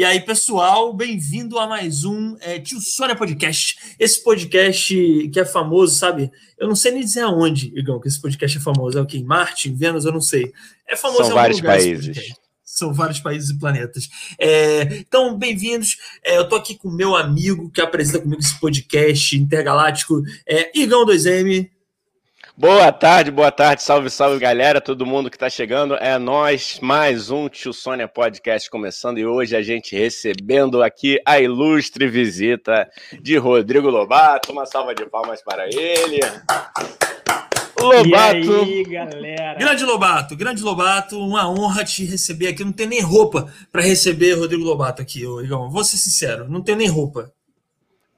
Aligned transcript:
E 0.00 0.04
aí, 0.04 0.18
pessoal, 0.18 0.94
bem-vindo 0.94 1.58
a 1.58 1.66
mais 1.66 2.06
um 2.06 2.34
é, 2.40 2.58
Tio 2.58 2.80
Sônia 2.80 3.14
Podcast. 3.14 3.76
Esse 3.98 4.24
podcast 4.24 4.94
que 5.28 5.38
é 5.38 5.44
famoso, 5.44 5.94
sabe? 5.94 6.32
Eu 6.56 6.68
não 6.68 6.74
sei 6.74 6.92
nem 6.92 7.02
dizer 7.02 7.20
aonde, 7.20 7.70
Igão, 7.76 8.00
que 8.00 8.08
esse 8.08 8.18
podcast 8.18 8.56
é 8.56 8.60
famoso. 8.62 8.96
É 8.96 9.02
o 9.02 9.04
quê? 9.04 9.18
Em 9.18 9.24
Marte, 9.24 9.68
em 9.68 9.74
Vênus? 9.74 10.06
Eu 10.06 10.12
não 10.12 10.22
sei. 10.22 10.54
É 10.88 10.96
famoso 10.96 11.24
São 11.24 11.32
em 11.32 11.34
vários 11.34 11.58
lugar, 11.58 11.76
países. 11.76 12.34
São 12.64 12.94
vários 12.94 13.20
países 13.20 13.50
e 13.50 13.58
planetas. 13.58 14.08
É, 14.38 14.84
então, 15.00 15.36
bem-vindos. 15.36 15.98
É, 16.24 16.38
eu 16.38 16.48
tô 16.48 16.56
aqui 16.56 16.78
com 16.78 16.88
meu 16.88 17.14
amigo 17.14 17.70
que 17.70 17.82
apresenta 17.82 18.20
comigo 18.20 18.40
esse 18.40 18.58
podcast 18.58 19.36
intergaláctico, 19.36 20.22
é, 20.46 20.70
Igão 20.80 21.04
2M. 21.04 21.68
Boa 22.60 22.92
tarde, 22.92 23.30
boa 23.30 23.50
tarde, 23.50 23.82
salve, 23.82 24.10
salve 24.10 24.38
galera, 24.38 24.82
todo 24.82 25.06
mundo 25.06 25.30
que 25.30 25.36
está 25.36 25.48
chegando. 25.48 25.94
É 25.94 26.18
nós, 26.18 26.78
mais 26.82 27.30
um 27.30 27.48
Tio 27.48 27.72
Sônia 27.72 28.06
Podcast 28.06 28.68
começando 28.68 29.16
e 29.16 29.24
hoje 29.24 29.56
a 29.56 29.62
gente 29.62 29.96
recebendo 29.96 30.82
aqui 30.82 31.18
a 31.24 31.40
ilustre 31.40 32.06
visita 32.06 32.86
de 33.18 33.38
Rodrigo 33.38 33.88
Lobato. 33.88 34.52
Uma 34.52 34.66
salva 34.66 34.94
de 34.94 35.06
palmas 35.06 35.42
para 35.42 35.68
ele. 35.68 36.20
Lobato. 37.80 38.36
E 38.36 38.50
aí, 38.50 38.84
galera? 38.84 39.58
Grande 39.58 39.84
Lobato, 39.86 40.36
grande 40.36 40.62
Lobato, 40.62 41.18
uma 41.18 41.50
honra 41.50 41.82
te 41.82 42.04
receber 42.04 42.48
aqui. 42.48 42.62
Não 42.62 42.72
tenho 42.72 42.90
nem 42.90 43.00
roupa 43.00 43.50
para 43.72 43.80
receber 43.80 44.34
Rodrigo 44.34 44.64
Lobato 44.64 45.00
aqui, 45.00 45.20
Igão. 45.20 45.70
Vou 45.70 45.82
ser 45.82 45.96
sincero, 45.96 46.46
não 46.46 46.60
tenho 46.60 46.76
nem 46.76 46.88
roupa. 46.88 47.32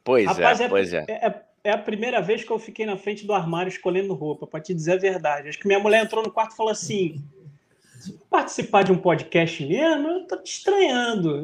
Pois 0.03 0.27
Rapaz, 0.27 0.61
é, 0.61 0.65
é, 0.65 0.69
pois 0.69 0.93
é. 0.93 1.05
é, 1.09 1.27
é 1.29 1.52
é 1.65 1.71
a 1.71 1.79
primeira 1.79 2.21
vez 2.21 2.43
que 2.43 2.51
eu 2.51 2.59
fiquei 2.59 2.85
na 2.85 2.97
frente 2.97 3.25
do 3.27 3.33
armário 3.33 3.69
escolhendo 3.69 4.15
roupa, 4.15 4.47
para 4.47 4.61
te 4.61 4.75
dizer 4.75 4.93
a 4.93 4.99
verdade. 4.99 5.49
Acho 5.49 5.59
que 5.59 5.67
minha 5.67 5.79
mulher 5.79 6.05
entrou 6.05 6.23
no 6.23 6.31
quarto 6.31 6.53
e 6.53 6.57
falou 6.57 6.73
assim: 6.73 7.23
participar 8.29 8.83
de 8.83 8.93
um 8.93 8.99
podcast 8.99 9.65
mesmo, 9.65 10.09
eu 10.09 10.27
tô 10.27 10.37
te 10.39 10.53
estranhando. 10.53 11.43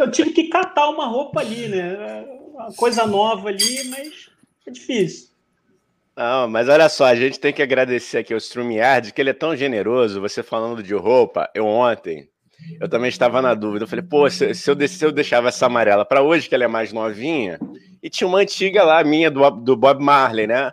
Eu 0.00 0.10
tive 0.10 0.32
que 0.32 0.48
catar 0.48 0.88
uma 0.90 1.06
roupa 1.06 1.40
ali, 1.40 1.68
né? 1.68 2.26
Uma 2.52 2.72
coisa 2.74 3.06
nova 3.06 3.48
ali, 3.48 3.84
mas 3.84 4.30
é 4.66 4.70
difícil. 4.70 5.30
Não, 6.14 6.48
mas 6.48 6.68
olha 6.68 6.88
só, 6.88 7.06
a 7.06 7.14
gente 7.14 7.40
tem 7.40 7.52
que 7.52 7.62
agradecer 7.62 8.18
aqui 8.18 8.34
ao 8.34 8.38
StreamYard, 8.38 9.12
que 9.12 9.22
ele 9.22 9.30
é 9.30 9.34
tão 9.34 9.56
generoso. 9.56 10.20
Você 10.20 10.42
falando 10.42 10.82
de 10.82 10.92
roupa, 10.92 11.48
eu 11.54 11.64
ontem 11.64 12.28
eu 12.80 12.88
também 12.88 13.08
estava 13.08 13.42
na 13.42 13.54
dúvida. 13.54 13.84
Eu 13.84 13.88
falei, 13.88 14.04
pô, 14.04 14.28
se, 14.30 14.54
se, 14.54 14.70
eu, 14.70 14.88
se 14.88 15.04
eu 15.04 15.12
deixava 15.12 15.48
essa 15.48 15.66
amarela 15.66 16.04
para 16.04 16.22
hoje, 16.22 16.48
que 16.48 16.54
ela 16.54 16.64
é 16.64 16.68
mais 16.68 16.92
novinha, 16.92 17.58
e 18.02 18.08
tinha 18.08 18.26
uma 18.26 18.38
antiga 18.38 18.82
lá, 18.82 19.02
minha, 19.04 19.30
do, 19.30 19.48
do 19.50 19.76
Bob 19.76 20.02
Marley, 20.02 20.46
né? 20.46 20.72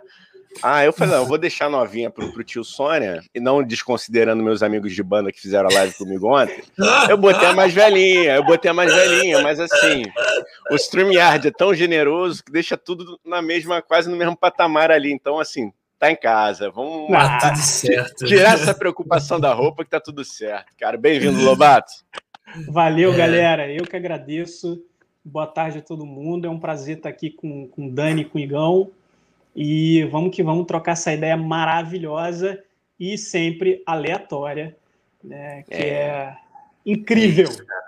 Ah, 0.62 0.84
eu 0.84 0.92
falei, 0.92 1.14
não, 1.14 1.22
eu 1.22 1.28
vou 1.28 1.38
deixar 1.38 1.68
novinha 1.68 2.10
pro, 2.10 2.32
pro 2.32 2.42
tio 2.42 2.64
Sônia, 2.64 3.20
e 3.34 3.38
não 3.38 3.62
desconsiderando 3.62 4.42
meus 4.42 4.62
amigos 4.62 4.92
de 4.92 5.02
banda 5.02 5.30
que 5.30 5.40
fizeram 5.40 5.68
a 5.70 5.72
live 5.72 5.94
comigo 5.94 6.34
ontem, 6.34 6.62
eu 7.08 7.16
botei 7.16 7.46
a 7.46 7.52
mais 7.52 7.72
velhinha, 7.72 8.34
eu 8.34 8.44
botei 8.44 8.70
a 8.70 8.74
mais 8.74 8.92
velhinha, 8.92 9.40
mas 9.40 9.60
assim, 9.60 10.02
o 10.70 10.74
StreamYard 10.74 11.46
é 11.46 11.50
tão 11.50 11.72
generoso 11.74 12.42
que 12.42 12.50
deixa 12.50 12.76
tudo 12.76 13.20
na 13.24 13.40
mesma, 13.40 13.80
quase 13.80 14.10
no 14.10 14.16
mesmo 14.16 14.36
patamar 14.36 14.90
ali, 14.90 15.12
então 15.12 15.38
assim, 15.38 15.70
tá 15.98 16.12
em 16.12 16.16
casa. 16.16 16.70
Vamos 16.70 17.12
ah, 17.12 17.38
tudo 17.40 17.58
certo. 17.58 18.24
tirar 18.26 18.54
essa 18.54 18.72
preocupação 18.72 19.40
da 19.40 19.52
roupa 19.52 19.84
que 19.84 19.90
tá 19.90 20.00
tudo 20.00 20.24
certo. 20.24 20.72
Cara, 20.78 20.96
bem-vindo, 20.96 21.42
Lobato. 21.42 21.92
Valeu, 22.68 23.12
é. 23.12 23.16
galera. 23.16 23.70
Eu 23.70 23.84
que 23.84 23.96
agradeço. 23.96 24.82
Boa 25.24 25.46
tarde 25.46 25.78
a 25.78 25.82
todo 25.82 26.06
mundo. 26.06 26.46
É 26.46 26.50
um 26.50 26.58
prazer 26.58 26.98
estar 26.98 27.08
aqui 27.08 27.30
com, 27.30 27.68
com 27.68 27.88
o 27.88 27.90
Dani 27.90 28.22
e 28.22 28.24
com 28.24 28.38
o 28.38 28.40
Igão. 28.40 28.90
E 29.54 30.04
vamos 30.04 30.34
que 30.34 30.42
vamos 30.42 30.66
trocar 30.66 30.92
essa 30.92 31.12
ideia 31.12 31.36
maravilhosa 31.36 32.62
e 32.98 33.18
sempre 33.18 33.82
aleatória, 33.84 34.76
né? 35.22 35.64
Que 35.64 35.74
é, 35.74 35.98
é 35.98 36.36
incrível. 36.86 37.48
É 37.48 37.87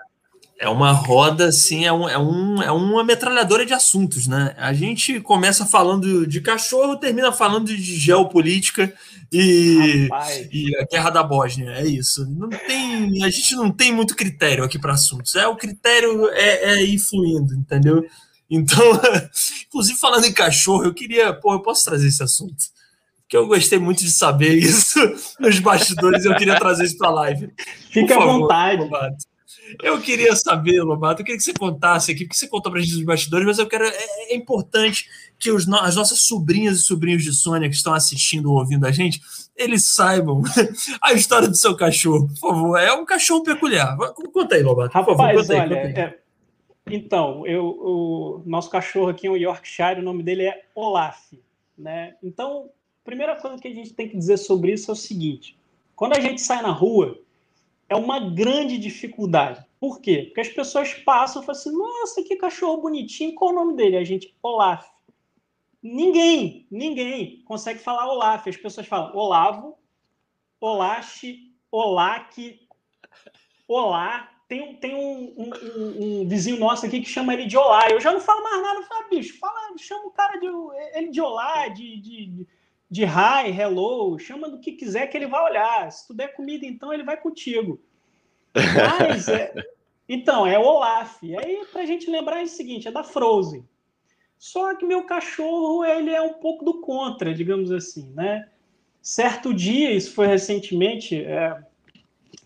é 0.61 0.69
uma 0.69 0.91
roda, 0.91 1.47
assim, 1.47 1.85
é, 1.85 1.91
um, 1.91 2.07
é, 2.07 2.19
um, 2.19 2.61
é 2.61 2.71
uma 2.71 3.03
metralhadora 3.03 3.65
de 3.65 3.73
assuntos, 3.73 4.27
né? 4.27 4.53
A 4.59 4.71
gente 4.71 5.19
começa 5.19 5.65
falando 5.65 6.27
de 6.27 6.39
cachorro, 6.39 6.97
termina 6.97 7.31
falando 7.31 7.65
de 7.65 7.81
geopolítica 7.81 8.93
e, 9.33 10.07
e 10.51 10.77
a 10.77 10.85
guerra 10.85 11.09
da 11.09 11.23
Bósnia. 11.23 11.71
É 11.71 11.87
isso. 11.87 12.29
Não 12.29 12.47
tem, 12.47 13.23
a 13.23 13.29
gente 13.31 13.55
não 13.55 13.71
tem 13.71 13.91
muito 13.91 14.15
critério 14.15 14.63
aqui 14.63 14.77
para 14.77 14.93
assuntos. 14.93 15.33
É 15.33 15.47
o 15.47 15.55
critério 15.55 16.29
é, 16.29 16.73
é 16.73 16.83
ir 16.83 16.99
fluindo, 16.99 17.55
entendeu? 17.55 18.05
Então, 18.47 18.85
inclusive 19.67 19.97
falando 19.97 20.25
em 20.25 20.33
cachorro, 20.33 20.83
eu 20.83 20.93
queria, 20.93 21.33
pô, 21.33 21.53
eu 21.53 21.63
posso 21.63 21.83
trazer 21.85 22.07
esse 22.07 22.21
assunto? 22.21 22.65
Porque 23.23 23.35
eu 23.35 23.47
gostei 23.47 23.79
muito 23.79 24.03
de 24.03 24.11
saber 24.11 24.53
isso 24.59 24.99
nos 25.41 25.57
bastidores, 25.57 26.23
eu 26.23 26.35
queria 26.35 26.59
trazer 26.59 26.83
isso 26.83 26.99
para 26.99 27.07
a 27.07 27.13
live. 27.13 27.49
Fica 27.89 28.15
à 28.15 28.19
vontade. 28.23 28.87
Eu 29.81 30.01
queria 30.01 30.35
saber, 30.35 30.81
Lobato, 30.81 31.21
eu 31.21 31.25
queria 31.25 31.37
que 31.37 31.43
você 31.43 31.53
contasse 31.53 32.11
aqui, 32.11 32.25
porque 32.25 32.37
você 32.37 32.47
contou 32.47 32.71
para 32.71 32.81
a 32.81 32.83
gente 32.83 32.95
dos 32.95 33.03
bastidores, 33.03 33.45
mas 33.45 33.59
eu 33.59 33.67
quero. 33.67 33.85
É, 33.85 34.33
é 34.33 34.35
importante 34.35 35.07
que 35.39 35.51
os, 35.51 35.67
as 35.67 35.95
nossas 35.95 36.23
sobrinhas 36.23 36.77
e 36.77 36.83
sobrinhos 36.83 37.23
de 37.23 37.33
Sônia 37.33 37.69
que 37.69 37.75
estão 37.75 37.93
assistindo 37.93 38.51
ou 38.51 38.59
ouvindo 38.59 38.85
a 38.85 38.91
gente, 38.91 39.21
eles 39.55 39.85
saibam 39.85 40.41
a 41.01 41.13
história 41.13 41.47
do 41.47 41.55
seu 41.55 41.75
cachorro, 41.75 42.27
por 42.27 42.37
favor. 42.37 42.77
É 42.77 42.93
um 42.93 43.05
cachorro 43.05 43.43
peculiar. 43.43 43.97
Conta 44.33 44.55
aí, 44.55 44.63
Lobato. 44.63 44.93
Rapaz, 44.93 45.17
favor, 45.17 45.35
conta 45.35 45.53
aí, 45.53 45.59
olha, 45.59 45.75
conta 45.75 45.99
aí. 45.99 46.05
É, 46.05 46.19
então, 46.89 47.45
eu, 47.47 47.65
o 47.65 48.43
nosso 48.45 48.69
cachorro 48.69 49.09
aqui 49.09 49.27
é 49.27 49.31
um 49.31 49.37
Yorkshire, 49.37 49.99
o 49.99 50.03
nome 50.03 50.23
dele 50.23 50.43
é 50.43 50.63
Olaf. 50.75 51.31
Né? 51.77 52.15
Então, 52.21 52.69
a 53.01 53.05
primeira 53.05 53.35
coisa 53.35 53.57
que 53.61 53.67
a 53.67 53.73
gente 53.73 53.93
tem 53.93 54.07
que 54.07 54.17
dizer 54.17 54.37
sobre 54.37 54.73
isso 54.73 54.91
é 54.91 54.93
o 54.93 54.97
seguinte: 54.97 55.57
quando 55.95 56.15
a 56.15 56.19
gente 56.19 56.41
sai 56.41 56.61
na 56.61 56.71
rua 56.71 57.17
é 57.91 57.95
uma 57.95 58.21
grande 58.21 58.77
dificuldade. 58.77 59.65
Por 59.77 59.99
quê? 59.99 60.23
Porque 60.27 60.39
as 60.39 60.47
pessoas 60.47 60.93
passam 60.93 61.41
e 61.41 61.45
falam 61.45 61.59
assim: 61.59 61.71
nossa, 61.73 62.23
que 62.23 62.37
cachorro 62.37 62.81
bonitinho, 62.81 63.35
qual 63.35 63.51
o 63.51 63.53
nome 63.53 63.75
dele? 63.75 63.97
A 63.97 64.03
gente, 64.05 64.33
Olaf. 64.41 64.87
Ninguém, 65.83 66.65
ninguém 66.71 67.41
consegue 67.43 67.79
falar 67.79 68.07
Olaf. 68.07 68.47
As 68.47 68.55
pessoas 68.55 68.87
falam 68.87 69.13
Olavo, 69.13 69.77
Olache, 70.61 71.51
Olac, 71.69 72.61
Olá. 73.67 74.29
Tem, 74.47 74.75
tem 74.77 74.95
um, 74.95 75.33
um, 75.37 75.49
um, 75.49 76.21
um, 76.21 76.27
vizinho 76.27 76.59
nosso 76.59 76.85
aqui 76.85 77.01
que 77.01 77.09
chama 77.09 77.33
ele 77.33 77.45
de 77.45 77.57
Olá. 77.57 77.89
Eu 77.89 77.99
já 77.99 78.13
não 78.13 78.21
falo 78.21 78.41
mais 78.41 78.61
nada. 78.61 78.79
Eu 78.79 78.83
falo, 78.83 79.03
ah, 79.03 79.09
bicho, 79.09 79.37
fala, 79.37 79.77
chama 79.77 80.05
o 80.05 80.11
cara 80.11 80.39
de 80.39 80.47
ele 80.95 81.09
de 81.09 81.19
Olá, 81.19 81.67
de, 81.67 81.97
de, 81.97 82.25
de 82.25 82.47
hi, 82.99 83.49
hello, 83.49 84.19
chama 84.19 84.49
do 84.49 84.59
que 84.59 84.73
quiser 84.73 85.07
que 85.07 85.15
ele 85.15 85.27
vai 85.27 85.41
olhar. 85.43 85.89
Se 85.89 86.05
tu 86.05 86.13
der 86.13 86.33
comida, 86.35 86.65
então 86.65 86.93
ele 86.93 87.03
vai 87.03 87.15
contigo. 87.15 87.79
Mas, 88.53 89.29
é... 89.29 89.53
então, 90.07 90.45
é 90.45 90.59
Olaf. 90.59 91.23
E 91.23 91.37
aí, 91.37 91.65
pra 91.71 91.85
gente 91.85 92.11
lembrar, 92.11 92.41
é 92.41 92.43
o 92.43 92.47
seguinte, 92.47 92.89
é 92.89 92.91
da 92.91 93.03
Frozen. 93.03 93.65
Só 94.37 94.75
que 94.75 94.85
meu 94.85 95.05
cachorro, 95.05 95.85
ele 95.85 96.09
é 96.09 96.21
um 96.21 96.33
pouco 96.33 96.65
do 96.65 96.81
contra, 96.81 97.33
digamos 97.33 97.71
assim, 97.71 98.11
né? 98.13 98.49
Certo 99.01 99.53
dia, 99.53 99.91
isso 99.91 100.13
foi 100.13 100.27
recentemente, 100.27 101.23
é... 101.23 101.57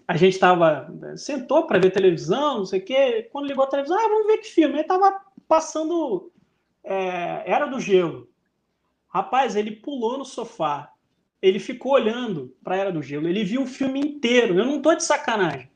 a 0.07 0.15
gente 0.15 0.33
estava 0.33 0.93
sentou 1.17 1.65
para 1.65 1.79
ver 1.79 1.91
televisão, 1.91 2.59
não 2.59 2.65
sei 2.65 2.81
o 2.81 2.85
quê. 2.85 3.29
Quando 3.31 3.47
ligou 3.47 3.63
a 3.63 3.69
televisão, 3.69 3.97
ah, 3.97 4.09
vamos 4.09 4.27
ver 4.27 4.37
que 4.37 4.47
filme. 4.47 4.75
Ele 4.75 4.81
estava 4.81 5.21
passando 5.47 6.31
é... 6.83 7.51
Era 7.51 7.65
do 7.65 7.79
Gelo. 7.79 8.29
Rapaz, 9.15 9.55
ele 9.55 9.71
pulou 9.71 10.17
no 10.17 10.25
sofá. 10.25 10.91
Ele 11.41 11.57
ficou 11.57 11.93
olhando 11.93 12.53
para 12.61 12.75
a 12.75 12.79
Era 12.79 12.91
do 12.91 13.01
Gelo. 13.01 13.29
Ele 13.29 13.45
viu 13.45 13.61
o 13.61 13.65
filme 13.65 14.01
inteiro. 14.01 14.59
Eu 14.59 14.65
não 14.65 14.81
tô 14.81 14.93
de 14.93 15.05
sacanagem. 15.05 15.71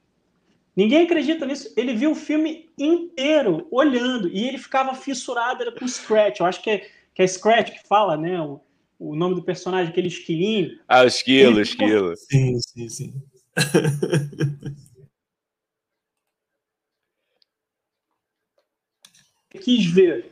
Ninguém 0.76 1.04
acredita 1.04 1.46
nisso. 1.46 1.72
Ele 1.78 1.94
viu 1.94 2.12
o 2.12 2.16
filme 2.16 2.70
inteiro 2.78 3.66
olhando 3.72 4.28
e 4.28 4.46
ele 4.46 4.58
ficava 4.58 4.94
fissurado 4.94 5.62
era 5.62 5.72
com 5.72 5.88
Scratch. 5.88 6.42
Eu 6.42 6.48
acho 6.48 6.62
que 6.62 6.70
é, 6.70 6.90
que 7.16 7.22
é 7.22 7.28
Scratch 7.28 7.72
que 7.72 7.88
fala, 7.88 8.18
né? 8.18 8.42
O, 8.42 8.60
o 9.00 9.16
nome 9.16 9.36
do 9.36 9.42
personagem, 9.42 9.90
aquele 9.90 10.10
esquilinho. 10.10 10.78
Ah, 10.86 11.04
o 11.04 11.08
esquilo, 11.08 11.62
esquilo. 11.62 12.14
Sim, 12.18 12.60
sim, 12.60 12.90
sim. 12.90 13.14
Quis 19.62 19.86
ver 19.86 20.30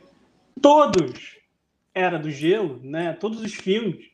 todos 0.60 1.37
era 1.98 2.18
do 2.18 2.30
Gelo, 2.30 2.80
né? 2.82 3.12
Todos 3.14 3.40
os 3.40 3.54
filmes. 3.54 4.06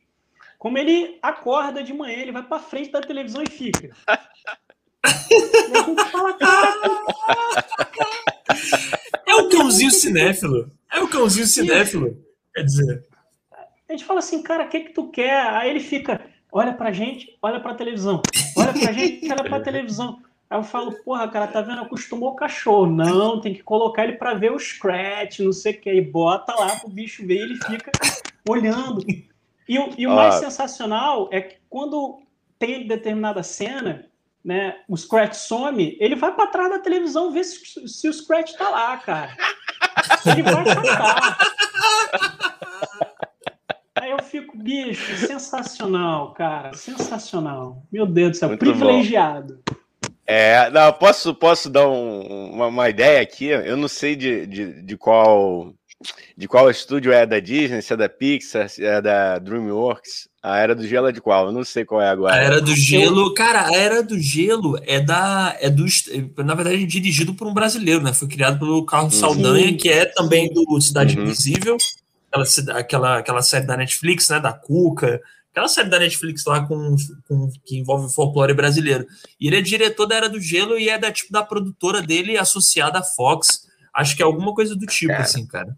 Como 0.57 0.77
ele 0.77 1.19
acorda 1.21 1.83
de 1.83 1.93
manhã, 1.93 2.17
ele 2.17 2.31
vai 2.31 2.43
para 2.43 2.59
frente 2.59 2.91
da 2.91 3.01
televisão 3.01 3.43
e 3.43 3.49
fica. 3.49 3.95
e 5.29 5.77
a 5.77 5.83
gente 5.83 6.05
fala, 6.11 6.37
É 9.27 9.35
o 9.35 9.49
cãozinho 9.49 9.91
cinéfilo. 9.91 10.71
É 10.91 10.99
o 10.99 11.07
cãozinho 11.07 11.45
cinéfilo. 11.45 12.17
Quer 12.53 12.63
dizer. 12.63 13.03
A 13.87 13.91
gente 13.91 14.05
fala 14.05 14.19
assim, 14.19 14.41
cara, 14.41 14.65
o 14.65 14.69
que 14.69 14.79
que 14.79 14.93
tu 14.93 15.09
quer? 15.09 15.39
Aí 15.53 15.69
ele 15.69 15.79
fica, 15.79 16.25
olha 16.51 16.73
pra 16.73 16.91
gente, 16.91 17.37
olha 17.41 17.59
pra 17.59 17.75
televisão. 17.75 18.21
Olha 18.57 18.73
pra 18.73 18.91
gente, 18.91 19.31
olha 19.31 19.43
pra 19.43 19.59
televisão. 19.59 20.19
Aí 20.49 20.59
eu 20.59 20.63
falo, 20.63 20.91
porra, 21.03 21.27
cara, 21.27 21.47
tá 21.47 21.61
vendo? 21.61 21.81
Acostumou 21.81 22.31
o 22.31 22.35
cachorro. 22.35 22.87
Não, 22.87 23.41
tem 23.41 23.53
que 23.53 23.63
colocar 23.63 24.03
ele 24.03 24.13
para 24.13 24.35
ver 24.35 24.51
o 24.51 24.59
scratch, 24.59 25.39
não 25.39 25.51
sei 25.51 25.73
o 25.73 25.81
que. 25.81 25.91
E 25.91 26.01
bota 26.01 26.53
lá 26.53 26.79
pro 26.79 26.89
bicho 26.89 27.25
ver, 27.25 27.39
ele 27.39 27.55
fica 27.55 27.91
olhando. 28.47 29.03
E, 29.67 29.79
o, 29.79 29.89
e 29.97 30.05
o 30.05 30.13
mais 30.13 30.35
sensacional 30.35 31.27
é 31.31 31.41
que 31.41 31.57
quando 31.69 32.19
tem 32.59 32.87
determinada 32.87 33.41
cena, 33.41 34.05
né, 34.43 34.77
o 34.87 34.95
Scratch 34.95 35.33
some, 35.33 35.97
ele 35.99 36.15
vai 36.15 36.33
para 36.35 36.47
trás 36.47 36.69
da 36.69 36.79
televisão 36.79 37.31
ver 37.31 37.43
se, 37.43 37.87
se 37.87 38.07
o 38.07 38.13
Scratch 38.13 38.53
tá 38.53 38.69
lá, 38.69 38.95
cara. 38.97 39.35
Ele 40.25 40.43
vai 40.43 40.63
catar. 40.63 41.37
Aí 43.95 44.11
eu 44.11 44.21
fico, 44.21 44.55
bicho, 44.55 45.15
sensacional, 45.25 46.33
cara, 46.33 46.73
sensacional. 46.73 47.81
Meu 47.91 48.05
Deus 48.05 48.31
do 48.31 48.37
céu, 48.37 48.49
Muito 48.49 48.59
privilegiado. 48.59 49.63
Bom. 49.65 49.75
É, 50.27 50.69
não, 50.71 50.91
posso, 50.93 51.35
posso 51.35 51.69
dar 51.69 51.87
um, 51.87 52.51
uma, 52.53 52.67
uma, 52.67 52.89
ideia 52.89 53.21
aqui? 53.21 53.45
Eu 53.45 53.77
não 53.77 53.87
sei 53.87 54.15
de, 54.15 54.47
de, 54.47 54.81
de, 54.81 54.97
qual 54.97 55.73
de 56.35 56.47
qual 56.47 56.69
estúdio 56.69 57.11
é 57.11 57.25
da 57.25 57.39
Disney, 57.39 57.81
se 57.81 57.93
é 57.93 57.97
da 57.97 58.09
Pixar, 58.09 58.69
se 58.69 58.83
é 58.83 59.01
da 59.01 59.37
DreamWorks. 59.39 60.27
A 60.41 60.59
Era 60.59 60.75
do 60.75 60.85
Gelo 60.85 61.07
é 61.07 61.11
de 61.11 61.21
qual? 61.21 61.47
Eu 61.47 61.51
não 61.51 61.63
sei 61.63 61.83
qual 61.85 62.01
é 62.01 62.07
agora. 62.07 62.35
A 62.35 62.37
Era 62.37 62.61
do 62.61 62.75
Gelo, 62.75 63.33
cara, 63.33 63.67
a 63.67 63.75
Era 63.75 64.03
do 64.03 64.19
Gelo 64.19 64.77
é 64.83 64.99
da 64.99 65.55
é 65.59 65.69
do 65.71 65.85
na 66.43 66.53
verdade 66.53 66.83
é 66.83 66.85
dirigido 66.85 67.33
por 67.33 67.47
um 67.47 67.53
brasileiro, 67.53 68.01
né? 68.01 68.13
Foi 68.13 68.27
criado 68.27 68.59
pelo 68.59 68.85
Carlos 68.85 69.15
uhum. 69.15 69.19
Saldanha, 69.19 69.75
que 69.75 69.89
é 69.89 70.05
também 70.05 70.53
do 70.53 70.79
Cidade 70.79 71.17
uhum. 71.17 71.23
Invisível, 71.23 71.77
aquela, 72.31 72.79
aquela 72.79 73.17
aquela 73.17 73.41
série 73.41 73.65
da 73.65 73.77
Netflix, 73.77 74.29
né, 74.29 74.39
da 74.39 74.53
Cuca, 74.53 75.19
aquela 75.55 75.69
série 75.69 75.89
da 75.89 75.99
Netflix 75.99 76.43
lá 76.45 76.67
com, 76.67 76.97
com 77.25 77.49
que 77.63 77.77
envolve 77.77 78.13
folclore 78.13 78.53
brasileiro. 78.53 79.07
E 79.39 79.47
ele 79.47 79.59
é 79.59 79.61
diretor 79.61 80.05
da 80.05 80.15
Era 80.15 80.29
do 80.29 80.41
Gelo 80.41 80.77
e 80.77 80.89
é 80.89 80.97
da 80.97 81.13
tipo 81.13 81.31
da 81.31 81.43
produtora 81.43 82.01
dele 82.01 82.37
associada 82.37 82.99
à 82.99 83.03
Fox. 83.03 83.65
Acho 83.93 84.17
que 84.17 84.21
é 84.21 84.25
alguma 84.25 84.53
coisa 84.53 84.75
do 84.75 84.85
tipo, 84.85 85.13
cara. 85.13 85.23
assim, 85.23 85.47
cara. 85.47 85.77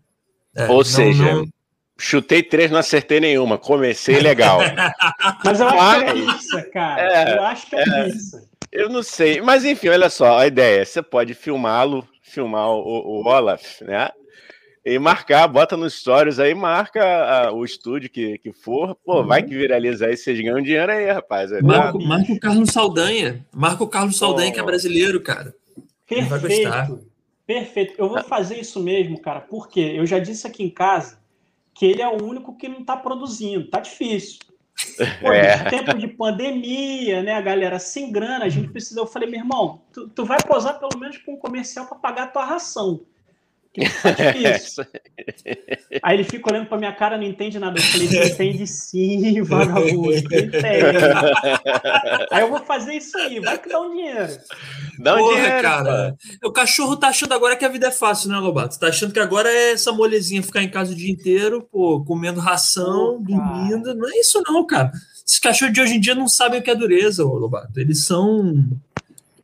É, 0.56 0.66
Ou 0.66 0.78
não, 0.78 0.84
seja, 0.84 1.36
não... 1.36 1.48
chutei 1.96 2.42
três, 2.42 2.72
não 2.72 2.80
acertei 2.80 3.20
nenhuma. 3.20 3.60
Comecei 3.60 4.20
legal. 4.20 4.60
Mas 5.46 5.60
eu 5.60 5.68
acho 5.68 6.00
que 6.00 6.10
é 6.10 6.16
isso, 6.16 6.72
cara. 6.72 7.02
É, 7.02 7.38
eu 7.38 7.44
acho 7.44 7.70
que 7.70 7.76
é, 7.76 7.84
é 7.84 8.08
isso. 8.08 8.50
Eu 8.72 8.90
não 8.90 9.04
sei. 9.04 9.42
Mas 9.42 9.64
enfim, 9.64 9.90
olha 9.90 10.10
só, 10.10 10.40
a 10.40 10.48
ideia. 10.48 10.84
Você 10.84 11.04
pode 11.04 11.36
filmá-lo, 11.36 12.08
filmar 12.24 12.68
o, 12.72 12.82
o 12.82 13.28
Olaf, 13.28 13.82
né? 13.82 14.10
E 14.90 14.98
marcar, 14.98 15.46
bota 15.50 15.76
nos 15.76 15.96
stories 15.96 16.40
aí, 16.40 16.56
marca 16.56 17.04
a, 17.04 17.52
o 17.52 17.66
estúdio 17.66 18.10
que, 18.10 18.38
que 18.38 18.54
for. 18.54 18.96
Pô, 18.96 19.20
uhum. 19.20 19.28
vai 19.28 19.44
que 19.44 19.54
viraliza 19.54 20.06
aí, 20.06 20.16
vocês 20.16 20.40
ganham 20.40 20.62
dinheiro 20.62 20.90
aí, 20.90 21.12
rapaz. 21.12 21.52
É 21.52 21.62
marca, 21.62 22.00
marca 22.00 22.32
o 22.32 22.40
Carlos 22.40 22.70
Saldanha. 22.70 23.46
Marca 23.54 23.84
o 23.84 23.88
Carlos 23.90 24.18
Saldanha, 24.18 24.50
oh. 24.50 24.54
que 24.54 24.60
é 24.62 24.64
brasileiro, 24.64 25.22
cara. 25.22 25.54
Perfeito. 26.08 26.30
vai 26.30 26.40
gostar. 26.40 26.90
Perfeito. 27.46 27.96
Eu 27.98 28.08
vou 28.08 28.24
fazer 28.24 28.62
isso 28.62 28.82
mesmo, 28.82 29.20
cara, 29.20 29.42
porque 29.42 29.82
eu 29.82 30.06
já 30.06 30.20
disse 30.20 30.48
aqui 30.48 30.64
em 30.64 30.70
casa 30.70 31.20
que 31.74 31.86
ele 31.86 32.02
é 32.02 32.08
o 32.08 32.24
único 32.24 32.56
que 32.56 32.70
não 32.70 32.80
está 32.80 32.96
produzindo. 32.96 33.68
Tá 33.68 33.82
difícil. 33.82 34.40
Pô, 35.20 35.34
é. 35.34 35.70
Tempo 35.70 35.98
de 35.98 36.08
pandemia, 36.08 37.22
né? 37.22 37.34
A 37.34 37.42
galera 37.42 37.78
sem 37.78 38.10
grana, 38.10 38.46
a 38.46 38.50
gente 38.50 38.70
precisa. 38.70 39.02
Eu 39.02 39.06
falei, 39.06 39.30
meu 39.30 39.42
irmão, 39.42 39.82
tu, 39.92 40.08
tu 40.08 40.24
vai 40.24 40.38
posar 40.48 40.80
pelo 40.80 40.98
menos 40.98 41.18
para 41.18 41.34
um 41.34 41.38
comercial 41.38 41.88
para 41.88 41.98
pagar 41.98 42.24
a 42.24 42.28
tua 42.28 42.46
ração. 42.46 43.02
Aí 46.02 46.18
ele 46.18 46.24
fica 46.24 46.52
olhando 46.52 46.68
pra 46.68 46.78
minha 46.78 46.94
cara, 46.94 47.18
não 47.18 47.24
entende 47.24 47.60
nada. 47.60 47.80
Eu 47.80 47.84
falei, 47.84 48.08
entende 48.08 48.66
sim, 48.66 49.42
vagabundo, 49.44 50.14
entende. 50.14 50.58
aí 52.32 52.42
eu 52.42 52.50
vou 52.50 52.60
fazer 52.60 52.94
isso 52.94 53.18
aí, 53.18 53.40
vai 53.40 53.58
que 53.58 53.70
dá 53.70 53.80
um 53.80 53.92
dinheiro. 53.92 54.38
Dá 55.00 55.16
um 55.16 55.20
Porra, 55.20 55.36
dinheiro, 55.36 55.62
cara. 55.62 56.16
O 56.44 56.52
cachorro 56.52 56.98
tá 56.98 57.10
achando 57.10 57.34
agora 57.34 57.56
que 57.56 57.66
a 57.66 57.70
vida 57.70 57.88
é 57.88 57.92
fácil, 57.92 58.30
né, 58.30 58.38
Lobato? 58.38 58.80
Tá 58.80 58.88
achando 58.88 59.14
que 59.14 59.20
agora 59.20 59.50
é 59.50 59.74
essa 59.74 59.92
molezinha 59.92 60.42
ficar 60.42 60.64
em 60.64 60.70
casa 60.70 60.92
o 60.92 60.96
dia 60.96 61.12
inteiro, 61.12 61.68
pô, 61.72 62.04
comendo 62.04 62.40
ração, 62.40 63.22
dormindo. 63.22 63.94
Não 63.94 64.10
é 64.10 64.20
isso, 64.20 64.42
não, 64.48 64.66
cara. 64.66 64.92
Esses 65.26 65.40
cachorros 65.40 65.74
de 65.74 65.82
hoje 65.82 65.96
em 65.96 66.00
dia 66.00 66.16
não 66.16 66.28
sabem 66.28 66.60
o 66.60 66.64
que 66.64 66.72
é 66.72 66.76
dureza, 66.76 67.24
Lobato. 67.24 67.80
Eles 67.80 68.06
são 68.06 68.66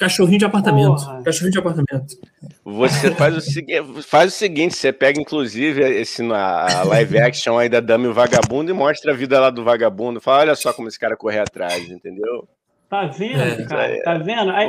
Cachorrinho 0.03 0.39
de 0.39 0.45
apartamento. 0.45 1.05
Porra. 1.05 1.23
Cachorrinho 1.23 1.51
de 1.51 1.59
apartamento. 1.59 2.17
Você 2.65 3.11
faz 3.15 3.37
o, 3.37 3.41
seguinte, 3.41 4.01
faz 4.03 4.33
o 4.33 4.35
seguinte: 4.35 4.75
você 4.75 4.91
pega, 4.91 5.21
inclusive, 5.21 5.81
esse 5.81 6.21
a 6.29 6.83
live 6.83 7.19
action 7.19 7.57
aí 7.57 7.69
da 7.69 7.79
Dama 7.79 8.05
e 8.05 8.07
o 8.09 8.13
Vagabundo 8.13 8.69
e 8.69 8.73
mostra 8.73 9.13
a 9.13 9.15
vida 9.15 9.39
lá 9.39 9.49
do 9.49 9.63
vagabundo. 9.63 10.19
Fala, 10.19 10.39
olha 10.39 10.55
só 10.55 10.73
como 10.73 10.89
esse 10.89 10.99
cara 10.99 11.15
corre 11.15 11.39
atrás, 11.39 11.89
entendeu? 11.89 12.47
Tá 12.89 13.05
vendo, 13.05 13.41
é, 13.41 13.65
cara? 13.65 14.03
Tá 14.03 14.17
vendo? 14.17 14.51
Aí, 14.51 14.67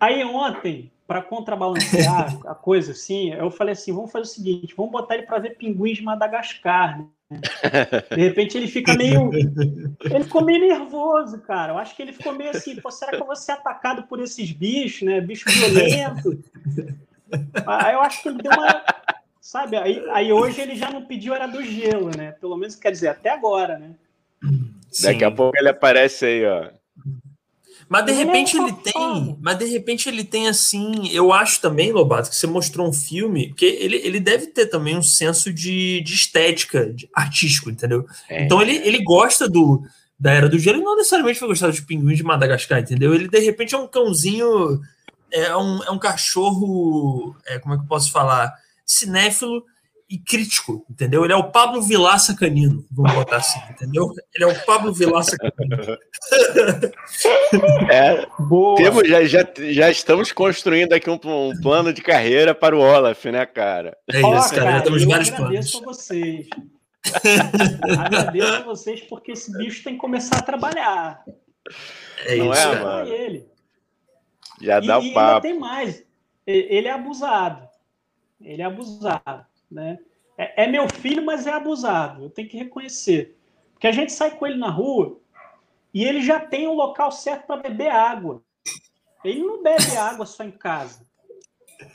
aí 0.00 0.24
ontem, 0.24 0.90
para 1.06 1.22
contrabalancear 1.22 2.36
a 2.44 2.54
coisa 2.54 2.90
assim, 2.90 3.32
eu 3.34 3.52
falei 3.52 3.74
assim: 3.74 3.92
vamos 3.92 4.10
fazer 4.10 4.24
o 4.24 4.28
seguinte, 4.28 4.74
vamos 4.76 4.90
botar 4.90 5.14
ele 5.14 5.26
para 5.26 5.38
ver 5.38 5.56
pinguins 5.56 5.98
de 5.98 6.02
Madagascar, 6.02 6.98
né? 6.98 7.06
De 7.30 8.22
repente 8.22 8.56
ele 8.56 8.66
fica 8.66 8.94
meio. 8.94 9.30
Ele 10.02 10.24
ficou 10.24 10.42
meio 10.42 10.60
nervoso, 10.60 11.38
cara. 11.40 11.72
Eu 11.72 11.78
acho 11.78 11.94
que 11.94 12.00
ele 12.00 12.12
ficou 12.12 12.32
meio 12.32 12.50
assim: 12.50 12.76
Pô, 12.76 12.90
será 12.90 13.12
que 13.12 13.20
eu 13.20 13.26
vou 13.26 13.36
ser 13.36 13.52
atacado 13.52 14.04
por 14.04 14.18
esses 14.20 14.50
bichos, 14.50 15.02
né? 15.02 15.20
Bicho 15.20 15.44
violento. 15.50 16.42
Aí 17.66 17.94
eu 17.94 18.00
acho 18.00 18.22
que 18.22 18.28
ele 18.28 18.42
deu 18.42 18.52
uma. 18.52 18.82
Sabe? 19.40 19.76
Aí, 19.76 20.02
aí 20.10 20.32
hoje 20.32 20.60
ele 20.60 20.74
já 20.76 20.90
não 20.90 21.04
pediu 21.04 21.34
era 21.34 21.46
do 21.46 21.62
gelo, 21.62 22.10
né? 22.16 22.32
Pelo 22.32 22.56
menos 22.56 22.76
quer 22.76 22.92
dizer, 22.92 23.08
até 23.08 23.30
agora, 23.30 23.78
né? 23.78 23.94
Daqui 25.02 25.24
a 25.24 25.30
pouco 25.30 25.56
ele 25.58 25.68
aparece 25.68 26.24
aí, 26.24 26.46
ó. 26.46 26.70
Mas 27.88 28.04
de 28.04 28.12
repente 28.12 28.56
ele 28.56 28.72
tem, 28.72 29.38
mas 29.40 29.58
de 29.58 29.64
repente 29.64 30.08
ele 30.08 30.22
tem 30.22 30.46
assim, 30.46 31.08
eu 31.10 31.32
acho 31.32 31.60
também, 31.60 31.90
Lobato, 31.90 32.28
que 32.28 32.36
você 32.36 32.46
mostrou 32.46 32.86
um 32.86 32.92
filme, 32.92 33.54
que 33.54 33.64
ele, 33.64 33.96
ele 33.96 34.20
deve 34.20 34.48
ter 34.48 34.66
também 34.66 34.96
um 34.96 35.02
senso 35.02 35.52
de, 35.52 36.02
de 36.02 36.14
estética, 36.14 36.92
de 36.92 37.08
artístico, 37.14 37.70
entendeu? 37.70 38.06
É. 38.28 38.44
Então 38.44 38.60
ele, 38.60 38.76
ele 38.76 39.02
gosta 39.02 39.48
do 39.48 39.82
da 40.20 40.32
Era 40.32 40.48
do 40.48 40.58
Gelo 40.58 40.80
e 40.80 40.84
não 40.84 40.96
necessariamente 40.96 41.38
vai 41.38 41.48
gostar 41.48 41.68
dos 41.68 41.80
pinguins 41.80 42.16
de 42.16 42.24
Madagascar, 42.24 42.80
entendeu? 42.80 43.14
Ele 43.14 43.28
de 43.28 43.38
repente 43.38 43.74
é 43.74 43.78
um 43.78 43.86
cãozinho, 43.86 44.80
é 45.30 45.56
um, 45.56 45.82
é 45.84 45.90
um 45.90 45.98
cachorro, 45.98 47.36
é, 47.46 47.58
como 47.58 47.74
é 47.74 47.76
que 47.76 47.84
eu 47.84 47.88
posso 47.88 48.10
falar? 48.10 48.52
Cinéfilo 48.84 49.62
e 50.08 50.18
crítico, 50.18 50.86
entendeu? 50.88 51.24
Ele 51.24 51.34
é 51.34 51.36
o 51.36 51.50
Pablo 51.50 51.82
Vilaça 51.82 52.34
canino, 52.34 52.84
vamos 52.90 53.12
botar 53.12 53.36
assim, 53.36 53.60
entendeu? 53.70 54.10
Ele 54.34 54.44
é 54.44 54.46
o 54.46 54.64
Pablo 54.64 54.92
Vilaça 54.92 55.36
canino. 55.36 55.98
É, 57.90 58.26
Boa. 58.38 58.76
Temos, 58.76 59.08
já, 59.08 59.24
já, 59.24 59.46
já 59.56 59.90
estamos 59.90 60.30
construindo 60.32 60.92
aqui 60.92 61.08
um, 61.08 61.18
um, 61.24 61.60
plano 61.60 61.92
de 61.92 62.02
carreira 62.02 62.54
para 62.54 62.76
o 62.76 62.80
Olaf, 62.80 63.24
né, 63.26 63.46
cara? 63.46 63.96
É 64.10 64.20
isso, 64.20 64.54
cara, 64.54 64.72
já 64.72 64.82
temos 64.82 65.04
vários 65.04 65.30
planos. 65.30 65.46
agradeço 65.46 65.78
a 65.78 65.84
vocês. 65.84 66.46
agradeço 67.98 68.54
a 68.54 68.62
vocês 68.62 69.00
porque 69.02 69.32
esse 69.32 69.56
bicho 69.56 69.82
tem 69.82 69.94
que 69.94 70.00
começar 70.00 70.38
a 70.38 70.42
trabalhar. 70.42 71.24
É 72.24 72.36
Não 72.36 72.52
isso, 72.52 72.60
é, 72.60 72.82
mano? 72.82 73.08
Ele. 73.08 73.46
Já 74.60 74.80
dá 74.80 75.00
e, 75.00 75.10
o 75.10 75.14
papo. 75.14 75.46
E 75.46 75.50
tem 75.50 75.58
mais. 75.58 76.04
Ele 76.46 76.88
é 76.88 76.92
abusado. 76.92 77.68
Ele 78.40 78.62
é 78.62 78.64
abusado. 78.64 79.46
Né? 79.70 79.98
É, 80.36 80.64
é, 80.64 80.66
meu 80.66 80.88
filho, 80.88 81.24
mas 81.24 81.46
é 81.46 81.52
abusado, 81.52 82.24
eu 82.24 82.30
tenho 82.30 82.48
que 82.48 82.56
reconhecer. 82.56 83.36
Porque 83.72 83.86
a 83.86 83.92
gente 83.92 84.12
sai 84.12 84.36
com 84.36 84.46
ele 84.46 84.56
na 84.56 84.70
rua 84.70 85.18
e 85.92 86.04
ele 86.04 86.22
já 86.22 86.40
tem 86.40 86.66
o 86.66 86.72
um 86.72 86.74
local 86.74 87.10
certo 87.10 87.46
para 87.46 87.62
beber 87.62 87.90
água. 87.90 88.42
Ele 89.24 89.40
não 89.40 89.62
bebe 89.62 89.96
água 89.96 90.26
só 90.26 90.44
em 90.44 90.50
casa. 90.50 91.06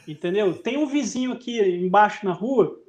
Entendeu? 0.08 0.58
Tem 0.58 0.78
um 0.78 0.86
vizinho 0.86 1.34
aqui 1.34 1.60
embaixo 1.60 2.26
na 2.26 2.34
rua, 2.34 2.80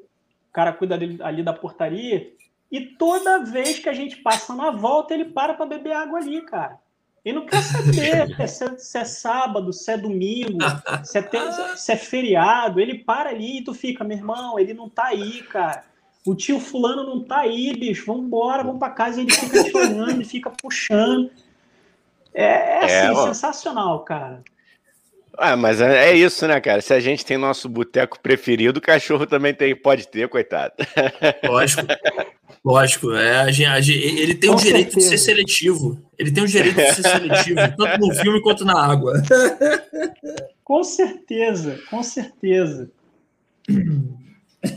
o 0.48 0.52
cara 0.52 0.72
cuida 0.72 0.96
dele, 0.96 1.22
ali 1.22 1.42
da 1.42 1.52
portaria, 1.52 2.32
e 2.70 2.80
toda 2.80 3.44
vez 3.44 3.78
que 3.78 3.88
a 3.88 3.92
gente 3.92 4.16
passa 4.16 4.54
na 4.54 4.70
volta, 4.70 5.14
ele 5.14 5.26
para 5.26 5.54
para 5.54 5.66
beber 5.66 5.92
água 5.92 6.18
ali, 6.18 6.42
cara. 6.42 6.80
Ele 7.24 7.38
não 7.38 7.46
quer 7.46 7.62
saber 7.62 8.36
se 8.48 8.64
é, 8.64 8.76
se 8.76 8.98
é 8.98 9.04
sábado, 9.04 9.72
se 9.72 9.90
é 9.90 9.96
domingo, 9.96 10.58
se 11.02 11.18
é, 11.18 11.76
se 11.76 11.92
é 11.92 11.96
feriado. 11.96 12.80
Ele 12.80 12.98
para 12.98 13.30
ali 13.30 13.58
e 13.58 13.64
tu 13.64 13.72
fica, 13.72 14.04
meu 14.04 14.16
irmão, 14.16 14.58
ele 14.58 14.74
não 14.74 14.88
tá 14.88 15.06
aí, 15.06 15.42
cara. 15.44 15.84
O 16.26 16.34
tio 16.34 16.58
fulano 16.58 17.04
não 17.04 17.22
tá 17.22 17.40
aí, 17.40 17.74
bicho. 17.74 18.06
Vamos 18.06 18.26
embora, 18.26 18.62
vamos 18.62 18.78
para 18.78 18.92
casa. 18.92 19.20
E 19.20 19.24
ele 19.24 19.32
fica 19.32 19.64
te 19.64 19.76
olhando, 19.76 20.10
ele 20.10 20.24
fica 20.24 20.50
puxando. 20.50 21.30
É, 22.32 22.44
é, 22.44 22.78
é 22.80 22.84
assim, 22.84 23.20
é, 23.20 23.24
sensacional, 23.26 24.00
cara. 24.00 24.42
Ah, 25.36 25.56
mas 25.56 25.80
é, 25.80 26.10
é 26.10 26.16
isso, 26.16 26.46
né, 26.46 26.60
cara? 26.60 26.80
Se 26.80 26.92
a 26.94 27.00
gente 27.00 27.24
tem 27.24 27.36
nosso 27.36 27.68
boteco 27.68 28.20
preferido, 28.20 28.78
o 28.78 28.82
cachorro 28.82 29.26
também 29.26 29.52
tem, 29.52 29.74
pode 29.74 30.06
ter, 30.08 30.28
coitado. 30.28 30.74
Lógico. 31.44 31.82
Lógico, 32.64 33.12
é, 33.12 33.40
a 33.40 33.50
gente, 33.50 33.66
a 33.66 33.80
gente, 33.80 33.98
ele 33.98 34.34
tem 34.34 34.48
Com 34.48 34.56
o 34.56 34.58
direito 34.58 34.92
certeza. 34.92 35.10
de 35.10 35.18
ser 35.18 35.24
seletivo. 35.24 36.10
Ele 36.18 36.30
tem 36.30 36.44
o 36.44 36.48
direito 36.48 36.76
de 36.76 36.94
ser 36.94 37.02
seletivo, 37.02 37.60
tanto 37.76 37.98
no 38.00 38.14
filme 38.14 38.40
quanto 38.40 38.64
na 38.64 38.80
água. 38.80 39.22
Com 40.62 40.82
certeza, 40.82 41.78
com 41.90 42.02
certeza. 42.02 42.90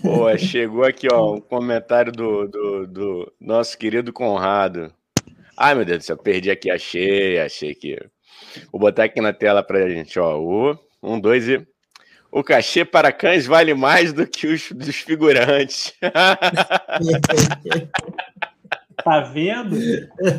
Pô, 0.02 0.38
chegou 0.38 0.84
aqui, 0.84 1.08
ó, 1.10 1.36
um 1.36 1.40
comentário 1.40 2.12
do, 2.12 2.48
do, 2.48 2.88
do, 2.88 3.34
nosso 3.40 3.78
querido 3.78 4.12
Conrado. 4.12 4.94
Ai, 5.56 5.74
meu 5.74 5.86
Deus 5.86 6.00
do 6.00 6.04
céu, 6.04 6.18
perdi 6.18 6.52
aqui, 6.52 6.70
achei, 6.70 7.40
achei 7.40 7.72
aqui. 7.72 7.98
Vou 8.72 8.80
botar 8.80 9.06
aqui 9.06 9.22
na 9.22 9.34
tela 9.34 9.64
pra 9.64 9.90
gente, 9.90 10.20
ó. 10.20 10.38
O, 10.40 10.78
um, 11.02 11.20
dois 11.20 11.48
e. 11.48 11.66
O 12.32 12.44
cachê 12.44 12.84
para 12.84 13.12
cães 13.12 13.46
vale 13.46 13.74
mais 13.74 14.12
do 14.12 14.28
que 14.28 14.48
os 14.48 14.72
dos 14.72 14.98
figurantes. 14.98 15.94
tá 19.04 19.22
vendo? 19.22 19.78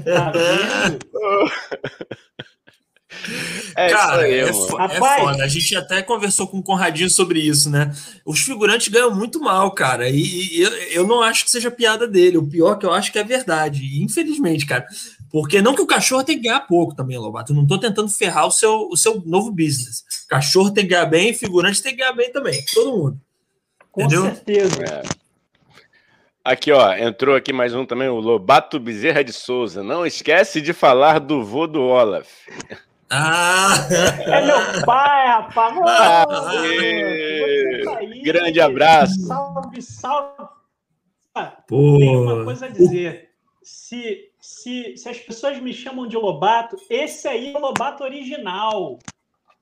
Tá 0.04 0.30
vendo? 0.30 0.98
É 3.74 3.88
Cara, 3.88 4.22
aí, 4.22 4.34
é, 4.34 4.48
é, 4.48 4.52
foda. 4.52 5.42
A 5.42 5.48
gente 5.48 5.74
até 5.74 6.02
conversou 6.02 6.46
com 6.46 6.58
o 6.58 6.62
Conradinho 6.62 7.08
sobre 7.08 7.40
isso, 7.40 7.70
né? 7.70 7.92
Os 8.24 8.40
figurantes 8.40 8.88
ganham 8.88 9.14
muito 9.14 9.40
mal, 9.40 9.72
cara. 9.72 10.08
E, 10.08 10.58
e 10.58 10.60
eu, 10.60 10.70
eu 10.70 11.06
não 11.06 11.22
acho 11.22 11.44
que 11.44 11.50
seja 11.50 11.70
piada 11.70 12.06
dele. 12.06 12.36
O 12.36 12.46
pior 12.46 12.76
que 12.76 12.84
eu 12.84 12.92
acho 12.92 13.10
que 13.10 13.18
é 13.18 13.24
verdade. 13.24 14.02
Infelizmente, 14.02 14.66
cara. 14.66 14.86
Porque 15.30 15.60
não 15.60 15.74
que 15.74 15.82
o 15.82 15.86
cachorro 15.86 16.24
tem 16.24 16.36
que 16.36 16.44
ganhar 16.44 16.60
pouco 16.60 16.94
também, 16.94 17.18
Lobato. 17.18 17.52
Eu 17.52 17.56
não 17.56 17.64
estou 17.64 17.78
tentando 17.78 18.08
ferrar 18.08 18.46
o 18.46 18.50
seu, 18.50 18.88
o 18.90 18.96
seu 18.96 19.22
novo 19.26 19.50
business. 19.50 20.04
Cachorro 20.28 20.70
tem 20.70 20.84
que 20.84 20.90
ganhar 20.90 21.06
bem, 21.06 21.34
figurante 21.34 21.82
tem 21.82 21.92
que 21.92 21.98
ganhar 21.98 22.12
bem 22.12 22.32
também. 22.32 22.64
Todo 22.72 22.96
mundo. 22.96 23.20
Com 23.92 24.02
Entendeu? 24.02 24.22
certeza. 24.24 24.82
É. 24.84 25.02
Aqui, 26.44 26.72
ó, 26.72 26.94
entrou 26.94 27.36
aqui 27.36 27.52
mais 27.52 27.74
um 27.74 27.84
também, 27.84 28.08
o 28.08 28.20
Lobato 28.20 28.80
Bezerra 28.80 29.22
de 29.22 29.32
Souza. 29.32 29.82
Não 29.82 30.06
esquece 30.06 30.62
de 30.62 30.72
falar 30.72 31.20
do 31.20 31.44
vô 31.44 31.66
do 31.66 31.82
Olaf. 31.82 32.28
Ah! 33.10 33.86
É 34.20 34.46
meu 34.46 34.84
pai, 34.84 35.26
rapaz! 35.26 35.74
Ah, 35.86 36.26
tá 36.26 38.00
grande 38.22 38.60
abraço. 38.60 39.26
Salve, 39.26 39.82
salve! 39.82 40.48
Pô. 41.66 41.98
Tem 41.98 42.16
uma 42.16 42.44
coisa 42.44 42.66
a 42.66 42.68
dizer. 42.68 43.28
Se, 43.62 44.30
se, 44.48 44.96
se 44.96 45.08
as 45.10 45.18
pessoas 45.18 45.60
me 45.60 45.74
chamam 45.74 46.08
de 46.08 46.16
Lobato, 46.16 46.76
esse 46.88 47.28
aí 47.28 47.52
é 47.52 47.58
o 47.58 47.60
Lobato 47.60 48.02
original. 48.02 48.98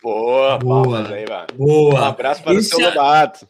Boa, 0.00 0.56
boa, 0.58 1.08
aí, 1.08 1.24
boa. 1.56 1.94
Um 1.94 2.04
abraço 2.04 2.42
para 2.44 2.54
esse 2.54 2.72
o 2.72 2.76
seu 2.76 2.86
é, 2.86 2.90
Lobato. 2.90 3.48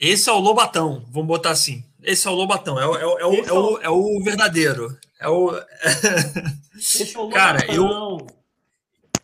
Esse 0.00 0.28
é 0.28 0.32
o 0.32 0.40
Lobatão, 0.40 1.04
vamos 1.08 1.28
botar 1.28 1.50
assim. 1.50 1.84
Esse 2.02 2.26
é 2.26 2.30
o 2.30 2.34
Lobatão, 2.34 2.80
é 2.80 2.86
o, 2.86 2.96
é 2.96 3.06
o, 3.06 3.18
é 3.18 3.26
o, 3.26 3.34
é 3.34 3.52
o, 3.52 3.78
é 3.82 3.88
o 3.90 4.24
verdadeiro. 4.24 4.98
É 5.20 5.28
o. 5.28 5.52
esse 6.74 7.16
é 7.16 7.18
o 7.20 7.28
Cara, 7.30 7.64
eu 7.72 8.26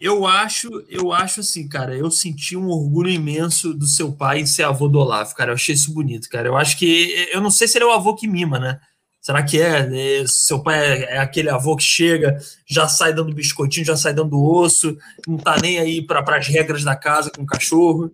eu 0.00 0.26
acho, 0.26 0.68
eu 0.88 1.12
acho 1.12 1.40
assim, 1.40 1.68
cara, 1.68 1.96
eu 1.96 2.10
senti 2.10 2.56
um 2.56 2.68
orgulho 2.68 3.10
imenso 3.10 3.74
do 3.74 3.86
seu 3.86 4.12
pai 4.12 4.40
em 4.40 4.46
ser 4.46 4.62
avô 4.62 4.86
do 4.86 4.98
Olavo, 5.00 5.34
cara. 5.34 5.50
Eu 5.50 5.54
achei 5.56 5.74
isso 5.74 5.92
bonito, 5.92 6.28
cara. 6.28 6.46
Eu 6.46 6.56
acho 6.56 6.78
que. 6.78 7.28
Eu 7.32 7.40
não 7.40 7.50
sei 7.50 7.66
se 7.66 7.78
ele 7.78 7.84
é 7.84 7.88
o 7.88 7.92
avô 7.92 8.14
que 8.14 8.28
mima, 8.28 8.60
né? 8.60 8.80
Será 9.22 9.40
que 9.40 9.62
é? 9.62 10.20
é 10.20 10.26
seu 10.26 10.60
pai 10.60 10.78
é, 10.80 11.14
é 11.14 11.18
aquele 11.18 11.48
avô 11.48 11.76
que 11.76 11.84
chega, 11.84 12.36
já 12.66 12.88
sai 12.88 13.14
dando 13.14 13.32
biscoitinho, 13.32 13.86
já 13.86 13.96
sai 13.96 14.12
dando 14.12 14.42
osso, 14.44 14.98
não 15.28 15.38
tá 15.38 15.56
nem 15.62 15.78
aí 15.78 16.04
para 16.04 16.36
as 16.36 16.48
regras 16.48 16.82
da 16.82 16.96
casa 16.96 17.30
com 17.30 17.42
o 17.42 17.46
cachorro? 17.46 18.12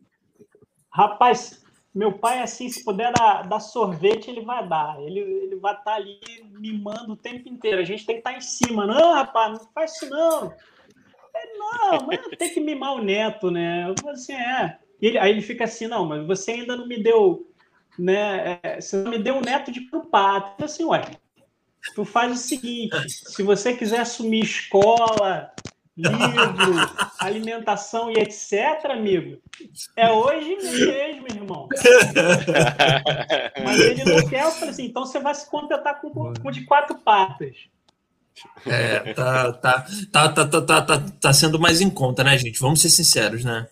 Rapaz, 0.92 1.62
meu 1.94 2.12
pai, 2.12 2.40
assim, 2.40 2.68
se 2.68 2.84
puder 2.84 3.10
dar, 3.12 3.48
dar 3.48 3.60
sorvete, 3.60 4.28
ele 4.28 4.42
vai 4.42 4.68
dar. 4.68 5.00
Ele, 5.00 5.20
ele 5.20 5.56
vai 5.56 5.72
estar 5.72 5.92
tá 5.92 5.96
ali 5.96 6.20
mimando 6.60 7.14
o 7.14 7.16
tempo 7.16 7.48
inteiro. 7.48 7.80
A 7.80 7.84
gente 7.84 8.04
tem 8.04 8.16
que 8.16 8.20
estar 8.20 8.32
tá 8.32 8.36
em 8.36 8.42
cima. 8.42 8.86
Não, 8.86 9.14
rapaz, 9.14 9.52
não 9.52 9.68
faz 9.72 9.94
isso 9.94 10.10
não. 10.10 10.52
É, 11.34 11.58
não, 11.58 12.06
mas 12.06 12.20
tem 12.36 12.52
que 12.52 12.60
mimar 12.60 12.94
o 12.94 13.02
neto, 13.02 13.50
né? 13.50 13.94
Assim, 14.08 14.34
é. 14.34 14.78
Ele, 15.00 15.16
aí 15.16 15.30
ele 15.30 15.40
fica 15.40 15.64
assim, 15.64 15.86
não, 15.86 16.04
mas 16.04 16.26
você 16.26 16.50
ainda 16.50 16.76
não 16.76 16.86
me 16.86 17.02
deu, 17.02 17.48
né? 17.98 18.60
É, 18.62 18.80
você 18.80 18.96
não 18.96 19.10
me 19.10 19.18
deu 19.18 19.36
um 19.36 19.40
neto 19.40 19.72
de 19.72 19.80
pato. 20.10 20.54
Eu 20.58 20.64
assim, 20.66 20.84
ué, 20.84 21.02
tu 21.94 22.04
faz 22.04 22.32
o 22.32 22.36
seguinte, 22.36 22.96
se 23.08 23.42
você 23.42 23.74
quiser 23.74 24.00
assumir 24.00 24.42
escola, 24.42 25.52
livro, 25.96 26.74
alimentação 27.18 28.10
e 28.10 28.14
etc, 28.14 28.90
amigo, 28.90 29.38
é 29.96 30.10
hoje 30.10 30.56
mesmo, 30.56 31.26
irmão. 31.28 31.68
Mas 33.64 33.80
ele 33.80 34.04
não 34.04 34.28
quer, 34.28 34.44
eu 34.44 34.52
falei 34.52 34.70
assim, 34.70 34.84
então 34.84 35.04
você 35.04 35.18
vai 35.18 35.34
se 35.34 35.50
contentar 35.50 36.00
com, 36.00 36.10
com 36.10 36.50
de 36.50 36.64
quatro 36.64 36.96
patas. 36.98 37.56
É, 38.64 39.12
tá, 39.14 39.52
tá, 39.52 39.86
tá, 40.12 40.28
tá, 40.28 40.46
tá, 40.46 40.62
tá, 40.62 40.82
tá, 40.82 41.04
tá 41.20 41.32
sendo 41.32 41.58
mais 41.58 41.80
em 41.80 41.90
conta, 41.90 42.22
né, 42.22 42.38
gente? 42.38 42.60
Vamos 42.60 42.80
ser 42.80 42.88
sinceros, 42.88 43.44
né? 43.44 43.66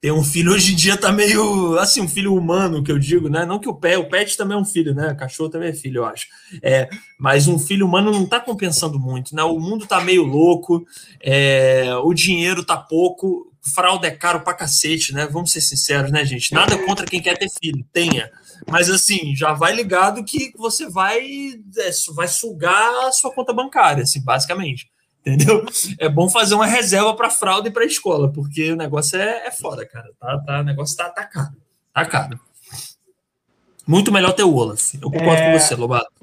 Ter 0.00 0.12
um 0.12 0.22
filho 0.22 0.52
hoje 0.52 0.72
em 0.72 0.76
dia 0.76 0.96
tá 0.96 1.10
meio 1.10 1.78
assim, 1.78 2.02
um 2.02 2.08
filho 2.08 2.34
humano, 2.34 2.82
que 2.82 2.92
eu 2.92 2.98
digo, 2.98 3.28
né? 3.28 3.46
Não 3.46 3.58
que 3.58 3.68
o 3.68 3.74
pet, 3.74 3.96
o 3.96 4.08
pet 4.08 4.36
também 4.36 4.56
é 4.56 4.60
um 4.60 4.64
filho, 4.64 4.94
né? 4.94 5.14
Cachorro 5.14 5.48
também 5.48 5.70
é 5.70 5.74
filho, 5.74 6.00
eu 6.00 6.04
acho. 6.04 6.26
É, 6.62 6.88
mas 7.18 7.48
um 7.48 7.58
filho 7.58 7.86
humano 7.86 8.12
não 8.12 8.26
tá 8.26 8.38
compensando 8.38 8.98
muito, 8.98 9.34
né? 9.34 9.42
O 9.42 9.58
mundo 9.58 9.86
tá 9.86 10.00
meio 10.00 10.22
louco, 10.22 10.84
é, 11.20 11.94
o 12.04 12.12
dinheiro 12.12 12.64
tá 12.64 12.76
pouco, 12.76 13.50
fralda 13.74 14.06
é 14.06 14.10
caro 14.10 14.40
pra 14.40 14.54
cacete, 14.54 15.14
né? 15.14 15.26
Vamos 15.26 15.50
ser 15.50 15.60
sinceros, 15.62 16.12
né, 16.12 16.24
gente? 16.24 16.52
Nada 16.52 16.76
contra 16.84 17.06
quem 17.06 17.20
quer 17.20 17.38
ter 17.38 17.48
filho, 17.48 17.84
tenha. 17.92 18.30
Mas 18.70 18.90
assim, 18.90 19.34
já 19.34 19.52
vai 19.52 19.74
ligado 19.74 20.24
que 20.24 20.52
você 20.56 20.88
vai, 20.88 21.20
é, 21.78 21.90
vai 22.14 22.28
sugar 22.28 23.06
a 23.06 23.12
sua 23.12 23.32
conta 23.32 23.52
bancária, 23.52 24.02
assim, 24.02 24.22
basicamente. 24.22 24.88
Entendeu? 25.26 25.66
É 25.98 26.08
bom 26.08 26.28
fazer 26.28 26.54
uma 26.54 26.66
reserva 26.66 27.12
para 27.16 27.28
fralda 27.28 27.68
e 27.68 27.72
para 27.72 27.84
escola, 27.84 28.32
porque 28.32 28.70
o 28.70 28.76
negócio 28.76 29.18
é, 29.18 29.48
é 29.48 29.50
foda, 29.50 29.84
cara. 29.84 30.08
Tá, 30.20 30.38
tá, 30.38 30.60
o 30.60 30.62
negócio 30.62 30.96
tá, 30.96 31.10
tá 31.10 31.24
caro. 31.24 31.56
Tá 31.92 32.06
caro. 32.06 32.40
Muito 33.84 34.12
melhor 34.12 34.32
ter 34.34 34.44
o 34.44 34.54
Olaf. 34.54 34.94
Eu 34.94 35.10
concordo 35.10 35.42
é... 35.42 35.52
com 35.52 35.58
você, 35.58 35.74
Lobato. 35.74 36.14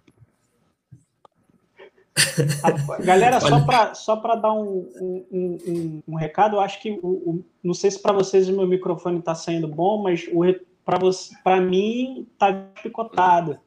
Galera, 3.04 3.42
só 3.42 3.60
para 3.66 3.94
só 3.94 4.16
dar 4.16 4.54
um, 4.54 4.88
um, 5.02 5.26
um, 5.32 6.04
um, 6.08 6.16
recado, 6.16 6.58
eu 6.58 6.62
acho 6.62 6.80
que 6.80 6.92
o, 7.02 7.08
o 7.08 7.46
não 7.64 7.74
sei 7.74 7.90
se 7.92 8.00
para 8.00 8.14
vocês 8.14 8.48
o 8.48 8.56
meu 8.56 8.68
microfone 8.68 9.20
está 9.20 9.34
saindo 9.34 9.68
bom, 9.68 10.02
mas 10.02 10.30
para 11.44 11.60
mim 11.60 12.28
tá 12.38 12.54
picotado. 12.82 13.60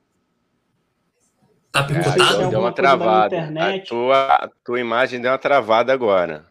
Tá 1.77 1.83
picotado? 1.83 2.43
É, 2.43 2.49
deu 2.49 2.61
uma 2.61 2.73
travada. 2.73 3.53
A 3.59 3.81
tua, 3.81 4.27
a 4.35 4.51
tua 4.65 4.81
imagem 4.81 5.21
deu 5.21 5.31
uma 5.31 5.39
travada 5.39 5.93
agora. 5.93 6.47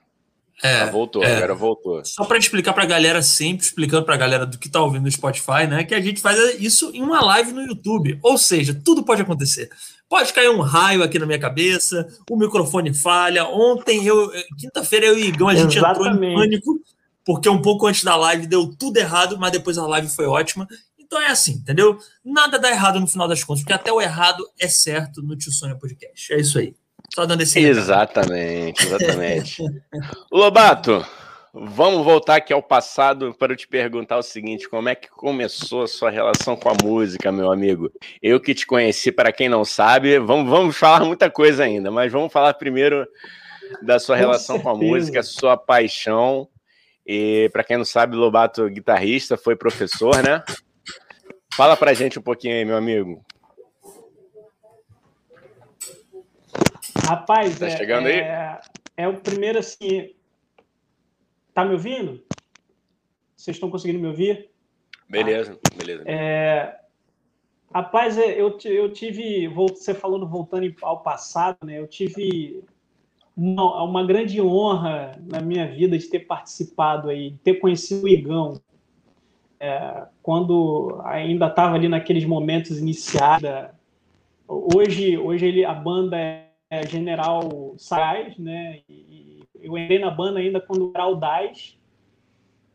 É, 0.64 0.82
ah, 0.82 0.86
voltou, 0.86 1.24
é. 1.24 1.36
agora 1.36 1.56
voltou. 1.56 2.06
Só 2.06 2.24
para 2.24 2.38
explicar 2.38 2.74
para 2.74 2.84
a 2.84 2.88
galera, 2.88 3.22
sempre 3.22 3.66
explicando 3.66 4.06
para 4.06 4.16
a 4.16 4.18
galera 4.18 4.46
do 4.46 4.58
que 4.58 4.68
está 4.68 4.80
ouvindo 4.80 5.04
no 5.04 5.12
Spotify, 5.12 5.68
né, 5.68 5.84
que 5.84 5.94
a 5.94 6.00
gente 6.00 6.22
faz 6.22 6.40
isso 6.62 6.92
em 6.94 7.02
uma 7.02 7.20
live 7.22 7.52
no 7.52 7.62
YouTube. 7.62 8.18
Ou 8.22 8.38
seja, 8.38 8.74
tudo 8.74 9.04
pode 9.04 9.22
acontecer. 9.22 9.70
Pode 10.08 10.32
cair 10.32 10.50
um 10.50 10.62
raio 10.62 11.04
aqui 11.04 11.20
na 11.20 11.26
minha 11.26 11.40
cabeça, 11.40 12.08
o 12.30 12.38
microfone 12.38 12.94
falha. 12.94 13.46
Ontem, 13.46 14.06
eu, 14.06 14.32
quinta-feira, 14.58 15.08
eu 15.08 15.18
e 15.18 15.28
Igão, 15.28 15.50
a 15.50 15.56
gente 15.56 15.78
Exatamente. 15.78 16.16
entrou 16.16 16.24
em 16.24 16.36
pânico 16.36 16.80
porque 17.26 17.50
um 17.50 17.60
pouco 17.60 17.88
antes 17.88 18.04
da 18.04 18.16
live 18.16 18.46
deu 18.46 18.72
tudo 18.78 18.98
errado, 18.98 19.38
mas 19.38 19.52
depois 19.52 19.80
a 19.80 19.88
live 19.88 20.08
foi 20.08 20.28
ótima. 20.28 20.68
Então 21.06 21.22
é 21.22 21.28
assim, 21.28 21.54
entendeu? 21.54 21.98
Nada 22.24 22.58
dá 22.58 22.70
errado 22.70 23.00
no 23.00 23.08
final 23.08 23.28
das 23.28 23.44
contas, 23.44 23.62
porque 23.64 23.74
até 23.74 23.92
o 23.92 24.02
errado 24.02 24.44
é 24.60 24.68
certo 24.68 25.22
no 25.22 25.38
Tio 25.38 25.52
Sonha 25.52 25.76
Podcast. 25.76 26.34
É 26.34 26.38
isso 26.38 26.58
aí. 26.58 26.76
Só 27.14 27.26
dando 27.26 27.42
esse 27.42 27.60
Exatamente, 27.60 28.86
exatamente. 28.86 29.64
Lobato, 30.32 31.06
vamos 31.54 32.04
voltar 32.04 32.38
aqui 32.38 32.52
ao 32.52 32.64
passado 32.64 33.34
para 33.38 33.54
eu 33.54 33.58
te 33.58 33.68
perguntar 33.68 34.18
o 34.18 34.24
seguinte: 34.24 34.68
como 34.68 34.90
é 34.90 34.96
que 34.96 35.10
começou 35.10 35.84
a 35.84 35.88
sua 35.88 36.10
relação 36.10 36.56
com 36.56 36.70
a 36.70 36.76
música, 36.84 37.32
meu 37.32 37.52
amigo? 37.52 37.92
Eu 38.22 38.40
que 38.40 38.56
te 38.56 38.66
conheci, 38.66 39.12
para 39.12 39.32
quem 39.32 39.48
não 39.48 39.64
sabe, 39.64 40.18
vamos, 40.18 40.50
vamos 40.50 40.76
falar 40.76 41.06
muita 41.06 41.30
coisa 41.30 41.64
ainda, 41.64 41.92
mas 41.92 42.12
vamos 42.12 42.34
falar 42.34 42.56
primeiro 42.56 43.08
da 43.84 44.00
sua 44.00 44.16
com 44.16 44.22
relação 44.22 44.56
certeza. 44.56 44.64
com 44.64 44.70
a 44.70 44.88
música, 44.90 45.24
sua 45.24 45.56
paixão. 45.56 46.50
E 47.06 47.50
para 47.54 47.64
quem 47.64 47.78
não 47.78 47.86
sabe, 47.86 48.16
Lobato, 48.16 48.68
guitarrista, 48.68 49.38
foi 49.38 49.56
professor, 49.56 50.24
né? 50.24 50.44
Fala 51.54 51.78
pra 51.78 51.94
gente 51.94 52.20
um 52.20 52.22
pouquinho 52.22 52.56
aí, 52.56 52.66
meu 52.66 52.78
amigo. 52.78 53.24
Rapaz, 57.06 57.60
tá 57.60 57.68
é, 57.68 57.78
chegando 57.78 58.08
aí? 58.08 58.20
É, 58.20 58.60
é 58.98 59.08
o 59.08 59.20
primeiro 59.20 59.60
assim. 59.60 60.14
Tá 61.54 61.64
me 61.64 61.74
ouvindo? 61.74 62.24
Vocês 63.36 63.56
estão 63.56 63.70
conseguindo 63.70 64.00
me 64.00 64.08
ouvir? 64.08 64.50
Beleza, 65.08 65.58
beleza. 65.78 66.04
É, 66.08 66.80
rapaz, 67.74 68.18
é, 68.18 68.40
eu, 68.40 68.58
eu 68.66 68.92
tive, 68.92 69.48
você 69.48 69.94
falando 69.94 70.28
voltando 70.28 70.74
ao 70.82 71.04
passado, 71.04 71.60
né? 71.64 71.80
Eu 71.80 71.88
tive 71.88 72.64
uma, 73.38 73.84
uma 73.84 74.06
grande 74.06 74.42
honra 74.42 75.12
na 75.22 75.42
minha 75.42 75.68
vida 75.68 75.98
de 75.98 76.08
ter 76.08 76.22
participado 76.22 77.10
aí, 77.10 77.32
de 77.32 77.38
ter 77.40 77.56
conhecido 77.56 78.06
o 78.06 78.10
Igão. 78.10 78.60
É, 79.60 80.06
quando 80.22 81.02
ainda 81.04 81.48
estava 81.48 81.76
ali 81.76 81.88
naqueles 81.88 82.26
momentos 82.26 82.78
iniciada. 82.78 83.74
Hoje, 84.48 85.18
hoje 85.18 85.46
ele, 85.46 85.66
a 85.66 85.74
banda 85.74 86.18
é 86.18 86.88
General 86.88 87.74
Sais, 87.78 88.38
né? 88.38 88.82
E 88.90 89.44
eu 89.62 89.78
entrei 89.78 90.00
na 90.00 90.12
banda 90.12 90.40
ainda 90.40 90.60
quando 90.60 90.92
era 90.94 91.08
o 91.08 91.16
DAS, 91.16 91.78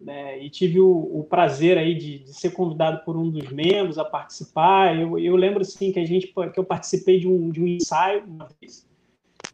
né? 0.01 0.43
E 0.43 0.49
tive 0.49 0.81
o, 0.81 0.89
o 0.89 1.25
prazer 1.25 1.77
aí 1.79 1.95
de, 1.95 2.21
de, 2.21 2.33
ser 2.33 2.51
convidado 2.51 3.05
por 3.05 3.17
um 3.17 3.31
dos 3.31 3.51
membros 3.51 3.99
a 3.99 4.05
participar. 4.05 4.99
Eu, 4.99 5.19
eu 5.19 5.37
lembro 5.37 5.61
assim 5.61 5.93
que 5.93 6.01
a 6.01 6.05
gente 6.05 6.27
que 6.29 6.59
eu 6.59 6.65
participei 6.65 7.21
de 7.21 7.29
um, 7.29 7.51
de 7.51 7.63
um 7.63 7.67
ensaio 7.67 8.25
uma 8.25 8.49
vez 8.61 8.89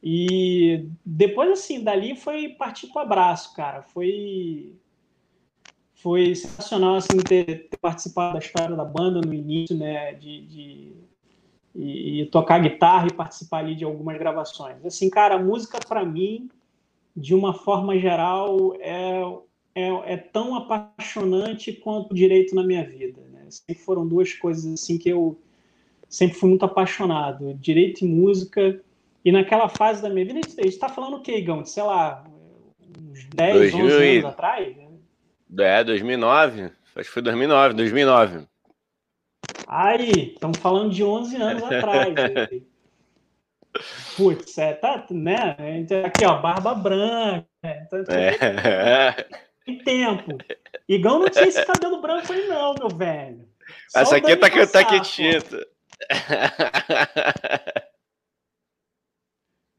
e 0.03 0.89
depois, 1.05 1.51
assim, 1.51 1.83
dali 1.83 2.15
foi 2.15 2.51
partir 2.51 2.89
para 2.89 3.03
o 3.03 3.05
abraço, 3.05 3.55
cara. 3.55 3.83
Foi 3.83 4.75
foi 6.07 6.37
sensacional 6.37 6.95
assim 6.95 7.17
ter, 7.19 7.69
ter, 7.69 7.77
participado 7.79 8.35
da 8.35 8.39
história 8.39 8.77
da 8.77 8.85
banda 8.85 9.21
no 9.21 9.35
início, 9.35 9.77
né, 9.77 10.13
de, 10.15 10.47
de 10.47 10.93
e, 11.75 12.21
e, 12.21 12.27
tocar 12.27 12.61
guitarra 12.61 13.09
e 13.09 13.13
participar 13.13 13.59
ali 13.59 13.75
de 13.75 13.85
algumas 13.85 14.17
gravações. 14.17 14.87
Assim, 14.87 15.11
cara, 15.11 15.35
a 15.35 15.43
música 15.43 15.81
para 15.81 16.05
mim 16.05 16.49
de 17.17 17.35
uma 17.35 17.53
forma 17.53 17.99
geral, 17.99 18.77
é, 18.79 19.21
é, 19.75 20.13
é 20.13 20.17
tão 20.17 20.55
apaixonante 20.55 21.73
quanto 21.73 22.13
o 22.13 22.15
direito 22.15 22.55
na 22.55 22.63
minha 22.63 22.85
vida. 22.89 23.21
Né? 23.33 23.45
Sempre 23.49 23.83
foram 23.83 24.07
duas 24.07 24.33
coisas 24.33 24.65
assim 24.65 24.99
que 24.99 25.09
eu 25.09 25.37
sempre 26.09 26.39
fui 26.39 26.51
muito 26.51 26.65
apaixonado, 26.65 27.53
direito 27.55 28.05
e 28.05 28.09
música. 28.09 28.81
E 29.25 29.33
naquela 29.33 29.69
fase 29.69 30.03
da 30.03 30.09
minha 30.09 30.25
vida, 30.25 30.39
a 30.39 30.43
gente 30.63 30.67
está 30.69 30.89
falando 30.89 31.17
o 31.17 31.21
quê, 31.21 31.39
Igão? 31.39 31.65
Sei 31.65 31.83
lá, 31.83 32.25
uns 32.97 33.25
10, 33.35 33.73
2000, 33.73 33.87
11 33.87 34.19
anos 34.19 34.25
atrás? 34.27 34.86
É, 35.59 35.85
2009. 35.85 36.65
Acho 36.65 36.73
que 36.95 37.05
foi 37.05 37.23
2009, 37.23 37.75
2009. 37.75 38.47
Aí, 39.67 40.33
estamos 40.33 40.59
falando 40.59 40.93
de 40.93 41.03
11 41.03 41.37
anos 41.37 41.63
atrás. 41.71 42.15
Putz, 44.17 44.57
é, 44.59 44.73
tá, 44.75 45.07
né? 45.11 45.57
Aqui, 46.05 46.25
ó, 46.25 46.41
barba 46.41 46.75
branca. 46.75 47.47
Então, 47.63 48.05
é. 48.09 49.13
Tem 49.65 49.79
tempo. 49.85 50.39
Igão 50.89 51.19
não 51.19 51.29
tinha 51.29 51.47
esse 51.47 51.65
cabelo 51.65 52.01
branco 52.01 52.33
aí, 52.33 52.47
não, 52.49 52.75
meu 52.75 52.89
velho. 52.89 53.47
Só 53.89 54.01
Essa 54.01 54.17
aqui 54.17 54.37
tá, 54.37 54.49
passar, 54.49 54.85
tá 54.85 54.85
quietinha. 54.85 55.39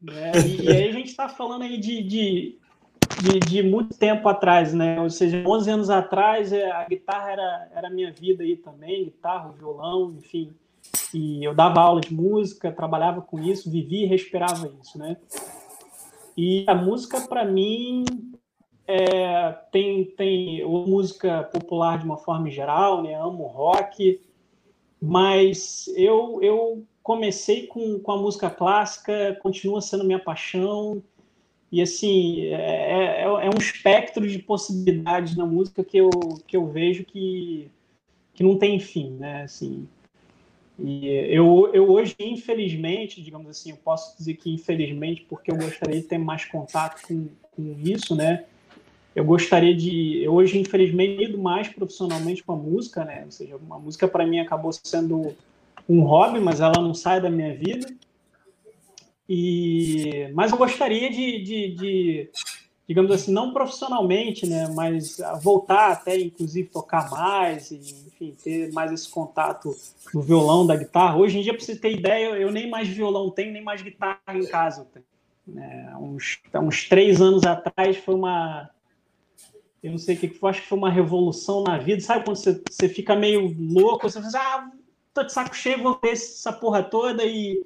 É, 0.06 0.38
e, 0.38 0.62
e, 0.62 0.70
aí 0.70 0.88
a 0.88 0.92
gente 0.92 1.08
está 1.08 1.28
falando 1.28 1.62
aí 1.62 1.76
de, 1.76 2.02
de, 2.04 2.58
de, 3.22 3.38
de, 3.40 3.62
muito 3.62 3.96
tempo 3.96 4.28
atrás, 4.28 4.72
né? 4.72 5.00
Ou 5.00 5.10
seja, 5.10 5.42
11 5.46 5.70
anos 5.70 5.90
atrás 5.90 6.52
é, 6.52 6.70
a 6.70 6.84
guitarra 6.84 7.32
era, 7.32 7.68
era 7.74 7.90
minha 7.90 8.12
vida 8.12 8.42
aí 8.42 8.56
também, 8.56 9.04
guitarra, 9.04 9.52
violão, 9.52 10.14
enfim. 10.16 10.52
E 11.12 11.44
eu 11.44 11.54
dava 11.54 11.80
aula 11.80 12.00
de 12.00 12.12
música, 12.12 12.72
trabalhava 12.72 13.20
com 13.20 13.38
isso, 13.40 13.70
vivia 13.70 14.04
e 14.04 14.08
respirava 14.08 14.70
isso, 14.80 14.98
né? 14.98 15.16
E 16.36 16.64
a 16.68 16.74
música, 16.74 17.20
para 17.22 17.44
mim, 17.44 18.04
é, 18.86 19.52
tem, 19.72 20.04
tem 20.04 20.64
música 20.64 21.42
popular 21.44 21.98
de 21.98 22.04
uma 22.04 22.16
forma 22.16 22.50
geral, 22.50 23.02
né? 23.02 23.14
Amo 23.14 23.44
rock, 23.44 24.20
mas 25.00 25.88
eu, 25.96 26.38
eu 26.42 26.84
comecei 27.02 27.66
com, 27.66 27.98
com 28.00 28.12
a 28.12 28.16
música 28.16 28.50
clássica, 28.50 29.38
continua 29.42 29.80
sendo 29.80 30.04
minha 30.04 30.18
paixão, 30.18 31.02
e 31.70 31.82
assim, 31.82 32.46
é, 32.46 33.22
é, 33.22 33.22
é, 33.22 33.50
um 33.50 33.58
espectro 33.58 34.26
de 34.26 34.38
possibilidades 34.38 35.36
na 35.36 35.44
música 35.44 35.84
que 35.84 35.98
eu, 35.98 36.10
que 36.46 36.56
eu 36.56 36.66
vejo 36.66 37.04
que, 37.04 37.70
que 38.34 38.42
não 38.42 38.56
tem 38.56 38.80
fim, 38.80 39.10
né? 39.10 39.42
Assim, 39.42 39.86
e 40.78 41.06
eu, 41.08 41.70
eu 41.74 41.90
hoje, 41.90 42.14
infelizmente, 42.20 43.22
digamos 43.22 43.48
assim, 43.48 43.70
eu 43.70 43.76
posso 43.76 44.16
dizer 44.16 44.34
que 44.34 44.52
infelizmente, 44.52 45.26
porque 45.28 45.50
eu 45.50 45.56
gostaria 45.56 46.00
de 46.00 46.06
ter 46.06 46.18
mais 46.18 46.44
contato 46.44 47.02
com, 47.06 47.28
com 47.54 47.76
isso, 47.82 48.14
né? 48.14 48.44
eu 49.18 49.24
gostaria 49.24 49.74
de. 49.74 50.22
Eu 50.22 50.32
hoje, 50.34 50.58
infelizmente, 50.58 51.16
lido 51.16 51.38
mais 51.38 51.68
profissionalmente 51.68 52.42
com 52.44 52.52
a 52.52 52.56
música, 52.56 53.04
né? 53.04 53.22
Ou 53.24 53.30
seja, 53.32 53.58
a 53.70 53.78
música 53.78 54.06
para 54.06 54.24
mim 54.24 54.38
acabou 54.38 54.72
sendo 54.72 55.34
um 55.88 56.02
hobby, 56.02 56.38
mas 56.38 56.60
ela 56.60 56.80
não 56.80 56.94
sai 56.94 57.20
da 57.20 57.28
minha 57.28 57.52
vida. 57.52 57.88
E, 59.28 60.30
mas 60.32 60.52
eu 60.52 60.58
gostaria 60.58 61.10
de, 61.10 61.42
de, 61.42 61.74
de, 61.74 62.30
digamos 62.88 63.10
assim, 63.10 63.32
não 63.32 63.52
profissionalmente, 63.52 64.46
né? 64.46 64.68
Mas 64.74 65.18
voltar 65.42 65.92
até, 65.92 66.18
inclusive, 66.18 66.68
tocar 66.68 67.10
mais, 67.10 67.70
e, 67.70 67.76
enfim, 68.06 68.34
ter 68.42 68.72
mais 68.72 68.90
esse 68.90 69.08
contato 69.08 69.76
do 70.12 70.22
violão, 70.22 70.66
da 70.66 70.76
guitarra. 70.76 71.18
Hoje 71.18 71.38
em 71.38 71.42
dia, 71.42 71.52
para 71.52 71.64
você 71.64 71.76
ter 71.76 71.92
ideia, 71.92 72.28
eu 72.36 72.50
nem 72.50 72.70
mais 72.70 72.88
violão 72.88 73.30
tenho, 73.30 73.52
nem 73.52 73.62
mais 73.62 73.82
guitarra 73.82 74.18
em 74.32 74.46
casa. 74.46 74.86
É, 75.56 75.96
uns, 75.96 76.38
uns 76.54 76.88
três 76.88 77.20
anos 77.20 77.44
atrás 77.44 77.96
foi 77.98 78.14
uma 78.14 78.70
eu 79.82 79.92
não 79.92 79.98
sei 79.98 80.16
o 80.16 80.18
que 80.18 80.28
foi, 80.28 80.50
acho 80.50 80.62
que 80.62 80.68
foi 80.68 80.78
uma 80.78 80.90
revolução 80.90 81.62
na 81.62 81.78
vida. 81.78 82.00
Sabe 82.00 82.24
quando 82.24 82.36
você, 82.36 82.60
você 82.68 82.88
fica 82.88 83.14
meio 83.14 83.54
louco, 83.58 84.10
você 84.10 84.20
fala, 84.20 84.32
ah, 84.34 84.70
tô 85.14 85.22
de 85.22 85.32
saco 85.32 85.54
cheio, 85.54 85.82
vou 85.82 85.94
ter 85.94 86.10
essa 86.10 86.52
porra 86.52 86.82
toda 86.82 87.24
e 87.24 87.64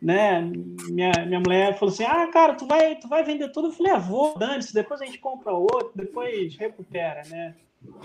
né, 0.00 0.40
minha, 0.88 1.12
minha 1.26 1.40
mulher 1.40 1.78
falou 1.78 1.92
assim, 1.92 2.04
ah, 2.04 2.26
cara, 2.28 2.54
tu 2.54 2.66
vai, 2.66 2.96
tu 2.96 3.08
vai 3.08 3.24
vender 3.24 3.48
tudo? 3.48 3.68
Eu 3.68 3.72
falei, 3.72 3.92
ah, 3.92 3.98
vou, 3.98 4.38
dane-se, 4.38 4.74
depois 4.74 5.00
a 5.00 5.04
gente 5.04 5.18
compra 5.18 5.52
outro, 5.52 5.92
depois 5.94 6.56
recupera, 6.56 7.22
né? 7.28 7.54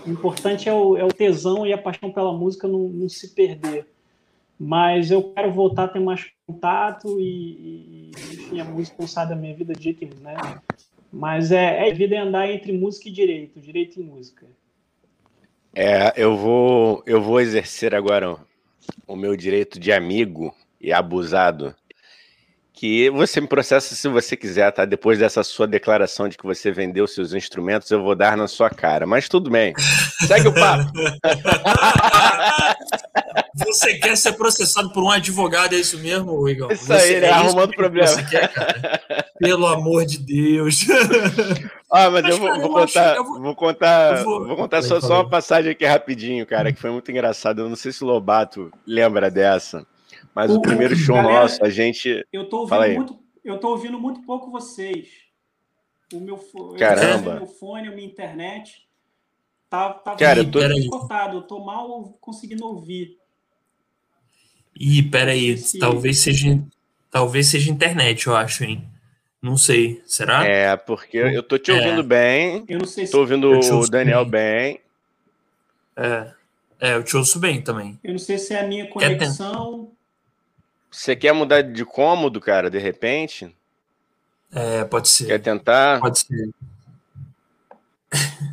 O 0.06 0.10
importante 0.10 0.68
é 0.68 0.72
o, 0.72 0.96
é 0.96 1.04
o 1.04 1.12
tesão 1.12 1.66
e 1.66 1.72
a 1.72 1.78
paixão 1.78 2.12
pela 2.12 2.32
música 2.32 2.68
não, 2.68 2.88
não 2.88 3.08
se 3.08 3.34
perder. 3.34 3.86
Mas 4.58 5.10
eu 5.10 5.32
quero 5.32 5.52
voltar 5.52 5.84
a 5.84 5.88
ter 5.88 6.00
mais 6.00 6.30
contato 6.46 7.18
e, 7.18 7.24
e 7.24 8.10
enfim, 8.10 8.60
a 8.60 8.64
música 8.64 8.96
não 9.00 9.08
sai 9.08 9.28
da 9.28 9.34
minha 9.34 9.54
vida 9.54 9.72
de 9.72 9.82
jeito 9.82 10.20
né? 10.20 10.36
Mas 11.12 11.50
é, 11.50 11.88
é 11.88 11.92
vida 11.92 12.14
é 12.14 12.18
andar 12.18 12.48
entre 12.48 12.72
música 12.72 13.08
e 13.08 13.12
direito, 13.12 13.60
direito 13.60 14.00
e 14.00 14.04
música. 14.04 14.46
É, 15.74 16.12
eu 16.16 16.36
vou, 16.36 17.02
eu 17.06 17.20
vou 17.20 17.40
exercer 17.40 17.94
agora 17.94 18.36
o 19.06 19.16
meu 19.16 19.36
direito 19.36 19.80
de 19.80 19.92
amigo 19.92 20.54
e 20.80 20.92
abusado. 20.92 21.74
Que 22.82 23.08
você 23.10 23.40
me 23.40 23.46
processa 23.46 23.94
se 23.94 24.08
você 24.08 24.36
quiser, 24.36 24.68
tá? 24.72 24.84
Depois 24.84 25.16
dessa 25.16 25.44
sua 25.44 25.68
declaração 25.68 26.28
de 26.28 26.36
que 26.36 26.42
você 26.42 26.72
vendeu 26.72 27.06
seus 27.06 27.32
instrumentos, 27.32 27.88
eu 27.92 28.02
vou 28.02 28.16
dar 28.16 28.36
na 28.36 28.48
sua 28.48 28.68
cara. 28.68 29.06
Mas 29.06 29.28
tudo 29.28 29.48
bem. 29.48 29.72
Segue 30.26 30.48
o 30.48 30.52
papo. 30.52 30.90
Você 33.54 33.94
quer 33.98 34.16
ser 34.16 34.32
processado 34.32 34.90
por 34.92 35.04
um 35.04 35.10
advogado, 35.10 35.74
é 35.74 35.78
isso 35.78 35.98
mesmo, 35.98 36.48
Igor? 36.48 36.72
Isso 36.72 36.86
você, 36.86 36.92
aí, 36.94 37.14
ele 37.14 37.26
é 37.26 37.30
arrumando 37.30 37.72
problema. 37.72 38.08
Você 38.08 38.24
quer, 38.24 38.50
Pelo 39.38 39.66
amor 39.66 40.04
de 40.04 40.18
Deus. 40.18 40.84
Ah, 41.94 42.08
mas, 42.08 42.22
mas 42.22 42.32
eu, 42.32 42.38
vou, 42.38 42.48
cara, 42.48 42.58
vou, 42.58 42.64
eu 42.64 42.72
contar, 42.72 43.12
acho, 43.12 43.24
vou, 43.24 43.42
vou, 43.42 43.54
contar, 43.54 44.24
vou... 44.24 44.46
vou 44.46 44.56
contar 44.56 44.80
só, 44.80 44.98
só 44.98 45.16
uma 45.16 45.28
passagem 45.28 45.72
aqui 45.72 45.84
rapidinho, 45.84 46.46
cara, 46.46 46.72
que 46.72 46.80
foi 46.80 46.90
muito 46.90 47.10
engraçado. 47.10 47.60
Eu 47.60 47.68
não 47.68 47.76
sei 47.76 47.92
se 47.92 48.02
o 48.02 48.06
Lobato 48.06 48.72
lembra 48.86 49.30
dessa, 49.30 49.86
mas 50.34 50.50
o, 50.50 50.56
o 50.56 50.62
primeiro 50.62 50.96
show 50.96 51.16
galera, 51.16 51.42
nosso, 51.42 51.64
a 51.64 51.70
gente. 51.70 52.26
Eu 52.32 52.48
tô 52.48 52.60
ouvindo 52.60 52.94
muito, 52.94 53.18
eu 53.44 53.58
tô 53.58 53.68
ouvindo 53.68 53.98
muito 53.98 54.22
pouco 54.22 54.50
vocês. 54.50 55.08
O 56.12 56.20
meu, 56.20 56.38
Caramba. 56.78 57.36
meu 57.36 57.46
fone, 57.46 57.88
a 57.88 57.90
minha 57.90 58.06
internet. 58.06 58.86
Tá, 59.68 59.90
tá 59.94 60.14
Cara, 60.16 60.40
eu 60.40 60.50
tô... 60.50 60.60
cortado, 60.90 61.38
eu 61.38 61.42
tô 61.42 61.64
mal 61.64 62.12
conseguindo 62.20 62.66
ouvir. 62.66 63.16
Ih, 64.78 65.02
peraí, 65.02 65.56
talvez 65.80 66.18
seja, 66.18 66.62
talvez 67.10 67.46
seja 67.46 67.70
internet, 67.70 68.26
eu 68.26 68.36
acho, 68.36 68.64
hein? 68.64 68.86
Não 69.40 69.56
sei, 69.56 70.02
será? 70.06 70.46
É, 70.46 70.76
porque 70.76 71.16
eu 71.16 71.42
tô 71.42 71.58
te 71.58 71.70
é. 71.70 71.74
ouvindo 71.74 72.00
é. 72.00 72.04
bem. 72.04 72.64
Eu 72.68 72.78
não 72.78 72.86
sei 72.86 73.06
se 73.06 73.12
tô 73.12 73.20
ouvindo 73.20 73.50
o 73.50 73.88
Daniel 73.88 74.24
bem. 74.24 74.80
bem. 75.96 76.04
É. 76.04 76.32
é, 76.80 76.94
eu 76.94 77.02
te 77.02 77.16
ouço 77.16 77.38
bem 77.38 77.60
também. 77.60 77.98
Eu 78.04 78.12
não 78.12 78.18
sei 78.18 78.38
se 78.38 78.54
é 78.54 78.60
a 78.60 78.66
minha 78.66 78.86
conexão. 78.88 79.90
Você 80.92 81.16
quer 81.16 81.32
mudar 81.32 81.62
de 81.62 81.84
cômodo, 81.86 82.38
cara, 82.38 82.70
de 82.70 82.78
repente? 82.78 83.50
É, 84.52 84.84
pode 84.84 85.08
ser. 85.08 85.26
Quer 85.26 85.38
tentar? 85.40 85.98
Pode 85.98 86.18
ser. 86.18 86.50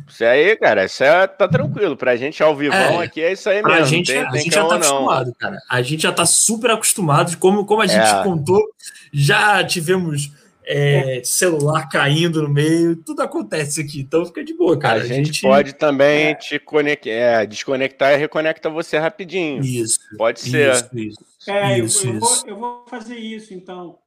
Isso 0.08 0.24
aí, 0.24 0.56
cara, 0.56 0.86
isso 0.86 1.04
aí 1.04 1.28
tá 1.28 1.46
tranquilo. 1.46 1.98
Pra 1.98 2.16
gente 2.16 2.42
ao 2.42 2.56
vivo 2.56 2.74
é, 2.74 3.04
aqui 3.04 3.20
é 3.20 3.32
isso 3.32 3.48
aí 3.50 3.62
mesmo. 3.62 3.78
A 3.78 3.84
gente, 3.84 4.10
tem, 4.10 4.22
a 4.22 4.30
tem 4.30 4.40
gente 4.40 4.54
já 4.54 4.64
tá 4.66 4.76
acostumado, 4.76 5.34
cara. 5.38 5.58
A 5.68 5.82
gente 5.82 6.02
já 6.02 6.12
tá 6.12 6.24
super 6.24 6.70
acostumado. 6.70 7.36
Como, 7.36 7.66
como 7.66 7.82
a 7.82 7.86
gente 7.86 8.08
é. 8.08 8.22
contou, 8.22 8.66
já 9.12 9.62
tivemos 9.62 10.32
é, 10.64 11.20
celular 11.22 11.90
caindo 11.90 12.42
no 12.42 12.48
meio, 12.48 12.96
tudo 12.96 13.20
acontece 13.20 13.82
aqui. 13.82 14.00
Então 14.00 14.24
fica 14.24 14.42
de 14.42 14.54
boa, 14.54 14.78
cara. 14.78 15.00
A, 15.00 15.02
a 15.02 15.06
gente, 15.06 15.26
gente, 15.26 15.42
pode 15.42 15.74
também 15.74 16.28
é. 16.28 16.34
te 16.34 16.58
conectar, 16.58 17.10
é, 17.10 17.46
desconectar 17.46 18.12
e 18.12 18.16
reconectar 18.16 18.72
você 18.72 18.96
rapidinho. 18.96 19.62
Isso. 19.62 20.00
Pode 20.16 20.40
ser. 20.40 20.72
Isso, 20.72 20.88
isso. 20.94 21.29
É, 21.46 21.78
isso, 21.78 22.06
eu, 22.06 22.14
eu, 22.14 22.20
vou, 22.20 22.46
eu 22.46 22.56
vou 22.56 22.86
fazer 22.86 23.16
isso, 23.16 23.54
então. 23.54 23.98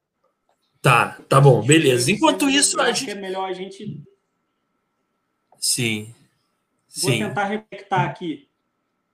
Tá, 0.80 1.18
tá 1.28 1.40
bom, 1.40 1.62
beleza. 1.62 2.10
Enquanto 2.12 2.48
isso, 2.48 2.80
a 2.80 2.92
gente. 2.92 3.10
É 3.10 3.14
melhor 3.14 3.48
a 3.48 3.52
gente 3.52 4.02
Sim. 5.64 6.14
Vou 7.00 7.10
Sim. 7.10 7.20
tentar 7.20 7.44
reconectar 7.44 8.02
aqui. 8.02 8.46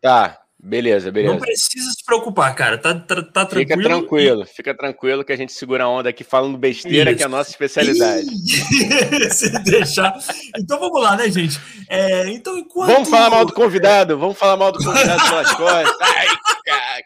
Tá, 0.00 0.44
beleza, 0.62 1.11
beleza. 1.11 1.33
Não 1.33 1.40
precisa 1.40 1.90
se 1.90 2.05
preocupar, 2.05 2.55
cara. 2.55 2.79
Tá, 2.79 2.94
tá, 2.94 3.23
tá 3.23 3.44
tranquilo. 3.46 3.83
Fica 3.83 3.88
tranquilo, 3.88 4.46
fica 4.46 4.75
tranquilo 4.75 5.25
que 5.25 5.33
a 5.33 5.37
gente 5.37 5.53
segura 5.53 5.85
a 5.85 5.88
onda 5.88 6.09
aqui 6.09 6.23
falando 6.23 6.59
besteira, 6.59 7.11
Isso. 7.11 7.18
que 7.18 7.23
é 7.23 7.27
a 7.27 7.29
nossa 7.29 7.51
especialidade. 7.51 8.27
se 9.33 9.51
deixar. 9.64 10.18
Então 10.57 10.79
vamos 10.79 11.03
lá, 11.03 11.16
né, 11.16 11.31
gente? 11.31 11.61
É, 11.88 12.29
então, 12.29 12.57
enquanto... 12.59 12.92
Vamos 12.92 13.09
falar 13.09 13.31
mal 13.31 13.44
do 13.44 13.53
convidado, 13.53 14.18
vamos 14.18 14.38
falar 14.38 14.57
mal 14.57 14.73
do 14.73 14.79
convidado 14.79 15.29
pelas 15.29 15.51
costas. 15.55 15.96
Ai, 16.01 16.27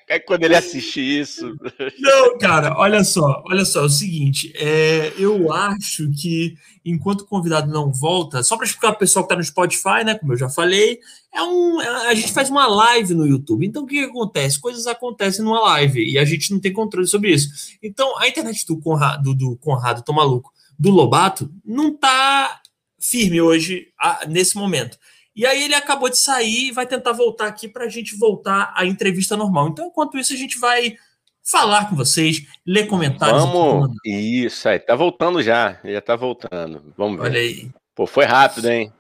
cara, 0.07 0.21
quando 0.27 0.45
ele 0.45 0.57
assistir 0.57 1.21
isso. 1.21 1.57
Não, 1.99 2.39
cara, 2.39 2.75
olha 2.77 3.05
só, 3.05 3.43
olha 3.47 3.65
só, 3.65 3.83
é 3.83 3.85
o 3.85 3.89
seguinte, 3.89 4.53
é, 4.57 5.13
eu 5.19 5.53
acho 5.53 6.11
que 6.11 6.55
enquanto 6.85 7.23
o 7.23 7.27
convidado 7.27 7.73
não 7.73 7.91
volta, 7.91 8.43
só 8.43 8.57
para 8.57 8.67
explicar 8.67 8.89
para 8.89 8.97
o 8.97 8.99
pessoal 8.99 9.25
que 9.25 9.33
está 9.33 9.37
no 9.37 9.45
Spotify, 9.45 10.05
né? 10.05 10.15
Como 10.15 10.33
eu 10.33 10.37
já 10.37 10.51
falei, 10.51 11.01
é 11.33 11.43
um, 11.43 11.81
é, 11.81 12.09
a 12.09 12.15
gente 12.15 12.33
faz 12.33 12.51
uma 12.51 12.67
live 12.67 13.15
no 13.15 13.27
YouTube. 13.27 13.67
Então 13.67 13.85
o 13.85 13.87
que, 13.87 14.05
que, 14.05 14.11
acontece? 14.11 14.61
Coisas 14.61 14.87
acontecem 14.87 15.45
numa 15.45 15.61
live 15.61 16.05
e 16.05 16.19
a 16.19 16.25
gente 16.25 16.53
não 16.53 16.61
tem 16.61 16.73
controle 16.73 17.07
sobre 17.07 17.33
isso. 17.33 17.77
Então 17.83 18.19
a 18.19 18.29
internet 18.29 18.67
do 18.67 18.79
Conrado, 18.79 19.35
do 19.35 19.57
Conrado 19.57 20.03
tô 20.05 20.13
maluco, 20.13 20.53
do 20.79 20.91
Lobato 20.91 21.51
não 21.65 21.89
está 21.89 22.61
firme 23.01 23.41
hoje, 23.41 23.89
nesse 24.29 24.57
momento. 24.57 24.99
E 25.37 25.45
aí 25.45 25.65
ele 25.65 25.75
acabou 25.75 26.09
de 26.09 26.19
sair 26.19 26.69
e 26.69 26.73
vai 26.73 26.87
tentar 26.87 27.13
voltar 27.13 27.47
aqui 27.47 27.67
para 27.67 27.87
a 27.87 27.89
gente 27.89 28.17
voltar 28.17 28.73
à 28.77 28.87
entrevista 28.87 29.37
normal. 29.37 29.69
Então, 29.69 29.87
enquanto 29.87 30.17
isso, 30.17 30.33
a 30.33 30.37
gente 30.37 30.59
vai 30.59 30.97
falar 31.45 31.91
com 31.91 31.97
vocês, 31.97 32.47
ler 32.67 32.87
comentários. 32.87 33.45
Vamos, 33.45 33.91
isso 34.05 34.69
aí, 34.69 34.79
tá 34.79 34.97
voltando 34.97 35.43
já, 35.43 35.79
já 35.85 36.01
tá 36.01 36.17
voltando. 36.17 36.93
Vamos 36.97 37.21
ver. 37.21 37.25
Olha 37.25 37.39
aí. 37.39 37.71
Pô, 37.95 38.07
foi 38.07 38.25
rápido, 38.25 38.69
hein? 38.69 38.93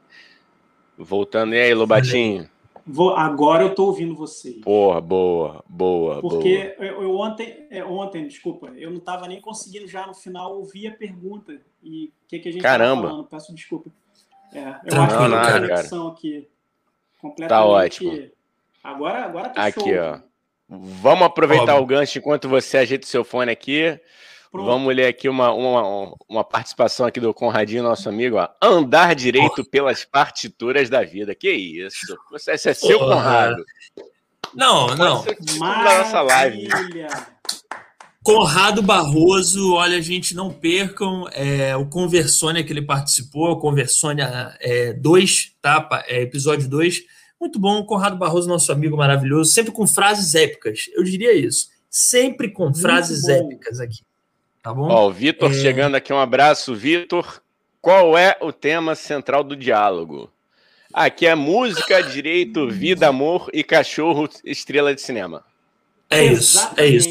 Voltando, 0.96 1.54
e 1.54 1.60
aí, 1.60 1.74
Lobatinho? 1.74 2.48
Vou, 2.86 3.16
agora 3.16 3.64
eu 3.64 3.74
tô 3.74 3.86
ouvindo 3.86 4.14
vocês. 4.14 4.60
Porra, 4.60 5.00
boa, 5.00 5.64
boa, 5.66 6.20
Porque 6.20 6.74
boa. 6.76 6.86
Eu, 6.86 7.02
eu, 7.02 7.16
ontem, 7.16 7.66
é, 7.70 7.82
ontem, 7.82 8.28
desculpa, 8.28 8.66
eu 8.76 8.90
não 8.90 9.00
tava 9.00 9.26
nem 9.26 9.40
conseguindo 9.40 9.88
já 9.88 10.06
no 10.06 10.12
final 10.12 10.54
ouvir 10.54 10.88
a 10.88 10.92
pergunta 10.92 11.58
e 11.82 12.12
o 12.24 12.28
que, 12.28 12.38
que 12.38 12.48
a 12.50 12.52
gente 12.52 12.62
Caramba. 12.62 13.08
falando. 13.08 13.24
Peço 13.24 13.54
desculpa. 13.54 13.90
É, 14.52 14.60
eu 14.84 15.02
acho 15.02 15.16
que 15.16 15.34
a 15.34 15.60
conexão 15.60 16.08
aqui 16.08 16.48
completamente. 17.20 17.48
Tá 17.48 17.64
ótimo. 17.64 18.30
Agora, 18.82 19.24
agora 19.24 19.48
tá 19.48 19.64
aqui, 19.64 19.80
show. 19.80 19.98
ó. 19.98 20.33
Vamos 21.00 21.26
aproveitar 21.26 21.74
Óbvio. 21.74 21.82
o 21.82 21.86
gancho 21.86 22.18
enquanto 22.18 22.48
você 22.48 22.78
ajeita 22.78 23.06
o 23.06 23.10
seu 23.10 23.24
fone 23.24 23.50
aqui. 23.50 23.98
Pronto. 24.50 24.66
Vamos 24.66 24.94
ler 24.94 25.06
aqui 25.06 25.28
uma, 25.28 25.52
uma, 25.52 26.14
uma 26.28 26.44
participação 26.44 27.06
aqui 27.06 27.18
do 27.18 27.34
Conradinho, 27.34 27.82
nosso 27.82 28.08
amigo. 28.08 28.36
Ó. 28.36 28.48
Andar 28.62 29.14
direito 29.14 29.62
oh. 29.62 29.64
pelas 29.64 30.04
partituras 30.04 30.88
da 30.88 31.02
vida. 31.02 31.34
Que 31.34 31.50
isso? 31.50 32.16
Você, 32.30 32.52
esse 32.52 32.68
é 32.70 32.74
seu, 32.74 32.98
oh. 32.98 33.08
Conrado. 33.08 33.64
Não, 34.54 34.94
não. 34.94 35.24
Nossa 35.58 36.20
live. 36.22 36.68
Conrado 38.22 38.80
Barroso, 38.80 39.74
olha, 39.74 40.00
gente, 40.00 40.34
não 40.34 40.50
percam 40.50 41.28
é, 41.32 41.76
o 41.76 41.86
Conversônia 41.86 42.64
que 42.64 42.72
ele 42.72 42.80
participou, 42.80 43.50
o 43.50 43.58
Conversônia 43.58 44.56
2, 44.98 45.52
é, 45.52 45.60
tá? 45.60 46.04
É, 46.06 46.22
episódio 46.22 46.68
2. 46.68 47.02
Muito 47.44 47.58
bom, 47.58 47.84
Conrado 47.84 48.16
Barroso, 48.16 48.48
nosso 48.48 48.72
amigo 48.72 48.96
maravilhoso, 48.96 49.52
sempre 49.52 49.70
com 49.70 49.86
frases 49.86 50.34
épicas, 50.34 50.88
eu 50.94 51.04
diria 51.04 51.34
isso. 51.34 51.68
Sempre 51.90 52.48
com 52.48 52.64
Muito 52.64 52.80
frases 52.80 53.20
bom. 53.20 53.32
épicas 53.32 53.80
aqui. 53.80 54.00
Tá 54.62 54.72
bom? 54.72 54.88
Ó, 54.88 55.08
o 55.08 55.12
Vitor 55.12 55.50
é... 55.50 55.54
chegando 55.54 55.94
aqui, 55.94 56.10
um 56.10 56.18
abraço, 56.18 56.74
Vitor. 56.74 57.42
Qual 57.82 58.16
é 58.16 58.34
o 58.40 58.50
tema 58.50 58.94
central 58.94 59.44
do 59.44 59.54
diálogo? 59.54 60.32
Aqui 60.90 61.26
é 61.26 61.34
música, 61.34 62.02
direito, 62.02 62.66
vida, 62.70 63.08
amor 63.08 63.50
e 63.52 63.62
cachorro, 63.62 64.26
estrela 64.42 64.94
de 64.94 65.02
cinema. 65.02 65.44
É 66.08 66.24
isso, 66.24 66.66
é 66.78 66.86
isso. 66.86 67.10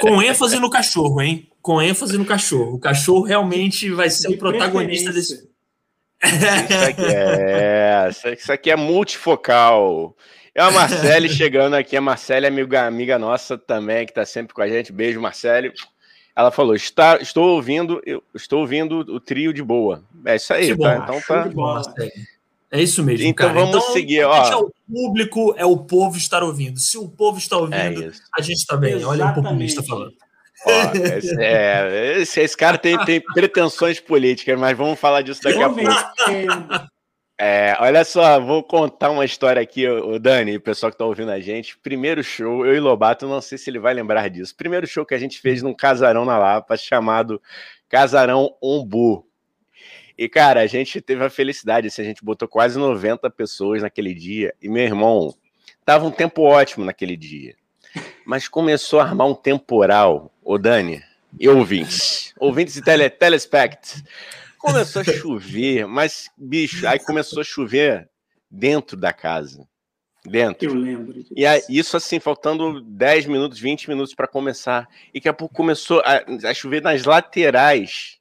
Com 0.00 0.22
ênfase 0.22 0.58
no 0.58 0.70
cachorro, 0.70 1.20
hein? 1.20 1.50
Com 1.60 1.82
ênfase 1.82 2.16
no 2.16 2.24
cachorro. 2.24 2.76
O 2.76 2.78
cachorro 2.78 3.24
realmente 3.24 3.90
vai 3.90 4.08
ser 4.08 4.28
De 4.28 4.34
o 4.36 4.38
protagonista 4.38 5.12
desse. 5.12 5.51
Isso 6.24 6.84
aqui 6.88 7.14
é, 7.14 8.08
isso 8.32 8.52
aqui 8.52 8.70
é 8.70 8.76
multifocal. 8.76 10.16
É 10.54 10.62
a 10.62 10.70
Marcele 10.70 11.28
chegando 11.28 11.74
aqui. 11.74 11.96
A 11.96 12.00
Marcele 12.00 12.46
é 12.46 12.48
amiga, 12.48 12.86
amiga 12.86 13.18
nossa 13.18 13.56
também, 13.56 14.04
que 14.04 14.12
está 14.12 14.24
sempre 14.24 14.54
com 14.54 14.62
a 14.62 14.68
gente. 14.68 14.92
Beijo, 14.92 15.20
Marcele. 15.20 15.72
Ela 16.36 16.50
falou: 16.50 16.74
Está, 16.74 17.18
estou 17.20 17.56
ouvindo, 17.56 18.00
eu 18.06 18.22
estou 18.34 18.60
ouvindo 18.60 19.00
o 19.00 19.20
trio 19.20 19.52
de 19.52 19.62
boa. 19.62 20.04
É 20.24 20.36
isso 20.36 20.52
aí, 20.52 20.76
tá? 20.76 20.96
Então 20.96 21.20
tá. 21.20 21.50
É 22.70 22.80
isso 22.80 23.02
mesmo. 23.02 23.26
Então 23.26 23.48
cara. 23.48 23.60
vamos 23.60 23.76
então, 23.76 23.92
seguir. 23.92 24.24
Ó. 24.24 24.50
É 24.50 24.56
o 24.56 24.70
público, 24.90 25.54
é 25.58 25.66
o 25.66 25.76
povo 25.76 26.16
estar 26.16 26.42
ouvindo. 26.42 26.78
Se 26.78 26.96
o 26.96 27.08
povo 27.08 27.38
está 27.38 27.58
ouvindo, 27.58 28.04
é 28.04 28.12
a 28.34 28.40
gente 28.40 28.58
está 28.58 28.76
bem. 28.76 28.94
Exatamente. 28.94 29.22
Olha 29.22 29.30
o 29.30 29.34
populista 29.34 29.82
falando. 29.82 30.14
Ó, 30.66 30.92
esse, 30.94 31.40
é, 31.40 32.18
esse, 32.18 32.40
esse, 32.40 32.56
cara 32.56 32.78
tem, 32.78 32.96
tem 33.04 33.20
pretensões 33.20 34.00
políticas, 34.00 34.58
mas 34.58 34.76
vamos 34.76 34.98
falar 34.98 35.22
disso 35.22 35.42
daqui 35.42 35.62
a 35.62 35.68
pouco. 35.68 36.92
É, 37.44 37.76
olha 37.80 38.04
só, 38.04 38.38
vou 38.38 38.62
contar 38.62 39.10
uma 39.10 39.24
história 39.24 39.60
aqui, 39.60 39.88
o 39.88 40.18
Dani, 40.18 40.56
o 40.56 40.60
pessoal 40.60 40.90
que 40.90 40.94
está 40.94 41.04
ouvindo 41.04 41.30
a 41.30 41.40
gente. 41.40 41.76
Primeiro 41.78 42.22
show, 42.22 42.64
eu 42.64 42.76
e 42.76 42.78
Lobato, 42.78 43.26
não 43.26 43.40
sei 43.40 43.58
se 43.58 43.68
ele 43.68 43.80
vai 43.80 43.92
lembrar 43.92 44.30
disso. 44.30 44.54
Primeiro 44.56 44.86
show 44.86 45.04
que 45.04 45.14
a 45.14 45.18
gente 45.18 45.40
fez 45.40 45.60
num 45.60 45.74
casarão 45.74 46.24
na 46.24 46.38
Lapa, 46.38 46.76
chamado 46.76 47.42
Casarão 47.88 48.56
Umbu. 48.62 49.26
E, 50.16 50.28
cara, 50.28 50.60
a 50.60 50.66
gente 50.68 51.00
teve 51.00 51.24
a 51.24 51.30
felicidade, 51.30 51.88
assim, 51.88 52.02
a 52.02 52.04
gente 52.04 52.24
botou 52.24 52.46
quase 52.46 52.78
90 52.78 53.28
pessoas 53.30 53.82
naquele 53.82 54.14
dia. 54.14 54.54
E, 54.62 54.68
meu 54.68 54.84
irmão, 54.84 55.34
tava 55.84 56.06
um 56.06 56.12
tempo 56.12 56.42
ótimo 56.42 56.84
naquele 56.84 57.16
dia. 57.16 57.56
Mas 58.24 58.48
começou 58.48 59.00
a 59.00 59.04
armar 59.04 59.26
um 59.26 59.34
temporal, 59.34 60.32
ô 60.42 60.58
Dani, 60.58 61.02
e 61.38 61.48
ouvintes, 61.48 62.34
ouvintes 62.38 62.76
e 62.76 62.82
tele, 62.82 63.08
telespects. 63.08 64.02
Começou 64.58 65.02
a 65.02 65.04
chover, 65.04 65.86
mas, 65.86 66.30
bicho, 66.36 66.86
aí 66.86 66.98
começou 66.98 67.40
a 67.40 67.44
chover 67.44 68.08
dentro 68.50 68.96
da 68.96 69.12
casa. 69.12 69.66
Dentro. 70.24 70.68
Eu 70.68 70.74
lembro 70.74 71.12
disso. 71.12 71.34
E 71.36 71.44
aí, 71.44 71.60
isso 71.68 71.96
assim, 71.96 72.20
faltando 72.20 72.80
10 72.80 73.26
minutos, 73.26 73.58
20 73.58 73.88
minutos 73.88 74.14
para 74.14 74.28
começar. 74.28 74.88
E 75.12 75.18
daqui 75.18 75.28
a 75.28 75.32
pouco 75.32 75.52
começou 75.52 76.00
a, 76.04 76.22
a 76.48 76.54
chover 76.54 76.80
nas 76.80 77.02
laterais 77.04 78.20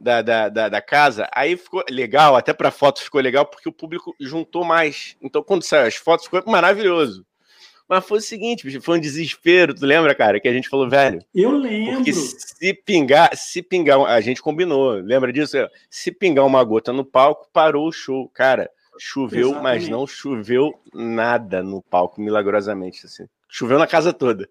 da, 0.00 0.20
da, 0.20 0.48
da, 0.48 0.68
da, 0.68 0.82
casa. 0.82 1.28
Aí 1.32 1.56
ficou 1.56 1.84
legal, 1.88 2.34
até 2.34 2.52
para 2.52 2.72
fotos 2.72 3.02
ficou 3.02 3.20
legal, 3.20 3.46
porque 3.46 3.68
o 3.68 3.72
público 3.72 4.16
juntou 4.20 4.64
mais. 4.64 5.16
Então, 5.22 5.44
quando 5.44 5.62
saiu 5.62 5.86
as 5.86 5.94
fotos, 5.94 6.26
ficou 6.26 6.42
maravilhoso. 6.46 7.24
Mas 7.88 8.04
foi 8.04 8.18
o 8.18 8.22
seguinte, 8.22 8.64
bicho, 8.64 8.80
foi 8.80 8.98
um 8.98 9.00
desespero, 9.00 9.72
tu 9.72 9.86
lembra, 9.86 10.14
cara, 10.14 10.40
que 10.40 10.48
a 10.48 10.52
gente 10.52 10.68
falou, 10.68 10.90
velho? 10.90 11.24
Eu 11.34 11.52
lembro. 11.52 11.96
Porque 11.96 12.12
se 12.12 12.74
pingar, 12.74 13.36
se 13.36 13.62
pingar, 13.62 14.00
a 14.00 14.20
gente 14.20 14.42
combinou, 14.42 14.94
lembra 14.94 15.32
disso? 15.32 15.56
Se 15.88 16.10
pingar 16.10 16.44
uma 16.44 16.64
gota 16.64 16.92
no 16.92 17.04
palco, 17.04 17.48
parou 17.52 17.86
o 17.86 17.92
show. 17.92 18.28
Cara, 18.30 18.68
choveu, 18.98 19.50
Exatamente. 19.50 19.62
mas 19.62 19.88
não 19.88 20.06
choveu 20.06 20.74
nada 20.92 21.62
no 21.62 21.80
palco, 21.80 22.20
milagrosamente, 22.20 23.06
assim. 23.06 23.26
Choveu 23.48 23.78
na 23.78 23.86
casa 23.86 24.12
toda. 24.12 24.48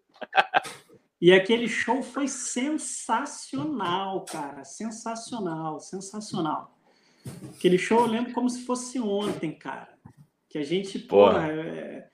E 1.22 1.32
aquele 1.34 1.68
show 1.68 2.04
foi 2.04 2.28
sensacional, 2.28 4.24
cara. 4.26 4.64
Sensacional, 4.64 5.80
sensacional. 5.80 6.78
Aquele 7.56 7.78
show 7.78 8.02
eu 8.02 8.06
lembro 8.06 8.34
como 8.34 8.50
se 8.50 8.66
fosse 8.66 9.00
ontem, 9.00 9.52
cara. 9.52 9.90
Que 10.50 10.58
a 10.58 10.64
gente, 10.64 11.00
porra, 11.00 11.48
é, 11.48 12.08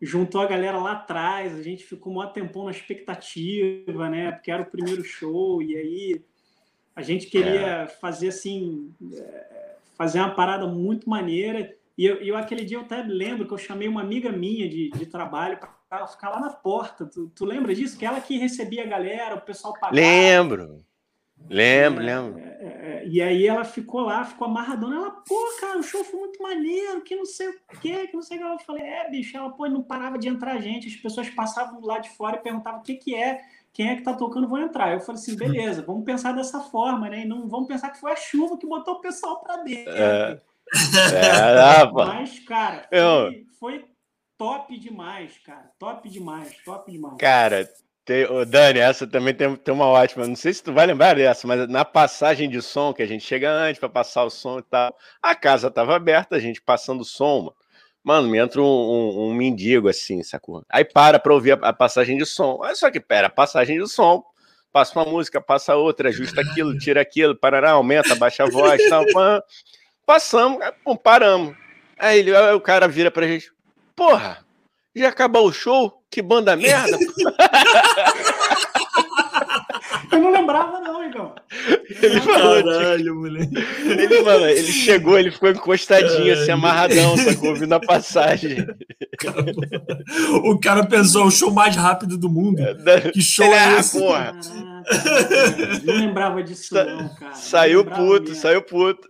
juntou 0.00 0.40
a 0.40 0.46
galera 0.46 0.78
lá 0.78 0.92
atrás, 0.92 1.54
a 1.54 1.62
gente 1.62 1.84
ficou 1.84 2.22
um 2.22 2.26
tempão 2.28 2.64
na 2.64 2.70
expectativa, 2.70 4.08
né? 4.08 4.32
Porque 4.32 4.50
era 4.50 4.62
o 4.62 4.66
primeiro 4.66 5.02
show, 5.04 5.62
e 5.62 5.76
aí 5.76 6.24
a 6.94 7.02
gente 7.02 7.26
queria 7.26 7.82
é. 7.82 7.86
fazer 7.86 8.28
assim, 8.28 8.92
é, 9.12 9.76
fazer 9.96 10.18
uma 10.20 10.34
parada 10.34 10.66
muito 10.66 11.08
maneira. 11.08 11.74
E 11.96 12.04
eu, 12.04 12.16
eu, 12.16 12.36
aquele 12.36 12.64
dia 12.64 12.76
eu 12.76 12.82
até 12.82 13.02
lembro 13.02 13.46
que 13.46 13.52
eu 13.52 13.58
chamei 13.58 13.88
uma 13.88 14.00
amiga 14.00 14.30
minha 14.30 14.68
de, 14.68 14.90
de 14.90 15.06
trabalho 15.06 15.58
para 15.88 16.06
ficar 16.06 16.30
lá 16.30 16.40
na 16.40 16.50
porta. 16.50 17.06
Tu, 17.06 17.28
tu 17.34 17.44
lembra 17.44 17.74
disso? 17.74 17.98
Que 17.98 18.06
ela 18.06 18.20
que 18.20 18.38
recebia 18.38 18.84
a 18.84 18.86
galera, 18.86 19.34
o 19.34 19.40
pessoal 19.40 19.74
pagava. 19.74 19.94
Lembro. 19.94 20.84
Lembro, 21.48 22.02
é, 22.02 22.06
lembro. 22.06 22.47
É, 22.60 22.66
é, 22.66 23.06
e 23.06 23.22
aí 23.22 23.46
ela 23.46 23.64
ficou 23.64 24.00
lá, 24.00 24.24
ficou 24.24 24.48
amarradona. 24.48 24.96
Ela, 24.96 25.10
pô, 25.10 25.36
cara, 25.60 25.78
o 25.78 25.82
show 25.82 26.02
foi 26.02 26.18
muito 26.18 26.42
maneiro, 26.42 27.02
que 27.02 27.14
não 27.14 27.24
sei 27.24 27.48
o 27.48 27.54
quê, 27.80 28.08
que 28.08 28.14
não 28.14 28.22
sei 28.22 28.38
o 28.38 28.40
que. 28.40 28.46
Eu 28.46 28.58
falei, 28.66 28.82
é, 28.82 29.08
bicho, 29.08 29.36
ela, 29.36 29.50
pô, 29.50 29.68
não 29.68 29.82
parava 29.82 30.18
de 30.18 30.28
entrar 30.28 30.60
gente. 30.60 30.88
As 30.88 30.96
pessoas 30.96 31.30
passavam 31.30 31.80
lá 31.80 32.00
de 32.00 32.10
fora 32.10 32.36
e 32.36 32.42
perguntavam 32.42 32.80
o 32.80 32.82
que 32.82 32.96
que 32.96 33.14
é, 33.14 33.40
quem 33.72 33.90
é 33.90 33.96
que 33.96 34.02
tá 34.02 34.12
tocando, 34.12 34.48
vou 34.48 34.58
entrar. 34.58 34.92
Eu 34.92 35.00
falei 35.00 35.20
assim, 35.20 35.36
beleza, 35.36 35.82
vamos 35.82 36.04
pensar 36.04 36.32
dessa 36.32 36.60
forma, 36.60 37.08
né? 37.08 37.20
E 37.22 37.28
não 37.28 37.48
vamos 37.48 37.68
pensar 37.68 37.90
que 37.90 38.00
foi 38.00 38.10
a 38.10 38.16
chuva 38.16 38.58
que 38.58 38.66
botou 38.66 38.94
o 38.94 39.00
pessoal 39.00 39.40
para 39.40 39.58
dentro. 39.58 39.92
É. 39.92 40.40
é 41.14 41.92
Mas, 41.94 42.40
cara, 42.40 42.88
foi, 42.88 42.98
Eu... 42.98 43.32
foi 43.60 43.84
top 44.36 44.76
demais, 44.76 45.38
cara. 45.38 45.70
Top 45.78 46.08
demais, 46.08 46.56
top 46.64 46.90
demais. 46.90 47.16
Cara, 47.18 47.68
tem, 48.08 48.24
oh, 48.24 48.42
Dani, 48.42 48.78
essa 48.78 49.06
também 49.06 49.34
tem, 49.34 49.54
tem 49.54 49.74
uma 49.74 49.84
ótima. 49.84 50.26
Não 50.26 50.34
sei 50.34 50.54
se 50.54 50.62
tu 50.62 50.72
vai 50.72 50.86
lembrar 50.86 51.14
dessa, 51.14 51.46
mas 51.46 51.68
na 51.68 51.84
passagem 51.84 52.48
de 52.48 52.62
som, 52.62 52.94
que 52.94 53.02
a 53.02 53.06
gente 53.06 53.22
chega 53.22 53.52
antes 53.52 53.78
para 53.78 53.90
passar 53.90 54.24
o 54.24 54.30
som 54.30 54.58
e 54.60 54.62
tal, 54.62 54.96
a 55.22 55.34
casa 55.34 55.70
tava 55.70 55.94
aberta, 55.94 56.34
a 56.34 56.38
gente 56.40 56.58
passando 56.62 57.02
o 57.02 57.04
som, 57.04 57.40
mano. 57.40 57.54
Mano, 58.02 58.28
me 58.28 58.38
entra 58.38 58.62
um, 58.62 58.64
um, 58.64 59.28
um 59.28 59.34
mendigo 59.34 59.90
assim, 59.90 60.22
sacou? 60.22 60.64
Aí 60.70 60.86
para 60.86 61.18
pra 61.18 61.34
ouvir 61.34 61.52
a, 61.52 61.68
a 61.68 61.72
passagem 61.74 62.16
de 62.16 62.24
som. 62.24 62.56
Olha 62.60 62.74
só 62.74 62.90
que 62.90 62.98
pera, 62.98 63.28
passagem 63.28 63.78
de 63.78 63.86
som. 63.86 64.24
Passa 64.72 64.98
uma 64.98 65.04
música, 65.04 65.38
passa 65.38 65.76
outra, 65.76 66.08
ajusta 66.08 66.40
aquilo, 66.40 66.78
tira 66.78 67.02
aquilo, 67.02 67.36
parará, 67.36 67.72
aumenta, 67.72 68.14
baixa 68.14 68.44
a 68.44 68.48
voz, 68.48 68.80
tal. 68.88 69.04
Passamos, 70.06 70.60
pum, 70.82 70.96
paramos. 70.96 71.54
Aí, 71.98 72.20
ele, 72.20 72.34
aí 72.34 72.54
o 72.54 72.60
cara 72.60 72.88
vira 72.88 73.10
pra 73.10 73.26
gente: 73.26 73.52
Porra, 73.94 74.38
já 74.98 75.08
acabou 75.08 75.46
o 75.46 75.52
show? 75.52 76.02
Que 76.10 76.22
banda 76.22 76.56
merda! 76.56 76.98
Eu 80.10 80.20
não 80.20 80.32
lembrava, 80.32 80.80
não, 80.80 81.04
Igor. 81.04 81.34
Ele 82.02 82.20
falou, 82.20 82.64
Caralho, 82.64 83.14
moleque. 83.14 83.54
Ele, 83.84 84.22
mano, 84.22 84.46
ele 84.46 84.72
chegou, 84.72 85.18
ele 85.18 85.30
ficou 85.30 85.50
encostadinho, 85.50 86.32
assim, 86.32 86.50
amarradão, 86.50 87.16
sacou? 87.16 87.50
Ouvindo 87.50 87.74
a 87.74 87.80
passagem. 87.80 88.66
O 90.44 90.58
cara 90.58 90.86
pensou, 90.86 91.26
o 91.26 91.30
show 91.30 91.50
mais 91.50 91.76
rápido 91.76 92.16
do 92.16 92.28
mundo. 92.28 92.62
Que 93.12 93.20
show 93.20 93.46
é, 93.46 93.74
é 93.74 93.80
esse? 93.80 93.98
Porra. 93.98 94.34
Ah, 94.34 94.77
tá. 94.82 95.82
não 95.84 95.94
lembrava 95.94 96.42
disso, 96.42 96.74
não, 96.74 97.08
cara. 97.14 97.34
Saiu 97.34 97.84
puto, 97.84 98.28
mesmo. 98.28 98.36
saiu 98.36 98.62
puto. 98.62 99.08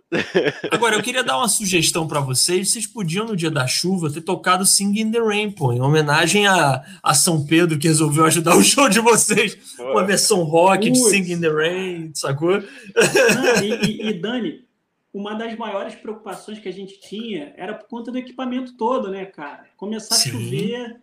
Agora, 0.71 0.95
eu 0.95 1.03
queria 1.03 1.23
dar 1.23 1.37
uma 1.37 1.47
sugestão 1.47 2.07
para 2.07 2.19
vocês. 2.19 2.71
Vocês 2.71 2.87
podiam, 2.87 3.25
no 3.25 3.35
dia 3.35 3.51
da 3.51 3.67
chuva, 3.67 4.11
ter 4.11 4.21
tocado 4.21 4.65
Sing 4.65 4.99
in 4.99 5.11
the 5.11 5.19
Rain, 5.19 5.51
pô, 5.51 5.71
em 5.73 5.81
homenagem 5.81 6.47
a, 6.47 6.83
a 7.01 7.13
São 7.13 7.45
Pedro, 7.45 7.77
que 7.77 7.87
resolveu 7.87 8.25
ajudar 8.25 8.55
o 8.55 8.63
show 8.63 8.89
de 8.89 8.99
vocês. 8.99 9.55
Pô. 9.77 9.91
Uma 9.91 10.03
versão 10.03 10.43
rock 10.43 10.89
de 10.89 10.99
Sing 10.99 11.31
in 11.31 11.41
the 11.41 11.49
Rain, 11.49 12.11
sacou? 12.13 12.61
Não, 12.61 13.63
e, 13.63 13.85
e, 13.85 14.09
e 14.09 14.13
Dani, 14.13 14.65
uma 15.13 15.33
das 15.33 15.57
maiores 15.57 15.95
preocupações 15.95 16.59
que 16.59 16.69
a 16.69 16.73
gente 16.73 16.99
tinha 16.99 17.53
era 17.57 17.73
por 17.73 17.87
conta 17.87 18.11
do 18.11 18.17
equipamento 18.17 18.77
todo, 18.77 19.09
né, 19.09 19.25
cara? 19.25 19.65
Começar 19.75 20.15
Sim. 20.15 20.29
a 20.29 20.33
chover 20.33 21.01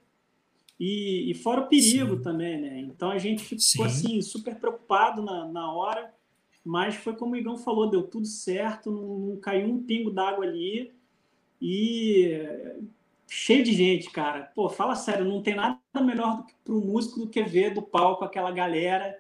e, 0.78 1.30
e, 1.30 1.34
fora 1.34 1.62
o 1.62 1.68
perigo 1.68 2.16
Sim. 2.16 2.22
também, 2.22 2.60
né? 2.60 2.80
Então 2.80 3.10
a 3.10 3.18
gente 3.18 3.42
ficou 3.42 3.58
Sim. 3.58 3.84
assim, 3.84 4.22
super 4.22 4.56
preocupado 4.56 5.22
na, 5.22 5.46
na 5.46 5.72
hora, 5.72 6.12
mas 6.64 6.96
foi 6.96 7.14
como 7.14 7.32
o 7.32 7.36
Igão 7.36 7.56
falou, 7.56 7.88
deu 7.88 8.02
tudo 8.02 8.26
certo, 8.26 8.90
não, 8.90 9.18
não 9.18 9.36
caiu 9.36 9.68
um 9.68 9.82
pingo 9.82 10.10
d'água 10.10 10.44
ali 10.44 10.92
e 11.60 12.38
cheio 13.26 13.64
de 13.64 13.72
gente, 13.72 14.10
cara. 14.10 14.50
Pô, 14.54 14.68
fala 14.68 14.94
sério, 14.94 15.24
não 15.24 15.42
tem 15.42 15.54
nada 15.54 15.78
melhor 16.00 16.44
para 16.64 16.74
o 16.74 16.80
músico 16.80 17.20
do 17.20 17.28
que 17.28 17.42
ver 17.42 17.72
do 17.72 17.82
palco 17.82 18.24
aquela 18.24 18.50
galera 18.50 19.18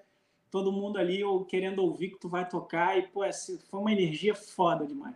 todo 0.50 0.72
mundo 0.72 0.98
ali 0.98 1.22
ou 1.22 1.44
querendo 1.44 1.80
ouvir 1.80 2.10
que 2.10 2.18
tu 2.18 2.28
vai 2.28 2.48
tocar. 2.48 2.98
E, 2.98 3.02
pô, 3.02 3.22
assim, 3.22 3.58
foi 3.70 3.80
uma 3.80 3.92
energia 3.92 4.34
foda 4.34 4.86
demais. 4.86 5.14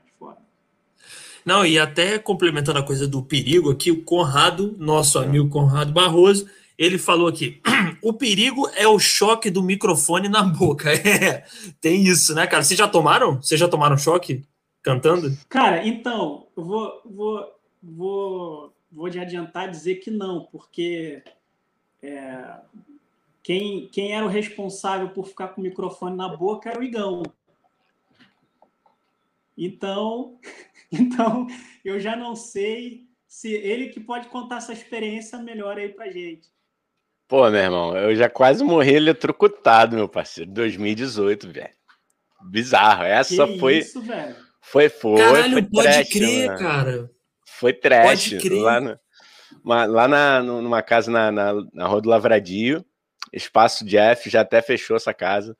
Não, 1.44 1.64
e 1.64 1.78
até 1.78 2.18
complementando 2.18 2.78
a 2.78 2.82
coisa 2.82 3.06
do 3.06 3.22
perigo 3.22 3.70
aqui, 3.70 3.90
o 3.90 4.02
Conrado, 4.02 4.74
nosso 4.78 5.18
amigo 5.18 5.48
Conrado 5.48 5.92
Barroso, 5.92 6.46
ele 6.78 6.96
falou 6.96 7.28
aqui: 7.28 7.60
o 8.02 8.12
perigo 8.12 8.68
é 8.74 8.88
o 8.88 8.98
choque 8.98 9.50
do 9.50 9.62
microfone 9.62 10.28
na 10.28 10.42
boca. 10.42 10.90
É, 11.20 11.44
tem 11.80 12.04
isso, 12.04 12.34
né, 12.34 12.46
cara? 12.46 12.62
Vocês 12.62 12.78
já 12.78 12.88
tomaram? 12.88 13.36
Vocês 13.40 13.60
já 13.60 13.68
tomaram 13.68 13.96
choque 13.96 14.44
cantando? 14.82 15.36
Cara, 15.48 15.86
então, 15.86 16.46
eu 16.56 16.64
vou, 16.64 17.02
vou, 17.04 17.60
vou, 17.82 18.72
vou 18.90 19.06
adiantar 19.06 19.70
dizer 19.70 19.96
que 19.96 20.10
não, 20.10 20.48
porque 20.50 21.22
é, 22.02 22.60
quem, 23.42 23.88
quem 23.88 24.12
era 24.12 24.24
o 24.24 24.28
responsável 24.28 25.10
por 25.10 25.26
ficar 25.26 25.48
com 25.48 25.60
o 25.60 25.64
microfone 25.64 26.16
na 26.16 26.28
boca 26.28 26.70
era 26.70 26.80
o 26.80 26.84
Igão. 26.84 27.22
Então, 29.56 30.38
então 31.00 31.46
eu 31.84 32.00
já 32.00 32.16
não 32.16 32.34
sei 32.34 33.02
se 33.26 33.52
ele 33.52 33.88
que 33.88 34.00
pode 34.00 34.28
contar 34.28 34.56
essa 34.56 34.72
experiência 34.72 35.38
melhor 35.38 35.78
aí 35.78 35.88
pra 35.88 36.10
gente. 36.10 36.48
Pô, 37.28 37.48
meu 37.48 37.60
irmão, 37.60 37.96
eu 37.96 38.14
já 38.16 38.28
quase 38.28 38.64
morri 38.64 38.96
eletrocutado, 38.96 39.94
meu 39.94 40.08
parceiro. 40.08 40.50
2018, 40.50 41.48
velho. 41.48 41.70
Bizarro. 42.42 43.04
Essa 43.04 43.46
que 43.46 43.58
foi. 43.58 43.78
Isso, 43.78 44.02
velho? 44.02 44.34
Foi, 44.60 44.88
foi. 44.88 45.18
Caralho, 45.18 45.52
foi 45.52 45.62
pode 45.62 45.88
trash, 45.88 46.08
crer, 46.08 46.46
mano. 46.48 46.58
cara. 46.58 47.10
Foi 47.46 47.72
trash. 47.72 48.30
Pode 48.30 48.38
crer. 48.38 48.60
Lá, 48.60 48.80
no, 48.80 48.98
uma, 49.64 49.84
lá 49.84 50.08
na, 50.08 50.42
numa 50.42 50.82
casa 50.82 51.08
na, 51.08 51.30
na, 51.30 51.52
na 51.72 51.86
Rua 51.86 52.00
do 52.00 52.08
Lavradio. 52.08 52.84
Espaço 53.32 53.84
Jeff 53.84 54.28
já 54.28 54.40
até 54.40 54.60
fechou 54.60 54.96
essa 54.96 55.14
casa. 55.14 55.56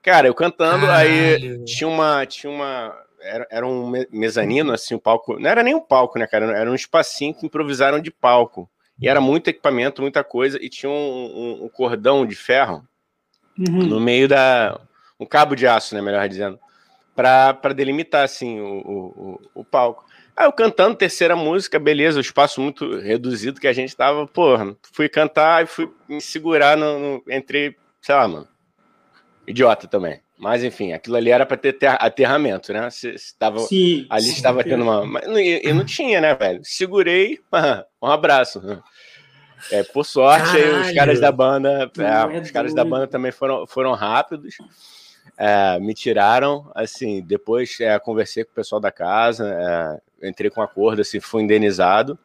Cara, 0.00 0.28
eu 0.28 0.34
cantando, 0.34 0.86
Caralho. 0.86 1.10
aí 1.10 1.64
tinha 1.64 1.88
uma. 1.88 2.24
Tinha 2.24 2.50
uma 2.50 2.96
era, 3.22 3.46
era 3.50 3.66
um 3.66 3.90
mezanino, 4.10 4.72
assim, 4.72 4.94
um 4.94 4.98
palco. 4.98 5.38
Não 5.38 5.48
era 5.48 5.62
nem 5.62 5.74
um 5.74 5.80
palco, 5.80 6.18
né, 6.18 6.26
cara? 6.26 6.56
Era 6.56 6.70
um 6.70 6.74
espacinho 6.74 7.34
que 7.34 7.46
improvisaram 7.46 8.00
de 8.00 8.10
palco. 8.10 8.68
E 9.00 9.08
era 9.08 9.20
muito 9.20 9.48
equipamento, 9.48 10.02
muita 10.02 10.22
coisa, 10.22 10.58
e 10.60 10.68
tinha 10.68 10.90
um, 10.90 10.94
um, 10.94 11.64
um 11.64 11.68
cordão 11.68 12.26
de 12.26 12.36
ferro 12.36 12.86
uhum. 13.58 13.86
no 13.86 14.00
meio 14.00 14.28
da. 14.28 14.80
Um 15.18 15.26
cabo 15.26 15.54
de 15.54 15.66
aço, 15.66 15.94
né, 15.94 16.02
melhor 16.02 16.28
dizendo, 16.28 16.58
para 17.14 17.72
delimitar, 17.74 18.24
assim, 18.24 18.60
o, 18.60 19.38
o, 19.54 19.60
o 19.60 19.64
palco. 19.64 20.04
Aí 20.36 20.46
eu 20.46 20.52
cantando 20.52 20.96
terceira 20.96 21.36
música, 21.36 21.78
beleza, 21.78 22.18
o 22.18 22.22
espaço 22.22 22.60
muito 22.60 22.98
reduzido 22.98 23.60
que 23.60 23.68
a 23.68 23.72
gente 23.72 23.94
tava, 23.94 24.26
porra, 24.26 24.74
fui 24.92 25.08
cantar 25.08 25.62
e 25.62 25.66
fui 25.66 25.92
me 26.08 26.20
segurar 26.20 26.76
no, 26.76 26.98
no 26.98 27.24
entre, 27.28 27.76
sei 28.00 28.14
lá, 28.14 28.26
mano, 28.26 28.48
idiota 29.46 29.86
também. 29.86 30.20
Mas 30.42 30.64
enfim, 30.64 30.92
aquilo 30.92 31.14
ali 31.14 31.30
era 31.30 31.46
para 31.46 31.56
ter, 31.56 31.72
ter 31.74 31.86
aterramento, 31.86 32.72
né? 32.72 32.90
Se, 32.90 33.16
se 33.16 33.38
tava, 33.38 33.60
sim, 33.60 34.04
ali 34.10 34.24
sim, 34.24 34.32
estava 34.32 34.64
tendo 34.64 34.82
uma. 34.82 35.06
Mas, 35.06 35.24
e, 35.38 35.68
e, 35.68 35.72
não 35.72 35.84
tinha, 35.84 36.20
né, 36.20 36.34
velho? 36.34 36.60
Segurei, 36.64 37.38
um 38.02 38.08
abraço. 38.08 38.60
É, 39.70 39.84
por 39.84 40.04
sorte, 40.04 40.56
os 40.56 40.92
caras 40.92 41.20
da 41.20 41.30
banda, 41.30 41.88
é, 41.96 42.40
os 42.40 42.50
caras 42.50 42.74
da 42.74 42.84
banda 42.84 43.06
também 43.06 43.30
foram, 43.30 43.68
foram 43.68 43.92
rápidos. 43.92 44.56
É, 45.38 45.78
me 45.78 45.94
tiraram, 45.94 46.68
assim, 46.74 47.22
depois 47.22 47.78
é, 47.78 47.96
conversei 48.00 48.42
com 48.42 48.50
o 48.50 48.54
pessoal 48.56 48.80
da 48.80 48.90
casa, 48.90 50.00
é, 50.20 50.28
entrei 50.28 50.50
com 50.50 50.60
um 50.60 50.64
acordo, 50.64 51.02
assim, 51.02 51.20
fui 51.20 51.44
indenizado. 51.44 52.18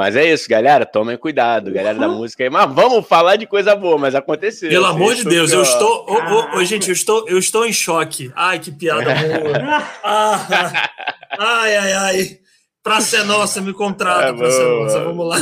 Mas 0.00 0.16
é 0.16 0.32
isso, 0.32 0.48
galera, 0.48 0.86
tomem 0.86 1.14
cuidado, 1.14 1.70
galera 1.70 1.92
uhum. 1.92 2.00
da 2.00 2.08
música 2.08 2.42
aí. 2.42 2.48
Mas 2.48 2.72
vamos 2.72 3.06
falar 3.06 3.36
de 3.36 3.46
coisa 3.46 3.76
boa, 3.76 3.98
mas 3.98 4.14
aconteceu. 4.14 4.70
Pelo 4.70 4.86
amor 4.86 5.14
de 5.14 5.26
Deus, 5.26 5.52
eu 5.52 5.60
estou. 5.60 6.06
Oh, 6.08 6.56
oh, 6.56 6.64
gente, 6.64 6.88
eu 6.88 6.94
estou, 6.94 7.28
eu 7.28 7.36
estou 7.36 7.66
em 7.66 7.72
choque. 7.74 8.32
Ai, 8.34 8.58
que 8.58 8.72
piada 8.72 9.12
boa. 9.12 9.84
ah, 10.02 10.88
ai, 11.38 11.76
ai, 11.76 11.92
ai. 11.92 12.38
Praça 12.82 13.18
é 13.18 13.24
nossa, 13.24 13.60
me 13.60 13.74
contrata, 13.74 14.28
é 14.28 14.32
Praça 14.32 14.62
é 14.62 14.80
nossa, 14.80 15.04
vamos 15.04 15.28
lá. 15.28 15.36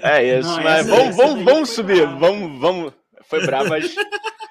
É 0.00 0.38
isso, 0.38 0.48
Não, 0.48 0.62
mas 0.62 0.86
vamos, 0.86 1.16
vamos, 1.16 1.44
vamos 1.44 1.70
subir, 1.70 2.06
vamos, 2.06 2.60
vamos. 2.60 2.92
Foi 3.28 3.44
bravo, 3.44 3.70
mas 3.70 3.92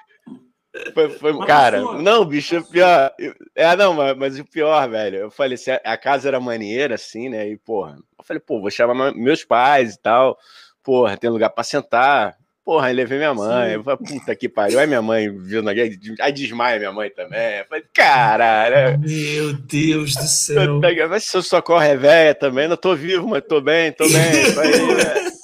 foi, 0.92 1.10
foi 1.10 1.46
cara, 1.46 1.80
não, 1.80 2.24
bicho, 2.24 2.56
é 2.56 2.62
pior. 2.62 3.12
É, 3.54 3.76
não, 3.76 3.94
mas, 3.94 4.16
mas, 4.16 4.38
o 4.38 4.44
pior, 4.44 4.88
velho, 4.88 5.16
eu 5.16 5.30
falei, 5.30 5.56
se 5.56 5.70
a, 5.70 5.80
a, 5.84 5.96
casa 5.96 6.28
era 6.28 6.40
maneira, 6.40 6.94
assim, 6.94 7.28
né? 7.28 7.48
E, 7.48 7.56
porra, 7.56 7.96
eu 8.18 8.24
falei, 8.24 8.40
pô, 8.40 8.60
vou 8.60 8.70
chamar 8.70 9.14
meus 9.14 9.44
pais 9.44 9.94
e 9.94 10.00
tal. 10.00 10.38
Porra, 10.82 11.16
tem 11.16 11.30
lugar 11.30 11.50
pra 11.50 11.64
sentar. 11.64 12.36
Porra, 12.64 12.88
aí 12.88 12.94
levei 12.94 13.18
minha 13.18 13.34
mãe. 13.34 13.72
Eu 13.72 13.82
falei, 13.82 13.98
puta 14.06 14.36
que 14.36 14.48
pariu. 14.48 14.78
Aí 14.78 14.86
minha 14.86 15.02
mãe 15.02 15.28
viu 15.28 15.62
na 15.62 15.72
Aí 16.20 16.32
desmaia 16.32 16.78
minha 16.78 16.92
mãe 16.92 17.10
também. 17.10 17.58
Eu 17.58 17.64
falei, 17.64 17.84
caralho. 17.92 18.98
Meu 19.00 19.54
Deus 19.54 20.14
do 20.14 20.26
céu. 20.26 20.80
Mas 21.08 21.24
se 21.24 21.36
eu 21.36 21.42
socorro 21.42 21.82
é 21.82 21.96
velha 21.96 22.34
também, 22.34 22.68
não 22.68 22.76
tô 22.76 22.94
vivo, 22.94 23.26
mas 23.26 23.42
tô 23.42 23.60
bem, 23.60 23.92
tô 23.92 24.04
bem. 24.04 24.10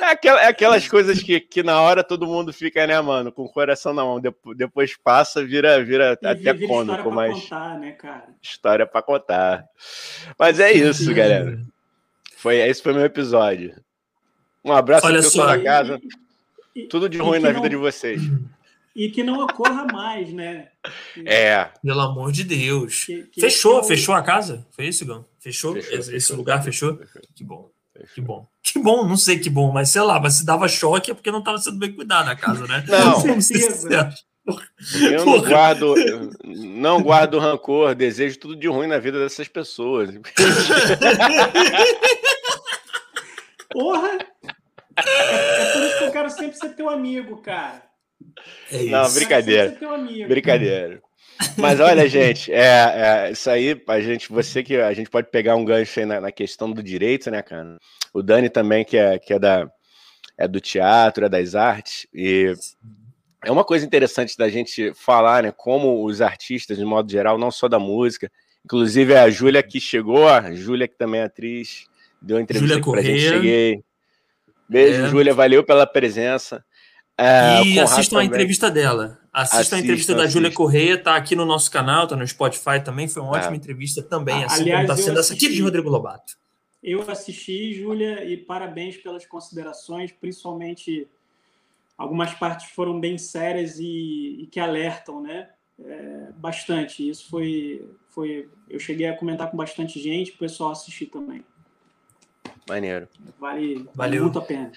Aí, 0.00 0.12
aquela, 0.12 0.42
é 0.42 0.46
aquelas 0.46 0.88
coisas 0.88 1.22
que, 1.22 1.40
que 1.40 1.62
na 1.62 1.80
hora 1.80 2.02
todo 2.02 2.26
mundo 2.26 2.52
fica, 2.52 2.86
né, 2.86 3.00
mano, 3.00 3.30
com 3.30 3.44
o 3.44 3.52
coração 3.52 3.92
na 3.92 4.02
mão. 4.02 4.20
Depois, 4.20 4.56
depois 4.56 4.96
passa, 4.96 5.44
vira, 5.44 5.82
vira 5.84 6.18
e 6.22 6.26
até 6.26 6.54
vira 6.54 6.66
cômico, 6.66 7.10
mas. 7.10 7.42
Contar, 7.42 7.78
né, 7.78 7.92
cara? 7.92 8.28
História 8.42 8.86
pra 8.86 9.02
contar. 9.02 9.64
Mas 10.38 10.58
é 10.58 10.72
isso, 10.72 11.12
galera. 11.14 11.60
Foi, 12.36 12.56
esse 12.56 12.82
foi 12.82 12.94
meu 12.94 13.04
episódio. 13.04 13.74
Um 14.64 14.72
abraço 14.72 15.06
Olha 15.06 15.16
pessoal 15.16 15.48
da 15.48 15.62
casa. 15.62 16.00
E, 16.74 16.86
Tudo 16.86 17.08
de 17.08 17.18
ruim 17.18 17.38
na 17.38 17.48
não, 17.48 17.56
vida 17.56 17.68
de 17.68 17.76
vocês. 17.76 18.22
E 18.94 19.10
que 19.10 19.22
não 19.22 19.40
ocorra 19.40 19.84
mais, 19.86 20.32
né? 20.32 20.68
É. 21.24 21.68
Pelo 21.82 22.00
amor 22.00 22.32
de 22.32 22.44
Deus. 22.44 23.04
Que, 23.04 23.24
que 23.24 23.40
fechou, 23.40 23.82
fechou 23.84 24.14
a 24.14 24.22
casa? 24.22 24.66
Foi 24.70 24.86
isso, 24.86 25.04
Gão? 25.04 25.24
Fechou? 25.38 25.74
fechou 25.74 25.98
esse, 25.98 26.10
fechou, 26.10 26.36
lugar 26.36 26.62
fechou? 26.62 26.96
fechou? 26.96 27.22
Que 27.34 27.44
bom. 27.44 27.70
Que 28.14 28.20
bom. 28.20 28.46
Que 28.62 28.78
bom, 28.78 29.06
não 29.06 29.16
sei 29.16 29.38
que 29.38 29.50
bom, 29.50 29.72
mas 29.72 29.90
sei 29.90 30.02
lá, 30.02 30.20
mas 30.20 30.34
se 30.34 30.44
dava 30.46 30.68
choque 30.68 31.10
é 31.10 31.14
porque 31.14 31.30
não 31.30 31.40
estava 31.40 31.58
sendo 31.58 31.78
bem 31.78 31.92
cuidado 31.92 32.26
na 32.26 32.36
casa, 32.36 32.66
né? 32.66 32.84
Não, 32.86 33.22
com 33.22 33.40
certeza. 33.40 34.14
Eu 35.12 35.24
não 35.24 35.40
guardo, 35.40 35.94
não 36.44 37.02
guardo 37.02 37.38
rancor, 37.38 37.94
desejo 37.94 38.38
tudo 38.38 38.56
de 38.56 38.66
ruim 38.68 38.86
na 38.86 38.98
vida 38.98 39.18
dessas 39.18 39.48
pessoas. 39.48 40.10
Porra! 43.70 44.18
É, 44.96 45.72
por 45.72 45.82
isso 45.82 45.98
que 45.98 46.04
eu 46.04 46.10
quero 46.10 46.30
sempre 46.30 46.56
ser 46.56 46.70
teu 46.70 46.88
amigo, 46.88 47.36
cara. 47.38 47.82
É 48.72 48.84
não, 48.84 49.12
brincadeira. 49.12 49.78
Brincadeira. 50.28 51.02
Mas 51.56 51.80
olha, 51.80 52.08
gente, 52.08 52.52
é, 52.52 53.26
é, 53.26 53.30
isso 53.32 53.48
aí, 53.48 53.80
a 53.86 54.00
gente, 54.00 54.28
você 54.30 54.62
que 54.62 54.76
a 54.76 54.92
gente 54.92 55.10
pode 55.10 55.30
pegar 55.30 55.56
um 55.56 55.64
gancho 55.64 56.00
aí 56.00 56.06
na, 56.06 56.20
na, 56.20 56.32
questão 56.32 56.70
do 56.70 56.82
direito, 56.82 57.30
né, 57.30 57.42
cara? 57.42 57.78
O 58.12 58.22
Dani 58.22 58.48
também, 58.48 58.84
que 58.84 58.96
é, 58.96 59.18
que 59.18 59.32
é, 59.32 59.38
da, 59.38 59.70
é 60.36 60.46
do 60.46 60.60
teatro, 60.60 61.24
é 61.24 61.28
das 61.28 61.54
artes, 61.54 62.06
e 62.12 62.52
é 63.44 63.50
uma 63.50 63.64
coisa 63.64 63.86
interessante 63.86 64.36
da 64.36 64.48
gente 64.48 64.92
falar, 64.94 65.42
né, 65.42 65.52
como 65.56 66.04
os 66.04 66.20
artistas, 66.20 66.76
de 66.76 66.84
modo 66.84 67.10
geral, 67.10 67.38
não 67.38 67.50
só 67.50 67.68
da 67.68 67.78
música, 67.78 68.30
inclusive 68.64 69.16
a 69.16 69.30
Júlia 69.30 69.62
que 69.62 69.80
chegou, 69.80 70.28
a 70.28 70.52
Júlia 70.52 70.86
que 70.86 70.96
também 70.96 71.20
é 71.20 71.24
atriz, 71.24 71.86
deu 72.20 72.38
entrevista 72.38 72.76
Júlia 72.76 72.92
pra 72.92 73.02
gente, 73.02 73.20
cheguei. 73.20 73.82
Beijo, 74.68 75.04
é. 75.04 75.08
Júlia, 75.08 75.34
valeu 75.34 75.64
pela 75.64 75.86
presença. 75.86 76.64
É, 77.22 77.62
e 77.62 77.78
assistam 77.78 78.16
também. 78.16 78.22
a 78.22 78.30
entrevista 78.30 78.70
dela. 78.70 79.18
Assistam, 79.32 79.58
assistam 79.58 79.76
a 79.76 79.80
entrevista 79.80 80.14
da 80.14 80.26
Júlia 80.26 80.50
Correia, 80.50 80.96
tá 80.96 81.16
aqui 81.16 81.36
no 81.36 81.44
nosso 81.44 81.70
canal, 81.70 82.06
tá 82.06 82.16
no 82.16 82.26
Spotify 82.26 82.82
também. 82.82 83.06
Foi 83.08 83.22
uma 83.22 83.36
é. 83.36 83.40
ótima 83.40 83.56
entrevista 83.56 84.02
também, 84.02 84.42
assim 84.44 84.62
Aliás, 84.62 84.86
como 84.86 84.92
está 84.92 85.04
sendo 85.04 85.20
assisti, 85.20 85.36
essa 85.36 85.46
aqui 85.46 85.54
de 85.54 85.62
Rodrigo 85.62 85.90
Lobato. 85.90 86.38
Eu 86.82 87.08
assisti, 87.10 87.74
Júlia, 87.74 88.24
e 88.24 88.38
parabéns 88.38 88.96
pelas 88.96 89.26
considerações, 89.26 90.12
principalmente 90.12 91.06
algumas 91.98 92.32
partes 92.32 92.70
foram 92.70 92.98
bem 92.98 93.18
sérias 93.18 93.78
e, 93.78 94.38
e 94.40 94.48
que 94.50 94.58
alertam, 94.58 95.20
né? 95.20 95.50
É, 95.78 96.32
bastante. 96.36 97.06
Isso 97.06 97.28
foi, 97.28 97.86
foi. 98.08 98.48
Eu 98.68 98.80
cheguei 98.80 99.06
a 99.06 99.16
comentar 99.16 99.50
com 99.50 99.56
bastante 99.58 100.00
gente, 100.00 100.32
o 100.32 100.38
pessoal 100.38 100.70
assistir 100.70 101.06
também. 101.06 101.44
Maneiro. 102.66 103.08
Vale, 103.38 103.86
vale 103.94 104.20
muito 104.20 104.38
a 104.38 104.42
pena. 104.42 104.72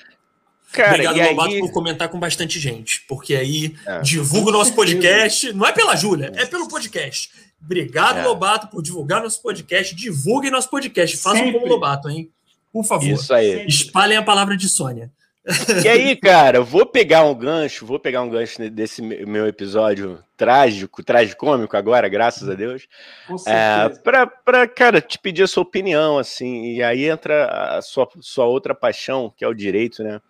Cara, 0.71 0.93
Obrigado, 0.93 1.19
aí... 1.19 1.29
Lobato, 1.29 1.59
por 1.59 1.71
comentar 1.71 2.09
com 2.09 2.19
bastante 2.19 2.59
gente, 2.59 3.03
porque 3.07 3.35
aí 3.35 3.75
é. 3.85 4.01
divulga 4.01 4.49
o 4.49 4.53
nosso 4.53 4.73
podcast. 4.73 5.53
Não 5.53 5.67
é 5.67 5.71
pela 5.71 5.95
Júlia, 5.95 6.31
é 6.35 6.45
pelo 6.45 6.67
podcast. 6.67 7.29
Obrigado, 7.63 8.19
é. 8.19 8.23
Lobato, 8.23 8.67
por 8.67 8.81
divulgar 8.81 9.21
nosso 9.21 9.41
podcast. 9.41 9.95
Divulguem 9.95 10.51
nosso 10.51 10.69
podcast. 10.69 11.15
Façam 11.17 11.51
como 11.51 11.67
Lobato, 11.67 12.09
hein? 12.09 12.29
Por 12.71 12.83
favor. 12.83 13.07
Isso 13.07 13.33
aí. 13.33 13.65
Espalhem 13.67 14.17
a 14.17 14.23
palavra 14.23 14.57
de 14.57 14.67
Sônia. 14.67 15.11
E 15.83 15.87
aí, 15.89 16.15
cara, 16.15 16.61
vou 16.61 16.85
pegar 16.85 17.25
um 17.25 17.35
gancho, 17.35 17.85
vou 17.85 17.99
pegar 17.99 18.21
um 18.21 18.29
gancho 18.29 18.69
desse 18.69 19.01
meu 19.01 19.45
episódio 19.45 20.23
trágico, 20.37 21.03
tragicômico 21.03 21.75
agora, 21.75 22.07
graças 22.07 22.47
a 22.47 22.53
Deus. 22.53 22.87
É, 23.45 23.89
pra, 23.89 24.25
pra, 24.25 24.67
cara, 24.67 25.01
te 25.01 25.19
pedir 25.19 25.43
a 25.43 25.47
sua 25.47 25.63
opinião, 25.63 26.17
assim, 26.17 26.75
e 26.75 26.81
aí 26.81 27.09
entra 27.09 27.77
a 27.77 27.81
sua, 27.81 28.07
sua 28.21 28.45
outra 28.45 28.73
paixão, 28.73 29.33
que 29.35 29.43
é 29.43 29.47
o 29.47 29.53
direito, 29.53 30.01
né? 30.01 30.21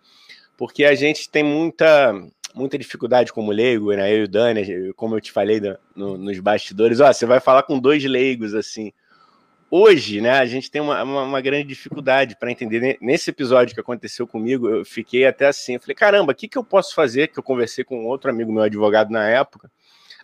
Porque 0.56 0.84
a 0.84 0.94
gente 0.94 1.28
tem 1.28 1.42
muita, 1.42 2.12
muita 2.54 2.78
dificuldade 2.78 3.32
como 3.32 3.50
leigo, 3.50 3.92
né? 3.92 4.12
Eu 4.12 4.18
e 4.18 4.22
o 4.24 4.28
Dani, 4.28 4.92
como 4.94 5.16
eu 5.16 5.20
te 5.20 5.32
falei 5.32 5.60
no, 5.94 6.16
nos 6.16 6.38
bastidores, 6.38 7.00
ó, 7.00 7.12
você 7.12 7.26
vai 7.26 7.40
falar 7.40 7.64
com 7.64 7.78
dois 7.78 8.04
leigos, 8.04 8.54
assim, 8.54 8.92
hoje, 9.76 10.20
né, 10.20 10.38
a 10.38 10.46
gente 10.46 10.70
tem 10.70 10.80
uma, 10.80 11.02
uma, 11.02 11.22
uma 11.22 11.40
grande 11.40 11.66
dificuldade 11.66 12.36
para 12.38 12.48
entender. 12.48 12.96
Nesse 13.00 13.30
episódio 13.30 13.74
que 13.74 13.80
aconteceu 13.80 14.24
comigo, 14.24 14.68
eu 14.68 14.84
fiquei 14.84 15.26
até 15.26 15.46
assim, 15.46 15.74
eu 15.74 15.80
falei, 15.80 15.96
caramba, 15.96 16.30
o 16.30 16.34
que, 16.34 16.46
que 16.46 16.56
eu 16.56 16.62
posso 16.62 16.94
fazer? 16.94 17.26
Que 17.26 17.40
eu 17.40 17.42
conversei 17.42 17.82
com 17.82 18.06
outro 18.06 18.30
amigo 18.30 18.52
meu 18.52 18.62
advogado 18.62 19.10
na 19.10 19.28
época. 19.28 19.68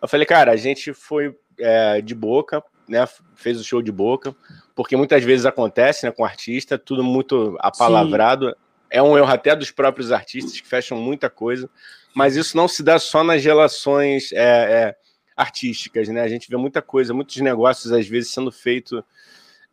Eu 0.01 0.07
falei, 0.07 0.25
cara, 0.25 0.53
a 0.53 0.57
gente 0.57 0.93
foi 0.95 1.37
é, 1.59 2.01
de 2.01 2.15
boca, 2.15 2.63
né, 2.89 3.05
fez 3.35 3.59
o 3.59 3.65
show 3.65 3.83
de 3.83 3.91
boca, 3.91 4.35
porque 4.75 4.97
muitas 4.97 5.25
vezes 5.25 5.45
acontece, 5.45 6.07
né, 6.07 6.13
com 6.13 6.25
artista, 6.25 6.79
tudo 6.79 7.03
muito 7.03 7.57
apalavrado. 7.59 8.51
Sim. 8.51 8.55
É 8.91 9.03
um 9.03 9.17
erro 9.17 9.31
até 9.31 9.55
dos 9.55 9.71
próprios 9.71 10.11
artistas 10.11 10.61
que 10.61 10.67
fecham 10.67 10.99
muita 10.99 11.31
coisa, 11.31 11.71
mas 12.15 12.37
isso 12.37 12.57
não 12.57 12.67
se 12.67 12.83
dá 12.83 12.99
só 12.99 13.23
nas 13.23 13.45
relações 13.45 14.33
é, 14.33 14.39
é, 14.39 14.97
artísticas, 15.37 16.09
né? 16.09 16.21
A 16.21 16.29
gente 16.29 16.49
vê 16.49 16.57
muita 16.57 16.83
coisa, 16.83 17.15
muitos 17.15 17.37
negócios 17.37 17.93
às 17.93 18.07
vezes 18.07 18.33
sendo 18.33 18.51
feito 18.51 19.05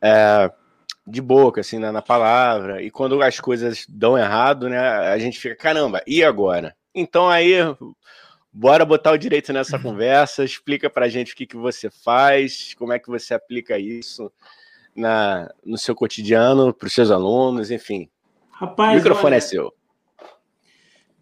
é, 0.02 0.52
de 1.06 1.22
boca, 1.22 1.62
assim, 1.62 1.80
na, 1.80 1.92
na, 1.92 2.02
palavra. 2.02 2.82
E 2.82 2.92
quando 2.92 3.22
as 3.22 3.40
coisas 3.40 3.86
dão 3.88 4.18
errado, 4.18 4.70
né, 4.70 4.78
a 4.78 5.18
gente 5.18 5.40
fica, 5.40 5.56
caramba, 5.56 6.02
e 6.06 6.24
agora? 6.24 6.76
Então 6.94 7.30
aí, 7.30 7.56
bora 8.52 8.86
botar 8.86 9.12
o 9.12 9.18
direito 9.18 9.54
nessa 9.54 9.80
conversa, 9.80 10.44
explica 10.44 10.90
pra 10.90 11.08
gente 11.08 11.34
o 11.34 11.36
que, 11.36 11.46
que 11.46 11.58
você 11.58 11.90
faz, 11.90 12.74
como 12.76 12.94
é 12.94 13.00
que 13.00 13.08
você 13.08 13.34
aplica 13.34 13.80
isso 13.80 14.32
na, 14.96 15.50
no 15.64 15.78
seu 15.78 15.96
cotidiano, 15.96 16.74
para 16.74 16.88
os 16.88 16.94
seus 16.94 17.12
alunos, 17.12 17.72
enfim. 17.72 18.10
Rapaz, 18.60 18.94
o 18.94 18.96
microfone 18.96 19.28
olha, 19.28 19.36
é 19.36 19.40
seu. 19.40 19.74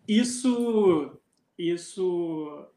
Isso, 0.07 1.19
isso 1.57 2.69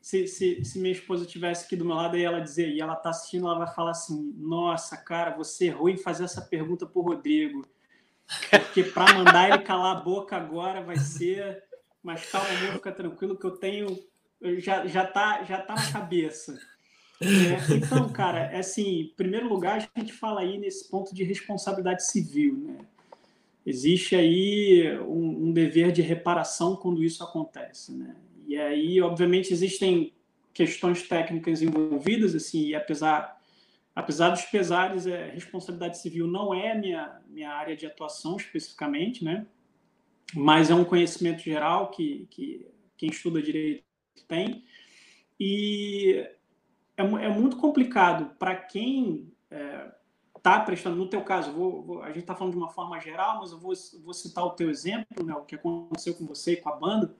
se, 0.00 0.26
se, 0.26 0.64
se, 0.64 0.78
minha 0.78 0.92
esposa 0.92 1.26
tivesse 1.26 1.66
aqui 1.66 1.76
do 1.76 1.84
meu 1.84 1.96
lado 1.96 2.16
e 2.16 2.24
ela 2.24 2.40
dizer, 2.40 2.70
e 2.70 2.80
ela 2.80 2.96
tá 2.96 3.10
assistindo, 3.10 3.46
ela 3.46 3.58
vai 3.58 3.74
falar 3.74 3.90
assim: 3.90 4.32
Nossa, 4.38 4.96
cara, 4.96 5.36
você 5.36 5.66
errou 5.66 5.90
em 5.90 5.98
fazer 5.98 6.24
essa 6.24 6.40
pergunta 6.40 6.86
pro 6.86 7.02
Rodrigo. 7.02 7.66
Porque 8.50 8.84
para 8.84 9.12
mandar 9.12 9.50
ele 9.50 9.58
calar 9.64 9.98
a 9.98 10.00
boca 10.00 10.34
agora 10.34 10.80
vai 10.80 10.96
ser. 10.96 11.62
Mas 12.02 12.24
calma, 12.30 12.48
amor, 12.48 12.72
fica 12.72 12.92
tranquilo 12.92 13.36
que 13.36 13.44
eu 13.44 13.50
tenho. 13.50 13.98
Já, 14.58 14.86
já, 14.86 15.06
tá, 15.06 15.44
já 15.44 15.60
tá 15.60 15.74
na 15.74 15.92
cabeça. 15.92 16.58
É, 17.20 17.74
então, 17.74 18.08
cara, 18.08 18.50
é 18.52 18.60
assim, 18.60 19.00
em 19.00 19.14
primeiro 19.14 19.46
lugar, 19.46 19.86
a 19.94 20.00
gente 20.00 20.12
fala 20.12 20.40
aí 20.40 20.56
nesse 20.56 20.88
ponto 20.90 21.14
de 21.14 21.22
responsabilidade 21.22 22.06
civil, 22.06 22.56
né? 22.56 22.78
Existe 23.66 24.14
aí 24.14 24.96
um, 25.00 25.48
um 25.48 25.52
dever 25.52 25.90
de 25.90 26.00
reparação 26.00 26.76
quando 26.76 27.02
isso 27.02 27.24
acontece, 27.24 27.92
né? 27.92 28.14
E 28.46 28.56
aí, 28.56 29.00
obviamente, 29.00 29.52
existem 29.52 30.12
questões 30.54 31.02
técnicas 31.02 31.60
envolvidas, 31.60 32.32
assim, 32.36 32.68
e 32.68 32.74
apesar, 32.76 33.42
apesar 33.92 34.30
dos 34.30 34.42
pesares, 34.42 35.04
é, 35.04 35.30
responsabilidade 35.30 35.98
civil 35.98 36.28
não 36.28 36.54
é 36.54 36.78
minha, 36.78 37.20
minha 37.28 37.50
área 37.50 37.76
de 37.76 37.84
atuação 37.84 38.36
especificamente, 38.36 39.24
né? 39.24 39.44
Mas 40.32 40.70
é 40.70 40.74
um 40.74 40.84
conhecimento 40.84 41.42
geral 41.42 41.90
que, 41.90 42.28
que 42.30 42.64
quem 42.96 43.10
estuda 43.10 43.42
direito 43.42 43.82
tem. 44.28 44.64
E 45.40 46.24
é, 46.96 47.02
é 47.02 47.28
muito 47.28 47.56
complicado 47.56 48.34
para 48.38 48.54
quem 48.54 49.32
está 50.46 50.60
prestando, 50.60 50.94
no 50.94 51.08
teu 51.08 51.22
caso, 51.22 51.50
vou, 51.50 51.82
vou, 51.82 52.02
a 52.02 52.08
gente 52.08 52.20
está 52.20 52.34
falando 52.34 52.52
de 52.52 52.58
uma 52.58 52.68
forma 52.68 53.00
geral, 53.00 53.40
mas 53.40 53.50
eu 53.50 53.58
vou, 53.58 53.72
vou 54.04 54.14
citar 54.14 54.44
o 54.44 54.50
teu 54.50 54.70
exemplo, 54.70 55.24
né, 55.24 55.34
o 55.34 55.42
que 55.42 55.56
aconteceu 55.56 56.14
com 56.14 56.24
você 56.24 56.52
e 56.52 56.56
com 56.56 56.68
a 56.68 56.76
banda. 56.76 57.12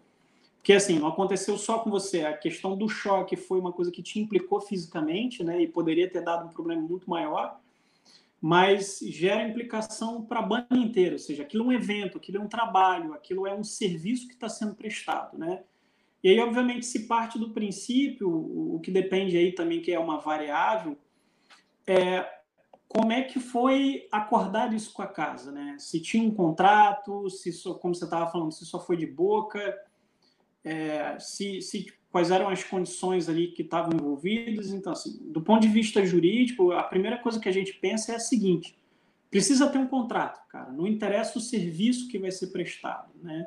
Porque 0.59 0.73
assim, 0.73 0.99
não 0.99 1.09
aconteceu 1.09 1.59
só 1.59 1.81
com 1.81 1.91
você. 1.91 2.25
A 2.25 2.37
questão 2.37 2.77
do 2.77 2.89
choque 2.89 3.37
foi 3.37 3.59
uma 3.59 3.73
coisa 3.73 3.91
que 3.91 4.03
te 4.03 4.19
implicou 4.19 4.61
fisicamente, 4.61 5.45
né? 5.45 5.63
E 5.63 5.69
poderia 5.69 6.11
ter 6.11 6.21
dado 6.21 6.47
um 6.47 6.49
problema 6.49 6.83
muito 6.83 7.09
maior, 7.09 7.61
mas 8.41 8.99
gera 9.01 9.49
implicação 9.49 10.25
para 10.25 10.41
a 10.41 10.43
banda 10.43 10.77
inteira. 10.77 11.13
Ou 11.13 11.21
seja, 11.21 11.45
aquilo 11.45 11.63
é 11.65 11.67
um 11.69 11.73
evento, 11.73 12.19
aquilo 12.19 12.39
é 12.39 12.41
um 12.41 12.49
trabalho, 12.49 13.15
aquilo 13.15 13.47
é 13.47 13.55
um 13.55 13.63
serviço 13.63 14.27
que 14.27 14.35
está 14.35 14.49
sendo 14.49 14.75
prestado, 14.75 15.39
né? 15.39 15.63
E 16.21 16.31
aí, 16.31 16.41
obviamente, 16.41 16.85
se 16.85 17.07
parte 17.07 17.39
do 17.39 17.51
princípio, 17.51 18.29
o 18.29 18.81
que 18.81 18.91
depende 18.91 19.37
aí 19.37 19.53
também 19.53 19.81
que 19.81 19.93
é 19.93 19.99
uma 20.01 20.19
variável, 20.19 20.99
é 21.87 22.36
como 22.89 23.13
é 23.13 23.23
que 23.23 23.41
foi 23.41 24.07
acordado 24.13 24.75
isso 24.75 24.93
com 24.93 25.03
a 25.03 25.07
casa, 25.07 25.51
né? 25.51 25.77
Se 25.79 26.01
tinha 26.01 26.23
um 26.23 26.33
contrato, 26.33 27.29
se 27.29 27.53
só, 27.53 27.75
como 27.75 27.95
você 27.95 28.05
estava 28.05 28.31
falando, 28.31 28.53
se 28.53 28.65
só 28.65 28.81
foi 28.81 28.97
de 28.97 29.07
boca, 29.07 29.77
é, 30.65 31.19
se, 31.19 31.61
se, 31.61 31.93
quais 32.11 32.31
eram 32.31 32.49
as 32.49 32.65
condições 32.65 33.29
ali 33.29 33.49
que 33.49 33.63
estavam 33.63 33.93
envolvidas. 33.93 34.73
Então, 34.73 34.93
assim, 34.93 35.19
do 35.31 35.41
ponto 35.41 35.63
de 35.63 35.69
vista 35.69 36.05
jurídico, 36.05 36.73
a 36.73 36.83
primeira 36.83 37.19
coisa 37.19 37.41
que 37.41 37.49
a 37.49 37.53
gente 37.53 37.75
pensa 37.75 38.13
é 38.13 38.17
a 38.17 38.21
seguinte: 38.21 38.77
precisa 39.31 39.69
ter 39.69 39.79
um 39.79 39.87
contrato, 39.87 40.47
cara. 40.49 40.71
Não 40.73 40.87
interessa 40.87 41.39
o 41.39 41.43
serviço 41.43 42.09
que 42.09 42.19
vai 42.19 42.31
ser 42.31 42.49
prestado, 42.49 43.13
né? 43.23 43.47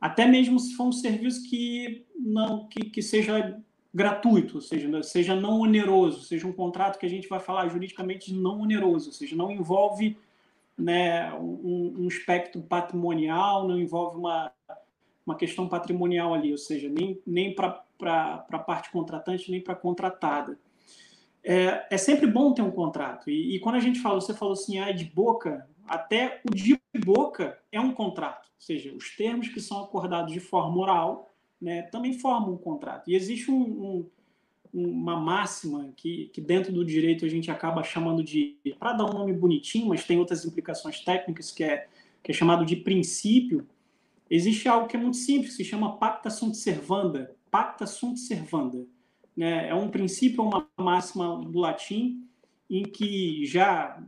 Até 0.00 0.26
mesmo 0.26 0.58
se 0.60 0.74
for 0.74 0.84
um 0.84 0.92
serviço 0.92 1.48
que 1.48 2.04
não 2.14 2.68
que, 2.68 2.90
que 2.90 3.00
seja 3.00 3.58
gratuito, 3.94 4.56
ou 4.56 4.60
seja, 4.60 5.02
seja 5.02 5.36
não 5.36 5.60
oneroso, 5.60 6.22
seja 6.22 6.46
um 6.46 6.52
contrato 6.52 6.98
que 6.98 7.06
a 7.06 7.10
gente 7.10 7.28
vai 7.28 7.38
falar 7.38 7.68
juridicamente 7.68 8.34
não 8.34 8.62
oneroso, 8.62 9.06
ou 9.08 9.12
seja, 9.12 9.36
não 9.36 9.52
envolve 9.52 10.18
né, 10.76 11.32
um, 11.34 11.94
um 12.00 12.08
espectro 12.08 12.60
patrimonial, 12.60 13.68
não 13.68 13.78
envolve 13.78 14.18
uma 14.18 14.52
uma 15.26 15.36
questão 15.36 15.68
patrimonial 15.68 16.34
ali, 16.34 16.52
ou 16.52 16.58
seja, 16.58 16.88
nem, 16.88 17.20
nem 17.26 17.54
para 17.54 17.82
a 18.50 18.58
parte 18.58 18.90
contratante, 18.90 19.50
nem 19.50 19.60
para 19.60 19.74
contratada. 19.74 20.58
É, 21.42 21.86
é 21.90 21.98
sempre 21.98 22.26
bom 22.26 22.52
ter 22.52 22.62
um 22.62 22.70
contrato. 22.70 23.30
E, 23.30 23.56
e, 23.56 23.60
quando 23.60 23.76
a 23.76 23.80
gente 23.80 24.00
fala, 24.00 24.20
você 24.20 24.34
falou 24.34 24.54
assim, 24.54 24.78
ah, 24.78 24.92
de 24.92 25.04
boca, 25.04 25.66
até 25.86 26.40
o 26.48 26.54
de 26.54 26.80
boca 27.04 27.58
é 27.72 27.80
um 27.80 27.92
contrato. 27.92 28.46
Ou 28.46 28.60
seja, 28.60 28.94
os 28.94 29.14
termos 29.16 29.48
que 29.48 29.60
são 29.60 29.82
acordados 29.82 30.32
de 30.32 30.40
forma 30.40 30.78
oral 30.78 31.33
né, 31.60 31.82
também 31.82 32.18
formam 32.18 32.54
um 32.54 32.58
contrato. 32.58 33.10
E 33.10 33.14
existe 33.14 33.50
um, 33.50 33.62
um, 33.62 34.10
uma 34.72 35.18
máxima 35.18 35.92
que, 35.96 36.30
que 36.32 36.40
dentro 36.40 36.72
do 36.72 36.84
direito 36.84 37.24
a 37.24 37.28
gente 37.28 37.50
acaba 37.50 37.82
chamando 37.82 38.22
de, 38.22 38.56
para 38.78 38.92
dar 38.92 39.04
um 39.04 39.12
nome 39.12 39.32
bonitinho, 39.32 39.88
mas 39.88 40.04
tem 40.04 40.18
outras 40.18 40.44
implicações 40.44 41.00
técnicas, 41.00 41.50
que 41.50 41.62
é, 41.62 41.86
que 42.22 42.32
é 42.32 42.34
chamado 42.34 42.64
de 42.64 42.76
princípio, 42.76 43.66
existe 44.28 44.68
algo 44.68 44.88
que 44.88 44.96
é 44.96 45.00
muito 45.00 45.16
simples, 45.16 45.54
se 45.54 45.64
chama 45.64 45.96
pacta 45.96 46.30
sunt 46.30 46.54
servanda. 46.54 47.34
Pacta 47.50 47.86
sunt 47.86 48.18
servanda. 48.18 48.84
Né? 49.36 49.68
É 49.68 49.74
um 49.74 49.88
princípio, 49.88 50.42
uma 50.42 50.68
máxima 50.76 51.38
do 51.44 51.58
latim, 51.60 52.26
em 52.68 52.82
que 52.82 53.44
já 53.46 54.02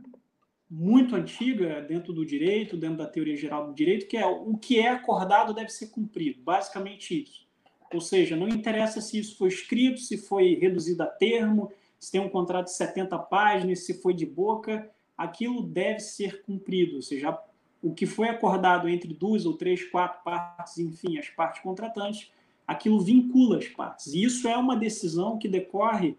muito 0.69 1.15
antiga 1.15 1.81
dentro 1.81 2.11
do 2.11 2.25
direito, 2.25 2.75
dentro 2.75 2.97
da 2.97 3.07
teoria 3.07 3.37
geral 3.37 3.67
do 3.67 3.73
direito, 3.73 4.07
que 4.07 4.17
é 4.17 4.25
o 4.25 4.57
que 4.57 4.79
é 4.79 4.89
acordado 4.89 5.53
deve 5.53 5.69
ser 5.69 5.87
cumprido. 5.87 6.41
Basicamente 6.41 7.23
isso. 7.23 7.47
Ou 7.93 8.01
seja, 8.01 8.35
não 8.35 8.49
interessa 8.49 8.99
se 8.99 9.17
isso 9.17 9.37
foi 9.37 9.47
escrito, 9.47 9.99
se 9.99 10.17
foi 10.17 10.55
reduzido 10.55 11.03
a 11.03 11.07
termo, 11.07 11.71
se 11.97 12.11
tem 12.11 12.19
um 12.19 12.29
contrato 12.29 12.65
de 12.65 12.73
70 12.73 13.17
páginas, 13.17 13.85
se 13.85 14.01
foi 14.01 14.13
de 14.13 14.25
boca, 14.25 14.89
aquilo 15.17 15.63
deve 15.63 16.01
ser 16.01 16.41
cumprido. 16.41 16.97
Ou 16.97 17.01
seja, 17.01 17.37
o 17.81 17.93
que 17.93 18.05
foi 18.05 18.27
acordado 18.27 18.89
entre 18.89 19.13
duas 19.13 19.45
ou 19.45 19.53
três, 19.53 19.83
quatro 19.85 20.21
partes, 20.23 20.77
enfim, 20.77 21.17
as 21.17 21.29
partes 21.29 21.61
contratantes, 21.61 22.29
aquilo 22.67 22.99
vincula 22.99 23.57
as 23.57 23.67
partes. 23.67 24.07
E 24.07 24.23
isso 24.23 24.47
é 24.47 24.57
uma 24.57 24.75
decisão 24.75 25.37
que 25.37 25.47
decorre 25.47 26.17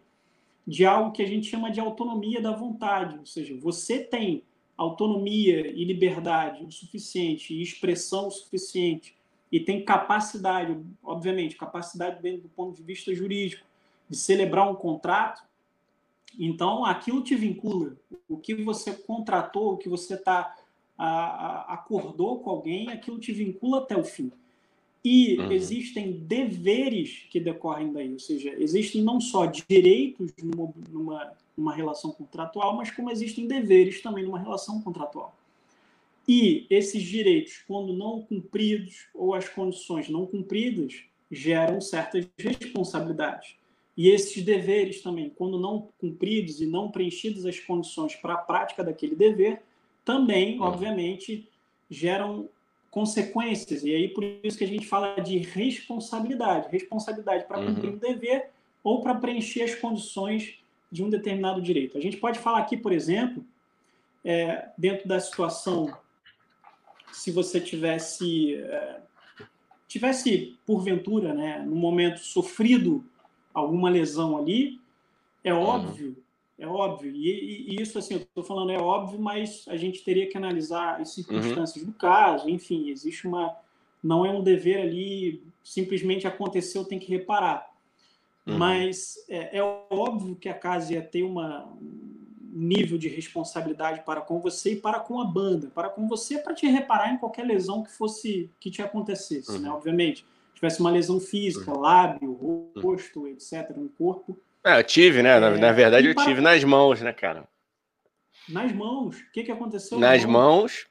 de 0.69 0.85
algo 0.85 1.13
que 1.13 1.23
a 1.23 1.27
gente 1.27 1.49
chama 1.49 1.71
de 1.71 1.81
autonomia 1.81 2.43
da 2.43 2.53
vontade, 2.53 3.19
ou 3.19 3.25
seja, 3.25 3.57
você 3.59 4.01
tem 4.01 4.45
autonomia 4.77 5.67
e 5.67 5.83
liberdade 5.83 6.63
o 6.63 6.71
suficiente 6.71 7.55
e 7.55 7.63
expressão 7.63 8.29
o 8.29 8.31
suficiente 8.31 9.17
e 9.51 9.59
tem 9.59 9.83
capacidade, 9.83 10.79
obviamente, 11.03 11.57
capacidade 11.57 12.21
dentro 12.21 12.43
do 12.43 12.49
ponto 12.51 12.77
de 12.77 12.83
vista 12.83 13.15
jurídico, 13.15 13.65
de 14.11 14.17
celebrar 14.19 14.71
um 14.71 14.75
contrato, 14.75 15.43
então 16.39 16.85
aquilo 16.85 17.23
te 17.23 17.35
vincula. 17.35 17.97
O 18.29 18.37
que 18.37 18.55
você 18.55 18.93
contratou, 18.93 19.73
o 19.73 19.79
que 19.79 19.89
você 19.89 20.19
tá, 20.19 20.55
a, 20.99 21.07
a, 21.09 21.75
acordou 21.75 22.41
com 22.41 22.51
alguém, 22.51 22.91
aquilo 22.91 23.19
te 23.19 23.33
vincula 23.33 23.79
até 23.79 23.97
o 23.97 24.05
fim. 24.05 24.31
E 25.05 25.39
uhum. 25.39 25.53
existem 25.53 26.13
deveres 26.13 27.27
que 27.31 27.39
decorrem 27.39 27.93
daí, 27.93 28.13
ou 28.13 28.19
seja, 28.19 28.55
existem 28.59 29.03
não 29.03 29.21
só 29.21 29.47
direitos 29.47 30.33
numa, 30.43 30.73
numa, 30.91 31.33
numa 31.57 31.75
relação 31.75 32.11
contratual, 32.11 32.77
mas 32.77 32.91
como 32.91 33.11
existem 33.11 33.47
deveres 33.47 34.03
também 34.03 34.25
numa 34.25 34.39
relação 34.39 34.83
contratual. 34.83 35.37
E 36.29 36.67
esses 36.69 37.03
direitos, 37.03 37.63
quando 37.67 37.93
não 37.93 38.21
cumpridos 38.21 39.07
ou 39.15 39.35
as 39.35 39.49
condições 39.49 40.11
não 40.11 40.27
cumpridas, 40.27 41.03
geram 41.31 41.81
certas 41.81 42.27
responsabilidades. 42.37 43.55
E 43.97 44.09
esses 44.09 44.43
deveres 44.45 45.01
também, 45.01 45.31
quando 45.31 45.59
não 45.59 45.89
cumpridos 45.99 46.61
e 46.61 46.67
não 46.67 46.91
preenchidas 46.91 47.47
as 47.47 47.59
condições 47.59 48.15
para 48.15 48.35
a 48.35 48.39
prática 48.39 48.85
daquele 48.85 49.17
dever, 49.17 49.63
também, 50.05 50.59
uhum. 50.59 50.67
obviamente, 50.67 51.49
geram 51.91 52.49
consequências. 52.99 53.85
E 53.85 53.95
aí 53.95 54.09
por 54.09 54.25
isso 54.43 54.59
que 54.59 54.65
a 54.65 54.67
gente 54.67 54.85
fala 54.85 55.21
de 55.21 55.39
responsabilidade, 55.39 56.69
responsabilidade 56.69 57.47
para 57.47 57.65
cumprir 57.65 57.91
uhum. 57.91 57.95
um 57.95 57.99
dever 57.99 58.51
ou 58.83 59.01
para 59.01 59.15
preencher 59.15 59.63
as 59.63 59.75
condições 59.77 60.59
de 60.91 61.05
um 61.05 61.09
determinado 61.09 61.63
direito. 61.63 61.97
A 61.97 62.01
gente 62.01 62.17
pode 62.17 62.41
falar 62.41 62.59
aqui, 62.59 62.77
por 62.77 62.91
exemplo, 62.91 63.45
é, 64.25 64.69
dentro 64.77 65.07
da 65.07 65.21
situação 65.21 65.97
se 67.13 67.31
você 67.31 67.61
tivesse 67.61 68.57
é, 68.57 69.01
tivesse 69.87 70.59
porventura, 70.67 71.33
né, 71.33 71.63
no 71.65 71.77
momento 71.77 72.19
sofrido 72.19 73.05
alguma 73.55 73.89
lesão 73.89 74.37
ali, 74.37 74.81
é 75.45 75.55
uhum. 75.55 75.61
óbvio, 75.61 76.09
uhum. 76.09 76.17
É 76.59 76.67
óbvio. 76.67 77.13
E, 77.15 77.71
e, 77.71 77.81
isso 77.81 77.99
assim, 77.99 78.15
eu 78.15 78.21
estou 78.21 78.43
falando 78.43 78.73
é 78.73 78.79
óbvio, 78.79 79.19
mas 79.19 79.65
a 79.69 79.77
gente 79.77 80.03
teria 80.03 80.29
que 80.29 80.37
analisar 80.37 81.01
as 81.01 81.11
circunstâncias 81.11 81.85
uhum. 81.85 81.91
do 81.91 81.97
caso. 81.97 82.51
Enfim, 82.51 82.91
existe 82.91 83.27
uma, 83.27 83.57
não 84.03 84.27
é 84.27 84.31
um 84.31 84.43
dever 84.43 84.81
ali 84.81 85.43
simplesmente 85.63 86.27
aconteceu 86.27 86.85
tem 86.85 86.99
que 86.99 87.11
reparar. 87.11 87.71
Uhum. 88.47 88.57
Mas 88.57 89.17
é, 89.29 89.59
é, 89.59 89.63
óbvio 89.91 90.35
que 90.35 90.49
a 90.49 90.55
casa 90.55 90.95
ia 90.95 91.03
ter 91.03 91.23
uma 91.23 91.71
nível 92.51 92.99
de 92.99 93.07
responsabilidade 93.09 94.03
para 94.05 94.21
com 94.21 94.41
você 94.41 94.73
e 94.73 94.77
para 94.77 94.99
com 94.99 95.21
a 95.21 95.25
banda, 95.25 95.71
para 95.73 95.91
com 95.91 96.09
você 96.09 96.39
para 96.39 96.55
te 96.55 96.67
reparar 96.67 97.13
em 97.13 97.19
qualquer 97.19 97.47
lesão 97.47 97.85
que 97.85 97.93
fosse 97.93 98.51
que 98.59 98.71
te 98.71 98.83
acontecesse, 98.83 99.53
né? 99.53 99.59
uhum. 99.59 99.65
né? 99.65 99.71
Obviamente, 99.71 100.25
tivesse 100.55 100.81
uma 100.81 100.91
lesão 100.91 101.21
física, 101.21 101.71
uhum. 101.71 101.81
lábio, 101.81 102.31
uhum. 102.41 102.83
rosto, 102.83 103.29
etc, 103.29 103.77
no 103.77 103.91
corpo. 103.91 104.37
É, 104.69 104.79
eu 104.79 104.85
tive, 104.85 105.23
né? 105.23 105.41
Na, 105.41 105.47
é, 105.47 105.57
na 105.57 105.73
verdade, 105.73 106.09
eu 106.09 106.15
para... 106.15 106.25
tive 106.25 106.43
nas 106.43 106.63
mãos, 106.63 107.01
né, 107.01 107.11
cara? 107.11 107.49
Nas 108.47 108.71
mãos? 108.71 109.17
O 109.17 109.33
que 109.33 109.43
que 109.43 109.51
aconteceu? 109.51 109.99
Nas 109.99 110.27
mãos? 110.27 110.87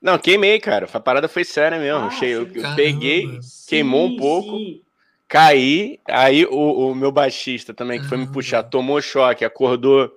Não, 0.00 0.18
queimei, 0.18 0.60
cara. 0.60 0.86
A 0.92 1.00
parada 1.00 1.26
foi 1.26 1.42
séria 1.42 1.78
mesmo. 1.78 2.10
Ah, 2.10 2.24
eu, 2.26 2.46
eu 2.54 2.76
peguei, 2.76 3.40
sim, 3.40 3.66
queimou 3.68 4.08
um 4.08 4.16
pouco. 4.16 4.58
Sim. 4.58 4.82
Caí, 5.26 5.98
aí 6.06 6.44
o, 6.46 6.90
o 6.90 6.94
meu 6.94 7.10
baixista 7.10 7.72
também, 7.72 8.00
que 8.00 8.06
foi 8.06 8.18
me 8.18 8.26
puxar, 8.26 8.62
tomou 8.62 9.00
choque, 9.00 9.44
acordou 9.44 10.10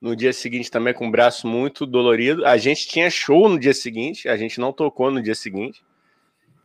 no 0.00 0.16
dia 0.16 0.32
seguinte 0.32 0.70
também 0.70 0.92
com 0.92 1.08
o 1.08 1.10
braço 1.10 1.46
muito 1.46 1.86
dolorido. 1.86 2.46
A 2.46 2.56
gente 2.56 2.88
tinha 2.88 3.10
show 3.10 3.48
no 3.48 3.58
dia 3.58 3.74
seguinte, 3.74 4.28
a 4.28 4.36
gente 4.36 4.58
não 4.58 4.72
tocou 4.72 5.10
no 5.10 5.22
dia 5.22 5.34
seguinte. 5.34 5.82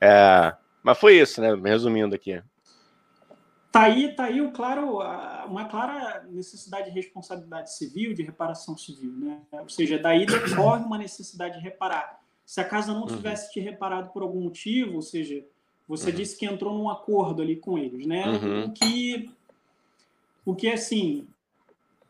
É, 0.01 0.53
mas 0.81 0.97
foi 0.97 1.19
isso, 1.19 1.41
né? 1.41 1.49
Resumindo 1.63 2.15
aqui. 2.15 2.41
Tá 3.77 3.83
aí, 3.83 4.15
tá 4.15 4.23
aí 4.23 4.41
o 4.41 4.51
claro, 4.51 4.97
uma 5.47 5.65
clara 5.65 6.25
necessidade 6.31 6.89
de 6.89 6.95
responsabilidade 6.95 7.75
civil, 7.75 8.11
de 8.11 8.23
reparação 8.23 8.75
civil, 8.75 9.11
né? 9.11 9.39
Ou 9.51 9.69
seja, 9.69 9.99
daí 9.99 10.25
decorre 10.25 10.83
uma 10.83 10.97
necessidade 10.97 11.59
de 11.59 11.63
reparar. 11.63 12.19
Se 12.43 12.59
a 12.59 12.65
casa 12.65 12.91
não 12.91 13.01
uhum. 13.01 13.07
tivesse 13.07 13.53
te 13.53 13.59
reparado 13.59 14.09
por 14.09 14.23
algum 14.23 14.41
motivo, 14.41 14.95
ou 14.95 15.03
seja, 15.03 15.45
você 15.87 16.09
uhum. 16.09 16.15
disse 16.15 16.35
que 16.35 16.47
entrou 16.47 16.75
num 16.75 16.89
acordo 16.89 17.39
ali 17.39 17.55
com 17.55 17.77
eles, 17.77 18.07
né? 18.07 18.27
Uhum. 18.27 18.65
O 18.65 18.71
que, 18.71 19.29
o 20.43 20.55
que 20.55 20.69
assim, 20.71 21.27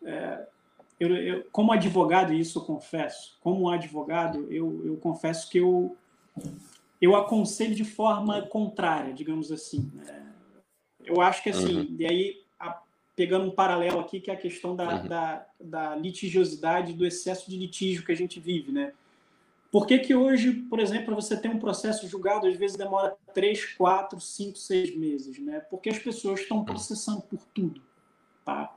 é, 0.05 0.47
eu, 0.97 1.13
eu, 1.18 1.47
como 1.51 1.74
advogado, 1.74 2.32
isso 2.32 2.59
eu 2.59 2.63
confesso, 2.63 3.38
como 3.41 3.70
advogado, 3.70 4.47
eu, 4.49 4.86
eu 4.86 4.95
confesso 4.95 5.49
que 5.49 5.57
eu, 5.57 5.97
eu 7.01 7.13
aconselho 7.13 7.76
de 7.76 7.84
forma 7.84 8.43
contrária, 8.43 9.13
digamos 9.13 9.51
assim. 9.51 9.91
Né? 9.93 10.26
Eu 11.08 11.22
acho 11.22 11.41
que 11.41 11.49
assim, 11.49 11.80
uhum. 11.80 11.95
e 11.99 12.05
aí 12.05 12.43
a, 12.60 12.82
pegando 13.16 13.45
um 13.47 13.51
paralelo 13.51 13.99
aqui, 13.99 14.20
que 14.20 14.30
é 14.30 14.34
a 14.34 14.38
questão 14.38 14.76
da, 14.76 14.95
uhum. 14.95 15.08
da, 15.08 15.47
da, 15.60 15.95
litigiosidade, 15.95 16.93
do 16.93 17.05
excesso 17.05 17.49
de 17.49 17.58
litígio 17.58 18.05
que 18.05 18.12
a 18.12 18.16
gente 18.16 18.39
vive, 18.39 18.72
né? 18.72 18.93
Por 19.72 19.86
que, 19.86 19.99
que 19.99 20.16
hoje, 20.16 20.53
por 20.53 20.80
exemplo, 20.80 21.14
você 21.14 21.36
tem 21.36 21.51
um 21.51 21.60
processo 21.60 22.08
julgado, 22.08 22.47
às 22.47 22.55
vezes 22.55 22.78
demora 22.78 23.16
três, 23.34 23.66
quatro, 23.76 24.20
cinco, 24.20 24.58
seis 24.58 24.95
meses, 24.95 25.38
né? 25.39 25.60
Porque 25.70 25.89
as 25.89 25.99
pessoas 25.99 26.39
estão 26.39 26.64
processando 26.64 27.22
por 27.22 27.39
tudo, 27.53 27.82
tá? 28.45 28.74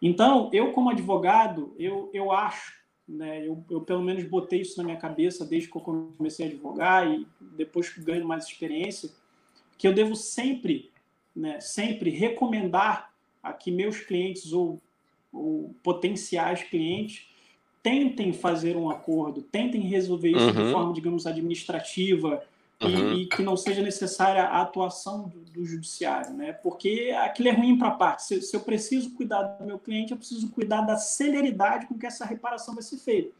Então, 0.00 0.48
eu 0.52 0.72
como 0.72 0.88
advogado, 0.88 1.74
eu, 1.78 2.08
eu 2.14 2.32
acho, 2.32 2.72
né, 3.06 3.46
eu, 3.46 3.62
eu 3.70 3.82
pelo 3.82 4.02
menos 4.02 4.24
botei 4.24 4.62
isso 4.62 4.78
na 4.78 4.84
minha 4.84 4.96
cabeça 4.96 5.44
desde 5.44 5.70
que 5.70 5.76
eu 5.76 5.82
comecei 5.82 6.46
a 6.46 6.48
advogar 6.48 7.10
e 7.10 7.26
depois 7.40 7.90
que 7.90 8.00
ganho 8.00 8.26
mais 8.26 8.46
experiência, 8.46 9.10
que 9.76 9.86
eu 9.86 9.92
devo 9.92 10.16
sempre, 10.16 10.89
né, 11.34 11.60
sempre 11.60 12.10
recomendar 12.10 13.10
a 13.42 13.52
que 13.52 13.70
meus 13.70 13.98
clientes 14.00 14.52
ou, 14.52 14.80
ou 15.32 15.74
potenciais 15.82 16.62
clientes 16.62 17.26
tentem 17.82 18.32
fazer 18.32 18.76
um 18.76 18.90
acordo, 18.90 19.42
tentem 19.42 19.80
resolver 19.80 20.30
isso 20.30 20.40
uhum. 20.40 20.66
de 20.66 20.72
forma, 20.72 20.92
digamos, 20.92 21.26
administrativa, 21.26 22.42
uhum. 22.80 23.14
e, 23.14 23.22
e, 23.22 23.26
que 23.26 23.42
não 23.42 23.56
seja 23.56 23.82
necessária 23.82 24.42
a 24.42 24.60
atuação 24.60 25.28
do, 25.28 25.40
do 25.50 25.64
judiciário, 25.64 26.34
né? 26.34 26.52
Porque 26.52 27.14
aquilo 27.18 27.48
é 27.48 27.52
ruim 27.52 27.78
para 27.78 27.88
a 27.88 27.92
parte. 27.92 28.24
Se, 28.24 28.42
se, 28.42 28.54
eu 28.54 28.60
preciso 28.60 29.10
cuidar 29.14 29.42
do 29.42 29.64
meu 29.64 29.78
cliente, 29.78 30.12
eu 30.12 30.18
preciso 30.18 30.50
cuidar 30.50 30.82
da 30.82 30.96
celeridade 30.96 31.86
com 31.86 31.98
que 31.98 32.06
essa 32.06 32.24
reparação 32.24 32.74
vai 32.74 32.82
ser 32.82 32.98
feita. 32.98 33.32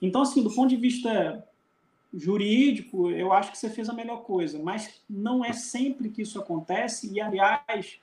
Então, 0.00 0.22
assim, 0.22 0.42
do 0.42 0.52
ponto 0.52 0.68
de 0.68 0.76
vista 0.76 1.44
jurídico, 2.12 3.10
eu 3.10 3.32
acho 3.32 3.50
que 3.50 3.58
você 3.58 3.70
fez 3.70 3.88
a 3.88 3.94
melhor 3.94 4.22
coisa, 4.22 4.58
mas 4.62 5.00
não 5.08 5.44
é 5.44 5.52
sempre 5.52 6.10
que 6.10 6.22
isso 6.22 6.38
acontece, 6.38 7.12
e, 7.12 7.20
aliás, 7.20 7.98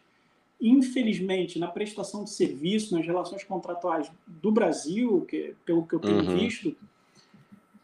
infelizmente, 0.60 1.60
na 1.60 1.68
prestação 1.68 2.24
de 2.24 2.32
serviço, 2.32 2.96
nas 2.96 3.06
relações 3.06 3.44
contratuais 3.44 4.12
do 4.26 4.52
Brasil, 4.52 5.26
que, 5.30 5.56
pelo 5.64 5.86
que 5.86 5.94
eu 5.94 6.00
tenho 6.00 6.24
uhum. 6.24 6.38
visto, 6.38 6.76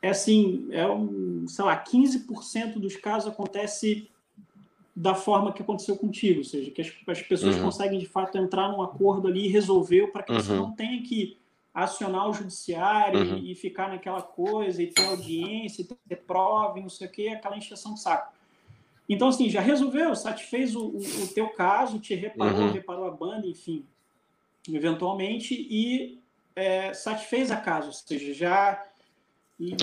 é 0.01 0.09
assim, 0.09 0.67
é 0.71 0.87
um, 0.87 1.47
sei 1.47 1.65
lá, 1.65 1.83
15% 1.83 2.79
dos 2.79 2.95
casos 2.95 3.31
acontece 3.31 4.09
da 4.95 5.13
forma 5.13 5.51
que 5.51 5.61
aconteceu 5.61 5.95
contigo, 5.97 6.39
ou 6.39 6.43
seja, 6.43 6.71
que 6.71 6.81
as, 6.81 6.91
as 7.07 7.21
pessoas 7.21 7.55
uhum. 7.57 7.63
conseguem 7.63 7.99
de 7.99 8.05
fato 8.05 8.37
entrar 8.37 8.69
num 8.69 8.81
acordo 8.81 9.27
ali 9.27 9.45
e 9.45 9.49
resolver 9.49 10.07
para 10.07 10.23
que 10.23 10.31
uhum. 10.31 10.39
você 10.39 10.53
não 10.53 10.71
tenha 10.71 11.01
que 11.01 11.37
acionar 11.75 12.29
o 12.29 12.33
judiciário 12.33 13.19
uhum. 13.19 13.37
e, 13.39 13.51
e, 13.51 13.55
ficar 13.55 13.89
naquela 13.89 14.21
coisa 14.21 14.81
e 14.81 14.87
ter 14.87 15.05
audiência, 15.05 15.81
e 15.81 15.85
ter 15.85 16.15
prova, 16.15 16.79
e 16.79 16.81
não 16.81 16.89
sei 16.89 17.05
o 17.05 17.11
que, 17.11 17.27
aquela 17.27 17.57
encheção 17.57 17.93
de 17.93 18.01
saco. 18.01 18.33
Então, 19.09 19.27
assim, 19.27 19.49
já 19.49 19.59
resolveu, 19.59 20.15
satisfez 20.15 20.73
o, 20.73 20.85
o, 20.85 20.97
o 20.97 21.27
teu 21.27 21.49
caso, 21.49 21.99
te 21.99 22.15
reparou, 22.15 22.61
uhum. 22.61 22.71
reparou 22.71 23.05
a 23.05 23.11
banda, 23.11 23.45
enfim, 23.45 23.85
eventualmente, 24.71 25.53
e 25.53 26.17
é, 26.55 26.93
satisfez 26.93 27.51
a 27.51 27.57
casa, 27.57 27.87
ou 27.87 27.93
seja, 27.93 28.33
já 28.33 28.81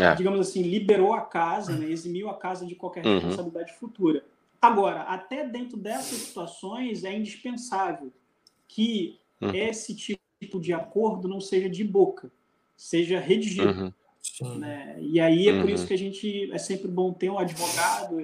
é. 0.01 0.15
digamos 0.15 0.41
assim, 0.41 0.63
liberou 0.63 1.13
a 1.13 1.21
casa, 1.21 1.77
né, 1.77 1.91
eximiu 1.91 2.31
a 2.31 2.39
casa 2.39 2.65
de 2.65 2.75
qualquer 2.75 3.05
uhum. 3.05 3.15
responsabilidade 3.15 3.75
futura. 3.75 4.25
Agora, 4.61 5.03
até 5.03 5.47
dentro 5.47 5.77
dessas 5.77 6.19
situações 6.19 7.05
é 7.05 7.15
indispensável 7.15 8.11
que 8.67 9.19
uhum. 9.43 9.55
esse 9.55 9.95
tipo 9.95 10.22
de 10.61 10.73
acordo 10.73 11.29
não 11.29 11.41
seja 11.41 11.69
de 11.69 11.85
boca, 11.85 12.31
seja 12.77 13.19
redigido. 13.19 13.95
Uhum. 14.41 14.59
Né? 14.59 14.97
E 15.01 15.21
aí 15.21 15.49
é 15.49 15.61
por 15.61 15.69
isso 15.69 15.83
uhum. 15.83 15.89
que 15.89 15.95
a 15.95 15.99
gente 15.99 16.53
é 16.53 16.59
sempre 16.59 16.89
bom 16.89 17.13
ter 17.13 17.31
um 17.31 17.39
advogado, 17.39 18.21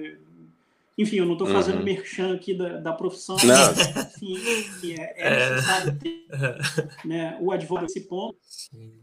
enfim, 0.99 1.15
eu 1.15 1.25
não 1.25 1.31
estou 1.31 1.47
fazendo 1.47 1.77
uhum. 1.77 1.85
merchan 1.85 2.35
aqui 2.35 2.53
da, 2.53 2.75
da 2.77 2.91
profissão, 2.91 3.37
mas, 3.41 3.97
enfim, 4.21 4.95
é, 4.99 5.13
é, 5.15 5.33
é, 5.33 5.49
necessário 5.51 5.97
ter 5.97 6.27
né, 7.07 7.37
o 7.39 7.53
advogado 7.53 7.83
nesse 7.83 8.01
ponto, 8.01 8.37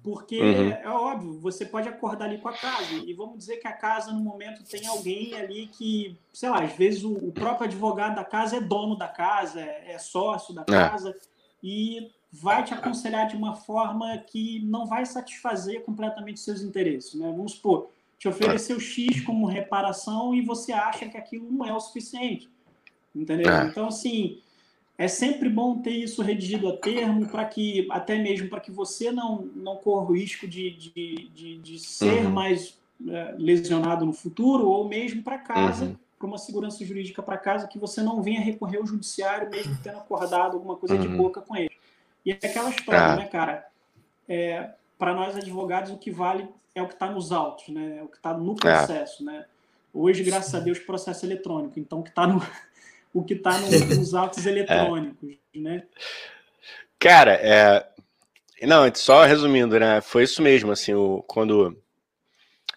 porque 0.02 0.38
uhum. 0.38 0.72
é, 0.72 0.82
é, 0.84 0.88
óbvio, 0.90 1.40
você 1.40 1.64
pode 1.64 1.88
acordar 1.88 2.26
ali 2.26 2.36
com 2.36 2.50
a 2.50 2.52
casa, 2.52 2.92
e 3.06 3.14
vamos 3.14 3.38
dizer 3.38 3.56
que 3.56 3.66
a 3.66 3.72
casa, 3.72 4.12
no 4.12 4.20
momento, 4.20 4.62
tem 4.64 4.86
alguém 4.86 5.32
ali 5.32 5.68
que, 5.68 6.14
sei 6.34 6.50
lá, 6.50 6.62
às 6.62 6.76
vezes 6.76 7.02
o, 7.02 7.14
o 7.14 7.32
próprio 7.32 7.66
advogado 7.66 8.14
da 8.14 8.24
casa 8.24 8.58
é 8.58 8.60
dono 8.60 8.94
da 8.94 9.08
casa, 9.08 9.58
é, 9.58 9.92
é 9.92 9.98
sócio 9.98 10.54
da 10.54 10.62
é. 10.62 10.64
casa, 10.66 11.16
e 11.62 12.10
vai 12.40 12.64
te 12.64 12.74
aconselhar 12.74 13.26
de 13.26 13.36
uma 13.36 13.54
forma 13.54 14.16
que 14.18 14.60
não 14.64 14.86
vai 14.86 15.06
satisfazer 15.06 15.82
completamente 15.84 16.40
seus 16.40 16.62
interesses. 16.62 17.14
Né? 17.14 17.32
Vamos 17.34 17.52
supor, 17.52 17.88
te 18.18 18.28
ofereceu 18.28 18.78
X 18.78 19.20
como 19.22 19.46
reparação 19.46 20.34
e 20.34 20.42
você 20.42 20.72
acha 20.72 21.08
que 21.08 21.16
aquilo 21.16 21.50
não 21.50 21.64
é 21.64 21.72
o 21.72 21.80
suficiente. 21.80 22.48
Entendeu? 23.14 23.50
É. 23.50 23.66
Então, 23.66 23.88
assim, 23.88 24.38
é 24.98 25.08
sempre 25.08 25.48
bom 25.48 25.78
ter 25.78 25.92
isso 25.92 26.22
redigido 26.22 26.68
a 26.68 26.76
termo 26.76 27.26
para 27.26 27.44
que, 27.46 27.86
até 27.90 28.18
mesmo 28.18 28.48
para 28.48 28.60
que 28.60 28.70
você 28.70 29.10
não, 29.10 29.48
não 29.54 29.76
corra 29.76 30.10
o 30.10 30.14
risco 30.14 30.46
de, 30.46 30.70
de, 30.70 31.30
de, 31.34 31.58
de 31.58 31.78
ser 31.78 32.26
uhum. 32.26 32.30
mais 32.30 32.78
é, 33.08 33.34
lesionado 33.38 34.04
no 34.04 34.12
futuro, 34.12 34.68
ou 34.68 34.88
mesmo 34.88 35.22
para 35.22 35.38
casa, 35.38 35.86
uhum. 35.86 35.96
para 36.18 36.26
uma 36.26 36.38
segurança 36.38 36.84
jurídica 36.84 37.22
para 37.22 37.38
casa, 37.38 37.66
que 37.66 37.78
você 37.78 38.02
não 38.02 38.22
venha 38.22 38.40
recorrer 38.40 38.78
ao 38.78 38.86
judiciário, 38.86 39.50
mesmo 39.50 39.76
tendo 39.82 39.98
acordado 39.98 40.54
alguma 40.54 40.76
coisa 40.76 40.94
uhum. 40.94 41.00
de 41.00 41.08
boca 41.08 41.40
com 41.40 41.56
ele. 41.56 41.75
E 42.26 42.32
é 42.32 42.34
aquela 42.42 42.70
história, 42.70 43.00
ah. 43.00 43.16
né, 43.16 43.26
cara? 43.26 43.64
É, 44.28 44.70
para 44.98 45.14
nós 45.14 45.36
advogados, 45.36 45.92
o 45.92 45.96
que 45.96 46.10
vale 46.10 46.48
é 46.74 46.82
o 46.82 46.88
que 46.88 46.94
está 46.94 47.08
nos 47.08 47.30
autos, 47.30 47.68
né? 47.68 47.98
É 47.98 48.02
o 48.02 48.08
que 48.08 48.16
está 48.16 48.34
no 48.34 48.56
processo, 48.56 49.24
né? 49.24 49.46
Hoje, 49.94 50.24
graças 50.24 50.52
a 50.52 50.58
Deus, 50.58 50.80
processo 50.80 51.24
eletrônico. 51.24 51.78
Então, 51.78 52.00
o 52.00 52.02
que 52.02 52.08
está 52.08 52.26
no, 52.26 52.44
o 53.14 53.22
que 53.22 53.34
está 53.34 53.56
no, 53.60 53.70
nos 53.70 54.12
autos 54.12 54.44
eletrônicos, 54.44 55.36
é. 55.54 55.58
né? 55.58 55.84
Cara, 56.98 57.34
é... 57.34 57.86
não, 58.66 58.92
só 58.92 59.24
resumindo, 59.24 59.78
né? 59.78 60.00
Foi 60.00 60.24
isso 60.24 60.42
mesmo, 60.42 60.72
assim, 60.72 60.94
o, 60.94 61.22
quando 61.28 61.80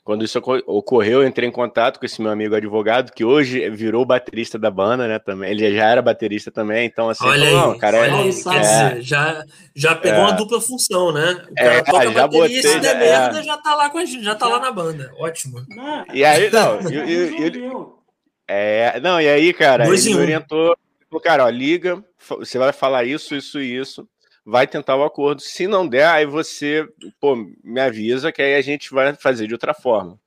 quando 0.10 0.26
isso 0.26 0.40
ocorreu, 0.66 1.22
eu 1.22 1.28
entrei 1.28 1.48
em 1.48 1.52
contato 1.52 2.00
com 2.00 2.06
esse 2.08 2.20
meu 2.20 2.32
amigo 2.32 2.56
advogado, 2.56 3.12
que 3.12 3.24
hoje 3.24 3.70
virou 3.70 4.04
baterista 4.04 4.58
da 4.58 4.72
banda, 4.72 5.08
né? 5.08 5.20
Também. 5.20 5.52
Ele 5.52 5.76
já 5.76 5.88
era 5.88 6.02
baterista 6.02 6.50
também, 6.50 6.88
então 6.88 7.10
assim, 7.10 7.28
olha 7.28 7.52
falou, 7.52 7.74
aí, 7.74 7.80
cara, 7.80 7.98
olha 8.00 8.10
é, 8.10 8.14
aí, 8.16 8.30
é, 8.98 9.02
já, 9.02 9.46
já 9.76 9.96
pegou 9.96 10.22
é, 10.22 10.24
uma 10.24 10.32
dupla 10.32 10.60
função, 10.60 11.12
né? 11.12 11.46
O 11.52 11.54
cara 11.54 11.74
é, 11.76 11.82
toca 11.84 12.12
já 12.12 12.28
bateria 12.28 12.28
botei, 12.28 12.58
e 12.58 12.64
se 12.64 12.80
der 12.80 12.98
merda, 12.98 13.44
já 13.44 13.56
tá 13.58 13.76
lá 13.76 13.88
com 13.92 14.00
a 14.00 14.06
gente, 14.06 14.24
já 14.24 14.34
tá 14.34 14.48
lá 14.48 14.60
na 14.60 14.72
banda. 14.72 15.14
Ótimo. 15.20 15.64
E 16.12 16.26
aí, 16.26 16.50
não, 16.50 16.80
e, 16.90 17.62
é, 18.48 19.00
não, 19.00 19.22
e 19.22 19.30
aí, 19.30 19.54
cara, 19.54 19.86
Dois 19.86 20.08
ele 20.08 20.16
me 20.16 20.22
orientou, 20.22 20.76
falou, 21.08 21.22
cara, 21.22 21.46
ó, 21.46 21.50
liga, 21.50 22.04
você 22.18 22.58
vai 22.58 22.74
falar 22.74 23.04
isso, 23.04 23.36
isso 23.36 23.62
e 23.62 23.78
isso 23.78 24.08
vai 24.46 24.68
tentar 24.68 24.96
o 24.96 25.04
acordo. 25.04 25.42
Se 25.42 25.68
não 25.68 25.88
der, 25.88 26.08
aí 26.08 26.26
você 26.26 26.88
pô, 27.20 27.36
me 27.64 27.80
avisa 27.80 28.32
que 28.32 28.42
aí 28.42 28.56
a 28.56 28.62
gente 28.62 28.92
vai 28.92 29.14
fazer 29.16 29.48
de 29.48 29.54
outra 29.54 29.74
forma. 29.74 30.20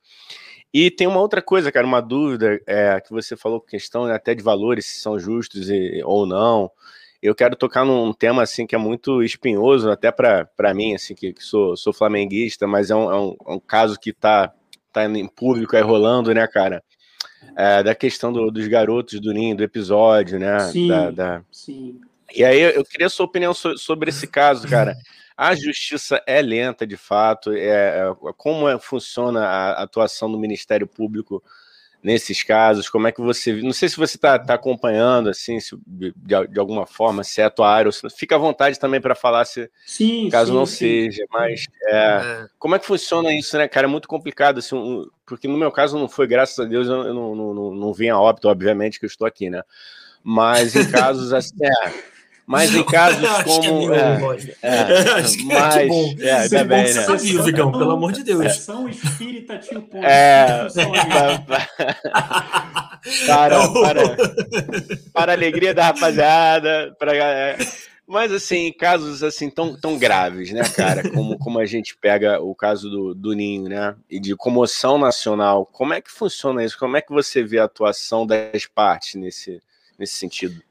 E 0.73 0.89
tem 0.89 1.05
uma 1.05 1.19
outra 1.19 1.39
coisa, 1.41 1.71
cara, 1.71 1.85
uma 1.85 2.01
dúvida 2.01 2.59
é, 2.65 2.99
que 2.99 3.11
você 3.11 3.37
falou, 3.37 3.61
questão 3.61 4.05
até 4.05 4.33
de 4.33 4.41
valores, 4.41 4.87
se 4.87 5.01
são 5.01 5.19
justos 5.19 5.69
e, 5.69 6.01
ou 6.03 6.25
não. 6.25 6.71
Eu 7.21 7.35
quero 7.35 7.55
tocar 7.55 7.85
num 7.85 8.11
tema 8.11 8.41
assim 8.41 8.65
que 8.65 8.73
é 8.73 8.77
muito 8.77 9.21
espinhoso, 9.21 9.91
até 9.91 10.11
para 10.11 10.73
mim, 10.73 10.95
assim, 10.95 11.13
que, 11.13 11.31
que, 11.31 11.43
sou, 11.43 11.77
sou 11.77 11.93
flamenguista, 11.93 12.65
mas 12.65 12.89
é 12.89 12.95
um, 12.95 13.11
é 13.11 13.19
um, 13.19 13.35
é 13.47 13.51
um 13.51 13.59
caso 13.59 13.99
que 13.99 14.09
está 14.09 14.51
tá 14.91 15.05
em 15.05 15.27
público 15.27 15.75
aí 15.75 15.83
rolando, 15.83 16.33
né, 16.33 16.45
cara? 16.47 16.83
É, 17.55 17.83
da 17.83 17.93
questão 17.93 18.33
do, 18.33 18.49
dos 18.49 18.67
garotos 18.67 19.19
do 19.19 19.31
Ninho, 19.31 19.55
do 19.55 19.63
episódio, 19.63 20.39
né? 20.39 20.59
Sim, 20.59 20.87
da, 20.87 21.11
da... 21.11 21.43
sim. 21.51 22.01
E 22.35 22.43
aí 22.43 22.61
eu 22.61 22.83
queria 22.83 23.07
a 23.07 23.09
sua 23.09 23.25
opinião 23.25 23.53
sobre 23.53 24.09
esse 24.09 24.27
caso, 24.27 24.67
cara. 24.67 24.97
A 25.35 25.55
justiça 25.55 26.21
é 26.27 26.41
lenta, 26.41 26.85
de 26.85 26.97
fato. 26.97 27.51
É, 27.51 27.67
é, 27.67 28.15
como 28.37 28.69
é, 28.69 28.77
funciona 28.79 29.45
a 29.45 29.83
atuação 29.83 30.31
do 30.31 30.37
Ministério 30.37 30.85
Público 30.85 31.43
nesses 32.03 32.43
casos? 32.43 32.87
Como 32.87 33.07
é 33.07 33.11
que 33.11 33.19
você. 33.19 33.53
Não 33.53 33.73
sei 33.73 33.89
se 33.89 33.97
você 33.97 34.15
está 34.15 34.37
tá 34.37 34.53
acompanhando, 34.53 35.29
assim, 35.29 35.59
se, 35.59 35.75
de, 35.87 36.13
de, 36.15 36.59
alguma 36.59 36.85
forma, 36.85 37.23
se 37.23 37.41
é 37.41 37.45
a 37.45 37.49
tua 37.49 37.67
área. 37.67 37.91
Fica 38.15 38.35
à 38.35 38.39
vontade 38.39 38.79
também 38.79 39.01
para 39.01 39.15
falar 39.15 39.45
se 39.45 39.69
sim, 39.85 40.29
caso 40.29 40.51
sim, 40.51 40.57
não 40.57 40.65
sim. 40.67 40.75
seja. 40.75 41.25
Mas 41.31 41.65
é, 41.87 41.95
é, 41.95 42.47
como 42.59 42.75
é 42.75 42.79
que 42.79 42.85
funciona 42.85 43.33
isso, 43.33 43.57
né, 43.57 43.67
cara? 43.67 43.87
É 43.87 43.89
muito 43.89 44.07
complicado, 44.07 44.59
assim, 44.59 44.75
um, 44.75 45.07
porque 45.25 45.47
no 45.47 45.57
meu 45.57 45.71
caso 45.71 45.97
não 45.97 46.07
foi, 46.07 46.27
graças 46.27 46.59
a 46.59 46.65
Deus, 46.65 46.87
eu, 46.87 47.07
eu 47.07 47.13
não, 47.13 47.35
não, 47.35 47.53
não, 47.53 47.73
não 47.73 47.93
vim 47.93 48.09
a 48.09 48.19
óbito, 48.19 48.47
obviamente, 48.47 48.99
que 48.99 49.05
eu 49.05 49.09
estou 49.09 49.25
aqui, 49.25 49.49
né? 49.49 49.63
Mas 50.23 50.75
em 50.75 50.89
casos 50.91 51.33
assim. 51.33 51.55
É, 51.59 52.12
mas 52.45 52.75
em 52.75 52.83
casos 52.83 53.27
como. 53.43 53.93
É, 53.93 54.19
é, 54.61 54.81
acho 55.13 55.37
que 55.37 55.45
mas, 55.53 55.75
é, 55.77 55.87
bom. 55.87 56.15
É, 56.19 56.31
ainda 56.31 56.63
bem, 56.65 56.93
né? 56.93 57.05
Vivo, 57.17 57.43
Vigão, 57.43 57.71
pelo 57.71 57.91
amor 57.91 58.11
de 58.11 58.23
Deus. 58.23 58.57
São 58.57 58.89
espírita 58.89 59.57
tio 59.57 59.81
ponto. 59.81 60.05
É. 60.05 60.67
para, 63.25 63.69
para, 63.69 64.17
para 65.13 65.31
a 65.31 65.35
alegria 65.35 65.73
da 65.73 65.85
rapaziada. 65.85 66.93
Para, 66.99 67.15
é. 67.15 67.57
Mas 68.05 68.33
assim, 68.33 68.73
casos 68.73 69.23
assim 69.23 69.49
tão, 69.49 69.79
tão 69.79 69.97
graves, 69.97 70.51
né, 70.51 70.63
cara? 70.75 71.09
Como, 71.09 71.39
como 71.39 71.59
a 71.59 71.65
gente 71.65 71.95
pega 71.95 72.41
o 72.41 72.53
caso 72.53 72.89
do, 72.89 73.15
do 73.15 73.31
Ninho, 73.31 73.69
né? 73.69 73.95
E 74.09 74.19
de 74.19 74.35
comoção 74.35 74.97
nacional. 74.97 75.65
Como 75.65 75.93
é 75.93 76.01
que 76.01 76.11
funciona 76.11 76.63
isso? 76.63 76.77
Como 76.77 76.97
é 76.97 77.01
que 77.01 77.13
você 77.13 77.41
vê 77.41 77.59
a 77.59 77.63
atuação 77.63 78.27
das 78.27 78.65
partes 78.65 79.15
nesse, 79.15 79.61
nesse 79.97 80.15
sentido? 80.15 80.61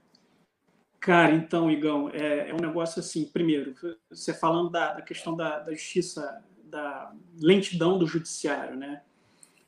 Cara, 1.02 1.34
então, 1.34 1.68
Igão, 1.68 2.08
é, 2.10 2.50
é, 2.50 2.54
um 2.54 2.60
negócio 2.60 3.00
assim. 3.00 3.24
Primeiro, 3.24 3.74
você 4.08 4.32
falando 4.32 4.70
da, 4.70 4.92
da 4.92 5.02
questão 5.02 5.34
da, 5.34 5.58
da, 5.58 5.72
justiça, 5.72 6.40
da 6.62 7.12
lentidão 7.40 7.98
do 7.98 8.06
judiciário, 8.06 8.76
né? 8.76 9.02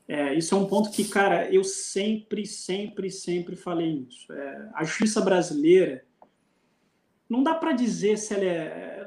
É, 0.07 0.33
isso 0.33 0.55
é 0.55 0.57
um 0.57 0.65
ponto 0.65 0.89
que, 0.91 1.03
cara, 1.03 1.51
eu 1.53 1.61
sempre, 1.61 2.45
sempre, 2.45 3.11
sempre 3.11 3.57
falei 3.57 4.07
isso. 4.09 4.31
É, 4.31 4.69
a 4.75 4.85
justiça 4.85 5.19
brasileira 5.19 6.05
não 7.27 7.43
dá 7.43 7.53
para 7.53 7.73
dizer 7.73 8.17
se 8.17 8.33
ela 8.33 8.45
é 8.45 9.05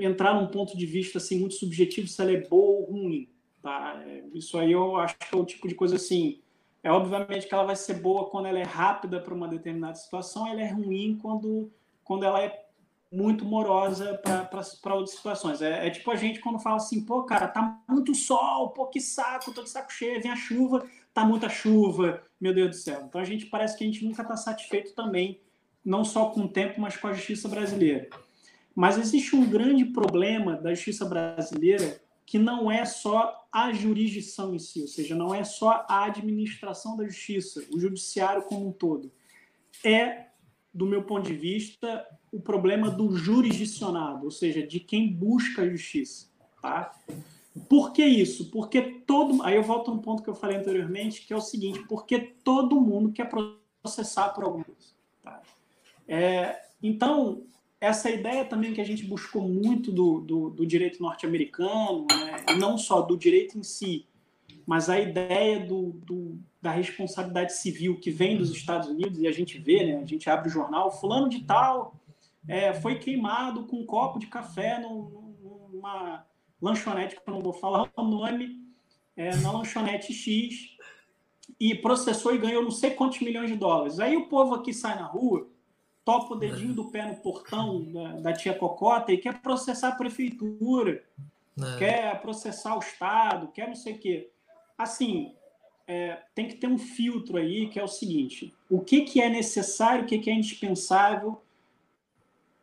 entrar 0.00 0.34
num 0.34 0.48
ponto 0.48 0.76
de 0.76 0.86
vista 0.86 1.18
assim 1.18 1.38
muito 1.38 1.54
subjetivo 1.54 2.08
se 2.08 2.20
ela 2.20 2.32
é 2.32 2.48
boa 2.48 2.80
ou 2.80 2.84
ruim, 2.86 3.28
tá? 3.62 4.02
É, 4.04 4.24
isso 4.34 4.58
aí 4.58 4.72
eu 4.72 4.96
acho 4.96 5.16
que 5.16 5.32
é 5.32 5.38
o 5.38 5.44
tipo 5.44 5.68
de 5.68 5.76
coisa 5.76 5.94
assim 5.94 6.40
é 6.82 6.90
obviamente 6.90 7.46
que 7.46 7.54
ela 7.54 7.64
vai 7.64 7.76
ser 7.76 7.94
boa 7.94 8.30
quando 8.30 8.46
ela 8.46 8.58
é 8.58 8.64
rápida 8.64 9.20
para 9.20 9.34
uma 9.34 9.48
determinada 9.48 9.94
situação, 9.94 10.46
ela 10.46 10.62
é 10.62 10.70
ruim 10.70 11.18
quando, 11.20 11.70
quando 12.02 12.24
ela 12.24 12.42
é 12.42 12.66
muito 13.12 13.44
morosa 13.44 14.20
para 14.22 14.94
outras 14.94 15.16
situações. 15.16 15.60
É, 15.60 15.86
é, 15.86 15.90
tipo 15.90 16.10
a 16.10 16.16
gente 16.16 16.40
quando 16.40 16.60
fala 16.60 16.76
assim, 16.76 17.04
pô, 17.04 17.24
cara, 17.24 17.48
tá 17.48 17.80
muito 17.88 18.14
sol, 18.14 18.70
pô, 18.70 18.86
que 18.86 19.00
saco, 19.00 19.52
tô 19.52 19.62
de 19.62 19.70
saco 19.70 19.92
cheio, 19.92 20.22
vem 20.22 20.30
a 20.30 20.36
chuva, 20.36 20.86
tá 21.12 21.24
muita 21.24 21.48
chuva, 21.48 22.22
meu 22.40 22.54
Deus 22.54 22.70
do 22.70 22.76
céu. 22.76 23.02
Então 23.06 23.20
a 23.20 23.24
gente 23.24 23.46
parece 23.46 23.76
que 23.76 23.84
a 23.84 23.86
gente 23.86 24.04
nunca 24.04 24.22
está 24.22 24.36
satisfeito 24.36 24.94
também, 24.94 25.40
não 25.84 26.04
só 26.04 26.30
com 26.30 26.42
o 26.42 26.48
tempo, 26.48 26.80
mas 26.80 26.96
com 26.96 27.08
a 27.08 27.12
justiça 27.12 27.48
brasileira. 27.48 28.08
Mas 28.74 28.96
existe 28.96 29.34
um 29.34 29.44
grande 29.44 29.84
problema 29.84 30.56
da 30.56 30.72
justiça 30.72 31.04
brasileira 31.04 32.00
que 32.30 32.38
não 32.38 32.70
é 32.70 32.84
só 32.84 33.44
a 33.50 33.72
jurisdição 33.72 34.54
em 34.54 34.58
si, 34.60 34.82
ou 34.82 34.86
seja, 34.86 35.16
não 35.16 35.34
é 35.34 35.42
só 35.42 35.84
a 35.88 36.04
administração 36.04 36.96
da 36.96 37.04
justiça, 37.04 37.60
o 37.74 37.80
judiciário 37.80 38.44
como 38.44 38.68
um 38.68 38.70
todo. 38.70 39.10
É, 39.82 40.26
do 40.72 40.86
meu 40.86 41.02
ponto 41.02 41.26
de 41.26 41.34
vista, 41.34 42.06
o 42.30 42.40
problema 42.40 42.88
do 42.88 43.16
jurisdicionado, 43.16 44.26
ou 44.26 44.30
seja, 44.30 44.64
de 44.64 44.78
quem 44.78 45.12
busca 45.12 45.62
a 45.62 45.68
justiça. 45.68 46.28
Tá? 46.62 46.94
Por 47.68 47.92
que 47.92 48.04
isso? 48.04 48.48
Porque 48.52 48.80
todo. 48.80 49.42
Aí 49.42 49.56
eu 49.56 49.64
volto 49.64 49.92
no 49.92 50.00
ponto 50.00 50.22
que 50.22 50.30
eu 50.30 50.34
falei 50.36 50.56
anteriormente, 50.56 51.26
que 51.26 51.32
é 51.32 51.36
o 51.36 51.40
seguinte: 51.40 51.84
porque 51.88 52.16
todo 52.20 52.80
mundo 52.80 53.10
quer 53.10 53.28
processar 53.28 54.28
por 54.28 54.44
alguma 54.44 54.62
coisa. 54.62 54.92
Tá? 55.20 55.42
É, 56.06 56.62
então, 56.80 57.42
essa 57.80 58.10
ideia 58.10 58.44
também 58.44 58.74
que 58.74 58.80
a 58.80 58.84
gente 58.84 59.04
buscou 59.06 59.48
muito 59.48 59.90
do, 59.90 60.20
do, 60.20 60.50
do 60.50 60.66
direito 60.66 61.02
norte-americano, 61.02 62.06
né? 62.10 62.44
não 62.58 62.76
só 62.76 63.00
do 63.00 63.16
direito 63.16 63.58
em 63.58 63.62
si, 63.62 64.06
mas 64.66 64.90
a 64.90 65.00
ideia 65.00 65.58
do, 65.60 65.92
do, 66.04 66.38
da 66.60 66.70
responsabilidade 66.70 67.54
civil 67.54 67.98
que 67.98 68.10
vem 68.10 68.36
dos 68.36 68.50
Estados 68.50 68.88
Unidos, 68.88 69.18
e 69.18 69.26
a 69.26 69.32
gente 69.32 69.58
vê, 69.58 69.84
né? 69.84 70.02
a 70.02 70.04
gente 70.04 70.28
abre 70.28 70.48
o 70.48 70.52
jornal, 70.52 70.90
fulano 70.90 71.28
de 71.28 71.42
tal 71.42 71.94
é, 72.46 72.72
foi 72.74 72.98
queimado 72.98 73.64
com 73.66 73.76
um 73.76 73.86
copo 73.86 74.18
de 74.18 74.26
café 74.26 74.78
numa 74.78 76.26
lanchonete, 76.60 77.16
que 77.16 77.22
eu 77.26 77.34
não 77.34 77.42
vou 77.42 77.52
falar 77.52 77.90
o 77.96 78.02
nome, 78.02 78.60
é, 79.16 79.34
na 79.36 79.52
lanchonete 79.52 80.12
X, 80.12 80.76
e 81.58 81.74
processou 81.74 82.34
e 82.34 82.38
ganhou 82.38 82.62
não 82.62 82.70
sei 82.70 82.90
quantos 82.90 83.20
milhões 83.20 83.50
de 83.50 83.56
dólares. 83.56 84.00
Aí 84.00 84.16
o 84.16 84.28
povo 84.28 84.54
aqui 84.54 84.72
sai 84.72 84.96
na 84.96 85.06
rua 85.06 85.48
topa 86.04 86.34
o 86.34 86.38
dedinho 86.38 86.74
do 86.74 86.90
pé 86.90 87.06
no 87.06 87.16
portão 87.16 87.84
da, 87.92 88.12
da 88.20 88.32
tia 88.32 88.54
Cocota 88.54 89.12
e 89.12 89.18
quer 89.18 89.40
processar 89.40 89.88
a 89.88 89.96
prefeitura, 89.96 91.04
é. 91.58 91.78
quer 91.78 92.20
processar 92.20 92.76
o 92.76 92.80
Estado, 92.80 93.48
quer 93.48 93.68
não 93.68 93.74
sei 93.74 93.94
o 93.94 93.98
quê. 93.98 94.30
Assim, 94.76 95.34
é, 95.86 96.22
tem 96.34 96.46
que 96.46 96.54
ter 96.54 96.68
um 96.68 96.78
filtro 96.78 97.36
aí 97.36 97.68
que 97.68 97.78
é 97.78 97.84
o 97.84 97.88
seguinte: 97.88 98.54
o 98.70 98.80
que, 98.80 99.02
que 99.02 99.20
é 99.20 99.28
necessário, 99.28 100.04
o 100.04 100.06
que, 100.06 100.18
que 100.18 100.30
é 100.30 100.34
indispensável 100.34 101.42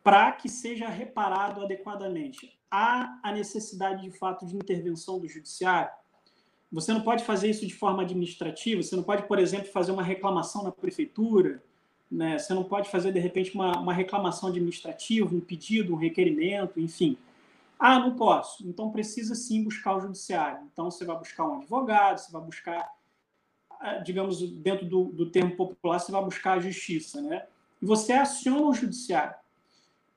para 0.02 0.32
que 0.32 0.48
seja 0.48 0.88
reparado 0.88 1.62
adequadamente? 1.62 2.58
Há 2.70 3.18
a 3.22 3.32
necessidade 3.32 4.02
de 4.02 4.10
fato 4.10 4.46
de 4.46 4.56
intervenção 4.56 5.18
do 5.18 5.28
judiciário? 5.28 5.90
Você 6.70 6.92
não 6.92 7.00
pode 7.00 7.24
fazer 7.24 7.48
isso 7.48 7.66
de 7.66 7.74
forma 7.74 8.02
administrativa, 8.02 8.82
você 8.82 8.94
não 8.94 9.02
pode, 9.02 9.26
por 9.26 9.38
exemplo, 9.38 9.68
fazer 9.72 9.92
uma 9.92 10.02
reclamação 10.02 10.62
na 10.62 10.72
prefeitura, 10.72 11.62
né? 12.10 12.38
Você 12.38 12.54
não 12.54 12.64
pode 12.64 12.90
fazer, 12.90 13.12
de 13.12 13.18
repente, 13.18 13.54
uma, 13.54 13.78
uma 13.78 13.92
reclamação 13.92 14.48
administrativa, 14.48 15.34
um 15.34 15.40
pedido, 15.40 15.92
um 15.92 15.96
requerimento, 15.96 16.80
enfim. 16.80 17.16
Ah, 17.78 17.98
não 17.98 18.16
posso. 18.16 18.66
Então 18.66 18.90
precisa 18.90 19.34
sim 19.34 19.62
buscar 19.62 19.96
o 19.96 20.00
judiciário. 20.00 20.66
Então 20.72 20.90
você 20.90 21.04
vai 21.04 21.16
buscar 21.16 21.46
um 21.46 21.58
advogado, 21.58 22.18
você 22.18 22.32
vai 22.32 22.42
buscar, 22.42 22.92
ah, 23.78 23.98
digamos, 23.98 24.40
dentro 24.60 24.86
do, 24.86 25.04
do 25.04 25.30
termo 25.30 25.54
popular, 25.54 25.98
você 25.98 26.10
vai 26.10 26.24
buscar 26.24 26.54
a 26.54 26.60
justiça, 26.60 27.20
né? 27.20 27.46
E 27.80 27.86
você 27.86 28.14
aciona 28.14 28.66
o 28.66 28.74
judiciário. 28.74 29.36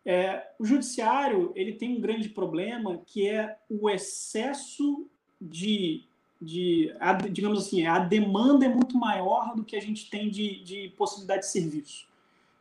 É, 0.03 0.47
o 0.57 0.65
judiciário 0.65 1.51
ele 1.55 1.73
tem 1.73 1.95
um 1.95 2.01
grande 2.01 2.27
problema 2.29 2.99
que 3.05 3.27
é 3.27 3.57
o 3.69 3.87
excesso 3.87 5.05
de, 5.39 6.03
de 6.41 6.93
a, 6.99 7.13
digamos 7.13 7.59
assim, 7.59 7.85
a 7.85 7.99
demanda 7.99 8.65
é 8.65 8.69
muito 8.69 8.97
maior 8.97 9.55
do 9.55 9.63
que 9.63 9.75
a 9.75 9.81
gente 9.81 10.09
tem 10.09 10.29
de, 10.29 10.63
de 10.63 10.89
possibilidade 10.97 11.41
de 11.41 11.51
serviço. 11.51 12.07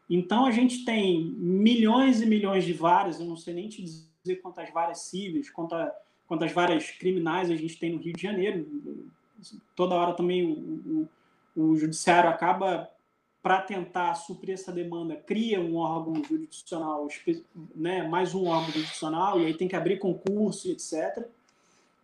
Então 0.09 0.45
a 0.45 0.51
gente 0.51 0.85
tem 0.85 1.23
milhões 1.23 2.21
e 2.21 2.27
milhões 2.27 2.65
de 2.65 2.73
varas, 2.73 3.19
eu 3.19 3.27
não 3.27 3.37
sei 3.37 3.55
nem 3.55 3.69
te 3.69 3.83
dizer 3.83 4.37
quantas 4.43 4.71
varas 4.71 4.99
cíveis, 5.03 5.49
quantas, 5.49 5.91
quantas 6.27 6.53
varas 6.53 6.91
criminais 6.91 7.51
a 7.51 7.57
gente 7.57 7.79
tem 7.79 7.93
no 7.93 7.99
Rio 7.99 8.13
de 8.13 8.23
Janeiro. 8.23 8.67
Toda 9.75 9.95
hora 9.95 10.13
também 10.13 10.45
o, 10.45 11.09
o, 11.57 11.63
o 11.71 11.77
judiciário 11.77 12.29
acaba 12.29 12.91
para 13.43 13.63
tentar 13.63 14.15
suprir 14.15 14.53
essa 14.53 14.71
demanda, 14.71 15.17
cria 15.17 15.61
um 15.61 15.77
órgão 15.77 16.23
jurisdicional, 16.23 17.09
né, 17.75 18.07
mais 18.07 18.35
um 18.35 18.47
órgão 18.47 18.71
jurisdicional, 18.71 19.41
e 19.41 19.47
aí 19.47 19.55
tem 19.55 19.67
que 19.67 19.77
abrir 19.77 19.99
concurso, 19.99 20.71
etc., 20.71 21.27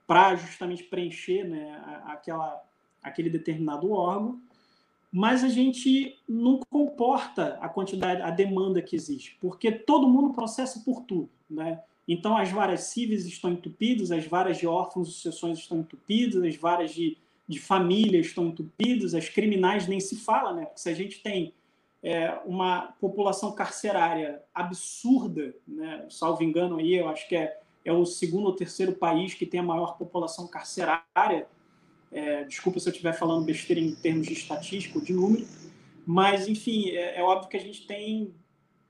para 0.07 0.37
justamente 0.37 0.85
preencher 0.85 1.45
né, 1.45 1.83
aquela, 2.07 2.63
aquele 3.03 3.31
determinado 3.31 3.91
órgão. 3.91 4.41
Mas 5.13 5.43
a 5.43 5.49
gente 5.49 6.19
não 6.29 6.61
comporta 6.69 7.59
a 7.61 7.69
quantidade, 7.69 8.21
a 8.21 8.31
demanda 8.31 8.83
que 8.83 8.95
existe, 8.95 9.37
porque 9.41 9.73
todo 9.73 10.09
mundo 10.09 10.35
processa 10.35 10.81
por 10.81 11.03
tudo. 11.03 11.31
Né? 11.49 11.81
Então, 12.07 12.37
as 12.37 12.51
varas 12.51 12.81
cíveis 12.83 13.25
estão 13.25 13.53
entupidas, 13.53 14.11
as 14.11 14.27
varas 14.27 14.59
de 14.59 14.67
órfãos 14.67 15.09
e 15.09 15.13
sucessões 15.13 15.59
estão 15.59 15.79
entupidas, 15.79 16.43
as 16.43 16.57
varas 16.57 16.93
de 16.93 17.17
de 17.49 17.61
famílias 17.61 18.27
estão 18.27 18.47
entupidas, 18.49 19.15
as 19.15 19.29
criminais 19.29 19.87
nem 19.87 20.01
se 20.01 20.17
fala, 20.17 20.53
né? 20.53 20.65
Porque 20.65 20.81
se 20.81 20.89
a 20.89 20.95
gente 20.95 21.23
tem 21.23 21.55
é, 22.03 22.31
uma 22.45 22.95
população 23.01 23.53
carcerária 23.55 24.43
absurda, 24.55 25.55
né? 25.67 26.07
Salvo 26.11 26.43
engano 26.43 26.79
aí, 26.79 26.95
eu 26.95 27.09
acho 27.09 27.29
que 27.29 27.37
é, 27.37 27.61
é 27.87 27.93
o 27.93 28.05
segundo 28.05 28.47
ou 28.47 28.53
terceiro 28.53 28.93
país 28.93 29.33
que 29.33 29.47
tem 29.47 29.61
a 29.61 29.63
maior 29.63 29.97
população 29.97 30.49
carcerária. 30.49 31.47
É, 32.11 32.45
desculpa 32.45 32.81
se 32.81 32.89
eu 32.89 32.91
estiver 32.91 33.13
falando 33.13 33.45
besteira 33.45 33.81
em 33.81 33.95
termos 33.95 34.27
de 34.27 34.33
estatística 34.33 34.99
ou 34.99 35.05
de 35.05 35.13
número, 35.13 35.47
mas 36.05 36.49
enfim, 36.49 36.91
é, 36.91 37.21
é 37.21 37.23
óbvio 37.23 37.49
que 37.49 37.57
a 37.57 37.61
gente 37.61 37.87
tem 37.87 38.35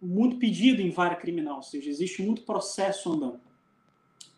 muito 0.01 0.39
pedido 0.39 0.81
em 0.81 0.91
vara 0.91 1.15
criminal, 1.15 1.57
ou 1.57 1.63
seja, 1.63 1.91
existe 1.91 2.23
muito 2.23 2.43
processo 2.43 3.13
andando. 3.13 3.41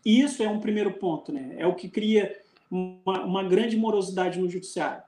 E 0.05 0.21
isso 0.21 0.43
é 0.43 0.49
um 0.49 0.59
primeiro 0.59 0.93
ponto, 0.93 1.31
né? 1.31 1.55
É 1.57 1.65
o 1.65 1.75
que 1.75 1.87
cria 1.89 2.41
uma, 2.69 3.23
uma 3.23 3.43
grande 3.43 3.77
morosidade 3.77 4.39
no 4.39 4.49
judiciário. 4.49 5.03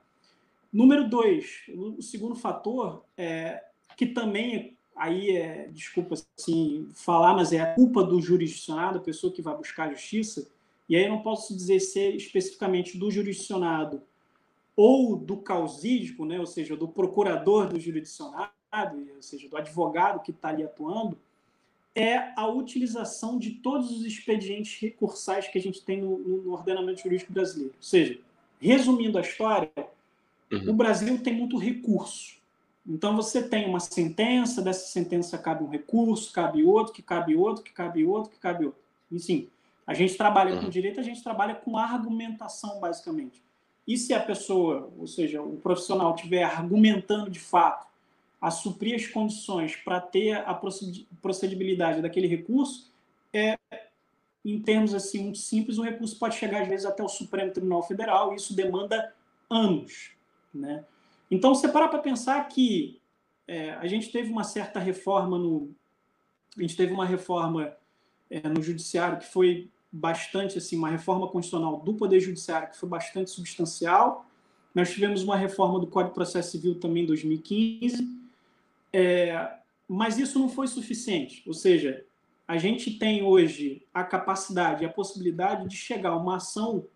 Número 0.72 1.08
dois, 1.08 1.62
o 1.68 2.00
segundo 2.00 2.34
fator, 2.34 3.04
é, 3.16 3.62
que 3.96 4.06
também 4.06 4.76
aí 4.96 5.36
é, 5.36 5.68
desculpa 5.72 6.14
assim 6.38 6.88
falar, 6.94 7.34
mas 7.34 7.52
é 7.52 7.60
a 7.60 7.74
culpa 7.74 8.02
do 8.02 8.20
jurisdicionado, 8.20 8.98
a 8.98 9.02
pessoa 9.02 9.32
que 9.32 9.42
vai 9.42 9.56
buscar 9.56 9.88
a 9.88 9.92
justiça, 9.92 10.46
e 10.88 10.96
aí 10.96 11.04
eu 11.04 11.10
não 11.10 11.22
posso 11.22 11.54
dizer 11.56 11.80
ser 11.80 12.14
especificamente 12.14 12.98
do 12.98 13.10
jurisdicionado 13.10 14.02
ou 14.76 15.16
do 15.16 15.36
causídico, 15.36 16.24
né, 16.24 16.38
ou 16.40 16.46
seja, 16.46 16.76
do 16.76 16.88
procurador 16.88 17.68
do 17.68 17.78
jurisdicionado, 17.78 18.52
ou 19.14 19.22
seja, 19.22 19.48
do 19.48 19.56
advogado 19.56 20.22
que 20.22 20.30
está 20.30 20.48
ali 20.48 20.62
atuando, 20.62 21.18
é 21.94 22.32
a 22.36 22.46
utilização 22.48 23.38
de 23.38 23.50
todos 23.50 23.90
os 23.90 24.04
expedientes 24.04 24.80
recursais 24.80 25.46
que 25.48 25.58
a 25.58 25.60
gente 25.60 25.82
tem 25.82 26.00
no, 26.00 26.18
no 26.18 26.52
ordenamento 26.52 27.02
jurídico 27.02 27.32
brasileiro. 27.32 27.74
Ou 27.76 27.82
seja, 27.82 28.18
resumindo 28.58 29.18
a 29.18 29.20
história, 29.20 29.70
uhum. 30.50 30.70
o 30.70 30.72
Brasil 30.72 31.22
tem 31.22 31.34
muito 31.34 31.58
recurso. 31.58 32.40
Então 32.86 33.14
você 33.14 33.42
tem 33.42 33.68
uma 33.68 33.80
sentença, 33.80 34.60
dessa 34.60 34.86
sentença 34.86 35.38
cabe 35.38 35.62
um 35.62 35.68
recurso, 35.68 36.32
cabe 36.32 36.64
outro, 36.64 36.92
que 36.92 37.02
cabe 37.02 37.36
outro, 37.36 37.62
que 37.62 37.72
cabe 37.72 38.04
outro, 38.04 38.30
que 38.30 38.38
cabe 38.38 38.66
outro. 38.66 38.80
Enfim, 39.10 39.48
a 39.86 39.94
gente 39.94 40.16
trabalha 40.16 40.54
uhum. 40.54 40.62
com 40.62 40.68
direito, 40.68 40.98
a 41.00 41.02
gente 41.02 41.22
trabalha 41.22 41.54
com 41.54 41.76
argumentação, 41.76 42.80
basicamente. 42.80 43.42
E 43.86 43.96
se 43.96 44.14
a 44.14 44.20
pessoa, 44.20 44.92
ou 44.98 45.06
seja, 45.06 45.42
o 45.42 45.56
profissional 45.56 46.14
estiver 46.14 46.44
argumentando 46.44 47.30
de 47.30 47.40
fato 47.40 47.86
a 48.40 48.50
suprir 48.50 48.96
as 48.96 49.06
condições 49.06 49.76
para 49.76 50.00
ter 50.00 50.32
a 50.32 50.60
procedibilidade 51.20 52.02
daquele 52.02 52.26
recurso, 52.26 52.92
é, 53.32 53.56
em 54.44 54.60
termos 54.60 54.94
assim 54.94 55.22
muito 55.22 55.38
simples, 55.38 55.78
o 55.78 55.82
recurso 55.82 56.18
pode 56.18 56.36
chegar 56.36 56.62
às 56.62 56.68
vezes 56.68 56.86
até 56.86 57.02
o 57.02 57.08
Supremo 57.08 57.52
Tribunal 57.52 57.82
Federal 57.82 58.32
e 58.32 58.36
isso 58.36 58.54
demanda 58.54 59.14
anos, 59.48 60.12
né? 60.52 60.84
Então, 61.32 61.54
você 61.54 61.66
para 61.66 61.88
para 61.88 61.98
pensar 61.98 62.46
que 62.48 63.00
é, 63.48 63.70
a 63.72 63.86
gente 63.86 64.12
teve 64.12 64.30
uma 64.30 64.44
certa 64.44 64.78
reforma 64.78 65.38
no, 65.38 65.74
a 66.56 66.60
gente 66.60 66.76
teve 66.76 66.92
uma 66.92 67.06
reforma 67.06 67.74
é, 68.30 68.46
no 68.48 68.62
judiciário 68.62 69.18
que 69.18 69.26
foi 69.26 69.70
bastante 69.90 70.58
assim, 70.58 70.76
uma 70.76 70.90
reforma 70.90 71.26
constitucional 71.28 71.80
do 71.80 71.94
poder 71.94 72.20
judiciário 72.20 72.70
que 72.70 72.78
foi 72.78 72.88
bastante 72.88 73.30
substancial. 73.30 74.26
Nós 74.74 74.92
tivemos 74.92 75.22
uma 75.22 75.36
reforma 75.36 75.80
do 75.80 75.86
Código 75.86 76.10
de 76.10 76.14
Processo 76.14 76.50
Civil 76.52 76.78
também 76.78 77.04
em 77.04 77.06
2015 77.06 78.22
é, 78.92 79.50
mas 79.88 80.18
isso 80.18 80.38
não 80.38 80.48
foi 80.48 80.66
suficiente. 80.66 81.42
Ou 81.46 81.54
seja, 81.54 82.04
a 82.46 82.58
gente 82.58 82.98
tem 82.98 83.22
hoje 83.22 83.86
a 83.94 84.04
capacidade 84.04 84.84
a 84.84 84.88
possibilidade 84.88 85.66
de 85.68 85.76
chegar 85.76 86.10
a 86.10 86.16
uma 86.16 86.36
ação 86.36 86.86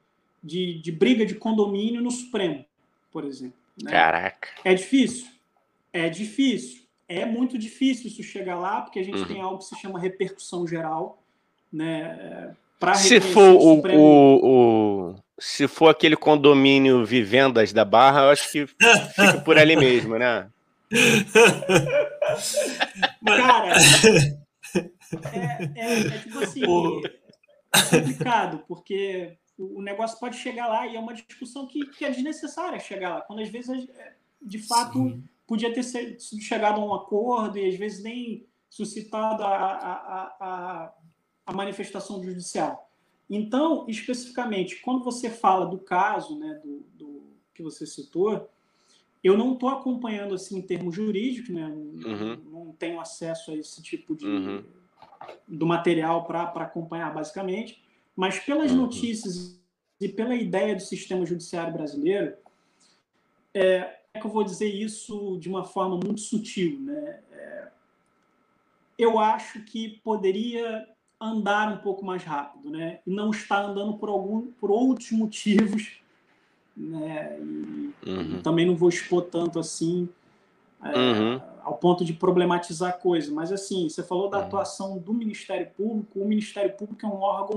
de, 0.43 0.78
de 0.80 0.93
briga 0.93 1.24
de 1.24 1.34
condomínio 1.34 2.03
no 2.03 2.11
Supremo, 2.11 2.64
por 3.11 3.24
exemplo. 3.24 3.65
Né? 3.83 3.91
Caraca. 3.91 4.49
É 4.64 4.74
difícil? 4.74 5.27
É 5.93 6.09
difícil. 6.09 6.87
É 7.09 7.24
muito 7.24 7.57
difícil 7.57 8.09
isso 8.09 8.22
chegar 8.22 8.57
lá, 8.57 8.81
porque 8.81 8.99
a 8.99 9.05
gente 9.05 9.18
uhum. 9.18 9.27
tem 9.27 9.41
algo 9.41 9.59
que 9.59 9.66
se 9.66 9.77
chama 9.81 10.01
repercussão 10.01 10.66
geral, 10.66 11.22
né? 11.72 12.55
Para 12.81 12.95
se 12.95 13.20
for 13.20 13.53
o, 13.53 13.81
o, 13.81 15.11
o, 15.11 15.14
se 15.39 15.68
for 15.68 15.89
aquele 15.89 16.16
condomínio 16.16 17.05
vivendas 17.07 17.72
da 17.72 17.85
Barra, 17.85 18.22
eu 18.22 18.31
acho 18.31 18.51
que 18.51 18.66
fica 18.66 19.41
por 19.45 19.57
ali 19.57 19.77
mesmo, 19.77 20.18
né? 20.18 20.49
Cara, 23.24 23.74
é, 25.33 25.70
é, 25.74 25.99
é, 26.01 26.18
tipo 26.18 26.39
assim, 26.41 26.62
é 26.64 27.83
complicado, 27.99 28.64
porque 28.66 29.33
o 29.59 29.80
negócio 29.82 30.18
pode 30.18 30.36
chegar 30.36 30.68
lá 30.68 30.86
e 30.86 30.96
é 30.96 31.00
uma 31.00 31.14
discussão 31.14 31.66
que, 31.66 31.86
que 31.86 32.04
é 32.04 32.11
desnecessária 32.11 32.78
chegar 32.78 33.14
lá, 33.14 33.20
quando 33.22 33.40
às 33.40 33.48
vezes, 33.48 33.88
é, 33.88 34.14
de 34.40 34.59
fato, 34.59 34.98
Sim. 34.98 35.24
podia 35.46 35.72
ter 35.72 35.82
sido 35.82 36.40
chegado 36.40 36.80
a 36.80 36.84
um 36.84 36.94
acordo 36.94 37.59
e 37.59 37.68
às 37.68 37.76
vezes 37.76 38.02
nem 38.02 38.46
suscitado 38.68 39.42
a, 39.42 39.48
a, 39.48 40.36
a, 40.40 40.92
a 41.46 41.52
manifestação 41.52 42.22
judicial. 42.22 42.90
Então, 43.28 43.86
especificamente, 43.88 44.80
quando 44.80 45.02
você 45.02 45.30
fala 45.30 45.66
do 45.66 45.78
caso 45.78 46.38
né, 46.38 46.61
do, 46.62 46.84
do 46.94 47.22
que 47.54 47.62
você 47.62 47.86
citou, 47.86 48.48
eu 49.22 49.36
não 49.36 49.54
estou 49.54 49.68
acompanhando 49.68 50.34
assim 50.34 50.59
em 50.59 50.62
termos 50.62 50.94
jurídicos, 50.94 51.50
né? 51.50 51.66
Uhum. 51.66 52.36
Não 52.50 52.72
tenho 52.72 53.00
acesso 53.00 53.50
a 53.50 53.57
esse 53.57 53.82
tipo 53.82 54.14
de 54.14 54.26
uhum. 54.26 54.64
do 55.48 55.66
material 55.66 56.24
para 56.24 56.44
acompanhar 56.44 57.12
basicamente, 57.12 57.82
mas 58.16 58.38
pelas 58.38 58.72
uhum. 58.72 58.78
notícias 58.78 59.60
e 60.00 60.08
pela 60.08 60.34
ideia 60.34 60.74
do 60.74 60.82
sistema 60.82 61.24
judiciário 61.24 61.72
brasileiro, 61.72 62.34
é, 63.54 63.96
é, 64.14 64.20
que 64.20 64.26
eu 64.26 64.30
vou 64.30 64.42
dizer 64.42 64.68
isso 64.68 65.38
de 65.38 65.48
uma 65.48 65.64
forma 65.64 65.96
muito 65.96 66.20
sutil, 66.20 66.80
né? 66.80 67.20
É, 67.30 67.68
eu 68.98 69.18
acho 69.18 69.62
que 69.64 70.00
poderia 70.02 70.88
andar 71.20 71.72
um 71.72 71.78
pouco 71.78 72.04
mais 72.04 72.24
rápido, 72.24 72.70
né? 72.70 73.00
E 73.06 73.10
não 73.10 73.30
está 73.30 73.62
andando 73.62 73.96
por 73.98 74.08
algum 74.08 74.50
por 74.52 74.70
outros 74.70 75.12
motivos 75.12 76.00
né? 76.76 77.38
E, 77.40 77.92
uhum. 78.06 78.42
também 78.42 78.66
não 78.66 78.76
vou 78.76 78.88
expor 78.88 79.22
tanto 79.22 79.58
assim 79.58 80.08
é, 80.84 80.98
uhum. 80.98 81.40
ao 81.62 81.74
ponto 81.78 82.04
de 82.04 82.12
problematizar 82.12 82.90
a 82.90 82.92
coisa. 82.92 83.32
Mas 83.32 83.50
assim, 83.50 83.88
você 83.88 84.02
falou 84.02 84.28
da 84.28 84.38
uhum. 84.38 84.44
atuação 84.44 84.98
do 84.98 85.14
Ministério 85.14 85.70
Público. 85.76 86.20
O 86.20 86.28
Ministério 86.28 86.76
Público 86.76 87.06
é 87.06 87.08
um 87.08 87.20
órgão 87.20 87.56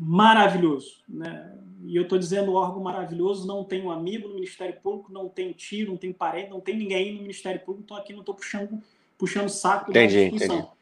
maravilhoso, 0.00 1.02
né? 1.06 1.54
E 1.82 1.94
eu 1.94 2.04
estou 2.04 2.18
dizendo 2.18 2.54
órgão 2.54 2.82
maravilhoso, 2.82 3.46
não 3.46 3.64
tenho 3.64 3.90
amigo 3.90 4.28
no 4.28 4.34
Ministério 4.34 4.80
Público, 4.80 5.12
não 5.12 5.28
tenho 5.28 5.52
tio, 5.52 5.88
não 5.88 5.96
tenho 5.96 6.14
parente, 6.14 6.50
não 6.50 6.60
tem 6.60 6.76
ninguém 6.76 7.14
no 7.14 7.20
Ministério 7.20 7.60
Público, 7.60 7.84
então 7.84 7.96
aqui 7.96 8.12
não 8.12 8.20
estou 8.20 8.34
puxando, 8.34 8.82
puxando 9.18 9.48
saco 9.50 9.90
entendi, 9.90 10.14
da 10.14 10.22
instituição. 10.22 10.58
Entendi. 10.58 10.72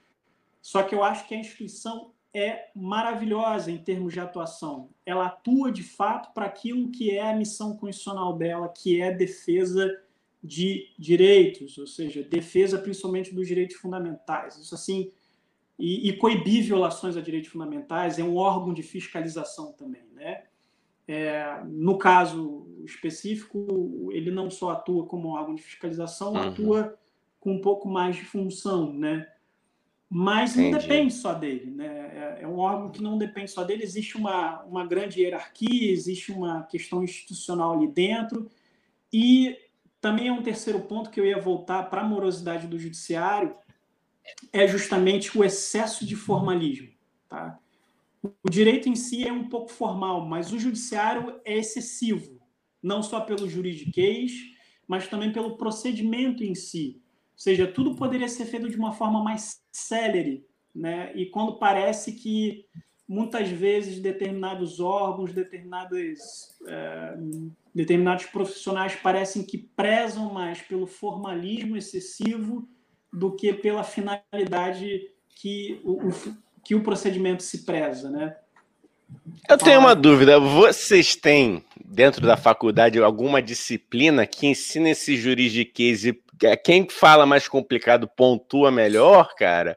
Só 0.63 0.83
que 0.83 0.95
eu 0.95 1.03
acho 1.03 1.27
que 1.27 1.35
a 1.35 1.39
instituição 1.39 2.13
é 2.33 2.69
maravilhosa 2.75 3.71
em 3.71 3.79
termos 3.79 4.13
de 4.13 4.21
atuação. 4.21 4.91
Ela 5.05 5.27
atua 5.27 5.73
de 5.73 5.83
fato 5.83 6.33
para 6.33 6.47
aquilo 6.47 6.91
que 6.91 7.11
é 7.11 7.31
a 7.31 7.35
missão 7.35 7.77
constitucional 7.77 8.37
dela, 8.37 8.69
que 8.69 9.01
é 9.01 9.13
defesa 9.13 10.01
de 10.43 10.93
direitos, 10.99 11.79
ou 11.79 11.87
seja, 11.87 12.23
defesa 12.23 12.79
principalmente 12.79 13.35
dos 13.35 13.49
direitos 13.49 13.77
fundamentais. 13.77 14.57
Isso 14.57 14.75
assim 14.75 15.11
e, 15.79 16.09
e 16.09 16.17
coibir 16.17 16.65
violações 16.65 17.17
a 17.17 17.21
direitos 17.21 17.51
fundamentais, 17.51 18.19
é 18.19 18.25
um 18.25 18.37
órgão 18.37 18.75
de 18.75 18.83
fiscalização 18.83 19.73
também. 19.73 20.03
Né? 20.15 20.43
É, 21.07 21.63
no 21.65 21.97
caso 21.97 22.67
específico, 22.85 24.11
ele 24.13 24.31
não 24.31 24.51
só 24.51 24.71
atua 24.71 25.07
como 25.07 25.29
órgão 25.29 25.55
de 25.55 25.63
fiscalização, 25.63 26.33
uhum. 26.33 26.49
atua 26.49 26.99
com 27.39 27.53
um 27.53 27.61
pouco 27.61 27.89
mais 27.89 28.17
de 28.17 28.25
função, 28.25 28.93
né? 28.93 29.27
Mas 30.11 30.53
Entendi. 30.53 30.71
não 30.71 30.79
depende 30.79 31.13
só 31.13 31.35
dele, 31.35 31.71
né? 31.71 31.87
É, 31.87 32.43
é 32.43 32.49
um 32.49 32.59
órgão 32.59 32.91
que 32.91 33.03
não 33.03 33.19
depende 33.19 33.51
só 33.51 33.63
dele, 33.63 33.83
existe 33.83 34.17
uma, 34.17 34.63
uma 34.63 34.87
grande 34.87 35.21
hierarquia, 35.21 35.93
existe 35.93 36.33
uma 36.33 36.63
questão 36.65 37.05
institucional 37.05 37.75
ali 37.75 37.87
dentro, 37.87 38.51
e 39.13 39.57
também 40.01 40.29
é 40.29 40.33
um 40.33 40.43
terceiro 40.43 40.81
ponto 40.81 41.11
que 41.11 41.21
eu 41.21 41.27
ia 41.27 41.41
voltar 41.41 41.85
para 41.85 42.01
a 42.01 42.05
morosidade 42.05 42.67
do 42.67 42.79
judiciário, 42.79 43.55
é 44.53 44.67
justamente 44.67 45.37
o 45.37 45.45
excesso 45.45 46.07
de 46.07 46.17
formalismo. 46.17 46.89
Tá? 47.29 47.59
O 48.23 48.51
direito 48.51 48.89
em 48.89 48.97
si 48.97 49.27
é 49.27 49.33
um 49.33 49.49
pouco 49.49 49.71
formal, 49.71 50.27
mas 50.27 50.53
o 50.53 50.59
judiciário 50.59 51.41
é 51.45 51.57
excessivo, 51.57 52.41
não 52.83 53.03
só 53.03 53.21
pelo 53.21 53.49
juridiquês, 53.49 54.33
mas 54.87 55.07
também 55.07 55.33
pelo 55.33 55.57
procedimento 55.57 56.43
em 56.43 56.55
si. 56.55 57.01
Ou 57.33 57.39
seja, 57.39 57.67
tudo 57.67 57.95
poderia 57.95 58.29
ser 58.29 58.47
feito 58.47 58.69
de 58.69 58.77
uma 58.77 58.93
forma 58.93 59.23
mais 59.23 59.63
célere, 59.71 60.45
né? 60.75 61.13
E 61.15 61.27
quando 61.27 61.59
parece 61.59 62.13
que 62.13 62.67
muitas 63.07 63.49
vezes 63.49 64.01
determinados 64.01 64.81
órgãos, 64.81 65.33
determinadas, 65.33 66.59
é, 66.67 67.17
determinados 67.75 68.27
profissionais 68.27 68.97
parecem 68.97 69.45
que 69.45 69.57
prezam 69.57 70.33
mais 70.33 70.61
pelo 70.61 70.87
formalismo 70.87 71.77
excessivo 71.77 72.69
do 73.13 73.35
que 73.35 73.53
pela 73.53 73.83
finalidade 73.83 75.03
que 75.37 75.81
o, 75.85 76.09
o 76.09 76.13
que 76.65 76.75
o 76.75 76.83
procedimento 76.83 77.43
se 77.43 77.65
preza, 77.65 78.11
né? 78.11 78.37
Eu 79.49 79.57
tenho 79.57 79.81
uma 79.81 79.95
dúvida. 79.95 80.39
Vocês 80.39 81.17
têm, 81.17 81.65
dentro 81.83 82.27
da 82.27 82.37
faculdade, 82.37 82.99
alguma 82.99 83.41
disciplina 83.41 84.27
que 84.27 84.47
ensina 84.47 84.91
esse 84.91 85.17
juridiquês 85.17 86.05
e 86.05 86.21
quem 86.63 86.89
fala 86.89 87.27
mais 87.27 87.49
complicado 87.49 88.07
pontua 88.07 88.71
melhor, 88.71 89.35
cara? 89.35 89.77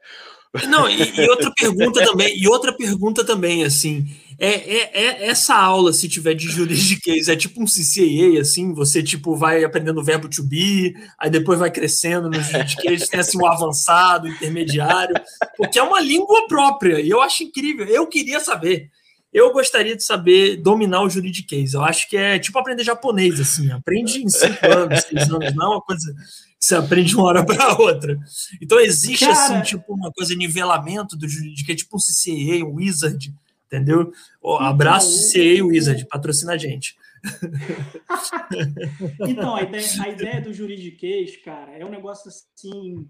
Não, 0.68 0.88
e, 0.88 1.02
e, 1.02 1.30
outra 1.30 1.50
pergunta 1.58 2.04
também, 2.04 2.38
e 2.38 2.46
outra 2.46 2.76
pergunta 2.76 3.24
também, 3.24 3.64
assim, 3.64 4.06
é, 4.44 4.48
é, 4.48 4.90
é, 4.92 5.26
essa 5.28 5.54
aula, 5.54 5.92
se 5.92 6.08
tiver 6.08 6.34
de 6.34 6.48
juridiquês, 6.48 7.28
é 7.28 7.36
tipo 7.36 7.62
um 7.62 7.64
CCA, 7.64 8.40
assim, 8.40 8.74
você 8.74 9.00
tipo 9.00 9.36
vai 9.36 9.62
aprendendo 9.62 10.00
o 10.00 10.02
verbo 10.02 10.28
to 10.28 10.42
be, 10.42 10.96
aí 11.16 11.30
depois 11.30 11.60
vai 11.60 11.70
crescendo 11.70 12.28
no 12.28 12.42
juridiquês, 12.42 13.06
tem 13.06 13.20
assim 13.20 13.38
um 13.38 13.46
avançado, 13.46 14.26
intermediário, 14.26 15.14
porque 15.56 15.78
é 15.78 15.82
uma 15.84 16.00
língua 16.00 16.48
própria, 16.48 17.00
e 17.00 17.08
eu 17.08 17.22
acho 17.22 17.44
incrível, 17.44 17.86
eu 17.86 18.04
queria 18.08 18.40
saber, 18.40 18.90
eu 19.32 19.52
gostaria 19.52 19.94
de 19.94 20.02
saber 20.02 20.56
dominar 20.56 21.02
o 21.02 21.08
juridiquês, 21.08 21.74
eu 21.74 21.84
acho 21.84 22.10
que 22.10 22.16
é 22.16 22.36
tipo 22.36 22.58
aprender 22.58 22.82
japonês, 22.82 23.38
assim, 23.38 23.70
aprende 23.70 24.24
em 24.24 24.28
cinco 24.28 24.66
anos, 24.66 25.02
seis 25.02 25.30
anos, 25.30 25.54
não 25.54 25.66
é 25.66 25.68
uma 25.76 25.82
coisa 25.82 26.12
você 26.58 26.76
aprende 26.76 27.08
de 27.08 27.16
uma 27.16 27.24
hora 27.24 27.44
para 27.44 27.76
outra. 27.76 28.16
Então 28.60 28.78
existe 28.78 29.24
assim, 29.24 29.34
Cara... 29.34 29.60
assim, 29.60 29.76
tipo, 29.76 29.94
uma 29.94 30.12
coisa 30.12 30.30
de 30.30 30.38
nivelamento 30.38 31.16
do 31.16 31.26
que 31.26 31.72
é 31.72 31.74
tipo 31.74 31.96
um 31.96 31.98
CCA, 31.98 32.64
um 32.64 32.76
Wizard, 32.76 33.34
entendeu? 33.72 34.12
Oh, 34.40 34.56
abraço 34.56 35.32
CCA 35.32 35.42
e 35.42 35.62
Wizard, 35.62 36.06
patrocina 36.06 36.52
a 36.52 36.58
gente. 36.58 36.96
então, 39.26 39.54
a 39.54 39.62
ideia, 39.62 39.86
a 40.02 40.08
ideia 40.08 40.40
do 40.40 40.52
juridiquês, 40.52 41.36
cara, 41.38 41.72
é 41.72 41.84
um 41.84 41.90
negócio 41.90 42.28
assim. 42.28 43.08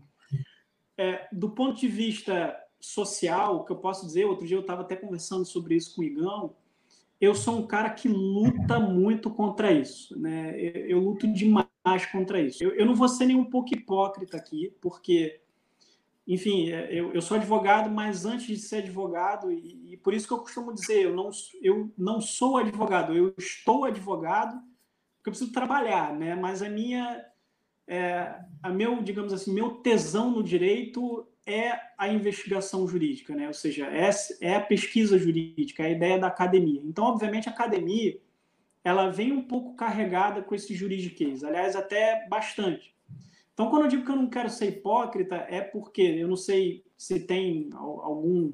É, 0.97 1.27
do 1.33 1.51
ponto 1.51 1.81
de 1.81 1.89
vista 1.89 2.57
social, 2.79 3.65
que 3.65 3.73
eu 3.73 3.77
posso 3.77 4.07
dizer, 4.07 4.27
outro 4.27 4.47
dia 4.47 4.57
eu 4.57 4.61
estava 4.61 4.83
até 4.83 4.95
conversando 4.95 5.45
sobre 5.45 5.75
isso 5.75 5.97
com 5.97 6.03
o 6.03 6.05
Igão, 6.05 6.55
eu 7.21 7.35
sou 7.35 7.59
um 7.59 7.67
cara 7.67 7.91
que 7.91 8.09
luta 8.09 8.79
muito 8.79 9.31
contra 9.31 9.73
isso, 9.73 10.19
né? 10.19 10.55
Eu, 10.59 10.89
eu 10.89 10.99
luto 10.99 11.27
demais 11.33 12.07
contra 12.11 12.41
isso. 12.41 12.63
Eu, 12.63 12.75
eu, 12.75 12.85
não 12.85 12.95
vou 12.95 13.09
ser 13.09 13.27
nem 13.27 13.37
um 13.37 13.45
pouco 13.45 13.75
hipócrita 13.75 14.37
aqui, 14.37 14.75
porque, 14.81 15.41
enfim, 16.27 16.71
é, 16.71 16.93
eu, 16.93 17.13
eu 17.13 17.21
sou 17.21 17.37
advogado, 17.37 17.91
mas 17.91 18.25
antes 18.25 18.47
de 18.47 18.57
ser 18.57 18.77
advogado, 18.77 19.51
e, 19.51 19.93
e, 19.93 19.97
por 19.97 20.15
isso 20.15 20.27
que 20.27 20.33
eu 20.33 20.39
costumo 20.39 20.73
dizer, 20.73 21.05
eu 21.05 21.15
não, 21.15 21.31
eu 21.63 21.93
não 21.99 22.21
sou 22.21 22.57
advogado, 22.57 23.15
eu 23.15 23.35
estou 23.37 23.85
advogado, 23.85 24.53
porque 25.17 25.29
eu 25.29 25.33
preciso 25.33 25.53
trabalhar, 25.53 26.15
né? 26.15 26.35
Mas 26.35 26.63
a 26.63 26.69
minha, 26.69 27.25
é, 27.87 28.35
a 28.63 28.71
meu, 28.71 29.03
digamos 29.03 29.33
assim, 29.33 29.53
meu 29.53 29.71
tesão 29.77 30.31
no 30.31 30.43
direito 30.43 31.27
é 31.47 31.73
a 31.99 32.09
investigação 32.09 32.87
jurídica, 32.87 33.35
né? 33.35 33.49
ou 33.49 33.55
seja, 33.55 33.87
é, 33.87 34.11
é 34.41 34.57
a 34.57 34.61
pesquisa 34.61 35.19
jurídica, 35.19 35.83
é 35.83 35.87
a 35.87 35.91
ideia 35.91 36.19
da 36.19 36.29
academia. 36.29 36.81
Então, 36.85 37.05
obviamente, 37.05 37.49
a 37.49 37.53
academia 37.53 38.21
ela 38.85 39.11
vem 39.11 39.33
um 39.33 39.43
pouco 39.43 39.75
carregada 39.75 40.43
com 40.43 40.55
esse 40.55 40.75
juridiquês, 40.75 41.45
aliás, 41.45 41.77
até 41.77 42.27
bastante. 42.29 42.95
Então, 43.53 43.69
quando 43.69 43.83
eu 43.83 43.89
digo 43.89 44.05
que 44.05 44.11
eu 44.11 44.17
não 44.17 44.29
quero 44.29 44.49
ser 44.49 44.69
hipócrita, 44.69 45.37
é 45.49 45.61
porque 45.61 46.03
eu 46.03 46.29
não 46.29 46.37
sei 46.37 46.85
se 46.97 47.21
tem 47.21 47.71
algum. 47.75 48.53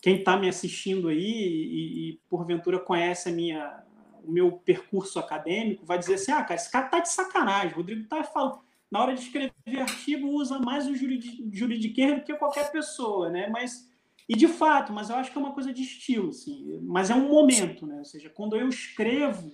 Quem 0.00 0.18
está 0.18 0.36
me 0.36 0.48
assistindo 0.48 1.08
aí 1.08 1.18
e, 1.18 2.10
e, 2.10 2.20
porventura 2.28 2.78
conhece 2.78 3.28
a 3.28 3.32
minha, 3.32 3.82
o 4.22 4.30
meu 4.30 4.52
percurso 4.52 5.18
acadêmico, 5.18 5.84
vai 5.84 5.98
dizer 5.98 6.14
assim: 6.14 6.32
ah, 6.32 6.42
cara, 6.42 6.54
esse 6.54 6.70
cara 6.70 6.88
tá 6.88 7.00
de 7.00 7.08
sacanagem. 7.08 7.74
Rodrigo 7.74 8.06
tá 8.06 8.22
falando 8.22 8.60
na 8.90 9.02
hora 9.02 9.14
de 9.14 9.20
escrever 9.20 9.80
artigo, 9.80 10.28
usa 10.28 10.58
mais 10.58 10.86
o 10.86 10.94
juridiqueiro 10.96 12.16
do 12.16 12.22
que 12.22 12.34
qualquer 12.34 12.70
pessoa, 12.70 13.28
né? 13.28 13.48
Mas, 13.48 13.88
e 14.28 14.34
de 14.34 14.48
fato, 14.48 14.92
mas 14.92 15.10
eu 15.10 15.16
acho 15.16 15.30
que 15.30 15.38
é 15.38 15.40
uma 15.40 15.52
coisa 15.52 15.72
de 15.72 15.82
estilo, 15.82 16.30
assim. 16.30 16.80
Mas 16.82 17.10
é 17.10 17.14
um 17.14 17.28
momento, 17.28 17.86
né? 17.86 17.98
Ou 17.98 18.04
seja, 18.04 18.30
quando 18.30 18.56
eu 18.56 18.68
escrevo, 18.68 19.52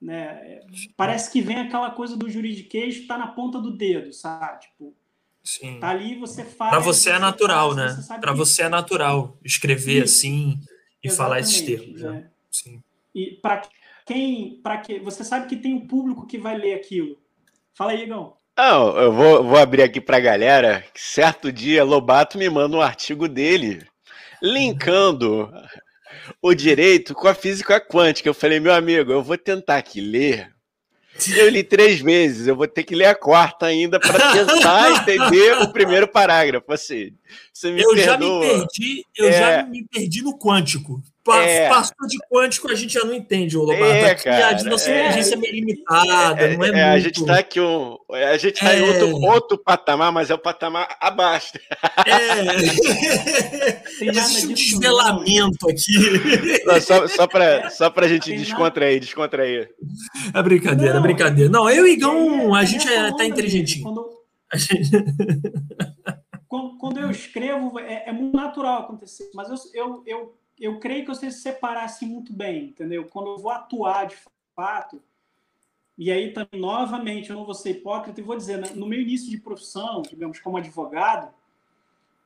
né? 0.00 0.60
Parece 0.96 1.30
que 1.30 1.40
vem 1.40 1.58
aquela 1.58 1.90
coisa 1.90 2.16
do 2.16 2.30
juridiquês 2.30 2.96
está 2.96 3.18
na 3.18 3.28
ponta 3.28 3.60
do 3.60 3.76
dedo, 3.76 4.12
sabe? 4.12 4.60
Tipo, 4.60 4.94
Sim. 5.48 5.80
Tá 5.80 5.88
ali 5.88 6.14
você 6.14 6.44
faz. 6.44 6.70
Para 6.70 6.78
você 6.78 7.10
é 7.10 7.18
natural, 7.18 7.74
faz, 7.74 8.08
né? 8.08 8.18
Para 8.20 8.32
você 8.32 8.64
é 8.64 8.68
natural 8.68 9.38
escrever 9.42 10.04
Isso. 10.04 10.18
assim 10.18 10.60
e 11.02 11.08
Exatamente, 11.08 11.16
falar 11.16 11.40
esses 11.40 11.62
termos. 11.62 12.02
Né? 12.02 12.10
né? 12.10 12.30
Sim. 12.50 12.82
E 13.14 13.38
para 13.40 13.62
quem, 14.04 14.60
para 14.62 14.76
que 14.78 14.98
você 14.98 15.24
sabe 15.24 15.46
que 15.48 15.56
tem 15.56 15.72
um 15.72 15.86
público 15.86 16.26
que 16.26 16.36
vai 16.36 16.58
ler 16.58 16.74
aquilo. 16.74 17.18
Fala 17.74 17.92
aí, 17.92 18.02
Igão. 18.02 18.36
Não, 18.58 18.98
eu 18.98 19.12
vou, 19.12 19.44
vou 19.44 19.56
abrir 19.56 19.82
aqui 19.82 20.00
para 20.00 20.18
a 20.18 20.20
galera. 20.20 20.84
Certo 20.94 21.50
dia, 21.50 21.84
Lobato 21.84 22.36
me 22.36 22.50
manda 22.50 22.76
um 22.76 22.82
artigo 22.82 23.26
dele, 23.26 23.86
linkando 24.42 25.50
o 26.42 26.54
direito 26.54 27.14
com 27.14 27.28
a 27.28 27.34
física 27.34 27.80
quântica. 27.80 28.28
Eu 28.28 28.34
falei, 28.34 28.60
meu 28.60 28.72
amigo, 28.72 29.12
eu 29.12 29.22
vou 29.22 29.36
tentar 29.36 29.76
aqui 29.76 30.00
ler. 30.00 30.52
Eu 31.36 31.48
li 31.48 31.64
três 31.64 32.00
vezes, 32.00 32.46
eu 32.46 32.54
vou 32.54 32.68
ter 32.68 32.84
que 32.84 32.94
ler 32.94 33.06
a 33.06 33.14
quarta 33.14 33.66
ainda 33.66 33.98
para 33.98 34.12
tentar 34.32 35.02
entender 35.02 35.58
o 35.62 35.72
primeiro 35.72 36.06
parágrafo. 36.06 36.72
Assim, 36.72 37.12
você 37.52 37.72
me 37.72 37.82
eu 37.82 37.94
perdoa. 37.94 38.06
já 38.06 38.18
me 38.18 38.58
perdi, 38.58 39.04
eu 39.16 39.28
é... 39.28 39.32
já 39.32 39.62
me 39.64 39.84
perdi 39.84 40.22
no 40.22 40.38
quântico. 40.38 41.02
É. 41.36 41.68
Passou 41.68 42.06
de 42.08 42.18
quântico, 42.30 42.70
a 42.70 42.74
gente 42.74 42.94
já 42.94 43.04
não 43.04 43.14
entende, 43.14 43.56
o 43.56 43.62
Lobato. 43.62 43.84
É, 43.84 44.10
aqui 44.10 44.24
cara, 44.24 44.60
a 44.60 44.64
nossa 44.64 44.90
é, 44.90 45.00
inteligência 45.00 45.34
é 45.34 45.38
meio 45.38 45.54
limitada, 45.54 46.40
é, 46.42 46.56
não 46.56 46.64
é, 46.64 46.68
é 46.68 46.72
muito... 46.72 46.76
A 46.76 46.98
gente 46.98 47.20
está 47.20 47.38
aqui, 47.38 47.60
um, 47.60 47.96
a 48.10 48.36
gente 48.36 48.54
está 48.54 48.74
em 48.74 48.82
outro, 48.82 49.08
é. 49.08 49.30
outro 49.30 49.58
patamar, 49.58 50.12
mas 50.12 50.30
é 50.30 50.34
o 50.34 50.38
patamar 50.38 50.96
abaixo. 51.00 51.52
É. 52.06 53.78
Existe 54.04 54.46
um 54.46 54.52
desvelamento 54.52 55.68
aqui. 55.68 56.64
Não, 56.64 56.80
só, 56.80 57.06
só 57.06 57.26
para 57.26 57.70
só 57.70 57.92
a 57.94 58.08
gente 58.08 58.36
descontrair, 58.36 59.00
descontrair. 59.00 59.70
É 60.34 60.42
brincadeira, 60.42 60.94
não, 60.94 61.00
é 61.00 61.02
brincadeira. 61.02 61.50
Não, 61.50 61.68
eu 61.70 61.86
e 61.86 61.92
Igão, 61.92 62.54
a 62.54 62.64
gente 62.64 62.86
está 62.86 63.24
inteligentinho. 63.24 63.84
Quando... 63.84 64.08
Gente... 64.54 64.90
quando, 66.78 66.98
eu 66.98 67.10
escrevo, 67.10 67.78
é, 67.78 68.10
muito 68.12 68.36
natural 68.36 68.82
acontecer, 68.82 69.30
mas 69.34 69.48
eu, 69.48 69.56
eu, 69.74 70.02
eu 70.06 70.37
eu 70.60 70.78
creio 70.78 71.04
que 71.04 71.08
você 71.08 71.30
se 71.30 71.40
separasse 71.40 72.04
muito 72.04 72.32
bem, 72.32 72.66
entendeu? 72.66 73.06
Quando 73.06 73.30
eu 73.30 73.38
vou 73.38 73.50
atuar 73.50 74.06
de 74.06 74.16
fato, 74.54 75.02
e 75.96 76.12
aí 76.12 76.32
também, 76.32 76.60
novamente, 76.60 77.30
eu 77.30 77.36
não 77.36 77.44
vou 77.44 77.54
ser 77.54 77.70
hipócrita 77.70 78.20
e 78.20 78.24
vou 78.24 78.36
dizer, 78.36 78.74
no 78.76 78.86
meu 78.86 79.00
início 79.00 79.30
de 79.30 79.38
profissão, 79.38 80.02
digamos, 80.02 80.38
como 80.38 80.56
advogado, 80.56 81.34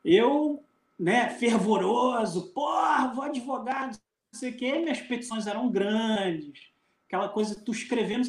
eu, 0.04 0.62
né, 0.98 1.30
fervoroso, 1.30 2.48
porra, 2.52 3.12
vou 3.14 3.24
advogado, 3.24 3.98
não 4.32 4.38
sei 4.38 4.50
o 4.50 4.56
quê, 4.56 4.78
minhas 4.78 5.00
petições 5.00 5.46
eram 5.46 5.70
grandes, 5.70 6.68
aquela 7.06 7.28
coisa, 7.28 7.54
tu 7.54 7.72
escrevendo, 7.72 8.28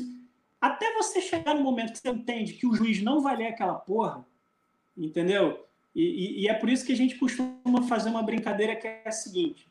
até 0.62 0.93
você 0.93 1.20
chegar 1.20 1.54
no 1.54 1.62
momento 1.62 1.91
que 1.91 1.99
você 1.99 2.10
entende 2.10 2.54
que 2.54 2.66
o 2.66 2.74
juiz 2.74 3.01
não 3.01 3.22
vai 3.22 3.36
ler 3.36 3.47
aquela 3.47 3.76
porra, 3.76 4.26
entendeu? 4.97 5.66
E, 5.93 6.04
e, 6.04 6.41
e 6.41 6.47
é 6.47 6.54
por 6.54 6.70
isso 6.70 6.86
que 6.86 6.93
a 6.93 6.97
gente 6.97 7.16
costuma 7.16 7.82
fazer 7.88 8.10
uma 8.10 8.24
brincadeira 8.24 8.76
que 8.76 8.88
é 8.88 9.04
a 9.06 9.12
seguinte, 9.12 9.68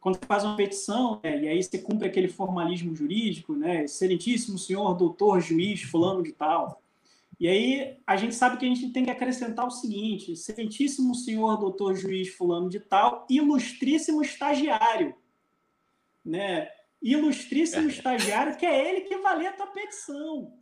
quando 0.00 0.16
você 0.16 0.26
faz 0.26 0.44
uma 0.44 0.56
petição, 0.56 1.20
né, 1.22 1.42
e 1.42 1.48
aí 1.48 1.62
você 1.62 1.78
cumpre 1.78 2.08
aquele 2.08 2.28
formalismo 2.28 2.94
jurídico, 2.94 3.54
né, 3.54 3.84
excelentíssimo 3.84 4.58
senhor 4.58 4.94
doutor 4.94 5.40
juiz 5.40 5.82
fulano 5.82 6.22
de 6.22 6.32
tal, 6.32 6.80
E 7.40 7.46
aí 7.48 7.98
a 8.06 8.16
gente 8.16 8.34
sabe 8.34 8.56
que 8.56 8.64
a 8.64 8.68
gente 8.68 8.90
tem 8.92 9.04
que 9.04 9.10
acrescentar 9.10 9.66
o 9.66 9.70
seguinte: 9.70 10.32
excelentíssimo 10.32 11.14
senhor 11.14 11.56
doutor 11.56 11.94
juiz 11.94 12.28
fulano 12.34 12.68
de 12.68 12.80
tal, 12.80 13.26
ilustríssimo 13.30 14.22
estagiário, 14.22 15.14
né? 16.24 16.68
Ilustríssimo 17.00 17.86
estagiário, 17.90 18.56
que 18.56 18.66
é 18.66 18.88
ele 18.88 19.02
que 19.02 19.16
valia 19.18 19.50
a 19.50 19.52
tua 19.52 19.68
petição. 19.68 20.52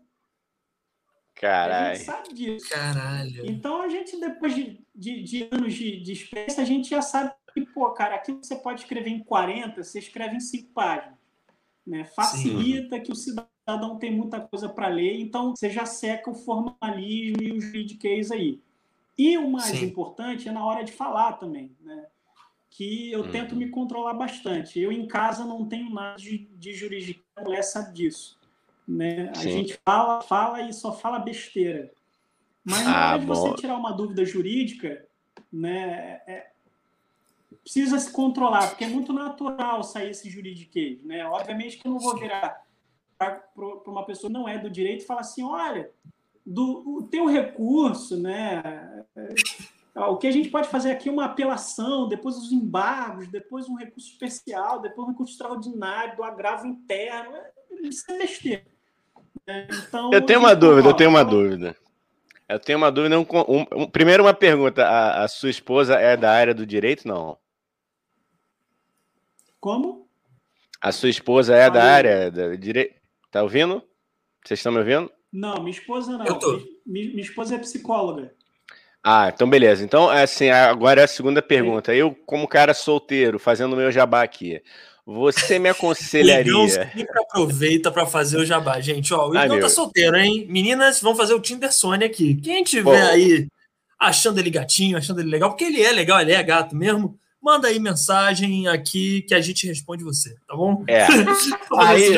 Caralho. 1.34 1.90
A 1.90 1.94
gente 1.94 2.04
sabe 2.04 2.34
disso. 2.34 2.68
Caralho. 2.70 3.46
Então 3.46 3.82
a 3.82 3.88
gente, 3.88 4.18
depois 4.18 4.54
de, 4.54 4.80
de, 4.94 5.22
de 5.22 5.48
anos 5.50 5.74
de, 5.74 6.00
de 6.00 6.12
experiência, 6.12 6.62
a 6.62 6.66
gente 6.66 6.88
já 6.88 7.02
sabe 7.02 7.32
que, 7.56 7.72
pô, 7.72 7.90
cara, 7.92 8.16
aquilo 8.16 8.38
que 8.38 8.46
você 8.46 8.56
pode 8.56 8.80
escrever 8.80 9.10
em 9.10 9.22
40, 9.22 9.82
você 9.82 9.98
escreve 9.98 10.36
em 10.36 10.40
5 10.40 10.72
páginas. 10.72 11.16
Né? 11.86 12.04
Facilita 12.04 12.96
Sim. 12.96 13.02
que 13.02 13.12
o 13.12 13.14
cidadão 13.14 13.98
tem 13.98 14.10
muita 14.14 14.40
coisa 14.40 14.68
para 14.68 14.88
ler, 14.88 15.18
então 15.20 15.54
você 15.56 15.70
já 15.70 15.86
seca 15.86 16.30
o 16.30 16.34
formalismo 16.34 17.42
e 17.42 17.52
o 17.52 17.60
juridiquês 17.60 18.30
aí. 18.30 18.60
E 19.16 19.38
o 19.38 19.50
mais 19.50 19.78
Sim. 19.78 19.86
importante 19.86 20.48
é 20.48 20.52
na 20.52 20.64
hora 20.64 20.84
de 20.84 20.92
falar 20.92 21.34
também, 21.34 21.74
né? 21.80 22.06
que 22.68 23.10
eu 23.10 23.22
uhum. 23.22 23.30
tento 23.30 23.56
me 23.56 23.70
controlar 23.70 24.12
bastante. 24.12 24.78
Eu 24.78 24.92
em 24.92 25.06
casa 25.06 25.46
não 25.46 25.64
tenho 25.64 25.88
nada 25.88 26.18
de, 26.18 26.46
de 26.56 26.74
jurisdição, 26.74 27.22
a 27.36 27.42
mulher 27.42 27.62
sabe 27.62 27.94
disso. 27.94 28.38
Né? 28.86 29.32
A 29.34 29.42
gente 29.42 29.80
fala, 29.82 30.20
fala 30.20 30.60
e 30.60 30.74
só 30.74 30.92
fala 30.92 31.18
besteira. 31.18 31.90
Mas 32.62 32.84
na 32.84 32.94
ah, 32.94 33.10
hora 33.12 33.18
de 33.20 33.26
você 33.26 33.54
tirar 33.54 33.76
uma 33.76 33.92
dúvida 33.92 34.26
jurídica, 34.26 35.06
né, 35.50 36.20
é, 36.26 36.50
precisa 37.62 37.98
se 37.98 38.10
controlar, 38.10 38.68
porque 38.68 38.84
é 38.84 38.88
muito 38.88 39.12
natural 39.12 39.82
sair 39.82 40.10
esse 40.10 40.30
juridiquês. 40.30 41.02
Né? 41.02 41.24
Obviamente 41.26 41.78
que 41.78 41.86
eu 41.86 41.92
não 41.92 41.98
vou 41.98 42.16
virar 42.16 42.64
para 43.18 43.42
uma 43.86 44.04
pessoa 44.04 44.30
que 44.30 44.38
não 44.38 44.48
é 44.48 44.58
do 44.58 44.70
direito 44.70 45.02
e 45.02 45.06
falar 45.06 45.20
assim, 45.20 45.42
olha, 45.42 45.90
do, 46.44 46.98
o 46.98 47.02
teu 47.02 47.26
recurso, 47.26 48.16
né? 48.16 49.04
É, 49.16 50.00
o 50.00 50.16
que 50.16 50.26
a 50.26 50.30
gente 50.30 50.50
pode 50.50 50.68
fazer 50.68 50.90
aqui 50.90 51.08
é 51.08 51.12
uma 51.12 51.24
apelação, 51.24 52.06
depois 52.06 52.36
os 52.36 52.52
embargos, 52.52 53.28
depois 53.28 53.66
um 53.68 53.74
recurso 53.74 54.10
especial, 54.10 54.80
depois 54.80 55.08
um 55.08 55.10
recurso 55.10 55.32
extraordinário, 55.32 56.16
do 56.16 56.22
agravo 56.22 56.66
interno. 56.66 57.32
Isso 57.82 58.04
é 58.10 58.18
besteira. 58.18 58.66
É, 59.46 59.66
então, 59.70 60.12
eu 60.12 60.20
tenho 60.20 60.40
uma 60.40 60.54
dúvida, 60.54 60.88
eu 60.88 60.94
tenho 60.94 61.10
uma 61.10 61.24
dúvida. 61.24 61.76
Eu 62.48 62.60
tenho 62.60 62.78
uma 62.78 62.92
dúvida. 62.92 63.18
Um, 63.18 63.26
um, 63.74 63.86
primeiro, 63.88 64.22
uma 64.22 64.34
pergunta. 64.34 64.84
A, 64.84 65.24
a, 65.24 65.28
sua 65.28 65.50
esposa 65.50 65.94
é 65.94 66.16
da 66.16 66.30
área 66.30 66.54
do 66.54 66.66
direito, 66.66 67.06
não? 67.06 67.38
Como? 69.60 70.08
A 70.80 70.92
sua 70.92 71.08
esposa 71.08 71.54
é 71.54 71.70
da 71.70 71.82
área 71.82 72.30
do 72.30 72.56
direito. 72.56 72.94
Tá 73.30 73.42
ouvindo? 73.42 73.82
Vocês 74.44 74.60
estão 74.60 74.72
me 74.72 74.78
ouvindo? 74.78 75.10
Não, 75.32 75.56
minha 75.56 75.70
esposa 75.70 76.16
não. 76.16 76.24
Minha, 76.86 77.10
minha 77.10 77.22
esposa 77.22 77.56
é 77.56 77.58
psicóloga. 77.58 78.32
Ah, 79.02 79.30
então 79.32 79.48
beleza. 79.48 79.84
Então, 79.84 80.08
assim, 80.08 80.50
agora 80.50 81.00
é 81.00 81.04
a 81.04 81.08
segunda 81.08 81.40
pergunta. 81.40 81.94
Eu, 81.94 82.16
como 82.26 82.48
cara 82.48 82.74
solteiro, 82.74 83.38
fazendo 83.38 83.72
o 83.72 83.76
meu 83.76 83.92
jabá 83.92 84.22
aqui, 84.22 84.60
você 85.04 85.58
me 85.60 85.68
aconselharia. 85.68 86.50
Igão 86.50 86.68
sempre 86.68 87.20
aproveita 87.20 87.92
para 87.92 88.04
fazer 88.06 88.38
o 88.38 88.44
jabá, 88.44 88.80
gente. 88.80 89.14
Ó, 89.14 89.28
o 89.28 89.36
Igão 89.36 89.58
ah, 89.58 89.60
tá 89.60 89.68
solteiro, 89.68 90.16
hein? 90.16 90.46
Meninas, 90.48 91.00
vão 91.00 91.14
fazer 91.14 91.34
o 91.34 91.40
Tinder 91.40 91.72
Sony 91.72 92.04
aqui. 92.04 92.34
Quem 92.34 92.64
tiver 92.64 93.02
aí 93.02 93.46
achando 93.98 94.38
ele 94.38 94.50
gatinho, 94.50 94.98
achando 94.98 95.20
ele 95.20 95.30
legal, 95.30 95.50
porque 95.50 95.64
ele 95.64 95.82
é 95.82 95.92
legal, 95.92 96.20
ele 96.20 96.32
é 96.32 96.42
gato 96.42 96.74
mesmo, 96.74 97.18
manda 97.46 97.68
aí 97.68 97.78
mensagem 97.78 98.66
aqui 98.66 99.22
que 99.22 99.32
a 99.32 99.40
gente 99.40 99.68
responde 99.68 100.02
você, 100.02 100.34
tá 100.48 100.56
bom? 100.56 100.82
É. 100.88 101.06
aí, 101.78 102.10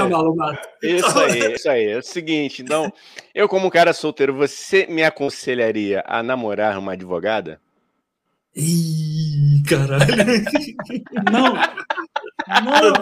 isso 0.82 1.18
aí, 1.18 1.54
isso 1.54 1.68
aí. 1.68 1.88
É 1.88 1.98
o 1.98 2.02
seguinte, 2.02 2.62
então, 2.62 2.90
eu 3.34 3.46
como 3.46 3.70
cara 3.70 3.92
solteiro, 3.92 4.34
você 4.34 4.86
me 4.86 5.04
aconselharia 5.04 6.02
a 6.06 6.22
namorar 6.22 6.78
uma 6.78 6.94
advogada? 6.94 7.60
Ih, 8.56 9.62
caralho. 9.68 10.06
Não. 11.30 11.52
Não. 12.64 12.94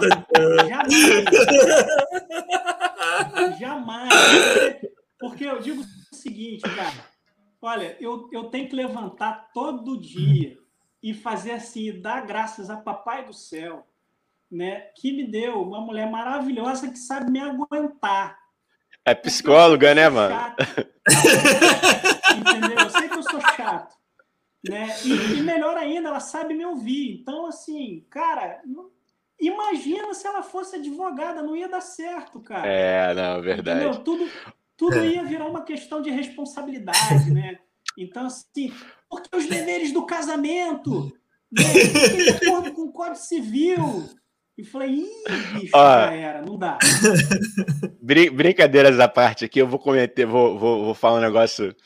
Jamais. 0.69 1.25
Jamais. 3.61 4.13
Porque 5.21 5.45
eu 5.45 5.61
digo 5.61 5.81
o 5.81 6.17
seguinte, 6.17 6.63
cara. 6.63 7.07
Olha, 7.63 7.97
eu, 8.01 8.29
eu 8.33 8.45
tenho 8.45 8.69
que 8.69 8.75
levantar 8.75 9.51
todo 9.55 10.01
dia 10.01 10.59
e 11.07 11.15
fazer 11.15 11.53
assim, 11.53 12.01
dar 12.01 12.27
graças 12.27 12.69
a 12.69 12.77
Papai 12.77 13.25
do 13.25 13.33
Céu, 13.33 13.87
né? 14.51 14.89
Que 14.97 15.13
me 15.13 15.25
deu 15.25 15.63
uma 15.63 15.81
mulher 15.81 16.11
maravilhosa 16.11 16.91
que 16.91 16.99
sabe 16.99 17.31
me 17.31 17.39
aguentar. 17.39 18.37
É 19.05 19.15
psicóloga, 19.15 19.95
né, 19.95 20.09
mano? 20.09 20.35
Entendeu? 22.37 22.81
Eu 22.81 22.91
sei 22.91 23.09
que 23.09 23.19
eu 23.19 23.23
sou 23.23 23.41
chato. 23.41 23.95
Né? 24.69 24.89
E, 25.05 25.39
e, 25.39 25.43
melhor 25.45 25.77
ainda, 25.77 26.09
ela 26.09 26.19
sabe 26.19 26.55
me 26.55 26.67
ouvir. 26.67 27.21
Então, 27.21 27.47
assim, 27.47 28.05
cara, 28.11 28.61
imagina 29.41 30.13
se 30.13 30.27
ela 30.27 30.43
fosse 30.43 30.75
advogada, 30.75 31.41
não 31.41 31.55
ia 31.55 31.69
dar 31.69 31.83
certo, 31.83 32.41
cara. 32.41 32.67
É, 32.67 33.15
não, 33.15 33.41
verdade. 33.41 33.85
Entendeu? 33.85 34.03
Tudo, 34.03 34.29
tudo 34.77 34.99
ia 35.07 35.23
virar 35.23 35.47
uma 35.47 35.63
questão 35.63 36.03
de 36.03 36.11
responsabilidade, 36.11 37.31
né? 37.31 37.61
Então, 37.97 38.27
assim, 38.27 38.75
porque 39.23 39.37
os 39.37 39.47
deveres 39.47 39.93
do 39.93 40.05
casamento, 40.07 41.13
né? 41.51 41.63
de 41.63 42.31
acordo 42.31 42.73
com 42.73 42.83
o 42.83 42.93
Código 42.93 43.17
Civil. 43.17 44.09
E 44.59 44.65
falei, 44.65 44.89
ih, 44.89 45.25
bicho, 45.53 45.71
já 45.71 46.15
era, 46.15 46.41
não 46.41 46.57
dá. 46.57 46.79
Brin 48.01 48.31
brincadeiras 48.31 48.99
à 48.99 49.07
parte 49.07 49.45
aqui, 49.45 49.59
eu 49.59 49.69
vou 49.69 49.79
cometer, 49.79 50.25
vou, 50.25 50.59
vou, 50.59 50.85
vou 50.87 50.95
falar 50.95 51.19
um 51.19 51.23
negócio 51.23 51.77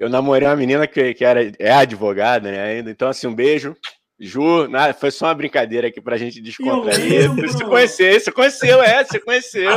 eu 0.00 0.08
namorei 0.08 0.48
uma 0.48 0.56
menina 0.56 0.86
que, 0.86 1.12
que 1.12 1.22
era, 1.22 1.52
é 1.58 1.70
advogada, 1.70 2.50
né, 2.50 2.58
ainda. 2.58 2.90
Então, 2.90 3.06
assim, 3.06 3.26
um 3.26 3.34
beijo. 3.34 3.76
Ju, 4.18 4.66
nada, 4.66 4.94
foi 4.94 5.10
só 5.10 5.26
uma 5.26 5.34
brincadeira 5.34 5.88
aqui 5.88 6.00
pra 6.00 6.16
gente 6.16 6.40
descontrair. 6.40 7.30
Você 7.36 7.64
conheceu, 7.64 8.20
você 8.20 8.32
conheceu, 8.32 8.82
é, 8.82 9.02
você 9.02 9.18
conheceu. 9.18 9.70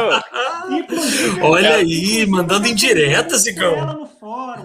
Olha 1.42 1.76
aí, 1.76 2.26
mandando 2.26 2.68
indireta, 2.68 3.38
Zigão. 3.38 3.74
Ela 3.74 3.94
no 3.94 4.06
fórum. 4.06 4.63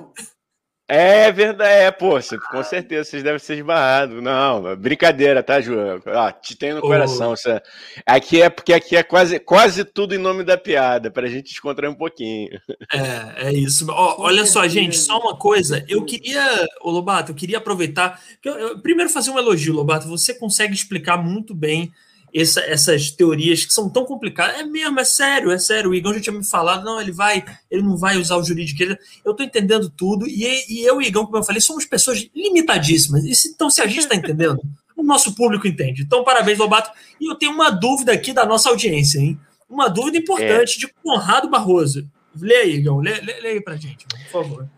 É 0.90 1.30
verdade, 1.30 1.70
é, 1.70 1.90
pô, 1.90 2.18
com 2.50 2.64
certeza 2.64 3.10
vocês 3.10 3.22
devem 3.22 3.38
ser 3.38 3.58
esbarrados. 3.58 4.22
Não, 4.22 4.74
brincadeira, 4.74 5.42
tá, 5.42 5.60
Ju? 5.60 5.74
Ó, 6.06 6.32
te 6.32 6.56
tem 6.56 6.72
no 6.72 6.80
coração. 6.80 7.36
Você... 7.36 7.60
Aqui 8.06 8.40
é 8.40 8.48
porque 8.48 8.72
aqui 8.72 8.96
é 8.96 9.02
quase, 9.02 9.38
quase 9.38 9.84
tudo 9.84 10.14
em 10.14 10.18
nome 10.18 10.42
da 10.44 10.56
piada, 10.56 11.10
pra 11.10 11.28
gente 11.28 11.50
descontrair 11.50 11.92
um 11.92 11.94
pouquinho. 11.94 12.48
É, 12.90 13.48
é 13.48 13.52
isso. 13.52 13.86
Ó, 13.90 14.22
olha 14.22 14.46
só, 14.46 14.66
gente, 14.66 14.96
só 14.96 15.18
uma 15.18 15.36
coisa. 15.36 15.84
Eu 15.86 16.06
queria, 16.06 16.66
ô 16.80 16.90
Lobato, 16.90 17.32
eu 17.32 17.36
queria 17.36 17.58
aproveitar. 17.58 18.18
Eu, 18.42 18.54
eu, 18.54 18.78
primeiro 18.78 19.10
fazer 19.10 19.30
um 19.30 19.38
elogio, 19.38 19.74
Lobato. 19.74 20.08
Você 20.08 20.32
consegue 20.32 20.72
explicar 20.72 21.18
muito 21.18 21.54
bem 21.54 21.92
essa, 22.34 22.60
essas 22.60 23.10
teorias 23.10 23.64
que 23.64 23.72
são 23.72 23.88
tão 23.88 24.04
complicadas. 24.04 24.60
É 24.60 24.64
mesmo, 24.64 24.98
é 25.00 25.04
sério, 25.04 25.50
é 25.50 25.58
sério. 25.58 25.90
O 25.90 25.94
Igão 25.94 26.14
já 26.14 26.20
tinha 26.20 26.36
me 26.36 26.44
falado, 26.44 26.84
não, 26.84 27.00
ele 27.00 27.12
vai, 27.12 27.44
ele 27.70 27.82
não 27.82 27.96
vai 27.96 28.16
usar 28.16 28.36
o 28.36 28.44
jurídico. 28.44 28.96
Eu 29.24 29.32
estou 29.32 29.46
entendendo 29.46 29.90
tudo, 29.90 30.26
e, 30.26 30.44
e 30.68 30.84
eu 30.84 31.00
e 31.00 31.06
Igão, 31.06 31.24
como 31.24 31.38
eu 31.38 31.44
falei, 31.44 31.60
somos 31.60 31.84
pessoas 31.84 32.28
limitadíssimas. 32.34 33.24
E 33.24 33.34
se, 33.34 33.48
então, 33.48 33.70
se 33.70 33.80
a 33.80 33.86
gente 33.86 34.00
está 34.00 34.14
entendendo, 34.14 34.60
o 34.96 35.02
nosso 35.02 35.34
público 35.34 35.66
entende. 35.66 36.02
Então, 36.02 36.24
parabéns, 36.24 36.58
Lobato. 36.58 36.90
E 37.20 37.30
eu 37.30 37.34
tenho 37.34 37.52
uma 37.52 37.70
dúvida 37.70 38.12
aqui 38.12 38.32
da 38.32 38.44
nossa 38.44 38.68
audiência, 38.68 39.18
hein? 39.18 39.38
Uma 39.68 39.88
dúvida 39.88 40.18
importante 40.18 40.76
é. 40.76 40.80
de 40.80 40.88
Conrado 41.02 41.48
Barroso. 41.48 42.08
Lê 42.40 42.56
aí, 42.56 42.74
Igão, 42.76 42.98
lê, 42.98 43.20
lê, 43.20 43.40
lê 43.40 43.48
aí 43.50 43.60
pra 43.60 43.76
gente, 43.76 44.06
por 44.06 44.42
favor. 44.42 44.68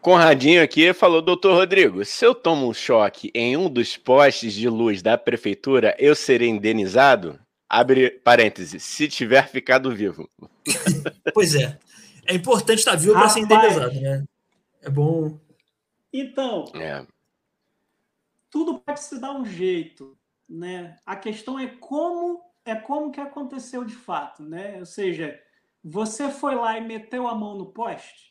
Conradinho 0.00 0.62
aqui 0.62 0.92
falou, 0.92 1.20
doutor 1.20 1.54
Rodrigo, 1.54 2.04
se 2.04 2.24
eu 2.24 2.34
tomo 2.34 2.68
um 2.68 2.72
choque 2.72 3.30
em 3.34 3.56
um 3.56 3.68
dos 3.68 3.96
postes 3.96 4.54
de 4.54 4.68
luz 4.68 5.02
da 5.02 5.18
prefeitura, 5.18 5.94
eu 5.98 6.14
serei 6.14 6.48
indenizado? 6.48 7.38
Abre 7.68 8.10
parênteses, 8.10 8.82
se 8.82 9.08
tiver 9.08 9.48
ficado 9.48 9.94
vivo. 9.94 10.28
pois 11.34 11.54
é. 11.54 11.78
É 12.24 12.34
importante 12.34 12.78
estar 12.78 12.94
vivo 12.94 13.14
para 13.14 13.28
ser 13.28 13.40
indenizado, 13.40 14.00
né? 14.00 14.24
É 14.82 14.88
bom. 14.88 15.38
Então, 16.12 16.64
é. 16.74 17.04
tudo 18.50 18.78
pode 18.78 19.00
se 19.00 19.20
dar 19.20 19.32
um 19.32 19.44
jeito, 19.44 20.16
né? 20.48 20.96
A 21.04 21.16
questão 21.16 21.58
é 21.58 21.66
como 21.66 22.40
é 22.64 22.74
como 22.74 23.10
que 23.10 23.20
aconteceu 23.20 23.84
de 23.84 23.94
fato, 23.94 24.42
né? 24.42 24.76
Ou 24.78 24.86
seja, 24.86 25.38
você 25.82 26.30
foi 26.30 26.54
lá 26.54 26.76
e 26.76 26.86
meteu 26.86 27.26
a 27.26 27.34
mão 27.34 27.56
no 27.56 27.66
poste, 27.66 28.27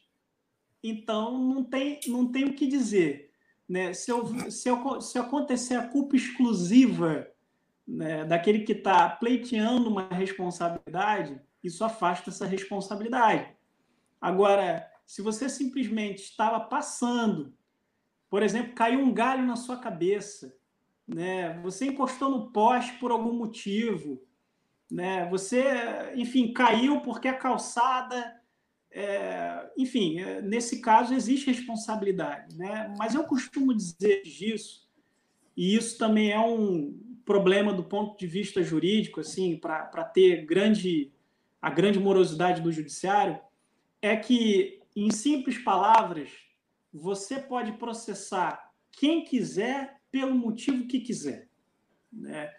então 0.83 1.37
não 1.37 1.63
tem, 1.63 1.99
não 2.07 2.31
tem 2.31 2.45
o 2.45 2.53
que 2.53 2.67
dizer. 2.67 3.31
Né? 3.67 3.93
Se, 3.93 4.11
eu, 4.11 4.51
se, 4.51 4.69
eu, 4.69 5.01
se 5.01 5.17
acontecer 5.17 5.75
a 5.75 5.87
culpa 5.87 6.15
exclusiva 6.15 7.27
né, 7.87 8.25
daquele 8.25 8.59
que 8.59 8.73
está 8.73 9.09
pleiteando 9.09 9.89
uma 9.89 10.07
responsabilidade, 10.07 11.39
isso 11.63 11.83
afasta 11.83 12.29
essa 12.29 12.45
responsabilidade. 12.45 13.55
Agora, 14.19 14.89
se 15.05 15.21
você 15.21 15.49
simplesmente 15.49 16.23
estava 16.23 16.59
passando, 16.59 17.53
por 18.29 18.43
exemplo, 18.43 18.73
caiu 18.73 18.99
um 18.99 19.13
galho 19.13 19.45
na 19.45 19.55
sua 19.55 19.77
cabeça, 19.77 20.53
né? 21.07 21.59
Você 21.61 21.85
encostou 21.85 22.29
no 22.29 22.51
poste 22.51 22.93
por 22.99 23.11
algum 23.11 23.31
motivo, 23.31 24.21
né? 24.91 25.25
Você, 25.29 25.63
enfim, 26.15 26.51
caiu 26.51 27.01
porque 27.01 27.27
a 27.27 27.37
calçada 27.37 28.36
é, 28.99 29.71
enfim, 29.77 30.19
é, 30.19 30.41
nesse 30.41 30.81
caso 30.81 31.13
existe 31.13 31.51
responsabilidade, 31.51 32.57
né? 32.57 32.91
Mas 32.97 33.13
eu 33.13 33.23
costumo 33.25 33.71
dizer 33.71 34.23
disso, 34.23 34.89
e 35.55 35.75
isso 35.75 35.99
também 35.99 36.31
é 36.31 36.39
um 36.39 36.99
problema 37.23 37.71
do 37.71 37.83
ponto 37.83 38.17
de 38.17 38.25
vista 38.25 38.63
jurídico, 38.63 39.19
assim, 39.19 39.55
para 39.55 40.03
ter 40.03 40.43
grande 40.47 41.11
a 41.61 41.69
grande 41.69 41.99
morosidade 41.99 42.59
do 42.59 42.71
judiciário, 42.71 43.39
é 44.01 44.15
que, 44.15 44.79
em 44.95 45.11
simples 45.11 45.59
palavras, 45.59 46.29
você 46.91 47.39
pode 47.39 47.73
processar 47.73 48.71
quem 48.91 49.23
quiser 49.23 49.99
pelo 50.09 50.33
motivo 50.33 50.87
que 50.87 51.01
quiser. 51.01 51.49
Né? 52.11 52.51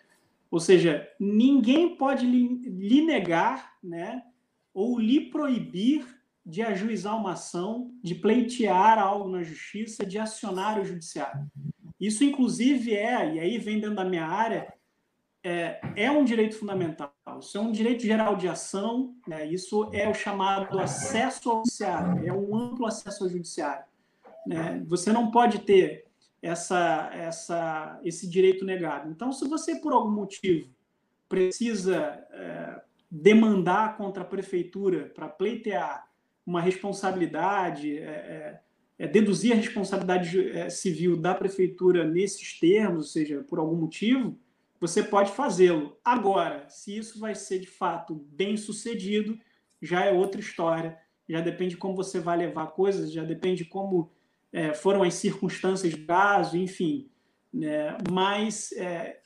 Ou 0.51 0.61
seja, 0.61 1.09
ninguém 1.19 1.97
pode 1.97 2.27
lhe 2.27 3.03
negar 3.03 3.77
né, 3.83 4.23
ou 4.73 4.99
lhe 4.99 5.31
proibir 5.31 6.18
de 6.49 6.63
ajuizar 6.63 7.15
uma 7.15 7.33
ação, 7.33 7.91
de 8.03 8.15
pleitear 8.15 8.99
algo 8.99 9.29
na 9.29 9.43
justiça, 9.43 10.07
de 10.07 10.19
acionar 10.19 10.81
o 10.81 10.85
judiciário. 10.85 11.47
Isso, 12.01 12.25
inclusive, 12.25 12.95
é, 12.95 13.35
e 13.35 13.39
aí 13.39 13.59
vem 13.59 13.79
dentro 13.79 13.97
da 13.97 14.05
minha 14.05 14.25
área, 14.25 14.73
é, 15.45 15.79
é 15.95 16.11
um 16.11 16.25
direito 16.25 16.57
fundamental. 16.57 17.13
Isso 17.39 17.59
é 17.59 17.61
um 17.61 17.71
direito 17.71 18.03
geral 18.03 18.35
de 18.35 18.49
ação, 18.49 19.15
né? 19.27 19.47
isso 19.47 19.91
é 19.93 20.09
o 20.09 20.15
chamado 20.15 20.81
acesso 20.81 21.51
ao 21.51 21.57
judiciário, 21.59 22.27
é 22.27 22.33
um 22.33 22.57
amplo 22.57 22.87
acesso 22.87 23.25
ao 23.25 23.31
judiciário. 23.31 23.85
Né? 24.47 24.83
Você 24.87 25.13
não 25.13 25.31
pode 25.31 25.59
ter 25.59 26.07
essa, 26.41 27.11
essa, 27.13 28.01
esse 28.03 28.27
direito 28.27 28.65
negado. 28.65 29.11
Então, 29.11 29.33
se 29.33 29.47
você, 29.47 29.77
por 29.77 29.93
algum 29.93 30.11
motivo, 30.11 30.71
precisa 31.29 32.27
é, 32.33 32.81
demandar 33.11 33.99
contra 33.99 34.23
a 34.23 34.27
prefeitura 34.27 35.13
para 35.15 35.29
pleitear 35.29 36.08
uma 36.49 36.63
responsabilidade, 36.63 37.99
é, 37.99 38.03
é, 38.03 38.61
é 39.01 39.07
deduzir 39.07 39.53
a 39.53 39.57
responsabilidade 39.57 40.51
é, 40.51 40.71
civil 40.71 41.15
da 41.15 41.35
prefeitura 41.35 42.09
nesses 42.09 42.59
termos, 42.59 42.97
ou 42.97 43.05
seja, 43.05 43.45
por 43.47 43.59
algum 43.59 43.77
motivo, 43.77 44.35
você 44.81 45.03
pode 45.03 45.33
fazê-lo. 45.33 45.99
Agora, 46.03 46.67
se 46.71 46.97
isso 46.97 47.21
vai 47.21 47.35
ser 47.35 47.59
de 47.59 47.67
fato 47.67 48.15
bem 48.33 48.57
sucedido, 48.57 49.39
já 49.83 50.07
é 50.07 50.13
outra 50.13 50.41
história. 50.41 50.97
Já 51.29 51.43
depende 51.43 51.75
de 51.75 51.77
como 51.77 51.95
você 51.95 52.19
vai 52.19 52.39
levar 52.39 52.69
coisas, 52.69 53.13
já 53.13 53.25
depende 53.25 53.65
de 53.65 53.69
como 53.69 54.11
é, 54.51 54.73
foram 54.73 55.03
as 55.03 55.13
circunstâncias 55.15 55.93
do 55.93 56.07
caso, 56.07 56.57
enfim. 56.57 57.11
Né? 57.53 57.95
Mas 58.11 58.73
é, 58.73 59.21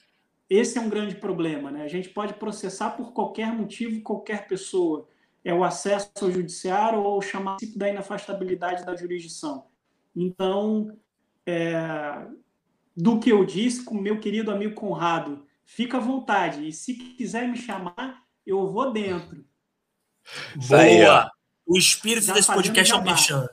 esse 0.51 0.77
é 0.77 0.81
um 0.81 0.89
grande 0.89 1.14
problema. 1.14 1.70
Né? 1.70 1.85
A 1.85 1.89
gente 1.89 2.09
pode 2.09 2.35
processar 2.35 2.91
por 2.91 3.12
qualquer 3.12 3.53
motivo 3.53 4.03
qualquer 4.03 4.49
pessoa. 4.49 5.09
É 5.45 5.53
o 5.53 5.64
acesso 5.64 6.11
ao 6.20 6.30
judiciário 6.30 7.01
ou 7.01 7.20
chamar 7.20 7.57
da 7.76 7.88
inafastabilidade 7.88 8.84
da 8.84 8.95
jurisdição. 8.95 9.66
Então, 10.14 10.97
é, 11.47 12.26
do 12.97 13.18
que 13.18 13.30
eu 13.30 13.45
disse 13.45 13.84
com 13.84 13.95
meu 13.97 14.20
querido 14.20 14.51
amigo 14.51 14.74
Conrado, 14.74 15.47
fica 15.64 15.97
à 15.97 16.01
vontade. 16.01 16.68
E 16.68 16.72
se 16.72 16.95
quiser 16.95 17.49
me 17.49 17.57
chamar, 17.57 18.22
eu 18.47 18.70
vou 18.70 18.93
dentro. 18.93 19.45
Boa! 20.68 21.30
O 21.66 21.76
espírito 21.76 22.26
Já 22.26 22.34
desse 22.34 22.53
podcast 22.53 22.93
é 22.93 22.97
um 22.97 23.03
merchan. 23.03 23.49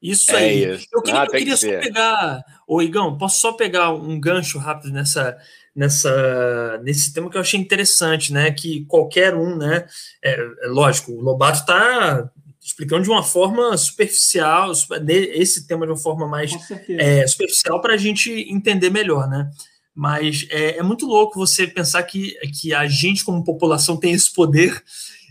Isso 0.00 0.30
é 0.32 0.36
aí. 0.36 0.74
Isso. 0.74 0.86
Eu 0.92 1.02
queria, 1.02 1.20
ah, 1.20 1.24
eu 1.24 1.30
queria 1.30 1.54
que 1.54 1.56
só 1.56 1.80
pegar. 1.80 2.44
Ô, 2.66 2.82
Igão, 2.82 3.16
posso 3.16 3.40
só 3.40 3.52
pegar 3.52 3.92
um 3.92 4.20
gancho 4.20 4.58
rápido 4.58 4.92
nessa, 4.92 5.36
nessa, 5.76 6.80
nesse 6.82 7.12
tema 7.12 7.28
que 7.28 7.36
eu 7.36 7.40
achei 7.40 7.60
interessante, 7.60 8.32
né? 8.32 8.50
Que 8.50 8.86
qualquer 8.86 9.34
um, 9.34 9.56
né? 9.56 9.86
É, 10.24 10.32
é 10.62 10.66
lógico, 10.68 11.12
o 11.12 11.20
Lobato 11.20 11.60
está 11.60 12.30
explicando 12.60 13.02
de 13.02 13.10
uma 13.10 13.22
forma 13.22 13.76
superficial, 13.76 14.72
esse 15.08 15.68
tema 15.68 15.86
de 15.86 15.92
uma 15.92 15.98
forma 15.98 16.26
mais 16.26 16.50
é, 16.88 17.24
superficial 17.26 17.80
para 17.80 17.94
a 17.94 17.96
gente 17.96 18.30
entender 18.50 18.90
melhor, 18.90 19.28
né? 19.28 19.48
Mas 19.94 20.46
é, 20.50 20.78
é, 20.78 20.82
muito 20.82 21.06
louco 21.06 21.38
você 21.38 21.66
pensar 21.66 22.02
que, 22.02 22.34
que 22.60 22.74
a 22.74 22.86
gente, 22.86 23.24
como 23.24 23.44
população, 23.44 23.96
tem 23.96 24.12
esse 24.12 24.32
poder 24.32 24.82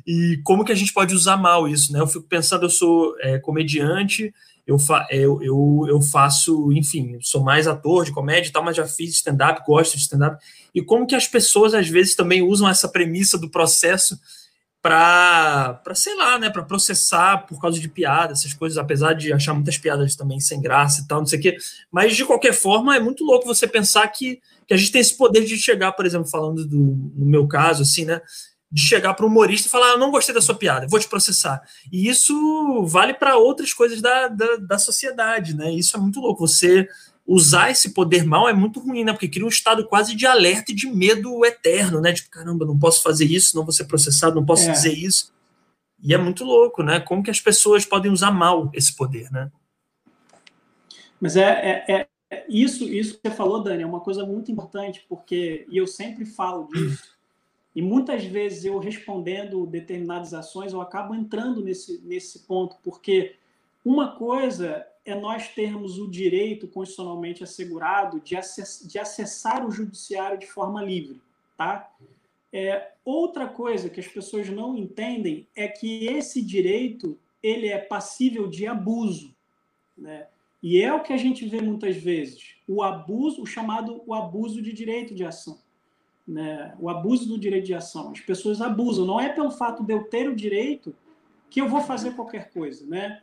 e 0.08 0.40
como 0.44 0.64
que 0.64 0.72
a 0.72 0.76
gente 0.76 0.94
pode 0.94 1.14
usar 1.14 1.38
mal 1.38 1.68
isso, 1.68 1.92
né? 1.92 2.00
Eu 2.00 2.08
fico 2.08 2.28
pensando, 2.28 2.66
eu 2.66 2.70
sou 2.70 3.16
é, 3.20 3.38
comediante, 3.40 4.34
eu, 4.66 4.80
fa 4.80 5.08
eu, 5.12 5.42
eu, 5.44 5.86
eu 5.88 6.02
faço, 6.02 6.72
enfim, 6.74 7.18
sou 7.22 7.44
mais 7.44 7.68
ator 7.68 8.04
de 8.04 8.12
comédia 8.12 8.50
e 8.50 8.52
tal, 8.52 8.64
mas 8.64 8.76
já 8.76 8.88
fiz 8.88 9.12
stand-up, 9.12 9.62
gosto 9.66 9.96
de 9.96 10.02
stand-up. 10.02 10.44
E 10.74 10.82
como 10.82 11.06
que 11.06 11.16
as 11.16 11.28
pessoas, 11.28 11.74
às 11.74 11.88
vezes, 11.88 12.16
também 12.16 12.42
usam 12.42 12.68
essa 12.68 12.88
premissa 12.88 13.38
do 13.38 13.50
processo 13.50 14.20
para, 14.82 15.82
sei 15.96 16.16
lá, 16.16 16.38
né, 16.38 16.50
para 16.50 16.62
processar 16.62 17.48
por 17.48 17.60
causa 17.60 17.80
de 17.80 17.90
piada, 17.90 18.34
essas 18.34 18.54
coisas, 18.54 18.78
apesar 18.78 19.14
de 19.14 19.34
achar 19.34 19.54
muitas 19.54 19.80
piadas 19.80 20.16
também 20.16 20.40
sem 20.40 20.62
graça 20.62 21.02
e 21.02 21.08
tal, 21.08 21.20
não 21.20 21.26
sei 21.26 21.40
o 21.40 21.42
quê. 21.42 21.58
Mas, 21.92 22.16
de 22.16 22.24
qualquer 22.24 22.54
forma, 22.54 22.96
é 22.96 23.00
muito 23.00 23.24
louco 23.24 23.48
você 23.48 23.68
pensar 23.68 24.08
que, 24.10 24.40
que 24.68 24.74
a 24.74 24.78
gente 24.78 24.92
tem 24.92 25.02
esse 25.02 25.18
poder 25.18 25.44
de 25.44 25.58
chegar, 25.58 25.92
por 25.94 26.06
exemplo, 26.06 26.28
falando 26.30 26.68
do, 26.68 26.78
no 27.16 27.26
meu 27.26 27.48
caso, 27.48 27.82
assim, 27.82 28.06
né, 28.06 28.22
de 28.72 28.82
chegar 28.82 29.14
para 29.14 29.26
o 29.26 29.30
humorista 29.30 29.68
e 29.68 29.72
falar: 29.72 29.94
ah, 29.94 29.98
não 29.98 30.12
gostei 30.12 30.34
da 30.34 30.42
sua 30.42 30.56
piada, 30.56 30.88
vou 30.88 31.00
te 31.00 31.08
processar. 31.08 31.62
E 31.92 32.08
isso 32.08 32.86
vale 32.86 33.14
para 33.14 33.38
outras 33.38 33.74
coisas 33.74 34.02
da, 34.02 34.28
da, 34.28 34.56
da, 34.58 34.78
sociedade, 34.78 35.56
né? 35.56 35.72
Isso 35.72 35.96
é 35.96 36.00
muito 36.00 36.20
louco. 36.20 36.48
Você 36.48 36.88
usar 37.26 37.72
esse 37.72 37.94
poder 37.94 38.24
mal 38.24 38.48
é 38.48 38.54
muito 38.54 38.80
ruim, 38.80 39.04
né? 39.04 39.12
Porque 39.12 39.28
cria 39.28 39.46
um 39.46 39.50
estado 39.50 39.88
quase 39.88 40.16
de 40.16 40.26
alerta 40.26 40.72
e 40.72 40.76
de 40.76 40.88
medo 40.88 41.44
eterno, 41.46 42.02
né? 42.02 42.14
Tipo, 42.14 42.30
caramba, 42.30 42.66
não 42.66 42.78
posso 42.78 43.02
fazer 43.02 43.26
isso, 43.26 43.56
não 43.56 43.64
vou 43.64 43.72
ser 43.72 43.86
processado, 43.86 44.36
não 44.36 44.46
posso 44.46 44.70
é. 44.70 44.72
dizer 44.72 44.94
isso. 44.94 45.34
E 46.04 46.14
é 46.14 46.18
muito 46.18 46.44
louco, 46.44 46.84
né? 46.84 47.00
Como 47.00 47.24
que 47.24 47.32
as 47.32 47.40
pessoas 47.40 47.86
podem 47.86 48.12
usar 48.12 48.32
mal 48.32 48.70
esse 48.74 48.96
poder, 48.96 49.32
né? 49.32 49.52
Mas 51.20 51.36
é, 51.36 51.84
é, 51.88 52.08
é 52.30 52.46
isso, 52.50 52.84
isso 52.84 53.16
que 53.16 53.30
você 53.30 53.36
falou, 53.36 53.64
Dani, 53.64 53.84
é 53.84 53.88
uma 53.88 54.02
coisa 54.02 54.26
muito 54.26 54.52
importante, 54.52 55.04
porque, 55.08 55.66
e 55.70 55.78
eu 55.78 55.88
sempre 55.88 56.26
falo 56.26 56.68
disso, 56.68 57.15
e 57.76 57.82
muitas 57.82 58.24
vezes 58.24 58.64
eu 58.64 58.80
respondendo 58.80 59.66
determinadas 59.66 60.34
ações, 60.34 60.72
eu 60.72 60.80
acabo 60.80 61.14
entrando 61.14 61.62
nesse, 61.62 62.00
nesse 62.06 62.40
ponto, 62.40 62.78
porque 62.82 63.36
uma 63.84 64.16
coisa 64.16 64.88
é 65.04 65.14
nós 65.14 65.50
termos 65.50 66.00
o 66.00 66.10
direito 66.10 66.70
constitucionalmente 66.70 67.44
assegurado 67.44 68.22
de, 68.22 68.36
acess, 68.38 68.88
de 68.88 68.98
acessar 68.98 69.68
o 69.68 69.72
judiciário 69.72 70.40
de 70.40 70.48
forma 70.48 70.82
livre, 70.82 71.22
tá? 71.58 71.92
É, 72.52 72.92
outra 73.04 73.46
coisa 73.46 73.90
que 73.90 74.00
as 74.00 74.08
pessoas 74.08 74.50
não 74.50 74.78
entendem 74.78 75.46
é 75.54 75.68
que 75.68 76.08
esse 76.08 76.42
direito 76.42 77.20
ele 77.44 77.68
é 77.68 77.78
passível 77.78 78.48
de 78.48 78.66
abuso, 78.66 79.36
né? 79.98 80.28
E 80.64 80.82
é 80.82 80.92
o 80.94 81.04
que 81.04 81.14
a 81.14 81.18
gente 81.18 81.46
vê 81.46 81.62
muitas 81.62 81.98
vezes, 81.98 82.56
o 82.68 82.82
abuso, 82.82 83.44
o 83.44 83.46
chamado 83.46 84.02
o 84.08 84.14
abuso 84.14 84.62
de 84.62 84.72
direito 84.72 85.14
de 85.14 85.26
ação 85.26 85.60
né, 86.28 86.74
o 86.80 86.90
abuso 86.90 87.28
do 87.28 87.38
direito 87.38 87.66
de 87.66 87.74
ação. 87.74 88.12
As 88.12 88.20
pessoas 88.20 88.62
abusam. 88.62 89.06
Não 89.06 89.20
é 89.20 89.30
pelo 89.30 89.52
fato 89.52 89.84
de 89.84 89.94
eu 89.94 90.04
ter 90.04 90.28
o 90.28 90.36
direito 90.36 90.96
que 91.50 91.62
eu 91.62 91.70
vou 91.70 91.82
fazer 91.82 92.12
qualquer 92.16 92.52
coisa, 92.52 92.86
né? 92.86 93.22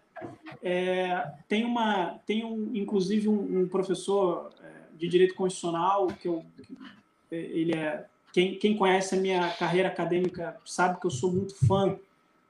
É, 0.62 1.30
tem 1.48 1.64
uma, 1.64 2.20
tem 2.24 2.44
um, 2.44 2.70
inclusive 2.74 3.28
um, 3.28 3.62
um 3.62 3.68
professor 3.68 4.50
é, 4.62 4.96
de 4.96 5.08
direito 5.08 5.34
constitucional 5.34 6.06
que 6.06 6.28
eu, 6.28 6.44
é, 7.30 7.36
ele 7.36 7.74
é 7.74 8.06
quem, 8.32 8.56
quem 8.56 8.76
conhece 8.76 9.14
a 9.14 9.20
minha 9.20 9.50
carreira 9.50 9.88
acadêmica 9.88 10.56
sabe 10.64 11.00
que 11.00 11.06
eu 11.06 11.10
sou 11.10 11.32
muito 11.32 11.54
fã 11.66 11.98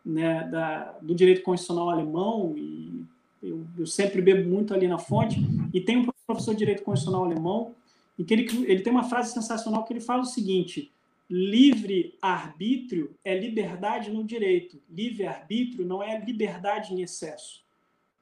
né, 0.04 0.46
da, 0.48 0.92
do 1.00 1.14
direito 1.14 1.42
constitucional 1.42 1.90
alemão 1.90 2.54
e 2.56 3.04
eu, 3.42 3.66
eu 3.78 3.86
sempre 3.86 4.22
bebo 4.22 4.48
muito 4.48 4.72
ali 4.72 4.86
na 4.86 4.98
fonte 4.98 5.40
e 5.72 5.80
tem 5.80 5.96
um 5.96 6.06
professor 6.26 6.52
de 6.52 6.58
direito 6.58 6.82
constitucional 6.82 7.24
alemão 7.24 7.74
em 8.18 8.24
que 8.24 8.34
ele, 8.34 8.70
ele 8.70 8.82
tem 8.82 8.92
uma 8.92 9.04
frase 9.04 9.32
sensacional 9.32 9.84
que 9.84 9.92
ele 9.92 10.00
fala 10.00 10.22
o 10.22 10.26
seguinte: 10.26 10.92
livre 11.28 12.16
arbítrio 12.20 13.16
é 13.24 13.38
liberdade 13.38 14.10
no 14.10 14.22
direito, 14.24 14.80
livre 14.88 15.26
arbítrio 15.26 15.86
não 15.86 16.02
é 16.02 16.18
liberdade 16.18 16.92
em 16.94 17.02
excesso. 17.02 17.62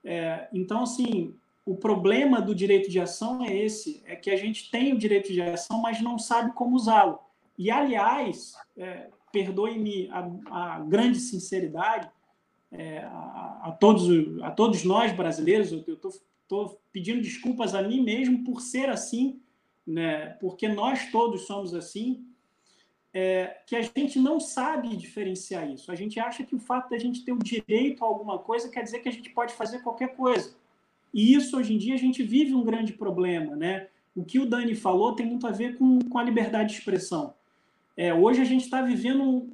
É, 0.05 0.49
então, 0.53 0.83
assim, 0.83 1.35
o 1.67 1.77
problema 1.77 2.41
do 2.41 2.55
direito 2.55 2.91
de 2.91 3.01
ação 3.01 3.45
é 3.45 3.55
esse: 3.57 4.03
é 4.07 4.17
que 4.17 4.31
a 4.31 4.37
gente 4.37 4.71
tem 4.71 4.93
o 4.93 4.99
direito 4.99 5.33
de 5.33 5.43
ação, 5.43 5.81
mas 5.81 6.01
não 6.01 6.19
sabe 6.19 6.53
como 6.53 6.77
usá-lo. 6.77 7.19
E, 7.59 7.71
aliás, 7.71 8.55
é, 8.77 9.09
perdoe-me 9.33 10.09
a, 10.11 10.31
a, 10.51 10.81
grande 10.81 11.19
sinceridade 11.19 12.11
é, 12.73 12.99
a, 12.99 13.61
a, 13.65 13.73
todos, 13.73 14.41
a 14.43 14.51
todos 14.51 14.85
nós 14.85 15.13
brasileiros, 15.13 15.73
eu 15.73 15.81
estou 15.81 16.81
pedindo 16.93 17.21
desculpas 17.21 17.75
a 17.75 17.83
mim 17.83 18.03
mesmo 18.03 18.45
por 18.45 18.61
ser 18.61 18.89
assim 18.89 19.41
né? 19.91 20.37
porque 20.41 20.69
nós 20.69 21.11
todos 21.11 21.43
somos 21.43 21.75
assim, 21.75 22.25
é, 23.13 23.59
que 23.67 23.75
a 23.75 23.83
gente 23.83 24.19
não 24.19 24.39
sabe 24.39 24.97
diferenciar 24.97 25.69
isso. 25.69 25.91
A 25.91 25.97
gente 25.97 26.21
acha 26.21 26.45
que 26.45 26.55
o 26.55 26.61
fato 26.61 26.91
da 26.91 26.99
gente 26.99 27.25
ter 27.25 27.33
o 27.33 27.39
direito 27.39 28.05
a 28.05 28.07
alguma 28.07 28.39
coisa 28.39 28.69
quer 28.69 28.85
dizer 28.85 29.01
que 29.01 29.09
a 29.09 29.13
gente 29.13 29.31
pode 29.31 29.53
fazer 29.55 29.81
qualquer 29.81 30.15
coisa. 30.15 30.55
E 31.13 31.35
isso, 31.35 31.57
hoje 31.59 31.75
em 31.75 31.79
dia, 31.79 31.95
a 31.95 31.99
gente 31.99 32.23
vive 32.23 32.55
um 32.55 32.63
grande 32.63 32.93
problema. 32.93 33.57
Né? 33.57 33.89
O 34.15 34.25
que 34.25 34.39
o 34.39 34.47
Dani 34.47 34.77
falou 34.77 35.15
tem 35.15 35.27
muito 35.27 35.47
a 35.47 35.51
ver 35.51 35.77
com, 35.77 35.99
com 35.99 36.19
a 36.19 36.23
liberdade 36.23 36.71
de 36.71 36.79
expressão. 36.79 37.35
É, 37.97 38.15
hoje 38.15 38.41
a 38.41 38.45
gente 38.45 38.63
está 38.63 38.81
vivendo 38.81 39.51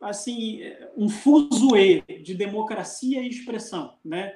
assim 0.00 0.60
um 0.96 1.08
fuzuê 1.08 2.02
de 2.22 2.34
democracia 2.34 3.22
e 3.22 3.28
expressão, 3.28 3.94
né? 4.04 4.34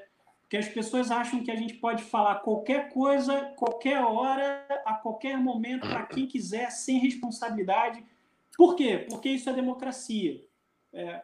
Que 0.51 0.57
as 0.57 0.68
pessoas 0.68 1.11
acham 1.11 1.42
que 1.42 1.51
a 1.51 1.57
gente 1.57 1.74
pode 1.74 2.03
falar 2.03 2.40
qualquer 2.40 2.88
coisa, 2.90 3.40
qualquer 3.57 4.03
hora, 4.03 4.66
a 4.84 4.94
qualquer 4.94 5.38
momento, 5.38 5.88
para 5.88 6.05
quem 6.07 6.26
quiser, 6.26 6.70
sem 6.70 6.98
responsabilidade. 6.98 8.05
Por 8.57 8.74
quê? 8.74 9.07
Porque 9.09 9.30
isso 9.30 9.48
é 9.48 9.53
democracia. 9.53 10.44
É, 10.92 11.22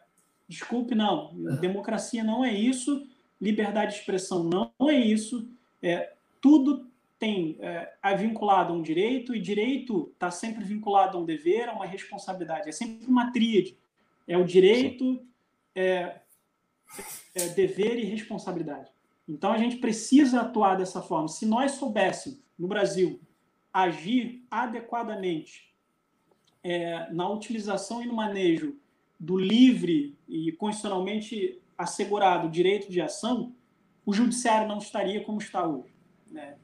desculpe, 0.49 0.95
não. 0.95 1.35
Democracia 1.61 2.22
não 2.22 2.45
é 2.45 2.55
isso. 2.55 3.07
Liberdade 3.41 3.93
de 3.93 3.99
expressão 3.99 4.45
não 4.45 4.72
é 4.89 4.95
isso. 4.95 5.51
É, 5.83 6.14
tudo 6.41 6.89
tem 7.18 7.57
é, 7.61 7.93
é 8.03 8.16
vinculado 8.16 8.72
a 8.72 8.77
um 8.77 8.83
direito 8.83 9.35
e 9.35 9.41
direito 9.41 10.11
está 10.12 10.31
sempre 10.31 10.64
vinculado 10.64 11.16
a 11.16 11.20
um 11.20 11.24
dever, 11.24 11.68
a 11.68 11.72
uma 11.72 11.87
responsabilidade. 11.87 12.68
É 12.68 12.72
sempre 12.72 13.07
uma 13.07 13.33
tríade. 13.33 13.77
É 14.29 14.37
o 14.37 14.45
direito, 14.45 15.20
é, 15.74 16.20
é 17.35 17.49
dever 17.49 17.99
e 17.99 18.05
responsabilidade. 18.05 18.91
Então 19.29 19.53
a 19.53 19.59
gente 19.59 19.77
precisa 19.77 20.43
atuar 20.43 20.77
dessa 20.77 21.03
forma. 21.03 21.29
Se 21.29 21.45
nós 21.47 21.72
soubéssemos 21.72 22.41
no 22.59 22.68
Brasil 22.68 23.20
agir 23.72 24.47
adequadamente 24.51 25.74
é, 26.62 27.12
na 27.12 27.29
utilização 27.29 28.03
e 28.03 28.07
no 28.07 28.14
manejo 28.14 28.77
do 29.18 29.37
livre 29.37 30.16
e 30.29 30.53
constitucionalmente 30.53 31.61
assegurado 31.77 32.49
direito 32.49 32.91
de 32.91 33.01
ação, 33.01 33.55
o 34.05 34.12
judiciário 34.12 34.68
não 34.68 34.79
estaria 34.79 35.24
como 35.24 35.39
está 35.39 35.66
hoje. 35.66 35.95
Né? 36.31 36.57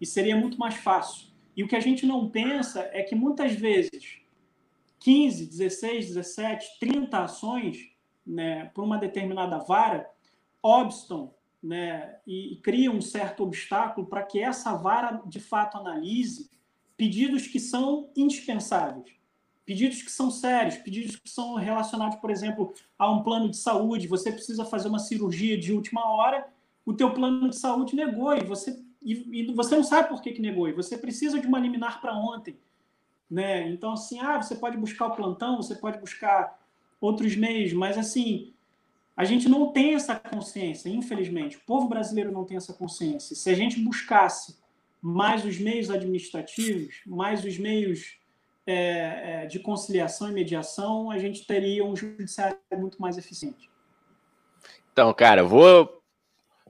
E 0.00 0.06
seria 0.06 0.36
muito 0.36 0.58
mais 0.58 0.74
fácil. 0.74 1.28
E 1.56 1.64
o 1.64 1.68
que 1.68 1.76
a 1.76 1.80
gente 1.80 2.06
não 2.06 2.28
pensa 2.28 2.88
é 2.92 3.02
que 3.02 3.14
muitas 3.14 3.52
vezes 3.52 4.20
15, 5.00 5.46
16, 5.46 6.08
17, 6.08 6.78
30 6.78 7.18
ações 7.18 7.90
né, 8.26 8.66
por 8.74 8.84
uma 8.84 8.98
determinada 8.98 9.58
vara 9.58 10.08
obstam 10.62 11.34
né, 11.62 12.16
e, 12.26 12.54
e 12.54 12.56
criam 12.56 12.96
um 12.96 13.00
certo 13.00 13.42
obstáculo 13.42 14.06
para 14.06 14.22
que 14.22 14.38
essa 14.38 14.74
vara 14.74 15.22
de 15.26 15.40
fato 15.40 15.76
analise 15.76 16.50
pedidos 16.96 17.46
que 17.46 17.58
são 17.58 18.10
indispensáveis, 18.16 19.10
pedidos 19.64 20.02
que 20.02 20.10
são 20.10 20.30
sérios, 20.30 20.76
pedidos 20.76 21.16
que 21.16 21.30
são 21.30 21.54
relacionados, 21.54 22.18
por 22.18 22.30
exemplo, 22.30 22.74
a 22.98 23.10
um 23.10 23.22
plano 23.22 23.50
de 23.50 23.56
saúde. 23.56 24.06
Você 24.06 24.30
precisa 24.30 24.64
fazer 24.64 24.88
uma 24.88 24.98
cirurgia 24.98 25.56
de 25.58 25.72
última 25.72 26.06
hora, 26.10 26.46
o 26.84 26.92
teu 26.92 27.12
plano 27.14 27.48
de 27.48 27.56
saúde 27.56 27.96
negou 27.96 28.36
e 28.36 28.44
você 28.44 28.82
e, 29.02 29.40
e 29.40 29.54
você 29.54 29.76
não 29.76 29.84
sabe 29.84 30.08
por 30.08 30.20
que, 30.20 30.32
que 30.32 30.42
negou, 30.42 30.68
e 30.68 30.72
você 30.72 30.96
precisa 30.98 31.40
de 31.40 31.46
uma 31.46 31.58
liminar 31.58 32.00
para 32.00 32.14
ontem. 32.14 32.58
Né? 33.30 33.68
Então, 33.70 33.92
assim, 33.92 34.18
ah, 34.20 34.40
você 34.40 34.54
pode 34.54 34.76
buscar 34.76 35.06
o 35.06 35.16
plantão, 35.16 35.56
você 35.56 35.74
pode 35.74 35.98
buscar 35.98 36.60
outros 37.00 37.34
meios, 37.34 37.72
mas 37.72 37.96
assim, 37.96 38.52
a 39.20 39.24
gente 39.26 39.50
não 39.50 39.70
tem 39.70 39.92
essa 39.94 40.16
consciência, 40.16 40.88
infelizmente. 40.88 41.58
O 41.58 41.60
povo 41.66 41.86
brasileiro 41.86 42.32
não 42.32 42.46
tem 42.46 42.56
essa 42.56 42.72
consciência. 42.72 43.36
Se 43.36 43.50
a 43.50 43.54
gente 43.54 43.78
buscasse 43.78 44.56
mais 44.98 45.44
os 45.44 45.58
meios 45.58 45.90
administrativos, 45.90 47.02
mais 47.06 47.44
os 47.44 47.58
meios 47.58 48.16
é, 48.66 49.42
é, 49.42 49.46
de 49.46 49.58
conciliação 49.58 50.30
e 50.30 50.32
mediação, 50.32 51.10
a 51.10 51.18
gente 51.18 51.46
teria 51.46 51.84
um 51.84 51.94
judiciário 51.94 52.56
muito 52.72 52.98
mais 52.98 53.18
eficiente. 53.18 53.68
Então, 54.90 55.12
cara, 55.12 55.44
vou 55.44 56.02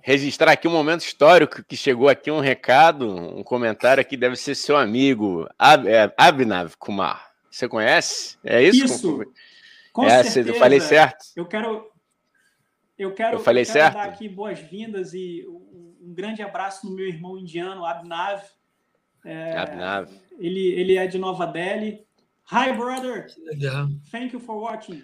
registrar 0.02 0.50
aqui 0.50 0.66
um 0.66 0.72
momento 0.72 1.02
histórico 1.02 1.62
que 1.62 1.76
chegou 1.76 2.08
aqui 2.08 2.32
um 2.32 2.40
recado, 2.40 3.14
um 3.14 3.44
comentário 3.44 4.00
aqui, 4.00 4.16
deve 4.16 4.34
ser 4.34 4.56
seu 4.56 4.76
amigo 4.76 5.48
Ab, 5.56 5.88
é, 5.88 6.12
Abhinav 6.16 6.74
Kumar. 6.80 7.30
Você 7.48 7.68
conhece? 7.68 8.36
É 8.42 8.60
isso? 8.60 8.84
Isso. 8.86 9.32
Com 9.92 10.04
é, 10.04 10.24
certeza. 10.24 10.48
Eu 10.50 10.54
falei 10.56 10.80
certo? 10.80 11.26
Eu 11.36 11.46
quero, 11.46 11.88
eu 13.00 13.14
quero, 13.14 13.36
eu 13.36 13.40
falei 13.40 13.62
eu 13.62 13.66
quero 13.66 13.78
certo? 13.78 13.94
dar 13.94 14.04
aqui 14.04 14.28
boas-vindas 14.28 15.14
e 15.14 15.46
um, 15.48 15.96
um, 16.02 16.14
grande 16.14 16.42
abraço 16.42 16.86
no 16.86 16.94
meu 16.94 17.08
irmão 17.08 17.38
indiano, 17.38 17.86
Abhinav. 17.86 18.42
É, 19.24 19.56
Abhinav. 19.56 20.10
Ele, 20.38 20.72
ele 20.72 20.98
é 20.98 21.06
de 21.06 21.16
Nova 21.16 21.46
Delhi. 21.46 22.04
Hi, 22.52 22.72
brother. 22.74 23.26
Thank 24.10 24.34
you 24.34 24.40
for 24.40 24.60
watching. 24.60 25.02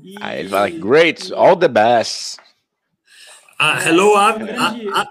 E, 0.00 0.14
ah, 0.20 0.36
ele 0.36 0.48
fala, 0.48 0.70
great, 0.70 1.32
all 1.32 1.56
the 1.56 1.66
best. 1.66 2.38
Uh, 3.58 3.80
hello, 3.84 4.16
Ab 4.16 4.40
Ab 4.94 5.08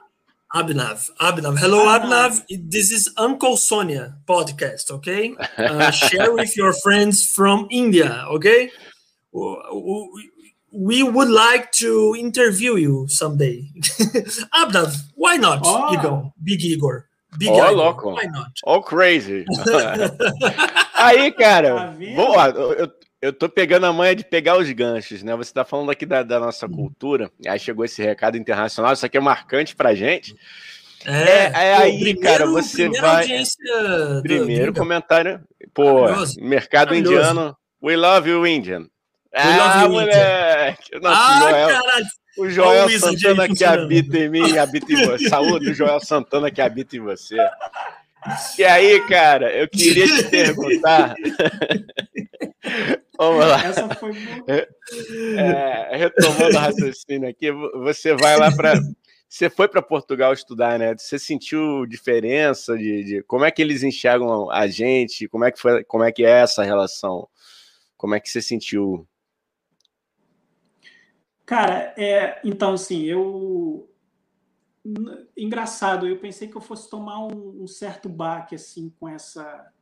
Abhinav. 0.56 1.10
Abhinav. 1.20 1.58
Hello, 1.58 1.90
Abhinav. 1.90 2.46
This 2.48 2.92
is 2.92 3.14
Uncle 3.18 3.58
Sonia 3.58 4.16
podcast, 4.26 4.90
okay? 4.90 5.36
Uh, 5.58 5.92
share 5.92 6.34
with 6.34 6.56
your 6.56 6.72
friends 6.72 7.26
from 7.26 7.68
India, 7.70 8.24
okay? 8.30 8.72
We 10.72 11.02
would 11.04 11.30
like 11.30 11.72
to 11.74 12.16
interview 12.18 12.76
you 12.76 13.08
someday. 13.08 13.70
Abhinav, 14.54 14.96
why 15.16 15.38
not, 15.38 15.62
oh. 15.64 15.94
Igor? 15.94 16.34
Big 16.44 16.62
Igor. 16.62 17.06
Big 17.38 17.50
oh, 17.50 17.56
Igor. 17.56 17.72
louco. 17.72 18.12
Why 18.16 18.28
not? 18.28 18.52
Oh, 18.66 18.82
crazy. 18.82 19.46
Aí, 20.94 21.32
cara, 21.32 21.76
tá 21.76 21.96
vou, 22.16 22.36
eu, 22.74 22.92
eu 23.22 23.34
tô 23.34 23.48
pegando 23.48 23.86
a 23.86 23.94
manha 23.94 24.16
de 24.16 24.24
pegar 24.24 24.58
os 24.58 24.70
ganchos, 24.72 25.24
né? 25.24 25.36
Você 25.36 25.54
tá 25.54 25.64
falando 25.64 25.92
aqui 25.92 26.06
da, 26.06 26.24
da 26.24 26.40
nossa 26.40 26.66
hum. 26.66 26.72
cultura, 26.72 27.32
aí 27.48 27.60
chegou 27.60 27.86
esse 27.86 28.02
recado 28.02 28.38
internacional, 28.38 28.94
isso 28.94 29.06
aqui 29.06 29.18
é 29.18 29.22
marcante 29.22 29.76
pra 29.76 29.96
gente. 29.96 30.36
É, 31.06 31.12
é, 31.12 31.52
é 31.54 31.74
aí, 31.76 32.00
primeiro, 32.00 32.20
cara, 32.22 32.46
você 32.48 32.90
vai. 32.90 33.28
Primeiro 34.22 34.74
do... 34.74 34.80
comentário. 34.80 35.42
Pô, 35.74 36.06
mercado 36.40 36.96
indiano. 36.96 37.56
We 37.82 37.96
love 37.96 38.30
you, 38.30 38.46
Indian. 38.46 38.88
Ah, 39.34 39.88
moleque! 39.88 41.00
Nossa, 41.02 41.20
ah, 41.20 41.40
Joel, 41.40 41.68
caralho! 41.68 42.06
O 42.38 42.50
Joel 42.50 43.00
Santana 43.00 43.48
que 43.48 43.64
habita 43.64 44.18
em 44.18 44.30
mim, 44.30 44.58
habita 44.58 44.94
em 44.94 45.06
você. 45.06 45.28
Saúde, 45.28 45.74
Joel 45.74 46.00
Santana 46.00 46.52
que 46.52 46.62
habita 46.62 46.96
em 46.96 47.00
você. 47.00 47.38
E 48.58 48.64
aí, 48.64 49.00
cara, 49.08 49.52
eu 49.56 49.68
queria 49.68 50.06
te 50.06 50.24
perguntar. 50.24 51.16
Vamos 53.18 53.46
lá. 53.46 53.64
Essa 53.64 53.90
foi 53.96 54.12
muito... 54.12 54.50
é, 54.50 55.98
retomando 55.98 56.56
o 56.56 56.60
raciocínio 56.60 57.30
aqui, 57.30 57.52
você 57.52 58.14
vai 58.14 58.38
lá 58.38 58.56
para. 58.56 58.80
Você 59.30 59.50
foi 59.50 59.68
para 59.68 59.82
Portugal 59.82 60.32
estudar, 60.32 60.80
né? 60.80 60.96
Você 60.98 61.20
sentiu 61.20 61.86
diferença 61.86 62.78
de, 62.78 63.04
de, 63.04 63.24
como 63.24 63.44
é 63.44 63.52
que 63.52 63.62
eles 63.62 63.84
enxergam 63.84 64.50
a 64.50 64.68
gente? 64.68 65.28
Como 65.28 65.44
é 65.44 65.52
que 65.52 65.60
foi? 65.60 65.84
Como 65.84 66.04
é 66.04 66.12
que 66.12 66.24
é 66.24 66.42
essa 66.42 66.64
relação? 66.64 67.28
Como 67.98 68.16
é 68.16 68.20
que 68.20 68.30
você 68.30 68.42
sentiu? 68.42 69.08
Cara, 71.48 71.94
é, 71.98 72.42
então 72.44 72.74
assim, 72.74 73.06
eu 73.06 73.90
engraçado, 75.36 76.06
eu 76.06 76.20
pensei 76.20 76.50
que 76.50 76.58
eu 76.58 76.62
fosse 76.62 76.90
tomar 76.90 77.26
um, 77.26 77.64
um, 77.64 77.68
certo 77.68 78.10
baque 78.10 78.54
assim 78.54 78.94
com 79.00 79.08
essa 79.08 79.74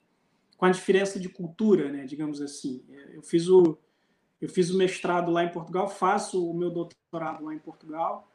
com 0.57 0.66
a 0.66 0.70
diferença 0.70 1.20
de 1.20 1.28
cultura, 1.28 1.91
né, 1.91 2.05
digamos 2.05 2.39
assim. 2.39 2.86
Eu 3.11 3.24
fiz 3.24 3.49
o 3.49 3.76
eu 4.39 4.47
fiz 4.47 4.70
o 4.70 4.78
mestrado 4.78 5.32
lá 5.32 5.43
em 5.43 5.51
Portugal, 5.51 5.89
faço 5.89 6.47
o 6.47 6.53
meu 6.53 6.70
doutorado 6.70 7.43
lá 7.43 7.55
em 7.55 7.59
Portugal 7.59 8.32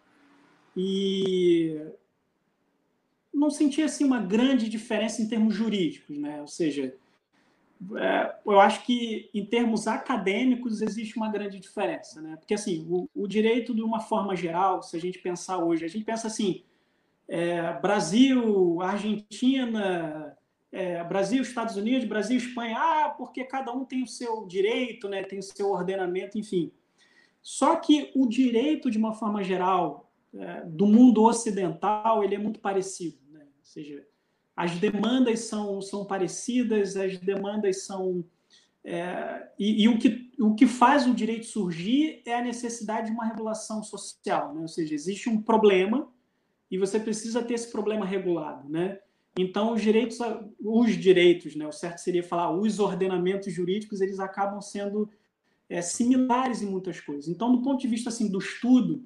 e 0.76 1.80
não 3.32 3.48
senti 3.48 3.80
assim 3.80 4.04
uma 4.04 4.20
grande 4.20 4.68
diferença 4.68 5.22
em 5.22 5.28
termos 5.28 5.54
jurídicos, 5.54 6.18
né? 6.18 6.40
Ou 6.40 6.48
seja, 6.48 6.96
é, 7.96 8.36
eu 8.44 8.60
acho 8.60 8.84
que 8.84 9.30
em 9.32 9.44
termos 9.44 9.86
acadêmicos 9.86 10.82
existe 10.82 11.16
uma 11.16 11.30
grande 11.30 11.58
diferença, 11.58 12.20
né? 12.20 12.36
Porque 12.36 12.54
assim, 12.54 12.86
o, 12.88 13.08
o, 13.14 13.26
direito 13.26 13.74
de 13.74 13.82
uma 13.82 14.00
forma 14.00 14.36
geral, 14.36 14.82
se 14.82 14.96
a 14.96 15.00
gente 15.00 15.18
pensar 15.18 15.58
hoje, 15.58 15.84
a 15.84 15.88
gente 15.88 16.04
pensa 16.04 16.26
assim, 16.26 16.62
é, 17.26 17.72
Brasil, 17.80 18.82
Argentina, 18.82 20.36
é, 20.70 21.02
Brasil, 21.04 21.42
Estados 21.42 21.76
Unidos, 21.76 22.06
Brasil, 22.06 22.36
Espanha, 22.36 22.76
ah, 22.78 23.14
porque 23.16 23.44
cada 23.44 23.72
um 23.72 23.84
tem 23.84 24.02
o 24.02 24.06
seu 24.06 24.46
direito, 24.46 25.08
né? 25.08 25.22
Tem 25.22 25.38
o 25.38 25.42
seu 25.42 25.70
ordenamento, 25.70 26.38
enfim. 26.38 26.70
Só 27.40 27.76
que 27.76 28.10
o 28.14 28.26
direito 28.26 28.90
de 28.90 28.98
uma 28.98 29.14
forma 29.14 29.42
geral 29.42 30.12
é, 30.34 30.62
do 30.66 30.86
mundo 30.86 31.22
ocidental 31.22 32.22
ele 32.22 32.34
é 32.34 32.38
muito 32.38 32.60
parecido, 32.60 33.18
né? 33.30 33.40
Ou 33.40 33.64
seja, 33.64 34.06
as 34.60 34.78
demandas 34.78 35.40
são, 35.40 35.80
são 35.80 36.04
parecidas, 36.04 36.94
as 36.94 37.16
demandas 37.16 37.84
são. 37.84 38.22
É, 38.84 39.48
e, 39.58 39.84
e 39.84 39.88
o, 39.88 39.98
que, 39.98 40.30
o 40.38 40.54
que 40.54 40.66
faz 40.66 41.06
o 41.06 41.14
direito 41.14 41.46
surgir 41.46 42.20
é 42.26 42.34
a 42.34 42.42
necessidade 42.42 43.06
de 43.06 43.12
uma 43.12 43.24
regulação 43.24 43.82
social, 43.82 44.54
né? 44.54 44.60
ou 44.60 44.68
seja, 44.68 44.94
existe 44.94 45.30
um 45.30 45.40
problema 45.40 46.10
e 46.70 46.76
você 46.76 47.00
precisa 47.00 47.42
ter 47.42 47.54
esse 47.54 47.72
problema 47.72 48.04
regulado. 48.04 48.68
Né? 48.68 48.98
Então, 49.38 49.72
os 49.72 49.80
direitos, 49.80 50.18
os 50.62 50.90
direitos, 50.94 51.56
né? 51.56 51.66
o 51.66 51.72
certo 51.72 51.98
seria 51.98 52.22
falar, 52.22 52.50
os 52.50 52.78
ordenamentos 52.78 53.50
jurídicos, 53.50 54.02
eles 54.02 54.20
acabam 54.20 54.60
sendo 54.60 55.08
é, 55.70 55.80
similares 55.80 56.60
em 56.60 56.66
muitas 56.66 57.00
coisas. 57.00 57.28
Então, 57.28 57.50
do 57.50 57.62
ponto 57.62 57.80
de 57.80 57.88
vista 57.88 58.10
assim, 58.10 58.30
do 58.30 58.38
estudo, 58.38 59.02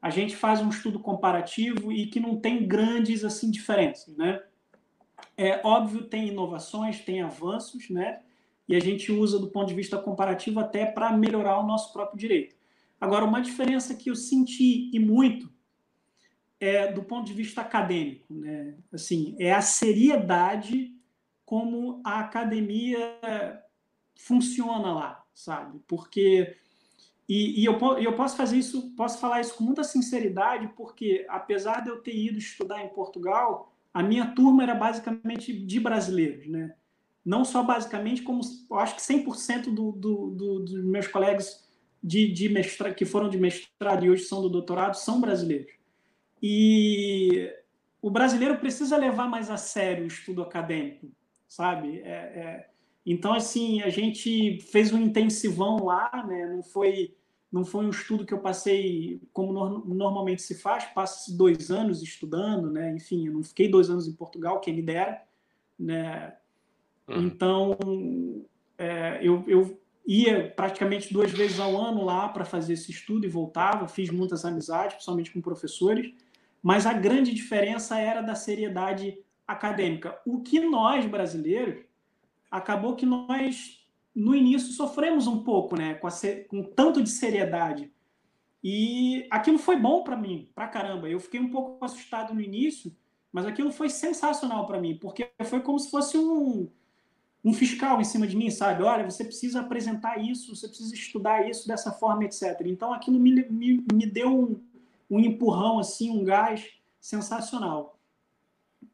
a 0.00 0.08
gente 0.08 0.34
faz 0.34 0.62
um 0.62 0.70
estudo 0.70 0.98
comparativo 0.98 1.92
e 1.92 2.06
que 2.06 2.20
não 2.20 2.38
tem 2.38 2.66
grandes 2.66 3.22
assim 3.22 3.50
diferenças, 3.50 4.16
né? 4.16 4.40
É 5.36 5.60
óbvio, 5.66 6.04
tem 6.04 6.28
inovações, 6.28 7.00
tem 7.00 7.22
avanços, 7.22 7.88
né? 7.90 8.20
e 8.68 8.74
a 8.74 8.80
gente 8.80 9.12
usa 9.12 9.38
do 9.38 9.48
ponto 9.48 9.68
de 9.68 9.74
vista 9.74 9.98
comparativo 9.98 10.60
até 10.60 10.86
para 10.86 11.12
melhorar 11.12 11.60
o 11.60 11.66
nosso 11.66 11.92
próprio 11.92 12.18
direito. 12.18 12.56
Agora, 13.00 13.24
uma 13.24 13.42
diferença 13.42 13.94
que 13.94 14.10
eu 14.10 14.16
senti 14.16 14.90
e 14.92 14.98
muito 14.98 15.52
é 16.58 16.90
do 16.90 17.02
ponto 17.02 17.26
de 17.26 17.34
vista 17.34 17.60
acadêmico, 17.60 18.32
né? 18.32 18.74
Assim, 18.92 19.36
é 19.38 19.52
a 19.52 19.60
seriedade 19.60 20.94
como 21.44 22.00
a 22.04 22.20
academia 22.20 23.18
funciona 24.16 24.92
lá, 24.92 25.24
sabe? 25.34 25.78
Porque 25.86 26.56
e, 27.28 27.60
e 27.60 27.64
eu, 27.66 27.78
eu 27.98 28.14
posso 28.14 28.36
fazer 28.36 28.56
isso, 28.56 28.94
posso 28.94 29.18
falar 29.18 29.40
isso 29.40 29.54
com 29.54 29.64
muita 29.64 29.84
sinceridade, 29.84 30.68
porque 30.68 31.26
apesar 31.28 31.80
de 31.80 31.90
eu 31.90 32.00
ter 32.00 32.16
ido 32.16 32.38
estudar 32.38 32.82
em 32.82 32.88
Portugal, 32.88 33.73
a 33.94 34.02
minha 34.02 34.26
turma 34.34 34.64
era 34.64 34.74
basicamente 34.74 35.52
de 35.52 35.78
brasileiros, 35.78 36.48
né? 36.48 36.74
Não 37.24 37.44
só 37.44 37.62
basicamente, 37.62 38.22
como 38.22 38.40
acho 38.72 38.96
que 38.96 39.00
100% 39.00 39.72
do, 39.72 39.92
do, 39.92 40.30
do, 40.30 40.58
dos 40.60 40.84
meus 40.84 41.06
colegas 41.06 41.64
de, 42.02 42.30
de 42.30 42.50
que 42.94 43.06
foram 43.06 43.30
de 43.30 43.38
mestrado 43.38 44.04
e 44.04 44.10
hoje 44.10 44.24
são 44.24 44.42
do 44.42 44.50
doutorado 44.50 44.94
são 44.94 45.20
brasileiros. 45.20 45.72
E 46.42 47.50
o 48.02 48.10
brasileiro 48.10 48.58
precisa 48.58 48.98
levar 48.98 49.26
mais 49.26 49.48
a 49.48 49.56
sério 49.56 50.04
o 50.04 50.08
estudo 50.08 50.42
acadêmico, 50.42 51.10
sabe? 51.48 52.00
É, 52.00 52.10
é, 52.10 52.70
então, 53.06 53.32
assim, 53.32 53.80
a 53.80 53.88
gente 53.88 54.60
fez 54.60 54.92
um 54.92 55.00
intensivão 55.00 55.82
lá, 55.84 56.10
né? 56.26 56.46
Não 56.46 56.62
foi, 56.62 57.14
não 57.54 57.64
foi 57.64 57.86
um 57.86 57.90
estudo 57.90 58.26
que 58.26 58.34
eu 58.34 58.40
passei 58.40 59.22
como 59.32 59.52
no, 59.52 59.94
normalmente 59.94 60.42
se 60.42 60.56
faz, 60.56 60.86
passa 60.86 61.32
dois 61.36 61.70
anos 61.70 62.02
estudando, 62.02 62.68
né? 62.68 62.92
Enfim, 62.96 63.28
eu 63.28 63.32
não 63.32 63.44
fiquei 63.44 63.68
dois 63.68 63.88
anos 63.88 64.08
em 64.08 64.12
Portugal, 64.12 64.58
quem 64.58 64.74
me 64.74 64.82
dera, 64.82 65.22
né? 65.78 66.34
Uhum. 67.06 67.20
Então, 67.20 67.78
é, 68.76 69.20
eu, 69.22 69.44
eu 69.46 69.80
ia 70.04 70.50
praticamente 70.50 71.12
duas 71.12 71.30
vezes 71.30 71.60
ao 71.60 71.80
ano 71.80 72.04
lá 72.04 72.28
para 72.28 72.44
fazer 72.44 72.72
esse 72.72 72.90
estudo 72.90 73.24
e 73.24 73.30
voltava, 73.30 73.86
fiz 73.86 74.10
muitas 74.10 74.44
amizades, 74.44 74.94
principalmente 74.94 75.30
com 75.30 75.40
professores, 75.40 76.12
mas 76.60 76.86
a 76.86 76.92
grande 76.92 77.32
diferença 77.32 77.96
era 77.96 78.20
da 78.20 78.34
seriedade 78.34 79.16
acadêmica. 79.46 80.20
O 80.26 80.40
que 80.40 80.58
nós, 80.58 81.06
brasileiros, 81.06 81.84
acabou 82.50 82.96
que 82.96 83.06
nós, 83.06 83.83
no 84.14 84.34
início, 84.34 84.72
sofremos 84.72 85.26
um 85.26 85.42
pouco 85.42 85.76
né, 85.76 85.94
com, 85.94 86.06
a, 86.06 86.12
com 86.48 86.62
tanto 86.62 87.02
de 87.02 87.10
seriedade. 87.10 87.90
E 88.62 89.26
aquilo 89.30 89.58
foi 89.58 89.76
bom 89.76 90.04
para 90.04 90.16
mim, 90.16 90.48
para 90.54 90.68
caramba. 90.68 91.08
Eu 91.08 91.20
fiquei 91.20 91.40
um 91.40 91.50
pouco 91.50 91.84
assustado 91.84 92.32
no 92.32 92.40
início, 92.40 92.94
mas 93.32 93.44
aquilo 93.44 93.72
foi 93.72 93.90
sensacional 93.90 94.66
para 94.66 94.80
mim, 94.80 94.96
porque 94.96 95.28
foi 95.44 95.60
como 95.60 95.78
se 95.78 95.90
fosse 95.90 96.16
um, 96.16 96.68
um 97.44 97.52
fiscal 97.52 98.00
em 98.00 98.04
cima 98.04 98.26
de 98.26 98.36
mim, 98.36 98.50
sabe? 98.50 98.82
Olha, 98.82 99.04
você 99.04 99.24
precisa 99.24 99.60
apresentar 99.60 100.18
isso, 100.18 100.54
você 100.54 100.68
precisa 100.68 100.94
estudar 100.94 101.48
isso 101.48 101.66
dessa 101.66 101.92
forma, 101.92 102.24
etc. 102.24 102.62
Então 102.64 102.92
aquilo 102.92 103.18
me, 103.18 103.44
me, 103.50 103.84
me 103.92 104.06
deu 104.06 104.30
um, 104.30 104.62
um 105.10 105.20
empurrão, 105.20 105.78
assim, 105.78 106.10
um 106.10 106.24
gás 106.24 106.64
sensacional. 107.00 107.98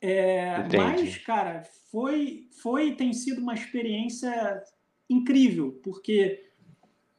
É, 0.00 0.66
mas, 0.76 1.18
cara, 1.18 1.62
foi, 1.90 2.48
foi 2.62 2.96
tem 2.96 3.12
sido 3.12 3.40
uma 3.40 3.54
experiência 3.54 4.62
incrível, 5.10 5.78
porque 5.82 6.46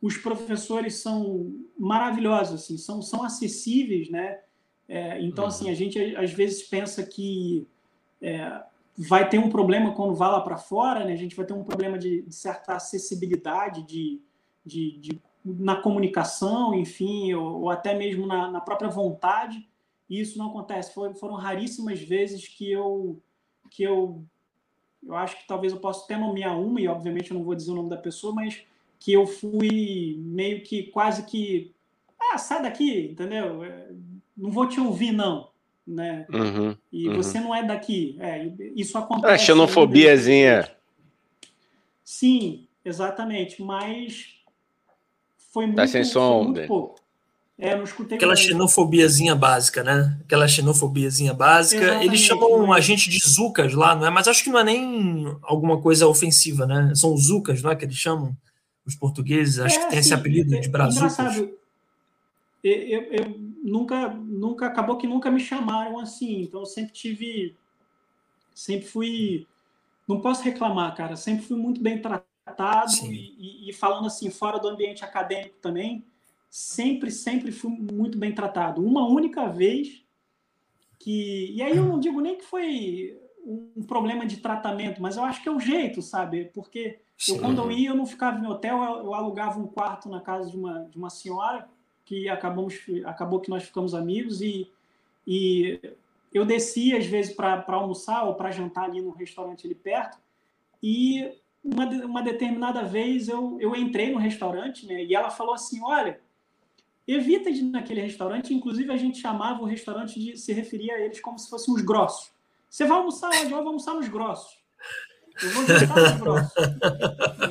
os 0.02 0.18
professores 0.18 0.96
são 0.96 1.54
maravilhosos, 1.78 2.64
assim, 2.64 2.78
são, 2.78 3.02
são 3.02 3.24
acessíveis, 3.24 4.10
né? 4.10 4.40
É, 4.88 5.22
então, 5.22 5.46
assim, 5.46 5.70
a 5.70 5.76
gente 5.76 6.16
às 6.16 6.32
vezes 6.32 6.64
pensa 6.64 7.04
que 7.04 7.68
é, 8.22 8.64
vai 8.98 9.30
ter 9.30 9.38
um 9.38 9.50
problema 9.50 9.94
quando 9.94 10.16
vá 10.16 10.30
lá 10.30 10.42
para 10.42 10.58
fora, 10.58 11.06
né? 11.06 11.14
A 11.14 11.18
gente 11.18 11.36
vai 11.36 11.46
ter 11.46 11.54
um 11.54 11.64
problema 11.64 12.00
de, 12.00 12.24
de 12.24 12.34
certa 12.34 12.76
acessibilidade, 12.76 13.84
de, 13.84 14.20
de, 14.66 14.98
de, 15.00 15.22
na 15.46 15.76
comunicação, 15.76 16.74
enfim, 16.74 17.34
ou, 17.34 17.62
ou 17.62 17.70
até 17.70 17.94
mesmo 17.94 18.26
na, 18.26 18.50
na, 18.50 18.60
própria 18.62 18.90
vontade. 18.90 19.68
E 20.10 20.20
isso 20.20 20.38
não 20.38 20.50
acontece. 20.50 20.94
Foi, 20.94 21.14
foram 21.14 21.36
raríssimas 21.36 22.02
vezes 22.02 22.48
que 22.48 22.72
eu 22.72 23.22
que 23.70 23.84
eu 23.84 24.26
eu 25.06 25.16
acho 25.16 25.38
que 25.38 25.48
talvez 25.48 25.74
eu 25.74 25.80
possa 25.80 26.04
até 26.06 26.18
nomear 26.18 26.60
uma 26.60 26.80
e 26.80 26.88
obviamente 26.88 27.32
eu 27.32 27.38
não 27.38 27.44
vou 27.44 27.56
dizer 27.56 27.72
o 27.72 27.76
nome 27.76 27.90
da 27.90 27.98
pessoa, 27.98 28.34
mas 28.34 28.64
que 29.00 29.14
eu 29.14 29.26
fui 29.26 30.18
meio 30.20 30.62
que 30.62 30.84
quase 30.84 31.26
que 31.26 31.72
ah 32.20 32.38
sai 32.38 32.62
daqui, 32.62 33.10
entendeu? 33.12 33.64
É, 33.64 33.88
não 34.38 34.52
vou 34.52 34.68
te 34.68 34.80
ouvir 34.80 35.12
não 35.12 35.52
né? 35.86 36.26
Uhum, 36.32 36.76
e 36.92 37.10
uhum. 37.10 37.16
você 37.16 37.40
não 37.40 37.54
é 37.54 37.64
daqui. 37.64 38.16
É, 38.20 38.52
isso 38.76 38.98
acontece. 38.98 39.34
A 39.34 39.38
xenofobiazinha. 39.38 40.72
Sim, 42.04 42.68
exatamente. 42.84 43.62
Mas 43.62 44.36
foi 45.52 45.66
muito, 45.66 45.78
tá 45.78 45.88
sem 45.88 46.04
som, 46.04 46.46
muito 46.46 46.68
pouco. 46.68 47.00
É, 47.62 47.76
não 47.76 47.84
escutei 47.84 48.18
Aquela 48.18 48.36
xenofobiazinha 48.36 49.36
básica, 49.36 49.84
né? 49.84 50.18
Aquela 50.26 50.48
xenofobiazinha 50.48 51.32
básica. 51.32 51.84
Exatamente, 51.84 52.08
Eles 52.08 52.20
chamam 52.20 52.66
mas... 52.66 52.78
a 52.78 52.80
gente 52.82 53.08
de 53.08 53.20
zucas 53.20 53.74
lá, 53.76 53.96
não 53.96 54.08
é? 54.08 54.10
Mas 54.10 54.28
acho 54.28 54.44
que 54.44 54.50
não 54.50 54.58
é 54.58 54.64
nem 54.64 55.38
alguma 55.44 55.80
coisa 55.80 56.08
ofensiva, 56.08 56.66
né? 56.66 56.92
São 56.96 57.16
zucas, 57.16 57.62
não 57.62 57.70
é? 57.70 57.76
Que 57.76 57.86
eles 57.86 57.96
chamam 57.96 58.36
os 58.84 58.96
portugueses. 58.96 59.60
Acho 59.60 59.76
é, 59.76 59.80
que 59.80 59.90
tem 59.92 60.00
assim, 60.00 60.08
esse 60.08 60.14
apelido 60.16 60.60
de 60.60 60.68
é 60.68 60.72
brazucas. 60.72 61.20
Engraçado. 61.20 61.54
Eu, 62.64 63.02
eu, 63.04 63.36
nunca, 63.64 64.10
nunca 64.10 64.66
acabou 64.66 64.98
que 64.98 65.06
nunca 65.06 65.30
me 65.30 65.40
chamaram 65.40 66.00
assim. 66.00 66.42
Então 66.42 66.62
eu 66.62 66.66
sempre 66.66 66.94
tive, 66.94 67.56
sempre 68.56 68.88
fui, 68.88 69.46
não 70.08 70.20
posso 70.20 70.44
reclamar, 70.44 70.96
cara. 70.96 71.16
Sempre 71.16 71.46
fui 71.46 71.58
muito 71.58 71.80
bem 71.80 72.02
tratado 72.02 72.92
e, 73.06 73.70
e, 73.70 73.74
falando 73.74 74.08
assim 74.08 74.32
fora 74.32 74.60
do 74.60 74.68
ambiente 74.68 75.06
acadêmico 75.06 75.56
também, 75.62 76.04
sempre, 76.52 77.10
sempre 77.10 77.50
fui 77.50 77.72
muito 77.72 78.18
bem 78.18 78.36
tratado. 78.36 78.86
Uma 78.86 79.08
única 79.08 79.48
vez 79.48 80.04
que 81.00 81.52
e 81.56 81.64
aí 81.64 81.76
eu 81.76 81.86
não 81.86 81.98
digo 81.98 82.20
nem 82.20 82.38
que 82.38 82.44
foi 82.44 83.18
um 83.44 83.82
problema 83.88 84.26
de 84.26 84.38
tratamento, 84.38 85.02
mas 85.02 85.16
eu 85.16 85.24
acho 85.24 85.42
que 85.42 85.50
é 85.50 85.52
o 85.52 85.60
jeito, 85.60 86.02
sabe? 86.02 86.52
Porque 86.54 87.00
eu, 87.28 87.40
quando 87.40 87.62
eu 87.62 87.72
ia, 87.72 87.90
eu 87.90 87.96
não 87.96 88.06
ficava 88.06 88.38
em 88.38 88.46
hotel, 88.46 88.84
eu, 88.84 89.06
eu 89.06 89.14
alugava 89.14 89.60
um 89.60 89.66
quarto 89.66 90.10
na 90.10 90.20
casa 90.20 90.52
de 90.52 90.58
uma, 90.58 90.84
de 90.84 90.98
uma 90.98 91.10
senhora 91.10 91.68
que 92.06 92.28
acabamos, 92.28 92.78
acabou 93.06 93.40
que 93.40 93.50
nós 93.50 93.64
ficamos 93.64 93.96
amigos 93.96 94.42
e, 94.42 94.70
e 95.26 95.80
eu 96.34 96.46
desci 96.46 96.96
às 96.96 97.06
vezes 97.06 97.34
para 97.34 97.64
almoçar 97.70 98.26
ou 98.26 98.36
para 98.36 98.52
jantar 98.52 98.86
ali 98.86 99.02
no 99.02 99.12
restaurante 99.12 99.66
ali 99.66 99.76
perto 99.76 100.20
e 100.84 101.32
uma, 101.64 101.86
uma 101.86 102.22
determinada 102.22 102.84
vez 102.84 103.28
eu, 103.28 103.58
eu 103.60 103.76
entrei 103.76 104.12
no 104.12 104.20
restaurante 104.20 104.86
né, 104.86 105.04
e 105.04 105.16
ela 105.16 105.30
falou 105.30 105.54
assim, 105.54 105.82
olha, 105.84 106.20
evita 107.08 107.52
de 107.52 107.60
ir 107.60 107.64
naquele 107.64 108.02
restaurante, 108.02 108.54
inclusive 108.54 108.92
a 108.92 108.98
gente 108.98 109.20
chamava 109.20 109.62
o 109.62 109.66
restaurante 109.66 110.20
de 110.20 110.38
se 110.38 110.54
referia 110.54 110.96
a 110.96 111.00
eles 111.00 111.20
como 111.20 111.38
se 111.38 111.50
fossem 111.50 111.74
os 111.74 111.82
grossos. 111.82 112.32
Você 112.70 112.86
vai 112.86 112.98
almoçar 112.98 113.30
onde? 113.30 113.52
Eu 113.52 113.60
vou 113.60 113.68
almoçar 113.68 113.94
nos 113.94 114.08
grossos. 114.08 114.58
Eu 115.42 115.50
vou 115.50 115.66
jantar 115.66 116.14
nos 116.14 116.22
grossos. 116.22 116.54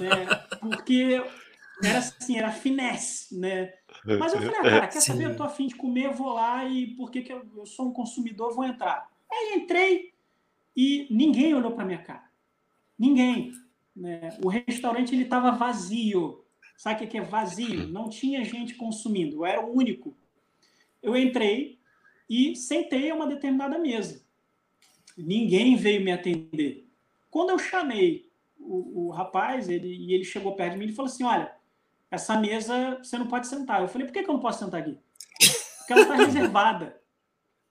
né? 0.01 0.27
Porque 0.61 1.23
era 1.83 1.99
assim, 1.99 2.39
era 2.39 2.53
finesse, 2.53 3.39
né? 3.39 3.73
Mas 4.05 4.33
eu 4.33 4.41
falei, 4.41 4.57
ah, 4.57 4.63
cara, 4.63 4.89
quer 4.89 5.01
Sim. 5.01 5.13
saber? 5.13 5.27
Eu 5.27 5.37
tô 5.37 5.43
afim 5.43 5.67
de 5.67 5.75
comer, 5.75 6.13
vou 6.13 6.33
lá 6.33 6.65
e 6.65 6.95
porque 6.95 7.23
que 7.23 7.33
eu, 7.33 7.47
eu 7.57 7.67
sou 7.67 7.89
um 7.89 7.93
consumidor, 7.93 8.55
vou 8.55 8.65
entrar. 8.65 9.09
Aí 9.31 9.55
entrei 9.57 10.13
e 10.77 11.07
ninguém 11.11 11.55
olhou 11.55 11.73
para 11.73 11.85
minha 11.85 12.03
cara. 12.03 12.25
Ninguém. 12.99 13.53
Né? 13.95 14.31
O 14.43 14.49
restaurante 14.49 15.15
ele 15.15 15.25
estava 15.25 15.51
vazio. 15.51 16.45
Sabe 16.81 17.05
o 17.05 17.09
que 17.09 17.19
é 17.19 17.21
vazio? 17.21 17.87
Não 17.89 18.09
tinha 18.09 18.43
gente 18.43 18.75
consumindo. 18.75 19.37
Eu 19.37 19.45
era 19.45 19.61
o 19.61 19.71
único. 19.71 20.17
Eu 21.03 21.15
entrei 21.15 21.79
e 22.27 22.57
sentei 22.57 23.11
a 23.11 23.15
uma 23.15 23.27
determinada 23.27 23.79
mesa. 23.79 24.25
Ninguém 25.15 25.77
veio 25.77 26.03
me 26.03 26.11
atender. 26.11 26.89
Quando 27.31 27.51
eu 27.51 27.59
chamei 27.59 28.33
o, 28.59 29.09
o 29.09 29.11
rapaz, 29.11 29.69
ele, 29.69 29.95
e 29.95 30.15
ele 30.15 30.25
chegou 30.25 30.57
perto 30.57 30.73
de 30.73 30.79
mim 30.79 30.87
e 30.87 30.95
falou 30.95 31.11
assim: 31.11 31.23
Olha, 31.23 31.55
essa 32.11 32.41
mesa 32.41 32.97
você 32.97 33.19
não 33.19 33.27
pode 33.27 33.47
sentar. 33.47 33.83
Eu 33.83 33.89
falei, 33.89 34.07
por 34.07 34.15
que, 34.15 34.23
que 34.23 34.31
eu 34.31 34.35
não 34.35 34.41
posso 34.41 34.61
sentar 34.61 34.81
aqui? 34.81 34.99
Porque 35.81 35.93
ela 35.93 36.01
está 36.01 36.15
reservada. 36.25 36.99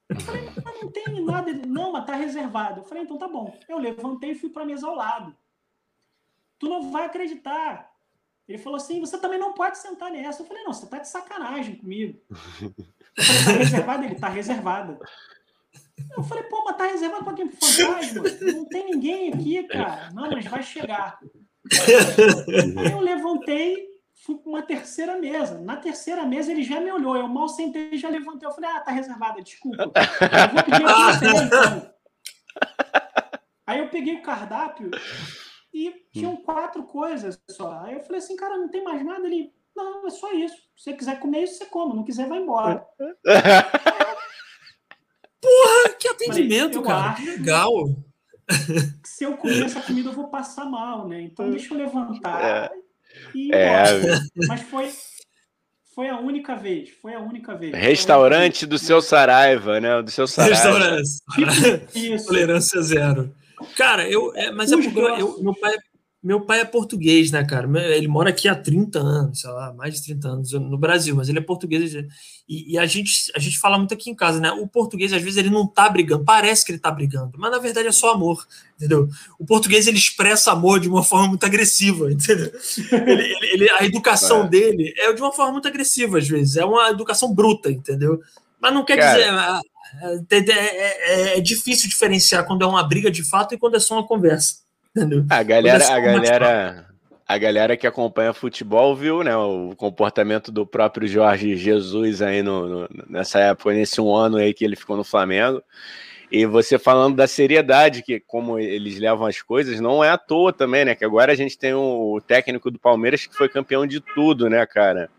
Eu 0.08 0.20
falei, 0.20 0.42
mas 0.64 0.80
não 0.80 0.92
tem 0.92 1.24
nada. 1.24 1.52
Não, 1.66 1.90
mas 1.90 2.02
está 2.02 2.14
reservada. 2.14 2.78
Eu 2.78 2.84
falei, 2.84 3.02
então 3.02 3.18
tá 3.18 3.26
bom. 3.26 3.58
Eu 3.68 3.78
levantei 3.78 4.30
e 4.30 4.34
fui 4.36 4.50
para 4.50 4.62
a 4.62 4.66
mesa 4.66 4.86
ao 4.86 4.94
lado. 4.94 5.36
Tu 6.60 6.68
não 6.68 6.92
vai 6.92 7.06
acreditar. 7.06 7.89
Ele 8.50 8.58
falou 8.58 8.78
assim, 8.78 8.98
você 8.98 9.16
também 9.16 9.38
não 9.38 9.54
pode 9.54 9.78
sentar 9.78 10.10
nessa. 10.10 10.42
Eu 10.42 10.46
falei, 10.46 10.64
não, 10.64 10.72
você 10.72 10.84
está 10.84 10.98
de 10.98 11.08
sacanagem 11.08 11.76
comigo. 11.76 12.20
Eu 13.16 13.24
falei, 13.24 13.44
tá 13.44 13.52
reservada? 13.52 14.04
Ele 14.04 14.14
está 14.14 14.28
reservada. 14.28 14.98
Eu 16.16 16.22
falei, 16.22 16.44
pô, 16.44 16.64
mas 16.64 16.76
tá 16.76 16.86
reservado 16.86 17.24
para 17.24 17.34
quem? 17.34 17.48
Fantasma? 17.50 18.22
Não 18.52 18.64
tem 18.66 18.86
ninguém 18.86 19.32
aqui, 19.32 19.62
cara. 19.64 20.10
Não, 20.12 20.30
mas 20.30 20.46
vai 20.46 20.62
chegar. 20.62 21.18
Aí 22.78 22.92
eu 22.92 23.00
levantei, 23.00 23.88
fui 24.24 24.36
para 24.36 24.48
uma 24.48 24.62
terceira 24.62 25.18
mesa. 25.18 25.60
Na 25.60 25.76
terceira 25.76 26.24
mesa 26.24 26.50
ele 26.50 26.62
já 26.62 26.80
me 26.80 26.90
olhou. 26.90 27.16
Eu 27.16 27.28
mal 27.28 27.48
sentei 27.48 27.98
já 27.98 28.08
levantei. 28.08 28.48
Eu 28.48 28.52
falei, 28.52 28.70
ah, 28.70 28.80
tá 28.80 28.90
reservada, 28.92 29.42
desculpa. 29.42 29.82
Eu 29.82 30.54
vou 30.54 30.62
pedir 30.64 30.86
aqui 30.86 31.46
então. 31.46 31.94
Aí 33.66 33.78
eu 33.78 33.88
peguei 33.88 34.14
o 34.16 34.22
cardápio 34.22 34.90
E 35.72 35.92
tinham 36.12 36.32
hum. 36.34 36.42
quatro 36.42 36.82
coisas 36.82 37.40
só. 37.50 37.80
Aí 37.84 37.94
eu 37.94 38.00
falei 38.00 38.18
assim, 38.18 38.36
cara, 38.36 38.58
não 38.58 38.68
tem 38.68 38.82
mais 38.82 39.04
nada 39.04 39.24
ali. 39.24 39.52
Não, 39.74 40.06
é 40.06 40.10
só 40.10 40.32
isso. 40.32 40.56
Se 40.76 40.84
você 40.84 40.92
quiser 40.94 41.20
comer 41.20 41.44
isso, 41.44 41.58
você 41.58 41.66
come. 41.66 41.94
Não 41.94 42.04
quiser, 42.04 42.28
vai 42.28 42.38
embora. 42.38 42.84
Porra, 45.40 45.94
que 45.98 46.08
atendimento, 46.08 46.82
cara. 46.82 47.14
Que 47.14 47.24
legal. 47.24 47.72
Se 49.04 49.24
eu 49.24 49.36
comer 49.36 49.64
essa 49.64 49.80
comida, 49.80 50.10
eu 50.10 50.12
vou 50.12 50.28
passar 50.28 50.64
mal, 50.66 51.08
né? 51.08 51.22
Então 51.22 51.50
deixa 51.50 51.72
eu 51.72 51.78
levantar 51.78 52.44
é. 52.44 52.70
e 53.34 53.54
é. 53.54 53.84
Mas 54.48 54.62
foi, 54.62 54.90
foi 55.94 56.08
a 56.08 56.18
única 56.18 56.56
vez. 56.56 56.90
Foi 57.00 57.14
a 57.14 57.20
única 57.20 57.54
vez. 57.54 57.74
Restaurante 57.74 58.66
do 58.66 58.76
seu 58.76 59.00
Saraiva, 59.00 59.80
né? 59.80 60.02
Do 60.02 60.10
seu 60.10 60.26
Saraiva. 60.26 60.56
Restaurante. 60.56 61.10
Isso. 61.94 62.26
Tolerância 62.26 62.82
zero. 62.82 63.34
Cara, 63.76 64.08
eu. 64.08 64.32
É, 64.34 64.50
mas 64.50 64.72
é 64.72 64.76
porque 64.76 64.98
eu, 64.98 65.42
meu 65.42 65.54
pai 65.54 65.74
meu 66.22 66.42
pai 66.42 66.60
é 66.60 66.64
português, 66.66 67.30
né, 67.30 67.42
cara? 67.42 67.66
Ele 67.96 68.06
mora 68.06 68.28
aqui 68.28 68.46
há 68.46 68.54
30 68.54 68.98
anos, 68.98 69.40
sei 69.40 69.50
lá, 69.50 69.72
mais 69.72 69.94
de 69.94 70.04
30 70.04 70.28
anos 70.28 70.52
no 70.52 70.76
Brasil, 70.76 71.16
mas 71.16 71.30
ele 71.30 71.38
é 71.38 71.42
português. 71.42 71.94
E, 72.46 72.74
e, 72.74 72.78
a, 72.78 72.84
gente, 72.84 73.32
a 73.34 73.38
gente 73.38 73.58
fala 73.58 73.78
muito 73.78 73.94
aqui 73.94 74.10
em 74.10 74.14
casa, 74.14 74.38
né? 74.38 74.52
O 74.52 74.68
português, 74.68 75.14
às 75.14 75.22
vezes, 75.22 75.38
ele 75.38 75.48
não 75.48 75.66
tá 75.66 75.88
brigando, 75.88 76.22
parece 76.22 76.62
que 76.62 76.72
ele 76.72 76.78
tá 76.78 76.90
brigando, 76.90 77.38
mas 77.38 77.50
na 77.50 77.58
verdade 77.58 77.88
é 77.88 77.92
só 77.92 78.12
amor, 78.12 78.46
entendeu? 78.76 79.08
O 79.38 79.46
português, 79.46 79.86
ele 79.86 79.96
expressa 79.96 80.52
amor 80.52 80.78
de 80.78 80.90
uma 80.90 81.02
forma 81.02 81.28
muito 81.28 81.44
agressiva, 81.44 82.12
entendeu? 82.12 82.52
Ele, 82.92 83.22
ele, 83.22 83.46
ele 83.54 83.70
a 83.70 83.86
educação 83.86 84.44
é. 84.44 84.48
dele 84.48 84.92
é 84.98 85.10
de 85.14 85.22
uma 85.22 85.32
forma 85.32 85.52
muito 85.52 85.68
agressiva, 85.68 86.18
às 86.18 86.28
vezes, 86.28 86.56
é 86.56 86.64
uma 86.66 86.90
educação 86.90 87.34
bruta, 87.34 87.70
entendeu? 87.70 88.20
Mas 88.60 88.74
não 88.74 88.84
quer 88.84 88.98
cara. 88.98 89.18
dizer. 89.18 89.69
É, 90.30 90.36
é, 90.36 91.32
é, 91.34 91.38
é 91.38 91.40
difícil 91.40 91.88
diferenciar 91.88 92.46
quando 92.46 92.64
é 92.64 92.66
uma 92.66 92.86
briga 92.86 93.10
de 93.10 93.28
fato 93.28 93.54
e 93.54 93.58
quando 93.58 93.76
é 93.76 93.80
só 93.80 93.94
uma 93.94 94.06
conversa. 94.06 94.56
A 95.28 95.42
galera, 95.42 95.86
a 95.86 96.00
galera, 96.00 96.86
a 97.26 97.38
galera 97.38 97.76
que 97.76 97.86
acompanha 97.86 98.32
futebol 98.32 98.94
viu, 98.96 99.22
né, 99.22 99.36
o 99.36 99.72
comportamento 99.76 100.50
do 100.50 100.66
próprio 100.66 101.06
Jorge 101.06 101.56
Jesus 101.56 102.20
aí 102.22 102.42
no, 102.42 102.68
no, 102.68 102.88
nessa 103.08 103.38
época, 103.38 103.72
nesse 103.72 104.00
um 104.00 104.12
ano 104.12 104.36
aí 104.36 104.52
que 104.52 104.64
ele 104.64 104.74
ficou 104.74 104.96
no 104.96 105.04
Flamengo. 105.04 105.62
E 106.32 106.46
você 106.46 106.78
falando 106.78 107.16
da 107.16 107.26
seriedade, 107.26 108.02
que 108.02 108.20
como 108.20 108.58
eles 108.58 108.98
levam 108.98 109.26
as 109.26 109.42
coisas, 109.42 109.80
não 109.80 110.02
é 110.02 110.10
à 110.10 110.18
toa 110.18 110.52
também, 110.52 110.84
né? 110.84 110.94
Que 110.94 111.04
agora 111.04 111.32
a 111.32 111.34
gente 111.34 111.58
tem 111.58 111.74
o 111.74 112.20
técnico 112.24 112.70
do 112.70 112.78
Palmeiras 112.78 113.26
que 113.26 113.36
foi 113.36 113.48
campeão 113.48 113.84
de 113.84 114.00
tudo, 114.00 114.48
né, 114.48 114.64
cara? 114.64 115.10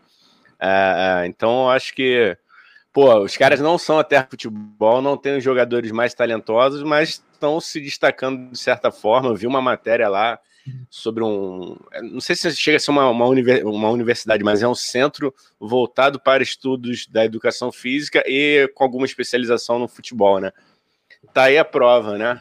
É, 0.58 1.22
é 1.22 1.26
então, 1.26 1.68
acho 1.68 1.94
que 1.94 2.36
pô, 2.92 3.20
os 3.20 3.36
caras 3.36 3.60
não 3.60 3.78
são 3.78 3.98
até 3.98 4.22
futebol, 4.22 5.00
não 5.00 5.16
tem 5.16 5.38
os 5.38 5.44
jogadores 5.44 5.90
mais 5.90 6.14
talentosos, 6.14 6.82
mas 6.82 7.22
estão 7.32 7.60
se 7.60 7.80
destacando 7.80 8.50
de 8.50 8.58
certa 8.58 8.90
forma. 8.90 9.28
Eu 9.28 9.36
vi 9.36 9.46
uma 9.46 9.62
matéria 9.62 10.08
lá 10.08 10.38
sobre 10.88 11.24
um. 11.24 11.76
Não 12.02 12.20
sei 12.20 12.36
se 12.36 12.54
chega 12.54 12.76
a 12.76 12.80
ser 12.80 12.90
uma, 12.90 13.08
uma, 13.08 13.26
uma 13.64 13.90
universidade, 13.90 14.44
mas 14.44 14.62
é 14.62 14.68
um 14.68 14.74
centro 14.74 15.34
voltado 15.58 16.20
para 16.20 16.42
estudos 16.42 17.06
da 17.06 17.24
educação 17.24 17.72
física 17.72 18.22
e 18.26 18.70
com 18.74 18.84
alguma 18.84 19.06
especialização 19.06 19.78
no 19.78 19.88
futebol, 19.88 20.38
né? 20.38 20.52
Tá 21.32 21.44
aí 21.44 21.58
a 21.58 21.64
prova, 21.64 22.18
né? 22.18 22.40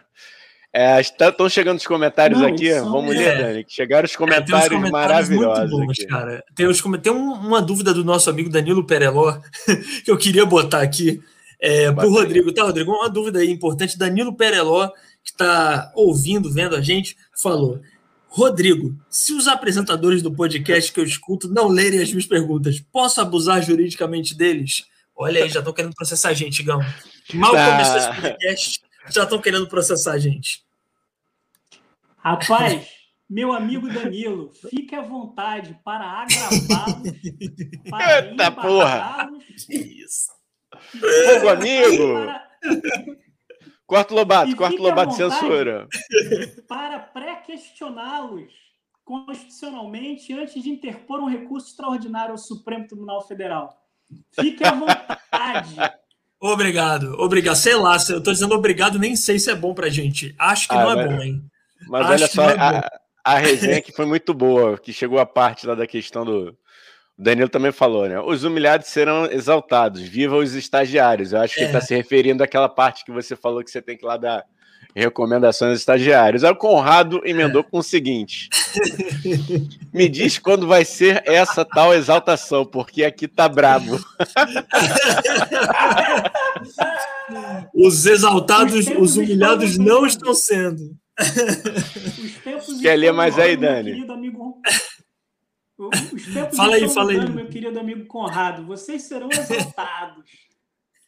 Estão 0.73 1.45
é, 1.45 1.49
chegando 1.49 1.77
os 1.80 1.85
comentários 1.85 2.39
Não, 2.39 2.48
aqui. 2.48 2.73
São, 2.73 2.91
Vamos 2.91 3.14
ler, 3.14 3.27
é, 3.27 3.38
Dani. 3.38 3.65
Chegaram 3.68 4.06
os 4.06 4.15
comentários, 4.15 4.65
é, 4.65 4.69
tem 4.69 4.77
comentários 4.77 5.30
maravilhosos. 5.30 5.69
Bons, 5.69 6.06
cara. 6.06 6.43
Tem, 6.56 6.65
os, 6.65 6.81
tem 7.02 7.11
uma 7.11 7.61
dúvida 7.61 7.93
do 7.93 8.06
nosso 8.06 8.30
amigo 8.30 8.49
Danilo 8.49 8.85
Pereló 8.85 9.38
que 10.06 10.10
eu 10.10 10.18
queria 10.18 10.45
botar 10.45 10.81
aqui 10.81 11.22
é, 11.60 11.91
para 11.91 12.07
o 12.07 12.11
Rodrigo. 12.11 12.53
Tá, 12.53 12.64
Rodrigo? 12.64 12.89
Uma 12.89 13.10
dúvida 13.10 13.39
aí 13.39 13.52
importante. 13.52 13.98
Danilo 13.98 14.34
Pereló, 14.34 14.88
que 15.23 15.31
está 15.31 15.91
ouvindo, 15.93 16.49
vendo 16.49 16.73
a 16.77 16.81
gente, 16.81 17.18
falou: 17.41 17.81
Rodrigo, 18.30 18.95
se 19.10 19.34
os 19.34 19.49
apresentadores 19.49 20.22
do 20.22 20.31
podcast 20.31 20.89
que 20.93 21.02
eu 21.02 21.03
escuto 21.03 21.49
não 21.49 21.68
lerem 21.68 22.02
as 22.02 22.10
minhas 22.10 22.26
perguntas, 22.26 22.80
posso 22.80 23.19
abusar 23.19 23.61
juridicamente 23.61 24.34
deles? 24.34 24.85
Olha 25.14 25.43
aí, 25.43 25.49
já 25.49 25.60
estão 25.60 25.73
querendo 25.73 25.93
processar 25.93 26.30
a 26.30 26.34
gente, 26.34 26.64
Gão. 26.64 26.80
Mal 27.34 27.56
ah. 27.57 27.72
começou 27.72 27.98
esse 27.98 28.22
podcast 28.22 28.90
já 29.10 29.23
estão 29.23 29.41
querendo 29.41 29.68
processar 29.68 30.14
a 30.14 30.19
gente. 30.19 30.64
Rapaz, 32.18 32.88
meu 33.30 33.52
amigo 33.52 33.91
Danilo, 33.91 34.52
fique 34.69 34.94
à 34.94 35.02
vontade 35.02 35.80
para 35.84 36.06
agravá-los. 36.06 37.07
Eita 38.30 38.52
porra! 38.52 39.30
Isso. 39.69 40.32
Fogo 40.99 41.49
amigo! 41.49 42.14
Para... 42.14 42.52
Corta 43.88 44.14
o 44.14 44.18
Lobato, 44.18 44.56
corta 44.56 44.76
o 44.78 44.84
Lobato, 44.84 45.14
censura. 45.14 45.88
Para 46.68 46.99
pré-questioná-los 46.99 48.53
constitucionalmente 49.03 50.32
antes 50.34 50.64
de 50.64 50.69
interpor 50.69 51.19
um 51.19 51.26
recurso 51.26 51.69
extraordinário 51.69 52.32
ao 52.32 52.38
Supremo 52.38 52.88
Tribunal 52.88 53.28
Federal. 53.28 53.82
Fique 54.40 54.64
à 54.64 54.72
vontade. 54.72 55.76
Obrigado, 56.41 57.13
obrigado. 57.19 57.55
Sei 57.55 57.76
lá, 57.76 57.97
eu 58.09 58.22
tô 58.22 58.31
dizendo 58.31 58.55
obrigado, 58.55 58.97
nem 58.97 59.15
sei 59.15 59.38
se 59.38 59.51
é 59.51 59.55
bom 59.55 59.76
pra 59.76 59.89
gente. 59.89 60.34
Acho 60.39 60.68
que 60.68 60.73
ah, 60.73 60.84
não 60.84 60.99
é 60.99 61.07
bom, 61.07 61.22
hein? 61.22 61.43
Mas 61.88 62.01
Acho 62.01 62.13
olha 62.13 62.27
só, 62.27 62.49
é 62.49 62.59
a, 62.59 62.91
a 63.23 63.38
resenha 63.38 63.80
que 63.80 63.91
foi 63.91 64.07
muito 64.07 64.34
boa, 64.34 64.76
que 64.76 64.91
chegou 64.91 65.19
a 65.19 65.26
parte 65.26 65.68
lá 65.68 65.76
da 65.76 65.85
questão 65.85 66.26
do. 66.26 66.57
O 67.15 67.23
Danilo 67.23 67.47
também 67.47 67.72
falou, 67.72 68.09
né? 68.09 68.19
Os 68.19 68.43
humilhados 68.43 68.88
serão 68.88 69.26
exaltados, 69.26 70.01
viva 70.01 70.35
os 70.35 70.55
estagiários. 70.55 71.31
Eu 71.31 71.41
acho 71.41 71.53
que 71.53 71.59
é. 71.59 71.63
ele 71.65 71.69
está 71.69 71.81
se 71.81 71.95
referindo 71.95 72.43
àquela 72.43 72.68
parte 72.68 73.05
que 73.05 73.11
você 73.11 73.35
falou 73.35 73.63
que 73.63 73.69
você 73.69 73.81
tem 73.81 73.95
que 73.95 74.05
lá 74.05 74.18
dar 74.18 74.43
recomendações 74.95 75.80
estagiários. 75.80 76.43
Aí 76.43 76.51
o 76.51 76.55
Conrado 76.55 77.22
emendou 77.23 77.63
com 77.63 77.80
o 77.80 77.84
seguinte: 77.84 78.49
Me 79.93 80.09
diz 80.09 80.38
quando 80.38 80.68
vai 80.68 80.84
ser 80.85 81.23
essa 81.26 81.63
tal 81.65 81.93
exaltação, 81.93 82.65
porque 82.65 83.03
aqui 83.03 83.27
tá 83.27 83.47
brabo. 83.47 83.99
Os 87.73 88.05
exaltados, 88.05 88.88
os, 88.88 89.15
humilhados 89.15 89.77
não 89.77 90.05
estão 90.05 90.34
sendo. 90.34 90.95
Quer 92.81 92.97
ler 92.97 93.13
mais 93.13 93.39
aí, 93.39 93.55
Dani? 93.55 94.05
fala 96.55 96.76
aí, 96.76 96.89
fala 96.89 97.11
aí. 97.11 97.30
Meu 97.30 97.47
querido 97.47 97.80
amigo 97.80 98.05
Conrado, 98.05 98.65
vocês 98.65 99.03
serão 99.03 99.30
exaltados. 99.31 100.51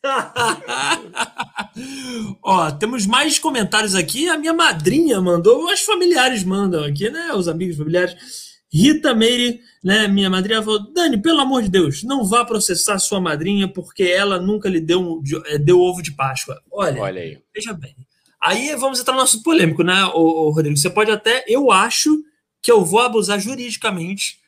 Ó, 2.44 2.72
temos 2.72 3.06
mais 3.06 3.40
comentários 3.40 3.96
aqui. 3.96 4.28
A 4.28 4.38
minha 4.38 4.54
madrinha 4.54 5.22
mandou, 5.22 5.66
os 5.66 5.80
familiares 5.82 6.44
mandam 6.44 6.84
aqui, 6.84 7.10
né? 7.10 7.32
Os 7.34 7.48
amigos 7.48 7.78
familiares. 7.78 8.52
Rita 8.72 9.14
Meire, 9.14 9.62
né, 9.84 10.08
minha 10.08 10.32
madrinha, 10.32 10.64
falou: 10.64 10.92
Dani, 10.92 11.22
pelo 11.22 11.42
amor 11.42 11.62
de 11.62 11.70
Deus, 11.70 12.02
não 12.04 12.26
vá 12.26 12.44
processar 12.44 12.98
sua 12.98 13.22
madrinha 13.22 13.68
porque 13.68 14.02
ela 14.02 14.40
nunca 14.40 14.68
lhe 14.68 14.82
deu, 14.82 15.22
eh, 15.46 15.60
deu 15.60 15.80
ovo 15.80 16.02
de 16.02 16.12
Páscoa. 16.12 16.60
Olha, 16.72 17.00
Olha 17.00 17.22
aí. 17.22 17.38
veja 17.56 17.72
bem. 17.72 17.96
Aí 18.42 18.76
vamos 18.76 19.00
entrar 19.00 19.14
no 19.14 19.20
nosso 19.20 19.44
polêmico, 19.44 19.84
né, 19.84 20.04
ô, 20.08 20.48
ô, 20.48 20.50
Rodrigo? 20.50 20.76
Você 20.76 20.90
pode 20.90 21.12
até, 21.12 21.46
eu 21.48 21.72
acho 21.72 22.18
que 22.64 22.72
eu 22.72 22.84
vou 22.84 23.00
abusar 23.00 23.40
juridicamente 23.40 24.40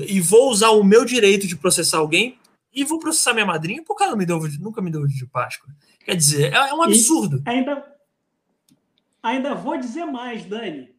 e 0.00 0.18
vou 0.18 0.50
usar 0.50 0.70
o 0.70 0.82
meu 0.82 1.04
direito 1.04 1.46
de 1.46 1.54
processar 1.54 1.98
alguém 1.98 2.38
e 2.78 2.84
vou 2.84 3.00
processar 3.00 3.34
minha 3.34 3.44
madrinha 3.44 3.82
porque 3.84 4.04
ela 4.04 4.14
me 4.14 4.24
deu, 4.24 4.38
nunca 4.60 4.80
me 4.80 4.88
deu 4.88 5.04
de 5.04 5.26
Páscoa. 5.26 5.68
Quer 6.04 6.14
dizer, 6.14 6.52
é, 6.52 6.56
é 6.56 6.74
um 6.74 6.82
absurdo. 6.82 7.42
E 7.44 7.50
ainda, 7.50 7.96
ainda 9.20 9.54
vou 9.54 9.76
dizer 9.76 10.04
mais, 10.04 10.44
Dani. 10.44 10.94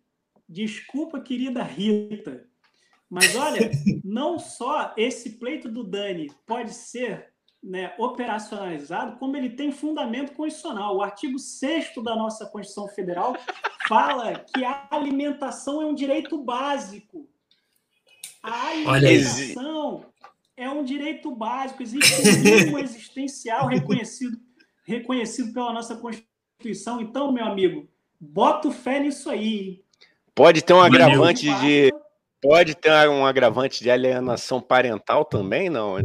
Desculpa, 0.47 1.21
querida 1.21 1.63
Rita. 1.63 2.45
Mas 3.09 3.33
olha, 3.33 3.71
não 4.03 4.37
só 4.37 4.93
esse 4.97 5.37
pleito 5.37 5.69
do 5.69 5.85
Dani 5.85 6.29
pode 6.45 6.73
ser 6.73 7.31
né, 7.63 7.93
operacionalizado, 7.97 9.17
como 9.17 9.37
ele 9.37 9.51
tem 9.51 9.71
fundamento 9.71 10.33
constitucional. 10.33 10.97
O 10.97 11.01
artigo 11.01 11.39
6 11.39 11.93
da 12.03 12.15
nossa 12.15 12.45
Constituição 12.45 12.89
Federal 12.89 13.37
fala 13.87 14.39
que 14.39 14.65
a 14.65 14.85
alimentação 14.91 15.81
é 15.81 15.85
um 15.85 15.95
direito 15.95 16.37
básico. 16.43 17.25
A 18.43 18.67
alimentação 18.67 20.08
é 20.59 20.69
um 20.69 20.83
direito 20.83 21.33
básico, 21.33 21.81
existe 21.81 22.21
um 22.21 22.43
mínimo 22.43 22.77
existencial 22.79 23.65
reconhecido, 23.67 24.37
reconhecido 24.85 25.53
pela 25.53 25.71
nossa 25.71 25.95
Constituição. 25.95 26.99
Então, 26.99 27.31
meu 27.31 27.45
amigo, 27.45 27.87
bota 28.19 28.69
fé 28.69 28.99
nisso 28.99 29.29
aí. 29.29 29.81
Pode 30.35 30.61
ter 30.61 30.73
um 30.73 30.81
agravante 30.81 31.45
de. 31.61 31.93
Pode 32.41 32.75
ter 32.75 33.09
um 33.09 33.25
agravante 33.25 33.81
de 33.81 33.89
alienação 33.89 34.59
parental 34.61 35.23
também, 35.23 35.69
não? 35.69 35.97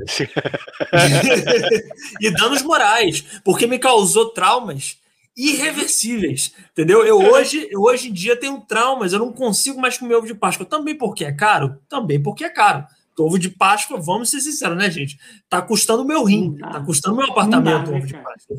e 2.21 2.31
danos 2.31 2.63
morais, 2.63 3.41
porque 3.45 3.67
me 3.67 3.79
causou 3.79 4.31
traumas 4.31 4.99
irreversíveis, 5.37 6.55
entendeu? 6.73 7.05
Eu 7.05 7.19
hoje, 7.19 7.69
eu 7.71 7.83
hoje 7.83 8.09
em 8.09 8.13
dia 8.13 8.39
tenho 8.39 8.61
traumas, 8.61 9.13
eu 9.13 9.19
não 9.19 9.33
consigo 9.33 9.81
mais 9.81 9.99
comer 9.99 10.15
ovo 10.15 10.27
de 10.27 10.35
Páscoa, 10.35 10.67
também 10.67 10.97
porque 10.97 11.25
é 11.25 11.33
caro, 11.33 11.81
também 11.89 12.23
porque 12.23 12.45
é 12.45 12.51
caro 12.51 12.85
ovo 13.19 13.39
de 13.39 13.51
Páscoa, 13.51 14.01
vamos 14.01 14.31
ser 14.31 14.41
sinceros, 14.41 14.77
né, 14.77 14.91
gente? 14.91 15.19
Tá 15.49 15.63
custando 15.63 16.03
o 16.03 16.07
meu 16.07 16.25
rim, 16.25 16.55
tá 16.57 16.81
custando 16.81 17.17
meu 17.17 17.27
apartamento 17.27 17.91
dá, 17.91 17.97
ovo 17.97 18.07
de 18.07 18.15
Páscoa. 18.15 18.57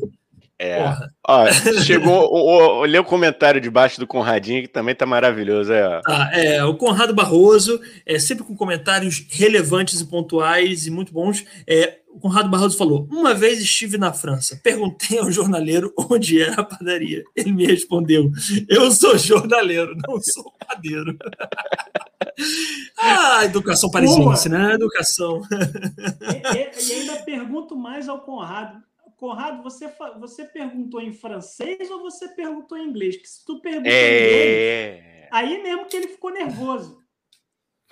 É. 0.58 0.82
Ó, 1.28 1.46
chegou, 1.84 2.32
o, 2.32 2.80
o, 2.80 2.84
lê 2.84 2.98
o 2.98 3.04
comentário 3.04 3.60
debaixo 3.60 4.00
do 4.00 4.06
Conradinho, 4.06 4.62
que 4.62 4.68
também 4.68 4.94
tá 4.94 5.04
maravilhoso. 5.04 5.72
É, 5.72 6.00
tá, 6.00 6.30
é, 6.32 6.64
o 6.64 6.74
Conrado 6.74 7.14
Barroso, 7.14 7.78
é 8.06 8.18
sempre 8.18 8.44
com 8.44 8.56
comentários 8.56 9.26
relevantes 9.28 10.00
e 10.00 10.06
pontuais 10.06 10.86
e 10.86 10.90
muito 10.90 11.12
bons. 11.12 11.44
É, 11.66 11.98
o 12.08 12.18
Conrado 12.18 12.48
Barroso 12.48 12.78
falou: 12.78 13.06
Uma 13.10 13.34
vez 13.34 13.60
estive 13.60 13.98
na 13.98 14.14
França, 14.14 14.58
perguntei 14.62 15.18
ao 15.18 15.30
jornaleiro 15.30 15.92
onde 16.10 16.40
era 16.40 16.62
a 16.62 16.64
padaria. 16.64 17.22
Ele 17.36 17.52
me 17.52 17.66
respondeu: 17.66 18.30
Eu 18.66 18.90
sou 18.90 19.18
jornaleiro, 19.18 19.94
não 20.08 20.18
sou 20.22 20.50
padeiro. 20.66 21.18
ah, 22.98 23.44
educação 23.44 23.90
parisiense, 23.90 24.48
né? 24.48 24.72
Educação. 24.72 25.42
E, 25.52 26.56
e, 26.56 26.88
e 26.88 26.92
ainda 27.00 27.16
pergunto 27.16 27.76
mais 27.76 28.08
ao 28.08 28.20
Conrado 28.20 28.82
Conrado, 29.16 29.62
você, 29.62 29.90
você 30.20 30.44
perguntou 30.44 31.00
em 31.00 31.12
francês 31.12 31.90
ou 31.90 32.00
você 32.00 32.28
perguntou 32.28 32.76
em 32.76 32.86
inglês? 32.86 33.16
Porque 33.16 33.28
se 33.28 33.44
tu 33.44 33.60
perguntou 33.60 33.90
é... 33.90 34.02
em 34.02 34.98
inglês, 34.98 35.28
aí 35.32 35.62
mesmo 35.62 35.86
que 35.86 35.96
ele 35.96 36.08
ficou 36.08 36.30
nervoso. 36.30 36.98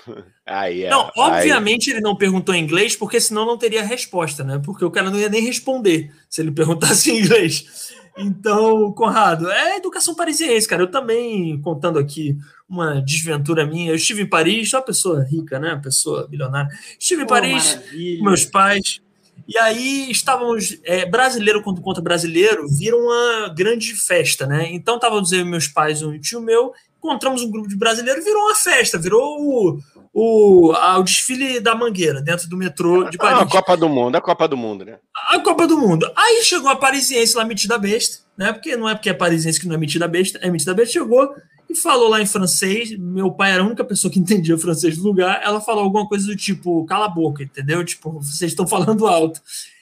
Aí, 0.45 0.83
é, 0.83 0.91
não, 0.91 1.11
obviamente 1.17 1.89
aí... 1.89 1.97
ele 1.97 2.03
não 2.03 2.15
perguntou 2.15 2.55
em 2.55 2.63
inglês, 2.63 2.95
porque 2.95 3.19
senão 3.19 3.47
não 3.47 3.57
teria 3.57 3.83
resposta, 3.83 4.45
né? 4.45 4.61
Porque 4.63 4.85
o 4.85 4.91
cara 4.91 5.09
não 5.09 5.19
ia 5.19 5.31
nem 5.31 5.41
responder 5.41 6.13
se 6.29 6.43
ele 6.43 6.51
perguntasse 6.53 7.11
em 7.11 7.21
inglês. 7.21 7.95
Então, 8.19 8.93
Conrado, 8.93 9.51
é 9.51 9.77
educação 9.77 10.15
parisiense, 10.15 10.69
cara. 10.69 10.83
Eu 10.83 10.91
também, 10.91 11.59
contando 11.63 11.99
aqui 11.99 12.37
uma 12.69 13.01
desventura 13.01 13.67
minha, 13.67 13.93
eu 13.93 13.97
estive 13.97 14.23
em 14.23 14.29
Paris, 14.29 14.73
uma 14.75 14.83
pessoa 14.83 15.25
rica, 15.25 15.59
né? 15.59 15.73
Uma 15.73 15.81
pessoa 15.81 16.29
bilionária. 16.29 16.71
Estive 16.99 17.23
em 17.23 17.27
Paris 17.27 17.81
com 18.19 18.25
meus 18.25 18.45
pais. 18.45 19.01
E 19.47 19.59
aí 19.59 20.11
estávamos, 20.11 20.79
é, 20.85 21.05
brasileiro 21.05 21.63
quando 21.63 21.83
conta 21.83 22.01
brasileiro, 22.01 22.67
vira 22.69 22.97
uma 22.97 23.49
grande 23.55 23.95
festa, 23.95 24.47
né? 24.47 24.69
Então 24.71 24.97
estavam 24.97 25.23
eu 25.33 25.45
meus 25.45 25.69
pais, 25.69 26.03
um 26.03 26.19
tio 26.19 26.41
meu, 26.41 26.73
encontramos 26.99 27.43
um 27.43 27.51
grupo 27.51 27.69
de 27.69 27.77
brasileiros, 27.77 28.25
virou 28.25 28.43
uma 28.43 28.55
festa, 28.55 28.99
virou 28.99 29.23
o, 29.23 29.79
o, 30.13 30.73
a, 30.73 30.99
o 30.99 31.03
desfile 31.03 31.61
da 31.61 31.75
Mangueira, 31.75 32.23
dentro 32.23 32.49
do 32.49 32.57
metrô 32.57 33.05
de 33.05 33.19
Paris. 33.19 33.41
Ah, 33.41 33.43
a 33.43 33.47
Copa 33.47 33.77
do 33.77 33.89
Mundo, 33.89 34.17
a 34.17 34.21
Copa 34.21 34.49
do 34.49 34.57
Mundo, 34.57 34.85
né? 34.85 34.99
A 35.31 35.39
Copa 35.41 35.67
do 35.67 35.77
Mundo. 35.77 36.11
Aí 36.17 36.43
chegou 36.43 36.71
a 36.71 36.77
parisiense 36.77 37.37
lá, 37.37 37.45
metida 37.45 37.77
besta, 37.77 38.25
né? 38.37 38.53
Porque 38.53 38.77
não 38.77 38.89
é 38.89 38.95
porque 38.95 39.11
é 39.11 39.15
parisiense 39.15 39.61
que 39.61 39.69
não 39.69 39.75
é 39.75 39.79
metida 39.79 40.09
besta, 40.09 40.39
é 40.41 40.51
metida 40.51 40.73
besta, 40.73 40.95
chegou 40.95 41.35
e 41.75 41.77
falou 41.77 42.09
lá 42.09 42.23
em 42.23 42.27
francês. 42.27 42.97
Meu 42.97 43.31
pai 43.31 43.53
era 43.53 43.63
a 43.63 43.67
única 43.67 43.85
pessoa 43.85 44.11
que 44.11 44.19
entendia 44.21 44.57
francês 44.57 44.97
do 44.97 45.03
lugar. 45.03 45.41
Ela 45.43 45.61
falou 45.61 45.85
alguma 45.85 46.09
coisa 46.09 46.27
do 46.27 46.37
tipo, 46.37 46.85
cala 46.87 47.07
a 47.07 47.09
boca, 47.09 47.43
entendeu? 47.43 47.85
Tipo, 47.85 48.13
vocês 48.21 48.53
estão 48.53 48.67
falando 48.67 49.07
alto. 49.07 49.41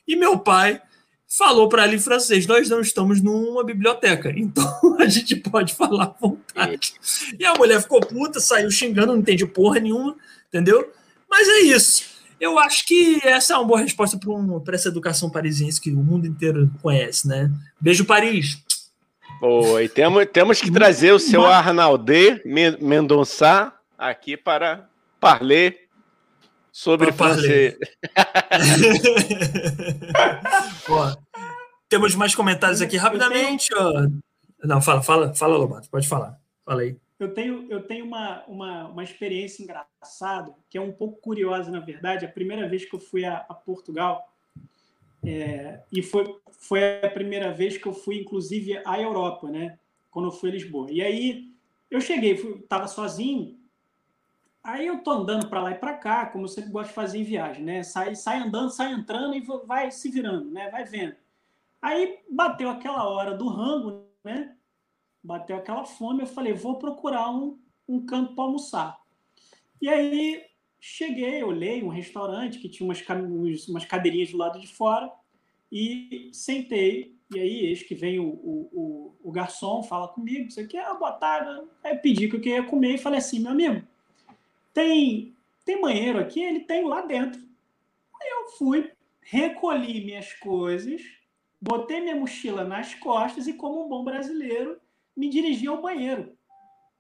E 0.08 0.16
meu 0.16 0.38
pai 0.38 0.80
falou 1.28 1.68
para 1.68 1.84
ela 1.84 1.94
em 1.94 1.98
francês: 1.98 2.46
Nós 2.46 2.68
não 2.68 2.80
estamos 2.80 3.20
numa 3.20 3.62
biblioteca, 3.62 4.32
então 4.36 4.96
a 4.98 5.06
gente 5.06 5.36
pode 5.36 5.74
falar 5.74 6.04
à 6.04 6.14
vontade. 6.20 6.94
E 7.38 7.44
a 7.44 7.54
mulher 7.54 7.80
ficou 7.80 8.00
puta, 8.00 8.40
saiu 8.40 8.70
xingando, 8.70 9.12
não 9.12 9.18
entende 9.18 9.46
porra 9.46 9.78
nenhuma, 9.78 10.16
entendeu? 10.48 10.90
Mas 11.30 11.48
é 11.48 11.60
isso. 11.60 12.12
Eu 12.40 12.58
acho 12.58 12.84
que 12.86 13.20
essa 13.22 13.54
é 13.54 13.56
uma 13.56 13.64
boa 13.64 13.80
resposta 13.80 14.18
para 14.18 14.30
um, 14.30 14.60
essa 14.72 14.88
educação 14.88 15.30
parisiense 15.30 15.80
que 15.80 15.92
o 15.92 16.02
mundo 16.02 16.26
inteiro 16.26 16.68
conhece, 16.82 17.28
né? 17.28 17.48
Beijo, 17.80 18.04
Paris. 18.04 18.58
Oi, 19.44 19.88
temos, 19.88 20.24
temos 20.26 20.60
que 20.60 20.70
trazer 20.70 21.10
o 21.10 21.18
seu 21.18 21.44
Arnaldê 21.44 22.40
Mendonça 22.80 23.76
aqui 23.98 24.36
para 24.36 24.88
parler 25.18 25.88
sobre 26.70 27.08
para 27.08 27.16
francês. 27.16 27.76
temos 31.88 32.14
mais 32.14 32.36
comentários 32.36 32.80
aqui 32.80 32.96
rapidamente. 32.96 33.70
Tenho... 33.70 34.20
Não, 34.62 34.80
fala, 34.80 35.02
fala, 35.02 35.34
fala, 35.34 35.56
Lobato, 35.56 35.90
pode 35.90 36.06
falar. 36.06 36.38
Fala 36.64 36.82
aí. 36.82 36.96
Eu 37.18 37.34
tenho, 37.34 37.66
eu 37.68 37.82
tenho 37.82 38.04
uma, 38.04 38.44
uma, 38.46 38.86
uma 38.90 39.02
experiência 39.02 39.64
engraçada, 39.64 40.54
que 40.70 40.78
é 40.78 40.80
um 40.80 40.92
pouco 40.92 41.20
curiosa, 41.20 41.68
na 41.68 41.80
verdade. 41.80 42.24
A 42.24 42.28
primeira 42.28 42.68
vez 42.68 42.84
que 42.84 42.94
eu 42.94 43.00
fui 43.00 43.24
a, 43.24 43.44
a 43.48 43.54
Portugal, 43.54 44.31
é, 45.24 45.80
e 45.92 46.02
foi, 46.02 46.36
foi 46.50 47.04
a 47.04 47.10
primeira 47.10 47.52
vez 47.52 47.76
que 47.76 47.86
eu 47.86 47.92
fui, 47.92 48.18
inclusive, 48.18 48.80
à 48.84 49.00
Europa, 49.00 49.48
né? 49.48 49.78
Quando 50.10 50.28
eu 50.28 50.32
fui 50.32 50.50
a 50.50 50.52
Lisboa. 50.52 50.90
E 50.90 51.00
aí 51.00 51.52
eu 51.90 52.00
cheguei, 52.00 52.32
estava 52.32 52.88
sozinho. 52.88 53.58
Aí 54.64 54.86
eu 54.86 54.98
tô 55.02 55.10
andando 55.10 55.48
para 55.48 55.62
lá 55.62 55.70
e 55.72 55.76
para 55.76 55.94
cá, 55.94 56.26
como 56.26 56.44
eu 56.44 56.48
sempre 56.48 56.70
gosto 56.70 56.88
de 56.88 56.94
fazer 56.94 57.18
em 57.18 57.24
viagem, 57.24 57.64
né? 57.64 57.82
Sai, 57.82 58.14
sai 58.14 58.38
andando, 58.38 58.70
sai 58.70 58.92
entrando 58.92 59.34
e 59.34 59.40
vai 59.66 59.90
se 59.90 60.10
virando, 60.10 60.50
né? 60.50 60.70
Vai 60.70 60.84
vendo. 60.84 61.16
Aí 61.80 62.20
bateu 62.30 62.70
aquela 62.70 63.08
hora 63.08 63.36
do 63.36 63.48
rango, 63.48 64.06
né? 64.22 64.56
Bateu 65.22 65.56
aquela 65.56 65.84
fome, 65.84 66.22
eu 66.22 66.26
falei, 66.26 66.52
vou 66.52 66.78
procurar 66.78 67.30
um, 67.30 67.58
um 67.88 68.04
canto 68.04 68.34
para 68.34 68.44
almoçar. 68.44 69.00
E 69.80 69.88
aí 69.88 70.44
Cheguei, 70.84 71.44
olhei 71.44 71.80
um 71.80 71.88
restaurante 71.88 72.58
que 72.58 72.68
tinha 72.68 72.84
umas, 72.84 73.68
umas 73.68 73.84
cadeirinhas 73.84 74.32
do 74.32 74.36
lado 74.36 74.58
de 74.58 74.66
fora 74.66 75.12
e 75.70 76.28
sentei. 76.32 77.14
E 77.32 77.38
aí, 77.38 77.66
eis 77.66 77.84
que 77.84 77.94
vem 77.94 78.18
o, 78.18 78.24
o, 78.24 78.68
o, 78.72 79.16
o 79.28 79.30
garçom, 79.30 79.84
fala 79.84 80.08
comigo, 80.08 80.50
você 80.50 80.66
quer 80.66 80.84
ah, 80.84 80.94
boa 80.94 81.12
tarde. 81.12 81.68
Aí 81.84 81.96
pedi 81.98 82.28
que 82.28 82.34
eu 82.34 82.40
queria 82.40 82.64
comer 82.64 82.94
e 82.94 82.98
falei 82.98 83.20
assim, 83.20 83.38
meu 83.38 83.52
amigo, 83.52 83.86
tem, 84.74 85.36
tem 85.64 85.80
banheiro 85.80 86.18
aqui? 86.18 86.42
Ele 86.42 86.60
tem 86.60 86.84
lá 86.84 87.02
dentro. 87.02 87.40
Aí 88.20 88.28
eu 88.28 88.48
fui, 88.58 88.90
recolhi 89.20 90.04
minhas 90.04 90.32
coisas, 90.32 91.00
botei 91.60 92.00
minha 92.00 92.16
mochila 92.16 92.64
nas 92.64 92.92
costas 92.92 93.46
e, 93.46 93.52
como 93.52 93.86
um 93.86 93.88
bom 93.88 94.02
brasileiro, 94.02 94.80
me 95.16 95.30
dirigi 95.30 95.68
ao 95.68 95.80
banheiro. 95.80 96.36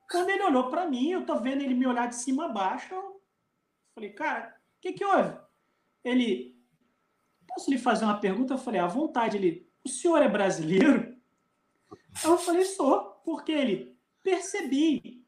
Quando 0.08 0.30
ele 0.30 0.44
olhou 0.44 0.70
para 0.70 0.86
mim, 0.86 1.10
eu 1.10 1.26
tô 1.26 1.40
vendo 1.40 1.62
ele 1.62 1.74
me 1.74 1.86
olhar 1.86 2.06
de 2.06 2.14
cima 2.14 2.44
a 2.44 2.48
baixo, 2.48 2.94
Falei, 3.94 4.10
cara, 4.10 4.56
o 4.78 4.80
que, 4.80 4.92
que 4.92 5.04
houve? 5.04 5.36
Ele, 6.04 6.56
posso 7.46 7.70
lhe 7.70 7.78
fazer 7.78 8.04
uma 8.04 8.18
pergunta? 8.18 8.54
Eu 8.54 8.58
falei, 8.58 8.80
à 8.80 8.86
vontade. 8.86 9.36
Ele, 9.36 9.70
o 9.84 9.88
senhor 9.88 10.22
é 10.22 10.28
brasileiro? 10.28 11.16
Eu 12.24 12.38
falei, 12.38 12.64
sou. 12.64 13.20
Porque 13.24 13.52
ele, 13.52 13.96
percebi. 14.22 15.22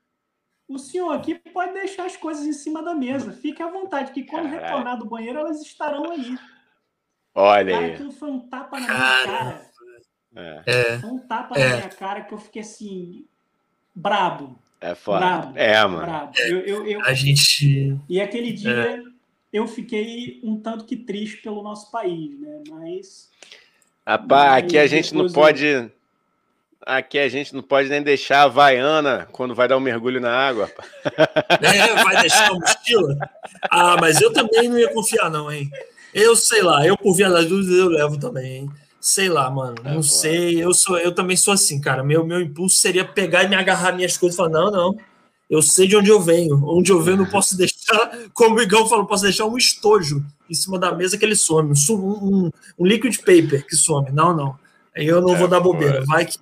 O 0.67 0.79
senhor 0.79 1.13
aqui 1.13 1.35
pode 1.35 1.75
deixar 1.75 2.07
as 2.07 2.17
coisas 2.17 2.45
em 2.47 2.53
cima 2.53 2.83
da 2.83 2.95
mesa. 2.95 3.33
Fique 3.33 3.63
à 3.63 3.71
vontade, 3.71 4.13
que 4.13 4.25
quando 4.25 4.51
Caralho. 4.51 4.65
retornar 4.65 4.99
do 4.99 5.07
banheiro, 5.07 5.39
elas 5.39 5.61
estarão 5.61 6.11
aí. 6.11 6.39
Olha 7.35 7.73
cara, 7.73 7.87
aí. 7.87 7.93
Aquilo 7.93 8.13
foi 8.13 8.31
um 8.31 8.49
tapa 8.49 8.81
na 8.81 8.87
minha 8.87 9.25
cara. 9.25 9.71
É. 10.67 10.99
Foi 10.99 11.11
um 11.11 11.19
tapa 11.27 11.59
é. 11.59 11.69
na 11.69 11.77
minha 11.77 11.89
cara 11.91 12.25
que 12.25 12.33
eu 12.33 12.39
fiquei 12.39 12.63
assim, 12.63 13.29
brabo. 13.95 14.59
É 14.85 14.95
foda. 14.95 15.19
Bravo, 15.21 15.53
é, 15.59 15.87
mano. 15.87 16.05
Bravo. 16.05 16.33
Eu, 16.37 16.59
eu, 16.61 16.87
eu... 16.87 17.01
A 17.07 17.15
gente. 17.15 17.97
E 18.07 18.21
aquele 18.21 18.53
dia 18.53 18.71
é. 18.71 19.03
eu 19.51 19.67
fiquei 19.67 20.41
um 20.45 20.61
tanto 20.61 20.85
que 20.85 20.95
triste 20.95 21.39
pelo 21.39 21.63
nosso 21.63 21.91
país, 21.91 22.39
né? 22.39 22.63
Mas. 22.69 23.31
Rapaz, 24.07 24.63
aqui 24.63 24.77
a 24.77 24.87
gente 24.87 25.15
não 25.15 25.33
pode. 25.33 25.91
Aqui 26.83 27.19
a 27.19 27.31
gente 27.31 27.55
não 27.55 27.63
pode 27.63 27.89
nem 27.89 28.03
deixar 28.03 28.41
a 28.41 28.43
Havaiana 28.43 29.27
quando 29.33 29.55
vai 29.55 29.67
dar 29.67 29.79
um 29.79 29.81
mergulho 29.81 30.21
na 30.21 30.31
água. 30.31 30.71
É, 31.63 32.05
vai 32.05 32.21
deixar 32.21 32.51
a 32.51 32.55
mochila? 32.55 33.17
Ah, 33.71 33.97
mas 33.99 34.21
eu 34.21 34.31
também 34.35 34.69
não 34.69 34.79
ia 34.79 34.93
confiar, 34.93 35.31
não, 35.31 35.51
hein? 35.51 35.71
Eu 36.13 36.37
sei 36.37 36.63
lá, 36.63 36.87
eu 36.87 36.97
por 36.97 37.15
via 37.15 37.31
das 37.31 37.47
dúvidas 37.47 37.75
eu 37.75 37.89
levo 37.89 38.19
também, 38.19 38.57
hein? 38.57 38.71
Sei 39.05 39.29
lá, 39.29 39.51
mano, 39.51 39.75
é, 39.85 39.93
não 39.93 40.03
sei. 40.03 40.65
Eu 40.65 40.73
sou, 40.73 40.97
eu 40.97 41.15
também 41.15 41.37
sou 41.37 41.53
assim, 41.53 41.79
cara. 41.79 42.03
Meu, 42.03 42.25
meu 42.25 42.41
impulso 42.41 42.79
seria 42.79 43.05
pegar 43.05 43.45
e 43.45 43.49
me 43.49 43.55
agarrar 43.55 43.93
minhas 43.93 44.17
coisas 44.17 44.35
e 44.35 44.39
falar: 44.39 44.49
não, 44.49 44.71
não. 44.71 44.97
Eu 45.51 45.61
sei 45.61 45.87
de 45.87 45.95
onde 45.95 46.09
eu 46.09 46.19
venho. 46.23 46.59
Onde 46.65 46.91
eu 46.91 47.03
venho, 47.03 47.19
não 47.19 47.27
posso 47.27 47.53
deixar, 47.55 48.31
como 48.33 48.57
o 48.57 48.63
Igão 48.63 48.89
falou, 48.89 49.05
posso 49.05 49.25
deixar 49.25 49.45
um 49.45 49.59
estojo 49.59 50.25
em 50.49 50.55
cima 50.55 50.79
da 50.79 50.91
mesa 50.91 51.19
que 51.19 51.25
ele 51.27 51.37
some. 51.37 51.75
Um, 51.91 51.95
um, 51.95 52.51
um 52.79 52.87
liquid 52.87 53.15
paper 53.19 53.67
que 53.67 53.77
some. 53.77 54.11
Não, 54.11 54.35
não. 54.35 54.59
Aí 54.97 55.07
eu 55.07 55.21
não 55.21 55.35
é, 55.35 55.39
vou 55.39 55.49
dar 55.49 55.61
bobeira. 55.61 56.03
Vai 56.07 56.25
que. 56.25 56.39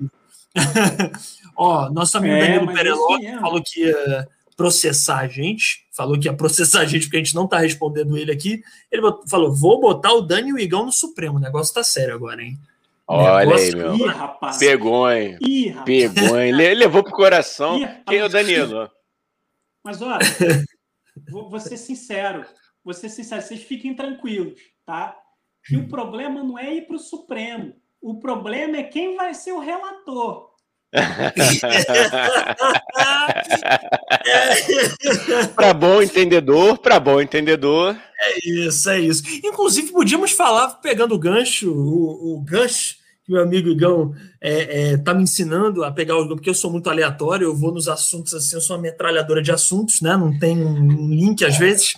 Ó, 1.57 1.91
nosso 1.91 2.17
amigo 2.17 2.33
é, 2.33 2.47
Danilo 2.47 2.73
Pereló 2.73 3.19
falou 3.41 3.61
que 3.61 3.81
ia 3.81 4.29
processar 4.63 5.19
a 5.19 5.27
gente. 5.27 5.85
Falou 5.91 6.19
que 6.19 6.29
ia 6.29 6.33
processar 6.37 6.81
a 6.81 6.85
gente 6.85 7.07
porque 7.07 7.17
a 7.17 7.21
gente 7.21 7.35
não 7.35 7.49
tá 7.49 7.59
respondendo 7.59 8.17
ele 8.17 8.31
aqui. 8.31 8.63
Ele 8.91 9.03
falou: 9.29 9.53
vou 9.53 9.81
botar 9.81 10.13
o 10.13 10.23
Dani 10.23 10.51
e 10.51 10.53
o 10.53 10.59
Igão 10.59 10.87
no 10.87 10.93
Supremo. 10.93 11.37
O 11.37 11.41
negócio 11.41 11.75
tá 11.75 11.83
sério 11.83 12.15
agora, 12.15 12.43
hein? 12.43 12.57
Olha 13.07 13.45
negócio... 13.45 13.67
aí, 13.67 13.75
meu. 13.75 13.95
Ih, 13.97 14.07
rapaz. 14.07 14.59
Pegou, 14.59 15.11
hein? 15.11 15.39
Ih, 15.41 15.69
rapaz. 15.71 15.85
Pegou, 15.85 16.41
hein? 16.41 16.53
Levou 16.53 17.03
pro 17.03 17.13
coração. 17.13 17.79
Ih, 17.79 17.89
Quem 18.07 18.19
é 18.19 18.25
o 18.25 18.29
Danilo? 18.29 18.91
Mas 19.85 20.01
olha, 20.01 20.19
vou, 21.29 21.51
vou 21.51 21.59
ser 21.59 21.77
sincero. 21.77 22.45
Vou 22.85 22.95
ser 22.95 23.09
sincero, 23.09 23.43
vocês 23.43 23.63
fiquem 23.63 23.95
tranquilos, 23.95 24.61
tá? 24.85 25.17
Que 25.65 25.77
o 25.77 25.89
problema 25.89 26.43
não 26.43 26.59
é 26.59 26.75
ir 26.75 26.87
para 26.87 26.97
o 26.97 27.01
Supremo. 27.01 27.75
O 28.01 28.19
problema 28.19 28.77
é 28.77 28.83
quem 28.83 29.17
vai 29.17 29.35
ser 29.35 29.53
o 29.53 29.61
relator. 29.61 30.52
para 35.55 35.73
bom 35.73 36.03
entendedor, 36.03 36.77
para 36.79 37.01
bom 37.01 37.19
entendedor. 37.21 37.97
É 38.21 38.47
isso, 38.47 38.91
é 38.91 39.01
isso. 39.01 39.23
Inclusive, 39.43 39.91
podíamos 39.91 40.33
falar, 40.33 40.69
pegando 40.83 41.15
o 41.15 41.19
gancho, 41.19 41.73
o, 41.73 42.35
o 42.35 42.41
gancho 42.41 43.01
que 43.25 43.33
meu 43.33 43.43
amigo 43.43 43.69
Igão 43.69 44.13
é, 44.41 44.93
é, 44.93 44.97
tá 44.97 45.15
me 45.15 45.23
ensinando 45.23 45.85
a 45.85 45.93
pegar 45.93 46.17
o 46.17 46.29
porque 46.29 46.51
eu 46.51 46.55
sou 46.55 46.71
muito 46.71 46.91
aleatório, 46.91 47.47
eu 47.47 47.57
vou 47.57 47.73
nos 47.73 47.89
assuntos 47.89 48.35
assim, 48.35 48.57
eu 48.57 48.61
sou 48.61 48.77
uma 48.77 48.83
metralhadora 48.83 49.41
de 49.41 49.53
assuntos, 49.53 50.01
né? 50.01 50.17
Não 50.17 50.37
tem 50.39 50.59
um 50.59 51.09
link 51.09 51.45
às 51.45 51.57
vezes, 51.57 51.95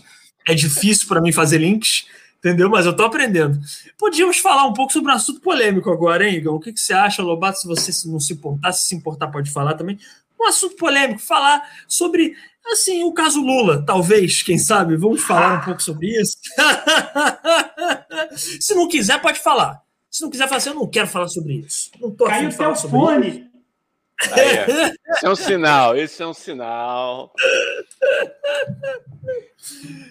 é 0.47 0.55
difícil 0.55 1.09
para 1.09 1.23
mim 1.23 1.33
fazer 1.33 1.59
links, 1.59 2.05
entendeu? 2.45 2.69
Mas 2.69 2.85
eu 2.85 2.95
tô 2.95 3.05
aprendendo. 3.05 3.59
Podíamos 3.99 4.39
falar 4.39 4.67
um 4.67 4.75
pouco 4.75 4.93
sobre 4.93 5.11
um 5.11 5.15
assunto 5.15 5.41
polêmico 5.41 5.91
agora, 5.91 6.29
hein, 6.29 6.37
Igão? 6.37 6.57
O 6.57 6.61
que, 6.61 6.73
que 6.73 6.81
você 6.81 6.93
acha, 6.93 7.23
Lobato? 7.23 7.59
Se 7.59 7.67
você 7.67 7.91
não 8.09 8.21
se 8.21 8.35
importar, 8.35 8.73
se 8.73 8.89
se 8.89 8.95
importar, 8.95 9.29
pode 9.29 9.51
falar 9.51 9.75
também. 9.75 9.99
Um 10.39 10.47
assunto 10.47 10.77
polêmico, 10.77 11.21
falar 11.21 11.63
sobre 11.89 12.35
Assim, 12.67 13.05
o 13.05 13.13
caso 13.13 13.43
Lula, 13.43 13.85
talvez, 13.85 14.43
quem 14.43 14.57
sabe, 14.57 14.97
vamos 14.97 15.23
falar 15.23 15.61
um 15.61 15.65
pouco 15.67 15.83
sobre 15.83 16.19
isso. 16.19 16.39
Se 18.59 18.75
não 18.75 18.89
quiser, 18.89 19.21
pode 19.21 19.39
falar. 19.39 19.83
Se 20.11 20.23
não 20.23 20.31
quiser 20.31 20.47
falar 20.47 20.57
assim, 20.57 20.71
eu 20.71 20.77
não 20.77 20.89
quero 20.89 21.07
falar 21.07 21.29
sobre 21.29 21.57
isso. 21.57 21.91
Não 22.01 22.11
tô 22.11 22.25
Caiu 22.25 22.49
o 22.49 22.57
teu 22.57 22.75
fone. 22.75 23.29
Isso. 23.29 23.55
Aí, 24.33 24.95
Isso 25.11 25.27
é 25.27 25.29
um 25.29 25.37
sinal, 25.37 25.95
isso 25.97 26.23
é 26.23 26.27
um 26.27 26.33
sinal. 26.33 27.35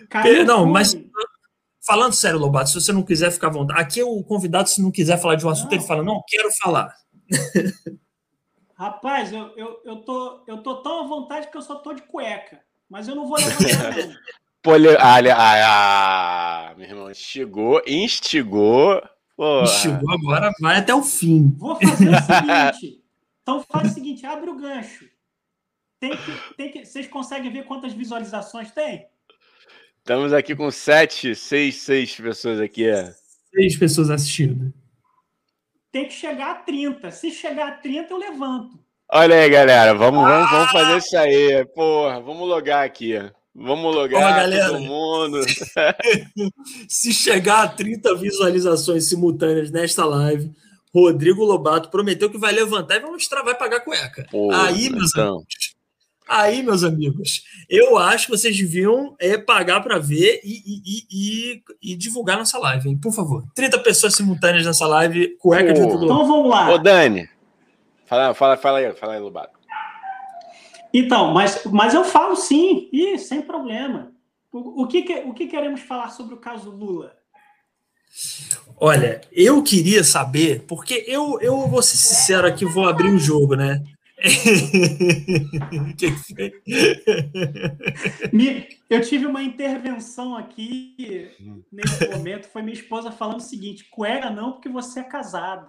Caiu 0.09 0.45
não, 0.45 0.67
mas 0.67 0.95
falando 1.85 2.13
sério, 2.13 2.39
Lobato, 2.39 2.69
se 2.69 2.81
você 2.81 2.91
não 2.91 3.03
quiser 3.03 3.31
ficar 3.31 3.47
à 3.47 3.51
vontade. 3.51 3.81
Aqui 3.81 4.03
o 4.03 4.23
convidado, 4.23 4.69
se 4.69 4.81
não 4.81 4.91
quiser 4.91 5.19
falar 5.19 5.35
de 5.35 5.45
um 5.45 5.49
assunto, 5.49 5.71
não. 5.71 5.77
ele 5.77 5.87
fala, 5.87 6.03
não, 6.03 6.23
quero 6.27 6.49
falar. 6.51 6.95
Rapaz, 8.75 9.31
eu, 9.31 9.55
eu, 9.55 9.81
eu, 9.85 9.95
tô, 9.97 10.43
eu 10.47 10.57
tô 10.57 10.81
tão 10.81 11.03
à 11.03 11.07
vontade 11.07 11.49
que 11.49 11.57
eu 11.57 11.61
só 11.61 11.75
tô 11.75 11.93
de 11.93 12.01
cueca. 12.01 12.59
Mas 12.89 13.07
eu 13.07 13.15
não 13.15 13.27
vou 13.27 13.37
levantar, 13.37 13.95
não. 13.95 14.13
Poli... 14.61 14.87
Ah, 14.97 16.69
ah, 16.69 16.73
meu 16.77 16.87
irmão, 16.87 17.11
instigou, 17.11 17.81
instigou. 17.85 19.01
Porra. 19.35 19.63
Instigou 19.63 20.11
agora, 20.11 20.51
vai 20.61 20.77
até 20.77 20.95
o 20.95 21.03
fim. 21.03 21.53
Vou 21.57 21.75
fazer 21.75 22.09
o 22.09 22.21
seguinte. 22.23 23.03
Então 23.41 23.65
faz 23.69 23.91
o 23.91 23.93
seguinte, 23.93 24.25
abre 24.25 24.49
o 24.49 24.55
gancho. 24.55 25.05
Tem 25.99 26.11
que, 26.11 26.55
tem 26.55 26.71
que, 26.71 26.85
vocês 26.85 27.07
conseguem 27.07 27.51
ver 27.51 27.65
quantas 27.65 27.93
visualizações 27.93 28.71
tem? 28.71 29.07
Estamos 30.03 30.33
aqui 30.33 30.55
com 30.55 30.69
sete, 30.69 31.33
seis, 31.33 31.77
seis 31.77 32.15
pessoas 32.15 32.59
aqui. 32.59 32.87
É. 32.87 33.13
Seis 33.53 33.77
pessoas 33.77 34.09
assistindo 34.09 34.73
tem 35.93 36.07
que 36.07 36.13
chegar 36.13 36.51
a 36.51 36.55
30. 36.55 37.11
Se 37.11 37.29
chegar 37.29 37.67
a 37.67 37.71
30, 37.73 38.11
eu 38.11 38.17
levanto. 38.17 38.79
Olha 39.11 39.35
aí, 39.35 39.47
galera. 39.47 39.93
Vamos, 39.93 40.23
vamos, 40.23 40.49
vamos 40.49 40.71
fazer 40.71 40.97
isso 40.97 41.15
aí. 41.15 41.65
Porra, 41.67 42.19
vamos 42.19 42.49
logar 42.49 42.83
aqui. 42.83 43.13
Vamos 43.53 43.95
logar 43.95 44.33
galera, 44.35 44.69
todo 44.69 44.79
mundo. 44.79 45.39
Se 46.89 47.13
chegar 47.13 47.61
a 47.61 47.67
30 47.67 48.15
visualizações 48.15 49.07
simultâneas 49.07 49.69
nesta 49.69 50.03
live, 50.03 50.51
Rodrigo 50.91 51.45
Lobato 51.45 51.91
prometeu 51.91 52.31
que 52.31 52.39
vai 52.39 52.51
levantar 52.51 52.95
e 52.95 52.99
vai 52.99 53.11
mostrar, 53.11 53.43
vai 53.43 53.55
pagar 53.55 53.81
cueca. 53.81 54.25
Porra, 54.31 54.69
aí, 54.69 54.89
meus 54.89 55.11
então. 55.11 55.35
amigos, 55.35 55.72
Aí, 56.33 56.63
meus 56.63 56.83
amigos, 56.83 57.43
eu 57.69 57.95
acho 57.95 58.25
que 58.25 58.31
vocês 58.31 58.57
deviam 58.57 59.15
é, 59.19 59.37
pagar 59.37 59.81
para 59.81 59.99
ver 59.99 60.41
e, 60.43 60.63
e, 60.65 61.05
e, 61.11 61.63
e, 61.91 61.95
divulgar 61.95 62.39
nossa 62.39 62.57
live, 62.57 62.89
hein? 62.89 62.97
Por 62.97 63.13
favor. 63.13 63.43
30 63.53 63.77
pessoas 63.83 64.15
simultâneas 64.15 64.65
nessa 64.65 64.87
live, 64.87 65.37
cueca 65.37 65.69
oh. 65.69 65.73
de 65.73 65.81
tudo. 65.81 66.05
Então 66.05 66.25
vamos 66.25 66.49
lá. 66.49 66.71
Ô, 66.71 66.79
Dani, 66.79 67.29
fala, 68.07 68.33
fala, 68.33 68.57
fala 68.57 68.79
aí, 68.79 68.91
fala 68.93 69.13
aí, 69.13 69.19
Lobato. 69.19 69.59
Então, 70.91 71.31
mas, 71.31 71.65
mas 71.65 71.93
eu 71.93 72.03
falo 72.03 72.35
sim, 72.35 72.89
e 72.91 73.15
sem 73.19 73.43
problema. 73.43 74.11
O, 74.51 74.83
o, 74.83 74.87
que, 74.87 75.05
o 75.27 75.35
que 75.35 75.45
queremos 75.45 75.81
falar 75.81 76.09
sobre 76.09 76.33
o 76.33 76.39
caso 76.39 76.71
Lula? 76.71 77.13
Olha, 78.77 79.21
eu 79.31 79.61
queria 79.61 80.03
saber, 80.03 80.65
porque 80.67 81.05
eu, 81.07 81.39
eu 81.41 81.67
vou 81.67 81.83
ser 81.83 81.97
sincero 81.97 82.47
aqui, 82.47 82.65
vou 82.65 82.87
abrir 82.87 83.09
o 83.09 83.15
um 83.15 83.19
jogo, 83.19 83.55
né? 83.55 83.83
que 85.97 86.11
foi? 86.11 86.53
Eu 88.89 89.01
tive 89.01 89.25
uma 89.25 89.43
intervenção 89.43 90.37
aqui 90.37 91.29
nesse 91.69 92.07
momento. 92.07 92.47
Foi 92.47 92.61
minha 92.61 92.73
esposa 92.73 93.11
falando 93.11 93.39
o 93.39 93.43
seguinte: 93.43 93.89
cueca 93.91 94.29
não, 94.29 94.53
porque 94.53 94.69
você 94.69 95.01
é 95.01 95.03
casado. 95.03 95.67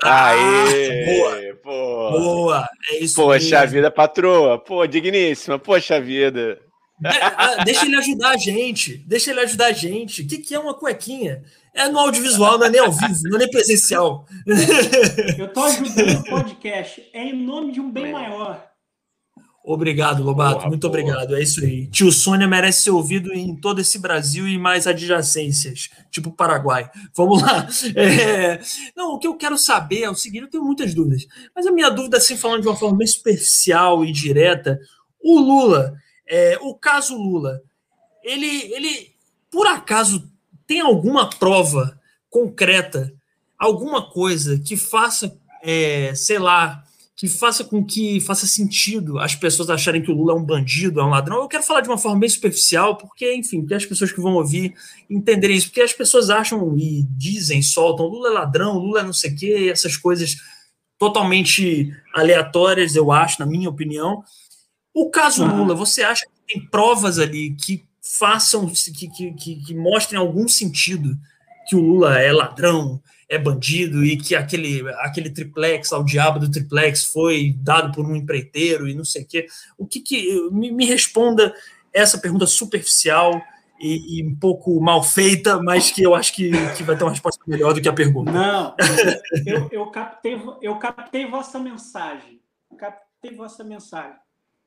Aê! 0.00 1.06
boa! 1.06 1.56
Pô. 1.62 2.10
Boa! 2.12 2.68
É 2.90 2.98
isso 3.02 3.16
Poxa 3.16 3.60
mesmo. 3.60 3.74
vida, 3.74 3.90
patroa! 3.90 4.56
Pô, 4.56 4.86
digníssima! 4.86 5.58
Poxa 5.58 6.00
vida! 6.00 6.60
De, 7.00 7.08
ah, 7.08 7.64
deixa 7.64 7.84
ele 7.84 7.96
ajudar 7.96 8.30
a 8.30 8.36
gente. 8.36 8.98
Deixa 8.98 9.30
ele 9.30 9.40
ajudar 9.40 9.66
a 9.66 9.72
gente. 9.72 10.22
O 10.22 10.26
que, 10.26 10.38
que 10.38 10.54
é 10.54 10.58
uma 10.58 10.74
cuequinha? 10.74 11.42
É 11.78 11.88
no 11.88 11.98
audiovisual, 11.98 12.58
não 12.58 12.66
é 12.66 12.70
nem 12.70 12.80
ao 12.80 12.92
vivo, 12.92 13.20
não 13.24 13.36
é 13.36 13.38
nem 13.40 13.50
presencial. 13.50 14.26
Eu 15.38 15.46
estou 15.46 15.64
ajudando 15.64 16.20
o 16.20 16.24
podcast. 16.24 17.08
É 17.12 17.24
em 17.24 17.44
nome 17.44 17.72
de 17.72 17.80
um 17.80 17.90
bem 17.90 18.12
maior. 18.12 18.66
Obrigado, 19.64 20.22
Lobato. 20.22 20.60
Boa, 20.60 20.68
muito 20.68 20.88
boa. 20.88 21.00
obrigado. 21.00 21.36
É 21.36 21.42
isso 21.42 21.62
aí. 21.62 21.86
Tio 21.88 22.10
Sônia 22.10 22.48
merece 22.48 22.82
ser 22.82 22.90
ouvido 22.90 23.32
em 23.32 23.54
todo 23.54 23.80
esse 23.80 23.98
Brasil 23.98 24.48
e 24.48 24.58
mais 24.58 24.86
adjacências, 24.86 25.90
tipo 26.10 26.32
Paraguai. 26.32 26.90
Vamos 27.14 27.42
lá. 27.42 27.68
É... 27.94 28.60
Não, 28.96 29.14
o 29.14 29.18
que 29.18 29.26
eu 29.26 29.36
quero 29.36 29.58
saber 29.58 30.02
é 30.02 30.10
o 30.10 30.14
seguinte: 30.14 30.44
eu 30.44 30.50
tenho 30.50 30.64
muitas 30.64 30.94
dúvidas, 30.94 31.26
mas 31.54 31.66
a 31.66 31.70
minha 31.70 31.90
dúvida, 31.90 32.16
assim, 32.16 32.36
falando 32.36 32.62
de 32.62 32.68
uma 32.68 32.76
forma 32.76 32.98
bem 32.98 33.06
superficial 33.06 34.04
e 34.04 34.10
direta, 34.10 34.78
o 35.22 35.38
Lula 35.38 35.94
é, 36.28 36.58
o 36.60 36.74
caso 36.74 37.16
Lula, 37.16 37.62
ele, 38.22 38.72
ele 38.74 39.14
por 39.50 39.66
acaso 39.66 40.30
tem 40.68 40.80
alguma 40.80 41.30
prova 41.30 41.98
concreta, 42.30 43.12
alguma 43.58 44.10
coisa 44.10 44.60
que 44.60 44.76
faça, 44.76 45.34
é, 45.62 46.14
sei 46.14 46.38
lá, 46.38 46.84
que 47.16 47.26
faça 47.26 47.64
com 47.64 47.84
que 47.84 48.20
faça 48.20 48.46
sentido 48.46 49.18
as 49.18 49.34
pessoas 49.34 49.70
acharem 49.70 50.00
que 50.02 50.10
o 50.10 50.14
Lula 50.14 50.34
é 50.34 50.36
um 50.36 50.44
bandido, 50.44 51.00
é 51.00 51.04
um 51.04 51.08
ladrão. 51.08 51.40
Eu 51.40 51.48
quero 51.48 51.64
falar 51.64 51.80
de 51.80 51.88
uma 51.88 51.98
forma 51.98 52.20
bem 52.20 52.28
superficial, 52.28 52.96
porque, 52.96 53.34
enfim, 53.34 53.66
que 53.66 53.74
as 53.74 53.86
pessoas 53.86 54.12
que 54.12 54.20
vão 54.20 54.34
ouvir 54.34 54.74
entenderem 55.10 55.56
isso, 55.56 55.68
porque 55.68 55.80
as 55.80 55.92
pessoas 55.92 56.30
acham 56.30 56.76
e 56.78 57.02
dizem, 57.10 57.62
soltam, 57.62 58.06
Lula 58.06 58.28
é 58.28 58.32
ladrão, 58.32 58.78
Lula 58.78 59.00
é 59.00 59.02
não 59.02 59.12
sei 59.12 59.32
o 59.32 59.36
quê, 59.36 59.68
essas 59.72 59.96
coisas 59.96 60.36
totalmente 60.98 61.92
aleatórias, 62.14 62.94
eu 62.94 63.10
acho, 63.10 63.40
na 63.40 63.46
minha 63.46 63.70
opinião. 63.70 64.22
O 64.94 65.10
caso 65.10 65.44
Lula, 65.46 65.74
você 65.74 66.02
acha 66.02 66.26
que 66.26 66.54
tem 66.54 66.68
provas 66.68 67.18
ali 67.18 67.56
que 67.56 67.87
façam, 68.16 68.66
que, 68.66 69.08
que, 69.08 69.56
que, 69.56 69.74
mostrem 69.74 70.18
algum 70.18 70.48
sentido 70.48 71.16
que 71.68 71.76
o 71.76 71.80
Lula 71.80 72.18
é 72.18 72.32
ladrão, 72.32 73.02
é 73.28 73.36
bandido 73.38 74.04
e 74.04 74.16
que 74.16 74.34
aquele, 74.34 74.88
aquele 75.00 75.28
triplex, 75.28 75.92
ao 75.92 76.02
diabo 76.02 76.38
do 76.38 76.50
triplex, 76.50 77.04
foi 77.04 77.54
dado 77.58 77.92
por 77.92 78.06
um 78.06 78.16
empreiteiro 78.16 78.88
e 78.88 78.94
não 78.94 79.04
sei 79.04 79.22
o 79.22 79.26
quê. 79.26 79.46
O 79.76 79.86
que 79.86 80.00
que. 80.00 80.48
Me, 80.50 80.72
me 80.72 80.86
responda 80.86 81.54
essa 81.92 82.16
pergunta 82.18 82.46
superficial 82.46 83.42
e, 83.78 84.20
e, 84.20 84.26
um 84.26 84.34
pouco 84.34 84.80
mal 84.80 85.02
feita, 85.02 85.62
mas 85.62 85.90
que 85.90 86.02
eu 86.02 86.14
acho 86.14 86.32
que, 86.34 86.50
que 86.74 86.82
vai 86.82 86.96
ter 86.96 87.04
uma 87.04 87.10
resposta 87.10 87.42
melhor 87.46 87.74
do 87.74 87.80
que 87.80 87.88
a 87.88 87.92
pergunta. 87.92 88.32
Não, 88.32 88.74
eu, 89.46 89.68
eu, 89.70 89.86
captei, 89.90 90.40
eu 90.62 90.76
captei 90.76 91.26
vossa 91.26 91.58
mensagem. 91.58 92.40
Captei 92.78 93.34
vossa 93.34 93.62
mensagem. 93.62 94.16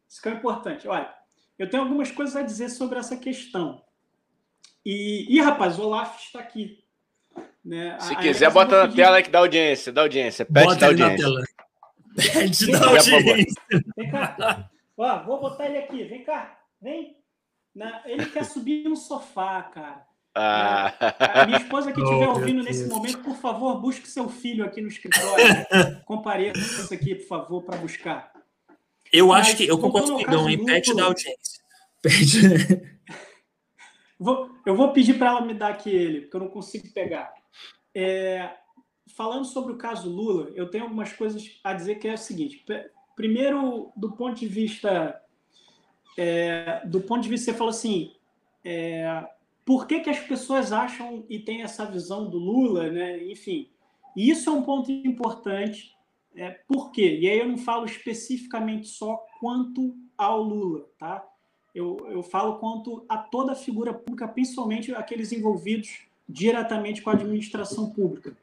Isso 0.07 0.21
que 0.21 0.29
é 0.29 0.33
importante. 0.33 0.87
Olha, 0.87 1.09
eu 1.61 1.69
tenho 1.69 1.83
algumas 1.83 2.09
coisas 2.09 2.35
a 2.35 2.41
dizer 2.41 2.69
sobre 2.69 2.97
essa 2.97 3.15
questão. 3.15 3.83
E, 4.83 5.27
e 5.29 5.39
rapaz, 5.39 5.77
o 5.77 5.83
Olaf 5.83 6.19
está 6.19 6.39
aqui. 6.39 6.83
Né? 7.63 7.99
Se 7.99 8.13
a, 8.13 8.15
quiser, 8.15 8.47
a 8.47 8.49
bota 8.49 8.87
na 8.87 8.91
tela 8.91 9.21
que 9.21 9.29
dá 9.29 9.37
audiência, 9.37 9.93
dá 9.93 10.01
audiência. 10.01 10.43
Pede 10.43 10.65
bota 10.65 10.79
da 10.79 10.87
audiência. 10.87 11.17
Na 11.17 11.35
tela. 11.35 11.43
Pede 12.15 12.71
da 12.71 12.87
audiência. 12.87 13.61
Vem 13.95 14.09
cá. 14.09 14.71
Ó, 14.97 15.23
vou 15.23 15.39
botar 15.39 15.67
ele 15.67 15.77
aqui. 15.77 16.03
Vem 16.03 16.23
cá. 16.23 16.59
Vem. 16.81 17.15
Na, 17.75 18.01
ele 18.05 18.25
quer 18.25 18.43
subir 18.43 18.89
no 18.89 18.95
sofá, 18.95 19.61
cara. 19.61 20.03
Ah. 20.33 20.95
A 21.19 21.45
minha 21.45 21.59
esposa 21.59 21.93
que 21.93 22.01
estiver 22.01 22.27
oh, 22.27 22.31
ouvindo 22.31 22.63
nesse 22.63 22.87
momento, 22.87 23.19
por 23.19 23.35
favor, 23.35 23.79
busque 23.79 24.07
seu 24.07 24.27
filho 24.29 24.65
aqui 24.65 24.81
no 24.81 24.87
escritório. 24.87 25.45
Compareça 26.05 26.59
isso 26.59 26.91
aqui, 26.91 27.13
por 27.13 27.27
favor, 27.27 27.61
para 27.61 27.77
buscar. 27.77 28.31
Eu 29.11 29.27
Mas, 29.27 29.47
acho 29.47 29.57
que 29.57 29.67
eu 29.67 29.77
concordo 29.77 30.13
com 30.13 30.17
o 30.17 30.21
Igão, 30.21 30.65
pet 30.65 30.95
da 30.95 31.05
audiência. 31.05 31.61
Vou, 34.17 34.51
eu 34.67 34.75
vou 34.75 34.93
pedir 34.93 35.17
para 35.17 35.31
ela 35.31 35.41
me 35.41 35.51
dar 35.51 35.69
aqui 35.69 35.89
ele, 35.89 36.21
porque 36.21 36.35
eu 36.35 36.41
não 36.41 36.47
consigo 36.47 36.87
pegar. 36.93 37.33
É, 37.91 38.55
falando 39.15 39.45
sobre 39.45 39.73
o 39.73 39.77
caso 39.77 40.07
Lula, 40.07 40.51
eu 40.53 40.69
tenho 40.69 40.83
algumas 40.83 41.11
coisas 41.11 41.59
a 41.63 41.73
dizer 41.73 41.95
que 41.95 42.07
é 42.07 42.13
o 42.13 42.17
seguinte. 42.19 42.63
Primeiro, 43.15 43.91
do 43.97 44.11
ponto 44.11 44.39
de 44.39 44.45
vista. 44.45 45.19
É, 46.15 46.85
do 46.85 47.01
ponto 47.01 47.23
de 47.23 47.29
vista, 47.29 47.51
você 47.51 47.57
falou 47.57 47.71
assim. 47.71 48.13
É, 48.63 49.27
por 49.65 49.87
que, 49.87 50.01
que 50.01 50.09
as 50.11 50.19
pessoas 50.19 50.71
acham 50.71 51.25
e 51.27 51.39
têm 51.39 51.63
essa 51.63 51.83
visão 51.85 52.29
do 52.29 52.37
Lula, 52.37 52.91
né? 52.91 53.23
Enfim, 53.23 53.71
isso 54.15 54.51
é 54.51 54.53
um 54.53 54.61
ponto 54.61 54.91
importante 54.91 55.95
é, 56.35 56.49
por 56.67 56.91
quê? 56.91 57.17
E 57.19 57.29
aí 57.29 57.39
eu 57.39 57.47
não 57.47 57.57
falo 57.57 57.85
especificamente 57.85 58.87
só 58.87 59.17
quanto 59.39 59.95
ao 60.17 60.41
Lula, 60.41 60.87
tá? 60.97 61.25
Eu, 61.73 61.97
eu 62.09 62.21
falo 62.21 62.57
quanto 62.57 63.05
a 63.07 63.17
toda 63.17 63.53
a 63.53 63.55
figura 63.55 63.93
pública, 63.93 64.27
principalmente 64.27 64.93
aqueles 64.93 65.31
envolvidos 65.31 66.01
diretamente 66.27 67.01
com 67.01 67.09
a 67.09 67.13
administração 67.13 67.89
pública. 67.89 68.35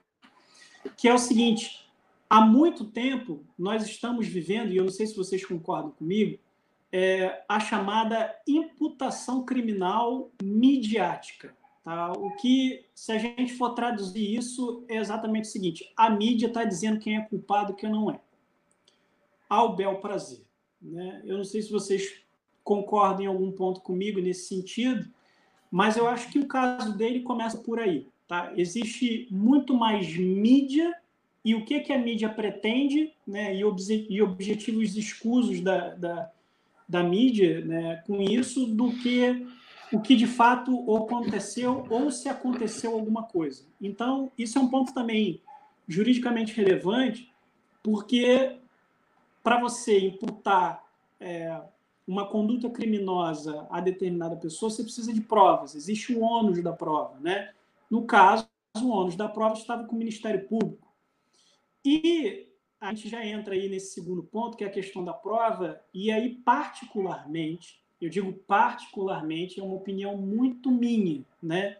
que 0.97 1.09
é 1.09 1.15
o 1.15 1.19
seguinte: 1.19 1.87
há 2.29 2.41
muito 2.41 2.85
tempo 2.85 3.45
nós 3.59 3.85
estamos 3.85 4.27
vivendo, 4.27 4.73
e 4.73 4.77
eu 4.77 4.85
não 4.85 4.91
sei 4.91 5.07
se 5.07 5.17
vocês 5.17 5.45
concordam 5.45 5.91
comigo, 5.91 6.39
é, 6.91 7.43
a 7.49 7.61
chamada 7.61 8.35
imputação 8.47 9.45
criminal 9.45 10.31
midiática. 10.43 11.55
Tá? 11.89 12.13
O 12.13 12.33
que, 12.33 12.85
se 12.95 13.13
a 13.13 13.17
gente 13.17 13.55
for 13.55 13.71
traduzir 13.71 14.37
isso, 14.37 14.85
é 14.89 14.99
exatamente 14.99 15.45
o 15.45 15.51
seguinte: 15.51 15.91
a 15.97 16.11
mídia 16.11 16.47
está 16.47 16.63
dizendo 16.63 17.01
quem 17.01 17.17
é 17.17 17.23
culpado 17.23 17.73
e 17.73 17.77
quem 17.77 17.91
não 17.91 18.11
é. 18.11 18.21
Ao 19.49 19.75
bel 19.75 19.97
prazer. 19.97 20.45
Né? 20.83 21.23
Eu 21.25 21.39
não 21.39 21.45
sei 21.45 21.63
se 21.63 21.71
vocês 21.73 22.23
concordam 22.63 23.25
em 23.25 23.27
algum 23.27 23.51
ponto 23.51 23.81
comigo 23.81 24.21
nesse 24.21 24.49
sentido, 24.49 25.09
mas 25.71 25.97
eu 25.97 26.07
acho 26.07 26.31
que 26.31 26.39
o 26.39 26.47
caso 26.47 26.95
dele 26.95 27.21
começa 27.21 27.57
por 27.57 27.81
aí. 27.81 28.07
Tá? 28.27 28.53
Existe 28.55 29.27
muito 29.31 29.73
mais 29.73 30.15
mídia 30.15 30.95
e 31.43 31.55
o 31.55 31.65
que, 31.65 31.81
que 31.81 31.95
a 31.95 31.99
mídia 31.99 32.29
pretende 32.29 33.15
né? 33.27 33.55
e, 33.55 33.61
e 34.11 34.21
objetivos 34.21 34.95
escusos 34.95 35.63
da, 35.63 35.95
da, 35.95 36.31
da 36.87 37.03
mídia 37.03 37.65
né? 37.65 38.03
com 38.07 38.21
isso 38.21 38.67
do 38.67 38.93
que 38.93 39.47
o 39.93 40.01
que 40.01 40.15
de 40.15 40.27
fato 40.27 40.97
aconteceu 40.97 41.87
ou 41.89 42.11
se 42.11 42.29
aconteceu 42.29 42.93
alguma 42.93 43.23
coisa. 43.23 43.65
Então, 43.81 44.31
isso 44.37 44.59
é 44.59 44.61
um 44.61 44.69
ponto 44.69 44.93
também 44.93 45.41
juridicamente 45.87 46.55
relevante, 46.55 47.33
porque 47.83 48.59
para 49.43 49.59
você 49.59 49.99
imputar 49.99 50.85
é, 51.19 51.61
uma 52.07 52.27
conduta 52.27 52.69
criminosa 52.69 53.67
a 53.71 53.81
determinada 53.81 54.37
pessoa, 54.37 54.71
você 54.71 54.83
precisa 54.83 55.13
de 55.13 55.21
provas, 55.21 55.75
existe 55.75 56.15
o 56.15 56.21
ônus 56.21 56.63
da 56.63 56.73
prova. 56.73 57.19
Né? 57.21 57.53
No 57.91 58.05
caso, 58.05 58.49
o 58.77 58.89
ônus 58.89 59.17
da 59.17 59.29
prova 59.29 59.55
estava 59.55 59.85
com 59.85 59.97
o 59.97 59.99
Ministério 59.99 60.47
Público. 60.47 60.87
E 61.85 62.49
a 62.81 62.93
gente 62.93 63.09
já 63.09 63.25
entra 63.25 63.55
aí 63.55 63.69
nesse 63.69 63.95
segundo 63.95 64.23
ponto, 64.23 64.57
que 64.57 64.65
é 64.65 64.67
a 64.67 64.71
questão 64.71 65.05
da 65.05 65.13
prova, 65.13 65.81
e 65.93 66.11
aí, 66.11 66.35
particularmente, 66.45 67.83
eu 68.01 68.09
digo 68.09 68.33
particularmente, 68.33 69.59
é 69.61 69.63
uma 69.63 69.75
opinião 69.75 70.17
muito 70.17 70.71
minha, 70.71 71.25
né? 71.43 71.79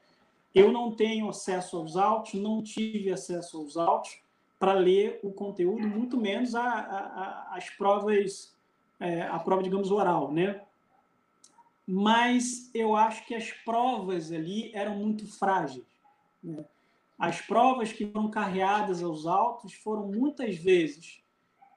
Eu 0.55 0.73
não 0.73 0.91
tenho 0.91 1.29
acesso 1.29 1.77
aos 1.77 1.97
autos, 1.97 2.35
não 2.35 2.63
tive 2.63 3.13
acesso 3.13 3.59
aos 3.59 3.77
autos 3.77 4.19
para 4.59 4.73
ler 4.73 5.21
o 5.23 5.31
conteúdo, 5.31 5.87
muito 5.87 6.17
menos 6.17 6.55
a, 6.55 6.63
a, 6.63 6.99
a, 6.99 7.57
as 7.57 7.71
provas, 7.71 8.57
é, 8.99 9.23
a 9.23 9.39
prova, 9.39 9.63
digamos, 9.63 9.91
oral, 9.91 10.33
né? 10.33 10.63
Mas 11.87 12.71
eu 12.75 12.97
acho 12.97 13.25
que 13.25 13.35
as 13.35 13.51
provas 13.51 14.33
ali 14.33 14.71
eram 14.75 14.97
muito 14.97 15.27
frágeis. 15.27 15.87
Né? 16.43 16.65
As 17.19 17.41
provas 17.41 17.93
que 17.93 18.07
foram 18.07 18.31
carreadas 18.31 19.03
aos 19.03 19.27
autos 19.27 19.73
foram 19.75 20.07
muitas 20.07 20.57
vezes 20.57 21.23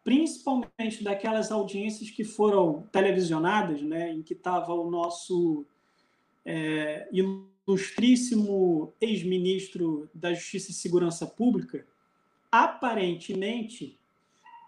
principalmente 0.03 1.03
daquelas 1.03 1.51
audiências 1.51 2.09
que 2.09 2.23
foram 2.23 2.87
televisionadas, 2.91 3.81
né, 3.81 4.11
em 4.11 4.21
que 4.21 4.33
estava 4.33 4.73
o 4.73 4.89
nosso 4.89 5.65
é, 6.45 7.07
ilustríssimo 7.11 8.93
ex-ministro 8.99 10.09
da 10.13 10.33
Justiça 10.33 10.71
e 10.71 10.73
Segurança 10.73 11.27
Pública, 11.27 11.85
aparentemente 12.51 13.99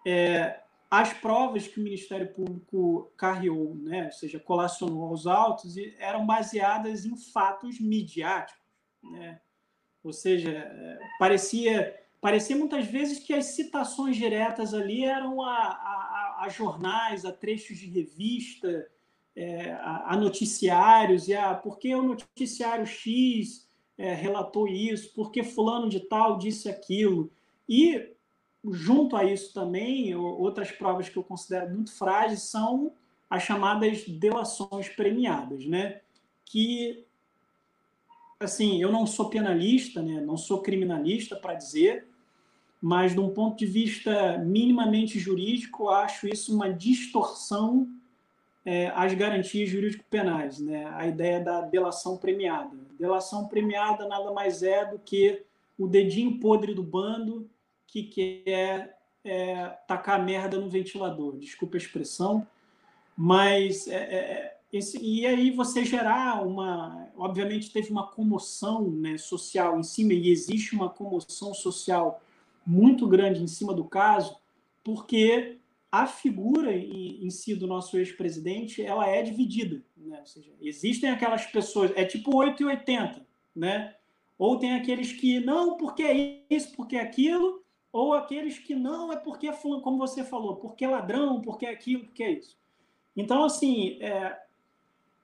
é, 0.05 0.59
as 0.89 1.11
provas 1.13 1.67
que 1.67 1.79
o 1.79 1.83
Ministério 1.83 2.31
Público 2.31 3.11
carreou, 3.17 3.75
né, 3.75 4.05
ou 4.05 4.11
seja, 4.11 4.39
colacionou 4.39 5.05
aos 5.05 5.25
autos, 5.25 5.75
eram 5.97 6.25
baseadas 6.25 7.05
em 7.05 7.17
fatos 7.17 7.79
midiáticos, 7.79 8.61
né? 9.01 9.41
ou 10.03 10.13
seja, 10.13 10.51
é, 10.51 10.99
parecia 11.17 12.02
parecia 12.23 12.55
muitas 12.55 12.87
vezes 12.87 13.19
que 13.19 13.33
as 13.33 13.47
citações 13.47 14.15
diretas 14.15 14.73
ali 14.73 15.03
eram 15.03 15.41
a, 15.41 15.57
a, 15.57 16.37
a 16.45 16.47
jornais, 16.47 17.25
a 17.25 17.33
trechos 17.33 17.77
de 17.77 17.87
revista, 17.87 18.87
é, 19.35 19.73
a, 19.73 20.13
a, 20.13 20.15
noticiários, 20.15 21.27
e 21.27 21.35
a 21.35 21.53
porque 21.53 21.93
o 21.93 22.01
noticiário 22.01 22.85
X 22.85 23.67
é, 23.97 24.13
relatou 24.13 24.69
isso, 24.69 25.13
porque 25.13 25.43
fulano 25.43 25.89
de 25.89 25.99
tal 25.99 26.37
disse 26.37 26.69
aquilo. 26.69 27.29
E, 27.67 28.13
junto 28.71 29.17
a 29.17 29.25
isso 29.25 29.53
também, 29.53 30.15
outras 30.15 30.71
provas 30.71 31.09
que 31.09 31.17
eu 31.17 31.23
considero 31.25 31.75
muito 31.75 31.93
frágeis 31.93 32.43
são 32.43 32.93
as 33.29 33.43
chamadas 33.43 34.07
delações 34.07 34.87
premiadas, 34.87 35.65
né? 35.65 35.99
que 36.45 37.05
assim, 38.39 38.81
eu 38.81 38.93
não 38.93 39.05
sou 39.05 39.29
penalista, 39.29 40.01
né? 40.01 40.21
não 40.21 40.37
sou 40.37 40.61
criminalista 40.61 41.35
para 41.35 41.53
dizer, 41.53 42.12
mas 42.83 43.13
de 43.13 43.19
um 43.21 43.29
ponto 43.29 43.57
de 43.57 43.65
vista 43.65 44.37
minimamente 44.39 45.17
jurídico, 45.17 45.87
acho 45.87 46.27
isso 46.27 46.53
uma 46.53 46.69
distorção 46.69 47.87
é, 48.65 48.87
às 48.93 49.13
garantias 49.13 49.69
jurídico-penais, 49.69 50.59
né? 50.59 50.91
a 50.93 51.07
ideia 51.07 51.39
da 51.39 51.61
delação 51.61 52.17
premiada. 52.17 52.75
Delação 52.99 53.47
premiada 53.47 54.05
nada 54.05 54.33
mais 54.33 54.63
é 54.63 54.83
do 54.83 54.99
que 54.99 55.43
o 55.79 55.87
dedinho 55.87 56.41
podre 56.41 56.73
do 56.73 56.83
bando 56.83 57.49
que 57.87 58.03
quer 58.03 58.99
é, 59.23 59.65
tacar 59.87 60.21
merda 60.21 60.59
no 60.59 60.69
ventilador, 60.69 61.37
desculpa 61.37 61.77
a 61.77 61.79
expressão, 61.79 62.45
mas 63.15 63.87
é, 63.87 63.95
é 63.95 64.57
esse, 64.73 65.01
e 65.01 65.25
aí 65.25 65.51
você 65.51 65.85
gerar 65.85 66.45
uma. 66.45 67.07
Obviamente, 67.15 67.71
teve 67.71 67.91
uma 67.91 68.07
comoção 68.07 68.89
né, 68.89 69.17
social 69.17 69.79
em 69.79 69.83
cima, 69.83 70.11
e 70.11 70.29
existe 70.29 70.75
uma 70.75 70.89
comoção 70.89 71.53
social 71.53 72.19
muito 72.65 73.07
grande 73.07 73.41
em 73.41 73.47
cima 73.47 73.73
do 73.73 73.83
caso, 73.85 74.37
porque 74.83 75.57
a 75.91 76.07
figura 76.07 76.75
em, 76.75 77.25
em 77.25 77.29
si 77.29 77.53
do 77.55 77.67
nosso 77.67 77.97
ex-presidente 77.97 78.81
ela 78.81 79.07
é 79.07 79.21
dividida. 79.21 79.83
Né? 79.95 80.19
Ou 80.19 80.25
seja, 80.25 80.51
existem 80.61 81.09
aquelas 81.09 81.45
pessoas, 81.45 81.91
é 81.95 82.03
tipo 82.03 82.35
8 82.35 82.63
e 82.63 82.65
80, 82.65 83.25
né? 83.55 83.95
Ou 84.37 84.57
tem 84.57 84.73
aqueles 84.73 85.13
que 85.13 85.39
não, 85.39 85.77
porque 85.77 86.03
é 86.03 86.43
isso, 86.49 86.75
porque 86.75 86.95
é 86.95 87.01
aquilo, 87.01 87.63
ou 87.91 88.13
aqueles 88.13 88.57
que 88.57 88.73
não, 88.73 89.13
é 89.13 89.15
porque 89.15 89.47
é 89.47 89.53
como 89.53 89.97
você 89.97 90.23
falou, 90.23 90.55
porque 90.55 90.83
é 90.83 90.87
ladrão, 90.87 91.39
porque 91.39 91.65
é 91.65 91.69
aquilo, 91.69 92.05
porque 92.05 92.23
é 92.23 92.31
isso. 92.31 92.57
Então, 93.15 93.43
assim, 93.43 94.01
é, 94.01 94.41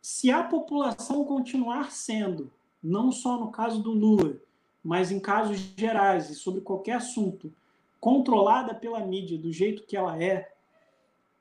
se 0.01 0.29
a 0.31 0.43
população 0.43 1.25
continuar 1.25 1.91
sendo, 1.91 2.51
não 2.81 3.11
só 3.11 3.39
no 3.39 3.51
caso 3.51 3.81
do 3.81 3.91
Lula, 3.91 4.39
mas 4.83 5.11
em 5.11 5.19
casos 5.19 5.57
gerais 5.77 6.29
e 6.29 6.35
sobre 6.35 6.61
qualquer 6.61 6.93
assunto, 6.93 7.53
controlada 7.99 8.73
pela 8.73 8.99
mídia 8.99 9.37
do 9.37 9.51
jeito 9.51 9.85
que 9.85 9.97
ela 9.97 10.21
é, 10.21 10.51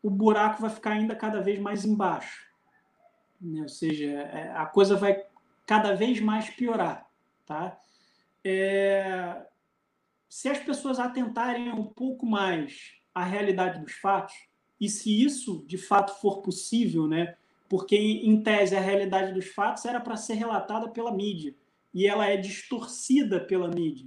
o 0.02 0.10
buraco 0.10 0.60
vai 0.60 0.70
ficar 0.70 0.92
ainda 0.92 1.14
cada 1.14 1.40
vez 1.40 1.58
mais 1.58 1.84
embaixo. 1.84 2.46
Né? 3.40 3.62
Ou 3.62 3.68
seja, 3.68 4.06
é, 4.06 4.50
a 4.54 4.66
coisa 4.66 4.96
vai 4.96 5.24
cada 5.66 5.94
vez 5.94 6.20
mais 6.20 6.50
piorar. 6.50 7.08
Tá? 7.46 7.78
É... 8.44 9.46
Se 10.28 10.48
as 10.48 10.58
pessoas 10.58 10.98
atentarem 10.98 11.70
um 11.70 11.84
pouco 11.84 12.26
mais 12.26 12.92
à 13.14 13.24
realidade 13.24 13.80
dos 13.80 13.92
fatos, 13.94 14.34
e 14.80 14.88
se 14.88 15.24
isso 15.24 15.64
de 15.66 15.78
fato 15.78 16.20
for 16.20 16.42
possível, 16.42 17.06
né? 17.06 17.36
porque 17.68 17.96
em 17.96 18.42
tese 18.42 18.74
a 18.76 18.80
realidade 18.80 19.32
dos 19.32 19.46
fatos 19.48 19.84
era 19.84 20.00
para 20.00 20.16
ser 20.16 20.34
relatada 20.34 20.88
pela 20.88 21.12
mídia 21.12 21.54
e 21.98 22.06
ela 22.06 22.28
é 22.28 22.36
distorcida 22.36 23.40
pela 23.40 23.66
mídia. 23.66 24.06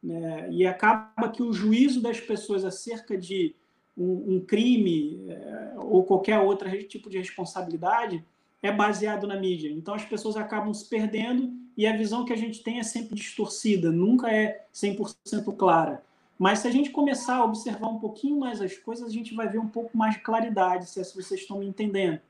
Né? 0.00 0.48
E 0.52 0.64
acaba 0.64 1.28
que 1.28 1.42
o 1.42 1.52
juízo 1.52 2.00
das 2.00 2.20
pessoas 2.20 2.64
acerca 2.64 3.18
de 3.18 3.56
um, 3.98 4.36
um 4.36 4.40
crime 4.40 5.26
é, 5.28 5.74
ou 5.78 6.04
qualquer 6.04 6.38
outro 6.38 6.70
tipo 6.84 7.10
de 7.10 7.18
responsabilidade 7.18 8.24
é 8.62 8.70
baseado 8.70 9.26
na 9.26 9.36
mídia. 9.36 9.68
Então 9.68 9.94
as 9.94 10.04
pessoas 10.04 10.36
acabam 10.36 10.72
se 10.72 10.88
perdendo 10.88 11.52
e 11.76 11.88
a 11.88 11.96
visão 11.96 12.24
que 12.24 12.32
a 12.32 12.36
gente 12.36 12.62
tem 12.62 12.78
é 12.78 12.84
sempre 12.84 13.16
distorcida, 13.16 13.90
nunca 13.90 14.30
é 14.30 14.64
100% 14.72 15.56
clara. 15.56 16.04
Mas 16.38 16.60
se 16.60 16.68
a 16.68 16.70
gente 16.70 16.90
começar 16.90 17.38
a 17.38 17.44
observar 17.44 17.88
um 17.88 17.98
pouquinho 17.98 18.38
mais 18.38 18.60
as 18.60 18.76
coisas, 18.76 19.08
a 19.08 19.12
gente 19.12 19.34
vai 19.34 19.48
ver 19.48 19.58
um 19.58 19.68
pouco 19.68 19.98
mais 19.98 20.14
de 20.14 20.20
claridade, 20.20 20.88
se 20.88 21.00
é 21.00 21.02
vocês 21.02 21.40
estão 21.40 21.58
me 21.58 21.66
entendendo. 21.66 22.20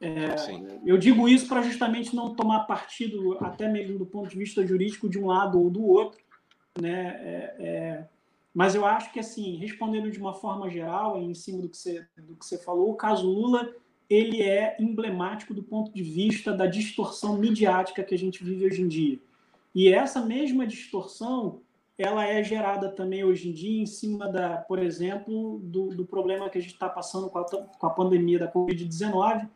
É, 0.00 0.34
eu 0.86 0.96
digo 0.96 1.28
isso 1.28 1.48
para 1.48 1.62
justamente 1.62 2.14
não 2.14 2.34
tomar 2.34 2.60
partido, 2.60 3.36
até 3.40 3.68
mesmo 3.68 3.98
do 3.98 4.06
ponto 4.06 4.28
de 4.28 4.38
vista 4.38 4.64
jurídico, 4.64 5.08
de 5.08 5.18
um 5.18 5.26
lado 5.26 5.60
ou 5.60 5.68
do 5.68 5.84
outro. 5.84 6.20
Né? 6.80 7.20
É, 7.20 7.56
é, 7.58 8.08
mas 8.54 8.74
eu 8.74 8.86
acho 8.86 9.12
que, 9.12 9.18
assim, 9.18 9.56
respondendo 9.56 10.10
de 10.10 10.18
uma 10.18 10.34
forma 10.34 10.70
geral, 10.70 11.20
em 11.20 11.34
cima 11.34 11.62
do 11.62 11.68
que 11.68 11.76
você, 11.76 12.06
do 12.16 12.36
que 12.36 12.46
você 12.46 12.58
falou, 12.58 12.90
o 12.90 12.96
caso 12.96 13.28
Lula 13.28 13.74
ele 14.08 14.42
é 14.42 14.74
emblemático 14.80 15.52
do 15.52 15.62
ponto 15.62 15.92
de 15.92 16.02
vista 16.02 16.52
da 16.52 16.66
distorção 16.66 17.36
midiática 17.36 18.02
que 18.02 18.14
a 18.14 18.18
gente 18.18 18.42
vive 18.42 18.64
hoje 18.64 18.80
em 18.80 18.88
dia. 18.88 19.18
E 19.74 19.92
essa 19.92 20.24
mesma 20.24 20.66
distorção 20.66 21.60
ela 21.98 22.24
é 22.24 22.42
gerada 22.42 22.88
também 22.88 23.24
hoje 23.24 23.48
em 23.48 23.52
dia 23.52 23.82
em 23.82 23.86
cima 23.86 24.28
da, 24.28 24.56
por 24.56 24.78
exemplo, 24.78 25.60
do, 25.64 25.88
do 25.88 26.06
problema 26.06 26.48
que 26.48 26.56
a 26.56 26.60
gente 26.60 26.72
está 26.72 26.88
passando 26.88 27.28
com 27.28 27.38
a, 27.38 27.44
com 27.44 27.86
a 27.86 27.90
pandemia 27.90 28.38
da 28.38 28.50
Covid-19, 28.50 29.48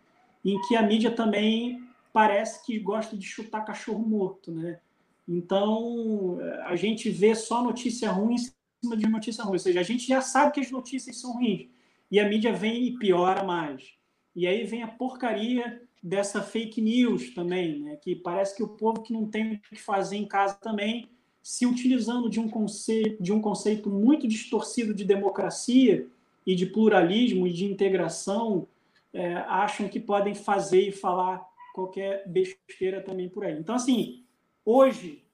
em 0.45 0.61
que 0.63 0.77
a 0.77 0.83
mídia 0.83 1.11
também 1.11 1.83
parece 2.13 2.65
que 2.65 2.79
gosta 2.79 3.17
de 3.17 3.27
chutar 3.27 3.65
cachorro 3.65 4.07
morto, 4.07 4.53
né? 4.53 4.81
Então, 5.27 6.39
a 6.65 6.75
gente 6.77 7.09
vê 7.09 7.35
só 7.35 7.63
notícia 7.63 8.11
ruim 8.11 8.37
cima 8.83 8.97
de 8.97 9.09
notícias 9.09 9.47
ruins. 9.47 9.63
Ou 9.63 9.65
seja, 9.65 9.81
a 9.81 9.85
gente 9.85 10.07
já 10.07 10.21
sabe 10.21 10.53
que 10.53 10.61
as 10.61 10.71
notícias 10.71 11.17
são 11.17 11.33
ruins. 11.35 11.69
E 12.11 12.19
a 12.19 12.29
mídia 12.29 12.53
vem 12.53 12.89
e 12.89 12.99
piora 12.99 13.45
mais. 13.45 13.95
E 14.35 14.47
aí 14.47 14.65
vem 14.65 14.83
a 14.83 14.89
porcaria 14.89 15.81
dessa 16.03 16.43
fake 16.43 16.81
news 16.81 17.33
também, 17.33 17.81
né? 17.81 17.97
que 17.97 18.17
parece 18.17 18.57
que 18.57 18.63
o 18.63 18.69
povo 18.69 19.03
que 19.03 19.13
não 19.13 19.27
tem 19.27 19.55
o 19.55 19.61
que 19.61 19.77
fazer 19.77 20.17
em 20.17 20.27
casa 20.27 20.55
também, 20.55 21.09
se 21.43 21.65
utilizando 21.65 22.29
de 22.29 22.41
um 22.41 22.49
conceito, 22.49 23.23
de 23.23 23.33
um 23.33 23.41
conceito 23.41 23.89
muito 23.89 24.27
distorcido 24.27 24.93
de 24.93 25.05
democracia 25.05 26.07
e 26.45 26.55
de 26.55 26.67
pluralismo 26.67 27.47
e 27.47 27.53
de 27.53 27.65
integração, 27.65 28.67
é, 29.13 29.35
acham 29.35 29.89
que 29.89 30.01
podem 30.01 30.35
fazer 30.35 30.89
e 30.89 30.93
falar 30.93 31.47
qualquer 31.75 32.27
besteira 32.29 33.01
também 33.01 33.29
por 33.29 33.45
aí. 33.45 33.59
Então, 33.59 33.75
assim, 33.75 34.25
hoje 34.65 35.25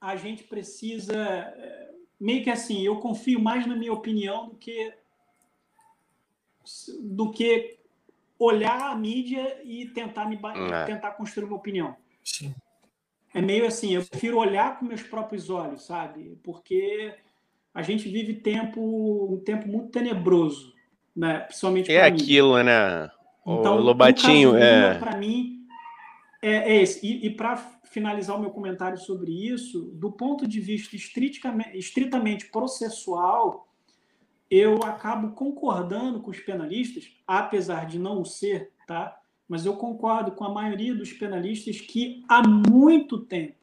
a 0.00 0.16
gente 0.16 0.44
precisa 0.44 1.14
é, 1.14 1.90
meio 2.18 2.42
que 2.42 2.50
assim, 2.50 2.82
eu 2.82 2.98
confio 2.98 3.40
mais 3.40 3.66
na 3.66 3.76
minha 3.76 3.92
opinião 3.92 4.48
do 4.48 4.56
que 4.56 4.94
do 7.00 7.32
que 7.32 7.76
olhar 8.38 8.90
a 8.90 8.96
mídia 8.96 9.60
e 9.64 9.86
tentar 9.86 10.26
me 10.26 10.36
é. 10.36 10.84
tentar 10.84 11.12
construir 11.12 11.46
uma 11.46 11.56
opinião. 11.56 11.96
Sim. 12.22 12.54
É 13.34 13.40
meio 13.40 13.66
assim, 13.66 13.94
eu 13.94 14.04
prefiro 14.04 14.38
olhar 14.38 14.78
com 14.78 14.84
meus 14.84 15.02
próprios 15.02 15.48
olhos, 15.48 15.84
sabe? 15.84 16.38
Porque 16.42 17.14
a 17.72 17.82
gente 17.82 18.08
vive 18.08 18.34
tempo 18.34 19.32
um 19.32 19.38
tempo 19.38 19.66
muito 19.66 19.90
tenebroso, 19.90 20.74
né? 21.14 21.40
Principalmente 21.40 21.92
é 21.92 22.04
aquilo, 22.04 22.56
mim. 22.56 22.64
né? 22.64 23.10
Então, 23.46 23.76
o 23.76 23.80
Lobatinho 23.80 24.56
é 24.56 24.98
para 24.98 25.16
mim 25.16 25.66
é, 26.40 26.74
é 26.74 26.82
esse. 26.82 27.04
E, 27.06 27.26
e 27.26 27.30
para 27.30 27.56
finalizar 27.84 28.36
o 28.36 28.40
meu 28.40 28.50
comentário 28.50 28.98
sobre 28.98 29.30
isso, 29.30 29.90
do 29.94 30.10
ponto 30.10 30.46
de 30.46 30.60
vista 30.60 30.96
estritamente, 30.96 31.76
estritamente 31.76 32.46
processual, 32.50 33.68
eu 34.50 34.82
acabo 34.82 35.32
concordando 35.32 36.20
com 36.20 36.30
os 36.30 36.40
penalistas, 36.40 37.10
apesar 37.26 37.86
de 37.86 37.98
não 37.98 38.20
o 38.20 38.24
ser, 38.24 38.70
tá? 38.86 39.18
Mas 39.48 39.66
eu 39.66 39.76
concordo 39.76 40.32
com 40.32 40.44
a 40.44 40.52
maioria 40.52 40.94
dos 40.94 41.12
penalistas 41.12 41.80
que 41.80 42.24
há 42.28 42.46
muito 42.46 43.18
tempo, 43.18 43.56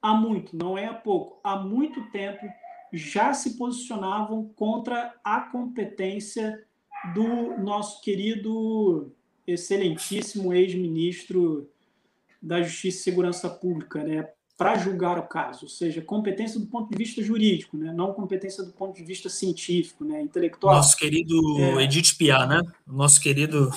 há 0.00 0.14
muito, 0.14 0.56
não 0.56 0.76
é 0.76 0.86
há 0.86 0.94
pouco, 0.94 1.40
há 1.42 1.56
muito 1.56 2.10
tempo 2.10 2.46
já 2.92 3.32
se 3.32 3.56
posicionavam 3.56 4.52
contra 4.56 5.14
a 5.22 5.40
competência 5.40 6.64
do 7.14 7.58
nosso 7.58 8.00
querido, 8.00 9.12
excelentíssimo 9.46 10.52
ex-ministro 10.52 11.68
da 12.42 12.62
Justiça 12.62 12.98
e 12.98 13.02
Segurança 13.02 13.48
Pública, 13.48 14.02
né, 14.02 14.28
para 14.60 14.76
julgar 14.76 15.18
o 15.18 15.22
caso, 15.22 15.60
ou 15.62 15.68
seja, 15.70 16.02
competência 16.02 16.60
do 16.60 16.66
ponto 16.66 16.90
de 16.90 16.96
vista 16.98 17.22
jurídico, 17.22 17.78
né? 17.78 17.94
não 17.94 18.12
competência 18.12 18.62
do 18.62 18.70
ponto 18.72 18.94
de 18.94 19.02
vista 19.02 19.30
científico, 19.30 20.04
né? 20.04 20.20
intelectual. 20.20 20.74
Nosso 20.74 20.98
querido 20.98 21.34
é... 21.58 21.84
Edith 21.84 22.14
Piá, 22.18 22.44
né? 22.44 22.60
Nosso 22.86 23.22
querido, 23.22 23.70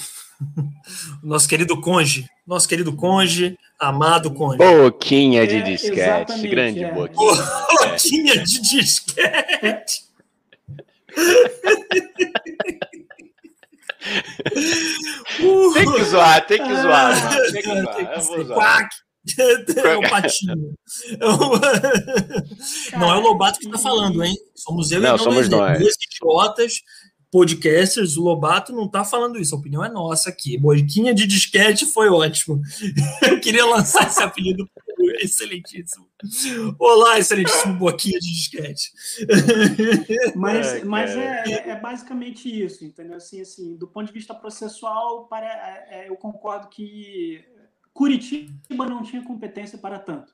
nosso 1.24 1.48
querido 1.48 1.80
conge, 1.80 2.28
nosso 2.46 2.68
querido 2.68 2.94
conge, 2.94 3.58
amado 3.80 4.34
conge. 4.34 4.58
Boquinha 4.58 5.48
de 5.48 5.56
é, 5.56 5.62
disquete, 5.62 6.48
grande 6.50 6.84
é. 6.84 6.92
boquinha. 6.92 7.44
Boquinha 7.88 8.44
de 8.44 8.62
disquete. 8.62 10.04
tem 15.74 15.92
que 15.92 16.04
zoar, 16.04 16.46
tem 16.46 16.64
que 16.64 16.76
zoar. 16.76 17.52
Tem 17.52 17.62
que 17.62 17.70
zoar. 17.70 17.96
Tem 17.96 18.08
que 18.08 18.22
zoar. 18.22 18.90
É 19.38 19.96
o 19.96 20.02
patinho. 20.10 20.76
Não 23.00 23.14
é 23.14 23.18
o 23.18 23.22
Lobato 23.22 23.58
que 23.58 23.68
está 23.68 23.78
falando, 23.78 24.22
hein? 24.22 24.36
Somos 24.54 24.92
eu 24.92 25.00
não, 25.00 25.08
e 25.08 25.12
não 25.12 25.18
somos 25.18 25.48
nós. 25.48 25.80
Duas 25.80 25.96
idiotas, 25.96 26.74
podcasters. 27.34 28.16
O 28.16 28.22
Lobato 28.22 28.72
não 28.72 28.86
está 28.86 29.04
falando 29.04 29.40
isso. 29.40 29.56
A 29.56 29.58
opinião 29.58 29.84
é 29.84 29.90
nossa 29.90 30.30
aqui. 30.30 30.56
Boiquinha 30.56 31.16
de 31.16 31.26
disquete 31.26 31.84
foi 31.88 32.08
ótimo. 32.08 32.62
Eu 33.28 33.40
queria 33.40 33.66
lançar 33.66 34.06
esse 34.06 34.22
apelido 34.22 34.70
excelentíssimo. 35.20 36.08
Olá, 36.78 37.18
excelentíssimo 37.18 37.74
Boquinha 37.74 38.20
de 38.20 38.32
disquete. 38.32 38.92
Mas, 40.36 40.74
é, 40.74 40.84
mas 40.84 41.12
é, 41.12 41.44
é, 41.46 41.70
é, 41.70 41.80
basicamente 41.80 42.48
isso, 42.48 42.86
entendeu? 42.86 43.18
Assim, 43.18 43.42
assim, 43.42 43.76
do 43.76 43.88
ponto 43.88 44.08
de 44.08 44.14
vista 44.14 44.34
processual, 44.34 45.28
para, 45.28 45.46
é, 45.46 46.06
é 46.06 46.10
eu 46.10 46.16
concordo 46.16 46.68
que 46.68 47.44
Curitiba 47.94 48.86
não 48.88 49.04
tinha 49.04 49.24
competência 49.24 49.78
para 49.78 50.00
tanto. 50.00 50.34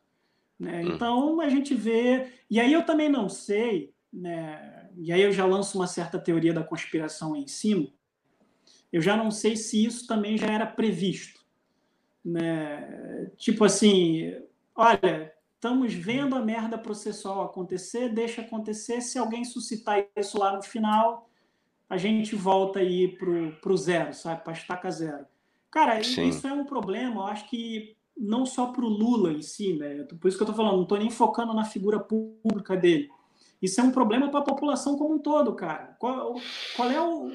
Né? 0.59 0.83
Hum. 0.83 0.93
Então 0.93 1.41
a 1.41 1.49
gente 1.49 1.73
vê. 1.73 2.27
E 2.49 2.59
aí 2.59 2.73
eu 2.73 2.85
também 2.85 3.09
não 3.09 3.29
sei, 3.29 3.93
né? 4.11 4.78
E 5.01 5.13
aí 5.13 5.21
eu 5.21 5.31
já 5.31 5.45
lanço 5.45 5.77
uma 5.77 5.87
certa 5.87 6.19
teoria 6.19 6.53
da 6.53 6.63
conspiração 6.63 7.35
em 7.35 7.47
cima. 7.47 7.87
Eu 8.91 9.01
já 9.01 9.15
não 9.15 9.31
sei 9.31 9.55
se 9.55 9.83
isso 9.83 10.05
também 10.05 10.37
já 10.37 10.47
era 10.47 10.65
previsto. 10.65 11.39
Né? 12.23 13.31
Tipo 13.37 13.63
assim, 13.63 14.35
olha, 14.75 15.33
estamos 15.55 15.93
vendo 15.93 16.35
a 16.35 16.41
merda 16.41 16.77
processual 16.77 17.43
acontecer, 17.43 18.09
deixa 18.09 18.41
acontecer. 18.41 18.99
Se 19.01 19.17
alguém 19.17 19.45
suscitar 19.45 20.05
isso 20.17 20.37
lá 20.37 20.55
no 20.55 20.61
final, 20.61 21.29
a 21.89 21.95
gente 21.95 22.35
volta 22.35 22.79
aí 22.79 23.07
para 23.07 23.71
o 23.71 23.77
zero, 23.77 24.13
sabe? 24.13 24.43
Para 24.43 24.53
estaca 24.53 24.91
zero. 24.91 25.25
Cara, 25.71 26.03
Sim. 26.03 26.27
isso 26.27 26.45
é 26.45 26.51
um 26.51 26.65
problema, 26.65 27.21
eu 27.21 27.27
acho 27.27 27.47
que 27.49 27.95
não 28.17 28.45
só 28.45 28.67
para 28.67 28.83
o 28.83 28.89
Lula 28.89 29.31
em 29.31 29.41
si, 29.41 29.73
né? 29.73 30.03
Por 30.19 30.27
isso 30.27 30.37
que 30.37 30.43
eu 30.43 30.49
estou 30.49 30.55
falando, 30.55 30.75
não 30.75 30.83
estou 30.83 30.97
nem 30.97 31.09
focando 31.09 31.53
na 31.53 31.63
figura 31.63 31.99
pública 31.99 32.75
dele. 32.75 33.09
Isso 33.61 33.81
é 33.81 33.83
um 33.83 33.91
problema 33.91 34.29
para 34.29 34.39
a 34.39 34.43
população 34.43 34.97
como 34.97 35.15
um 35.15 35.19
todo, 35.19 35.53
cara. 35.53 35.95
Qual, 35.99 36.35
qual 36.75 36.89
é 36.89 37.01
o, 37.01 37.29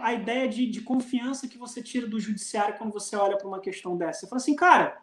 a 0.00 0.14
ideia 0.14 0.48
de, 0.48 0.66
de, 0.66 0.80
confiança 0.80 1.46
que 1.46 1.58
você 1.58 1.82
tira 1.82 2.06
do 2.06 2.18
judiciário 2.18 2.78
quando 2.78 2.92
você 2.92 3.14
olha 3.14 3.36
para 3.36 3.46
uma 3.46 3.60
questão 3.60 3.96
dessa? 3.96 4.20
Você 4.20 4.26
fala 4.26 4.40
assim, 4.40 4.56
cara, 4.56 4.98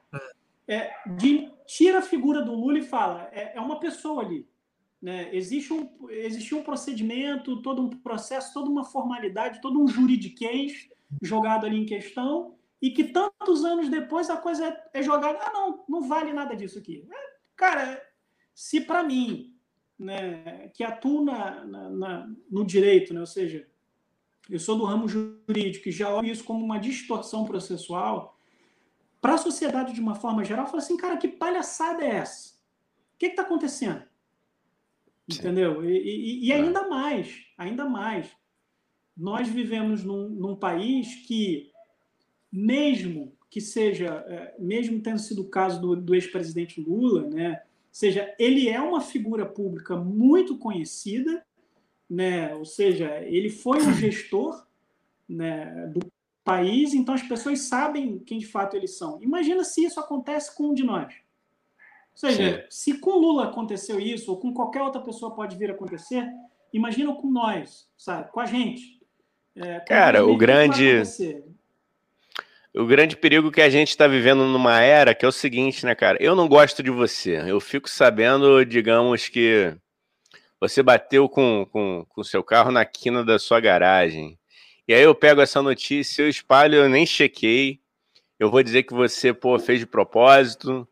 é, 0.68 0.92
de, 1.16 1.52
tira 1.68 2.00
a 2.00 2.02
figura 2.02 2.42
do 2.42 2.56
Lula 2.56 2.80
e 2.80 2.84
fala, 2.84 3.30
é, 3.32 3.56
é 3.56 3.62
uma 3.62 3.80
pessoa 3.80 4.24
ali. 4.24 4.48
Né? 5.00 5.36
Existe, 5.36 5.72
um, 5.74 5.90
existe 6.10 6.56
um 6.56 6.64
procedimento, 6.64 7.62
todo 7.62 7.82
um 7.82 7.90
processo, 7.90 8.54
toda 8.54 8.70
uma 8.70 8.86
formalidade, 8.86 9.62
todo 9.62 9.80
um 9.80 9.88
juridiquês 9.88 10.90
jogado 11.22 11.66
ali 11.66 11.78
em 11.78 11.86
questão 11.86 12.56
e 12.82 12.90
que 12.90 13.04
tantos 13.04 13.64
anos 13.64 13.90
depois 13.90 14.30
a 14.30 14.38
coisa 14.38 14.66
é, 14.66 15.00
é 15.00 15.04
jogada. 15.04 15.38
Ah, 15.42 15.52
não, 15.54 15.84
não 15.88 16.02
vale 16.02 16.34
nada 16.34 16.56
disso 16.56 16.80
aqui. 16.80 17.08
É, 17.12 17.36
cara, 17.56 18.02
se 18.56 18.82
para 18.82 19.04
mim, 19.04 19.53
né, 20.04 20.70
que 20.74 20.84
atuo 20.84 21.24
na, 21.24 21.64
na, 21.66 21.90
na, 21.90 22.32
no 22.50 22.66
direito, 22.66 23.14
né, 23.14 23.20
ou 23.20 23.26
seja, 23.26 23.68
eu 24.50 24.60
sou 24.60 24.78
do 24.78 24.84
ramo 24.84 25.08
jurídico 25.08 25.88
e 25.88 25.92
já 25.92 26.14
olho 26.14 26.28
isso 26.28 26.44
como 26.44 26.64
uma 26.64 26.80
distorção 26.80 27.46
processual, 27.46 28.38
para 29.22 29.36
a 29.36 29.38
sociedade 29.38 29.94
de 29.94 30.02
uma 30.02 30.16
forma 30.16 30.44
geral, 30.44 30.68
fala 30.68 30.80
assim, 30.80 30.98
cara, 30.98 31.18
que 31.18 31.30
palhaçada 31.30 32.04
é 32.04 32.16
essa? 32.16 32.56
O 33.16 33.18
que 33.18 33.28
está 33.28 33.44
acontecendo? 33.44 34.04
Sim. 35.30 35.40
Entendeu? 35.40 35.86
E, 35.86 35.98
e, 35.98 36.48
e, 36.48 36.52
é. 36.52 36.56
ainda 36.56 36.90
mais, 36.90 37.46
ainda 37.58 37.86
mais, 37.86 38.30
nós 39.16 39.48
vivemos 39.48 40.04
num, 40.04 40.28
num 40.28 40.56
país 40.56 41.16
que 41.26 41.72
mesmo 42.52 43.34
que 43.50 43.62
seja, 43.62 44.26
é, 44.28 44.56
mesmo 44.60 45.00
tendo 45.02 45.20
sido 45.20 45.44
o 45.44 45.50
caso 45.50 45.80
do, 45.80 45.96
do 45.96 46.16
ex-presidente 46.16 46.82
Lula, 46.82 47.30
né, 47.30 47.62
seja, 47.96 48.34
ele 48.40 48.68
é 48.68 48.80
uma 48.82 49.02
figura 49.02 49.46
pública 49.46 49.96
muito 49.96 50.58
conhecida, 50.58 51.46
né, 52.10 52.54
ou 52.56 52.66
seja, 52.66 53.22
ele 53.24 53.50
foi 53.50 53.78
um 53.82 53.94
gestor 53.94 54.66
né, 55.28 55.88
do 55.88 56.00
país, 56.44 56.94
então 56.94 57.16
as 57.16 57.24
pessoas 57.24 57.62
sabem 57.62 58.20
quem 58.20 58.40
de 58.40 58.46
fato 58.46 58.76
eles 58.76 58.98
são. 58.98 59.22
Imagina 59.22 59.64
se 59.64 59.86
isso 59.86 60.00
acontece 60.00 60.56
com 60.56 60.70
um 60.70 60.74
de 60.74 60.84
nós. 60.84 61.14
Ou 62.14 62.18
seja, 62.18 62.62
Sim. 62.70 62.94
se 62.94 63.00
com 63.00 63.12
Lula 63.12 63.46
aconteceu 63.46 64.00
isso, 64.00 64.32
ou 64.32 64.38
com 64.38 64.54
qualquer 64.54 64.82
outra 64.82 65.02
pessoa 65.02 65.34
pode 65.34 65.56
vir 65.56 65.72
a 65.72 65.74
acontecer, 65.74 66.28
imagina 66.72 67.14
com 67.16 67.30
nós, 67.30 67.90
sabe? 67.98 68.32
Com 68.32 68.40
a 68.40 68.46
gente. 68.46 69.02
É, 69.56 69.80
Cara, 69.82 70.26
o 70.26 70.36
grande 70.36 71.04
o 72.76 72.86
grande 72.86 73.16
perigo 73.16 73.52
que 73.52 73.62
a 73.62 73.70
gente 73.70 73.90
está 73.90 74.08
vivendo 74.08 74.46
numa 74.46 74.80
era 74.82 75.14
que 75.14 75.24
é 75.24 75.28
o 75.28 75.32
seguinte, 75.32 75.86
né, 75.86 75.94
cara? 75.94 76.18
Eu 76.20 76.36
não 76.36 76.48
gosto 76.48 76.82
de 76.82 76.90
você. 76.90 77.38
Eu 77.48 77.60
fico 77.60 77.90
sabendo, 77.90 78.66
digamos 78.66 79.28
que 79.28 79.76
você 80.60 80.82
bateu 80.82 81.30
com 81.30 81.62
o 81.62 81.66
com, 81.68 82.06
com 82.10 82.24
seu 82.24 82.44
carro 82.44 82.72
na 82.72 82.84
quina 82.84 83.24
da 83.24 83.38
sua 83.38 83.60
garagem. 83.60 84.38
E 84.88 84.94
aí 84.94 85.04
eu 85.04 85.14
pego 85.14 85.40
essa 85.42 85.62
notícia, 85.62 86.24
eu 86.24 86.30
espalho, 86.30 86.76
eu 86.76 86.90
nem 86.90 87.06
chequei. 87.06 87.80
Eu 88.40 88.50
vou 88.50 88.64
dizer 88.64 88.84
que 88.84 88.94
você, 88.94 89.34
pô, 89.34 89.58
fez 89.60 89.80
de 89.80 89.86
propósito, 89.86 90.88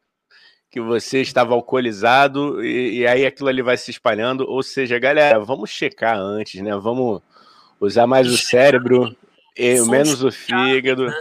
que 0.69 0.79
você 0.79 1.21
estava 1.21 1.53
alcoolizado, 1.53 2.63
e, 2.63 2.99
e 2.99 3.07
aí 3.07 3.25
aquilo 3.25 3.49
ali 3.49 3.61
vai 3.61 3.75
se 3.75 3.91
espalhando. 3.91 4.45
Ou 4.47 4.63
seja, 4.63 4.97
galera, 4.99 5.39
vamos 5.39 5.69
checar 5.69 6.17
antes, 6.17 6.61
né? 6.61 6.75
Vamos 6.77 7.21
usar 7.79 8.07
mais 8.07 8.27
o 8.27 8.37
cérebro, 8.37 9.15
e 9.57 9.81
menos 9.81 10.23
o 10.23 10.31
fígado. 10.31 11.11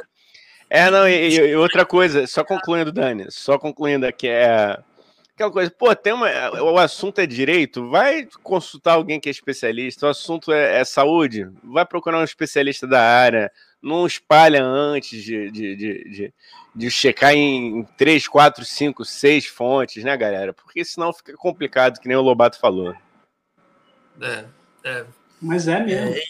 É, 0.72 0.88
não, 0.88 1.08
e, 1.08 1.34
e, 1.34 1.56
outra 1.56 1.84
coisa, 1.84 2.28
só 2.28 2.44
concluindo, 2.44 2.92
Dani, 2.92 3.26
só 3.28 3.58
concluindo 3.58 4.06
aqui, 4.06 4.28
é 4.28 4.78
aquela 5.34 5.50
coisa, 5.50 5.70
pô, 5.70 5.94
tem 5.96 6.12
uma, 6.12 6.28
o 6.62 6.78
assunto 6.78 7.18
é 7.18 7.26
direito, 7.26 7.88
vai 7.88 8.28
consultar 8.42 8.92
alguém 8.92 9.18
que 9.18 9.28
é 9.28 9.32
especialista, 9.32 10.06
o 10.06 10.10
assunto 10.10 10.52
é, 10.52 10.78
é 10.80 10.84
saúde, 10.84 11.50
vai 11.64 11.84
procurar 11.84 12.20
um 12.20 12.24
especialista 12.24 12.86
da 12.86 13.02
área, 13.02 13.50
não 13.82 14.06
espalha 14.06 14.62
antes 14.62 15.22
de, 15.22 15.50
de, 15.50 15.74
de, 15.74 16.04
de, 16.10 16.34
de 16.76 16.90
checar 16.90 17.34
em 17.34 17.82
3, 17.96 18.28
4, 18.28 18.64
5, 18.64 19.04
6 19.04 19.46
fontes, 19.46 20.04
né, 20.04 20.16
galera? 20.16 20.52
Porque 20.52 20.84
senão 20.84 21.12
fica 21.12 21.32
complicado, 21.32 21.98
que 21.98 22.06
nem 22.06 22.16
o 22.16 22.22
Lobato 22.22 22.60
falou. 22.60 22.94
É, 24.20 24.44
é. 24.84 25.06
Mas 25.40 25.66
é 25.66 25.80
mesmo. 25.80 26.14
É 26.14 26.20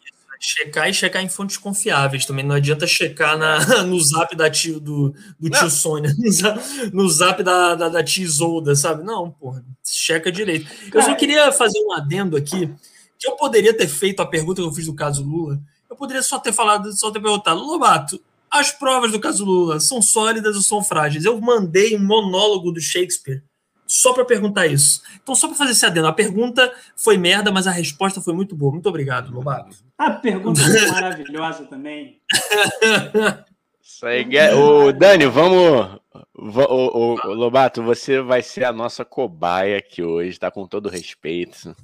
checar 0.41 0.89
e 0.89 0.95
checar 0.95 1.23
em 1.23 1.29
fontes 1.29 1.59
confiáveis 1.59 2.25
também. 2.25 2.45
Não 2.45 2.55
adianta 2.55 2.87
checar 2.87 3.37
na, 3.37 3.85
no 3.85 4.01
zap 4.01 4.35
da 4.35 4.49
tio, 4.49 4.81
do, 4.81 5.15
do 5.39 5.51
tio 5.51 5.71
Sônia, 5.71 6.15
no 6.93 7.09
zap 7.11 7.43
da, 7.43 7.75
da, 7.75 7.89
da 7.91 8.03
tia 8.03 8.25
Isolda, 8.25 8.75
sabe? 8.75 9.05
Não, 9.05 9.31
porra, 9.31 9.63
checa 9.85 10.33
direito. 10.33 10.67
Eu 10.93 11.03
só 11.03 11.15
queria 11.15 11.53
fazer 11.53 11.79
um 11.85 11.93
adendo 11.93 12.37
aqui, 12.37 12.73
que 13.19 13.29
eu 13.29 13.37
poderia 13.37 13.77
ter 13.77 13.87
feito 13.87 14.21
a 14.21 14.27
pergunta 14.27 14.63
que 14.63 14.67
eu 14.67 14.73
fiz 14.73 14.87
do 14.87 14.95
caso 14.95 15.23
Lula. 15.23 15.61
Eu 15.91 15.95
poderia 15.95 16.23
só 16.23 16.39
ter 16.39 16.53
falado, 16.53 16.91
só 16.97 17.11
ter 17.11 17.21
perguntado, 17.21 17.61
Lobato, 17.61 18.19
as 18.51 18.73
provas 18.73 19.13
do 19.13 19.21
caso 19.21 19.45
Lula 19.45 19.79
são 19.79 20.01
sólidas 20.01 20.57
ou 20.57 20.63
são 20.63 20.83
frágeis? 20.83 21.25
Eu 21.25 21.39
mandei 21.41 21.95
um 21.95 22.05
monólogo 22.05 22.73
do 22.73 22.81
Shakespeare 22.81 23.43
só 23.87 24.13
para 24.13 24.25
perguntar 24.25 24.69
isso. 24.69 25.03
Então, 25.21 25.35
só 25.35 25.49
para 25.49 25.57
fazer 25.57 25.73
esse 25.73 25.85
adendo, 25.85 26.07
a 26.07 26.13
pergunta 26.13 26.73
foi 26.97 27.19
merda, 27.19 27.51
mas 27.51 27.67
a 27.67 27.73
resposta 27.73 28.21
foi 28.21 28.33
muito 28.33 28.55
boa. 28.55 28.71
Muito 28.71 28.89
obrigado, 28.89 29.33
Lobato. 29.33 29.77
A 30.01 30.13
pergunta 30.13 30.63
foi 30.63 30.87
maravilhosa 30.87 31.67
também. 31.67 32.23
Isso 33.85 34.07
aí, 34.07 34.27
o 34.55 34.93
Dani, 34.93 35.27
vamos. 35.27 36.01
O, 36.35 37.19
o, 37.29 37.35
Lobato, 37.35 37.83
você 37.83 38.19
vai 38.19 38.41
ser 38.41 38.65
a 38.65 38.73
nossa 38.73 39.05
cobaia 39.05 39.77
aqui 39.77 40.03
hoje, 40.03 40.39
tá? 40.39 40.51
Com 40.51 40.67
todo 40.67 40.89
respeito. 40.89 41.77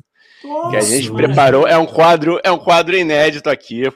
Nossa, 0.43 0.71
que 0.71 0.77
a 0.77 0.81
gente 0.81 1.13
preparou. 1.13 1.69
É 1.69 1.77
um 1.77 1.85
quadro, 1.85 2.41
é 2.43 2.51
um 2.51 2.57
quadro 2.57 2.97
inédito 2.97 3.51
aqui. 3.51 3.83
Eu 3.83 3.95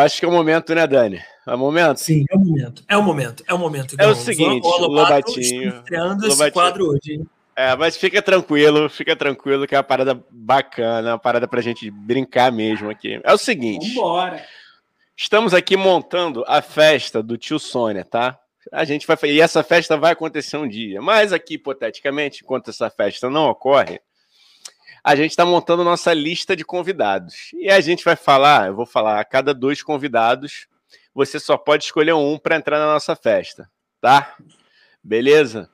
acho 0.00 0.20
que 0.20 0.24
é 0.24 0.28
o 0.28 0.32
momento, 0.32 0.72
né, 0.72 0.86
Dani? 0.86 1.20
É 1.44 1.52
o 1.52 1.58
momento? 1.58 1.98
Sim, 1.98 2.24
é 2.30 2.36
o 2.36 2.38
momento. 2.38 2.84
É 2.86 2.96
o 2.96 3.02
momento. 3.02 3.44
É 3.48 3.54
o 3.54 3.58
momento. 3.58 3.96
É 3.98 4.06
o 4.06 4.14
seguinte, 4.14 4.64
o 4.64 4.86
Lobatinho. 4.86 5.78
Estreando 5.78 6.28
esse 6.28 6.50
quadro 6.52 6.90
hoje. 6.90 7.14
Hein? 7.14 7.26
É, 7.54 7.76
mas 7.76 7.96
fica 7.96 8.22
tranquilo, 8.22 8.88
fica 8.88 9.14
tranquilo 9.14 9.66
que 9.66 9.74
é 9.74 9.78
uma 9.78 9.84
parada 9.84 10.24
bacana, 10.30 11.12
uma 11.12 11.18
parada 11.18 11.46
pra 11.46 11.60
gente 11.60 11.90
brincar 11.90 12.50
mesmo 12.50 12.90
aqui. 12.90 13.20
É 13.22 13.32
o 13.32 13.38
seguinte. 13.38 13.94
Vambora. 13.94 14.44
Estamos 15.16 15.52
aqui 15.52 15.76
montando 15.76 16.42
a 16.48 16.62
festa 16.62 17.22
do 17.22 17.36
tio 17.36 17.58
Sônia, 17.58 18.04
tá? 18.04 18.38
A 18.72 18.84
gente 18.84 19.06
vai 19.06 19.16
e 19.24 19.40
essa 19.40 19.62
festa 19.62 19.96
vai 19.96 20.12
acontecer 20.12 20.56
um 20.56 20.66
dia, 20.66 21.02
mas 21.02 21.32
aqui 21.32 21.54
hipoteticamente, 21.54 22.42
enquanto 22.42 22.70
essa 22.70 22.88
festa 22.88 23.28
não 23.28 23.48
ocorre, 23.48 24.00
a 25.04 25.14
gente 25.14 25.30
está 25.30 25.44
montando 25.44 25.84
nossa 25.84 26.14
lista 26.14 26.56
de 26.56 26.64
convidados. 26.64 27.50
E 27.54 27.68
a 27.68 27.80
gente 27.80 28.04
vai 28.04 28.16
falar, 28.16 28.68
eu 28.68 28.76
vou 28.76 28.86
falar 28.86 29.20
a 29.20 29.24
cada 29.24 29.52
dois 29.52 29.82
convidados, 29.82 30.66
você 31.14 31.38
só 31.38 31.56
pode 31.56 31.84
escolher 31.84 32.14
um 32.14 32.38
para 32.38 32.56
entrar 32.56 32.78
na 32.78 32.86
nossa 32.86 33.14
festa, 33.14 33.68
tá? 34.00 34.36
Beleza? 35.02 35.68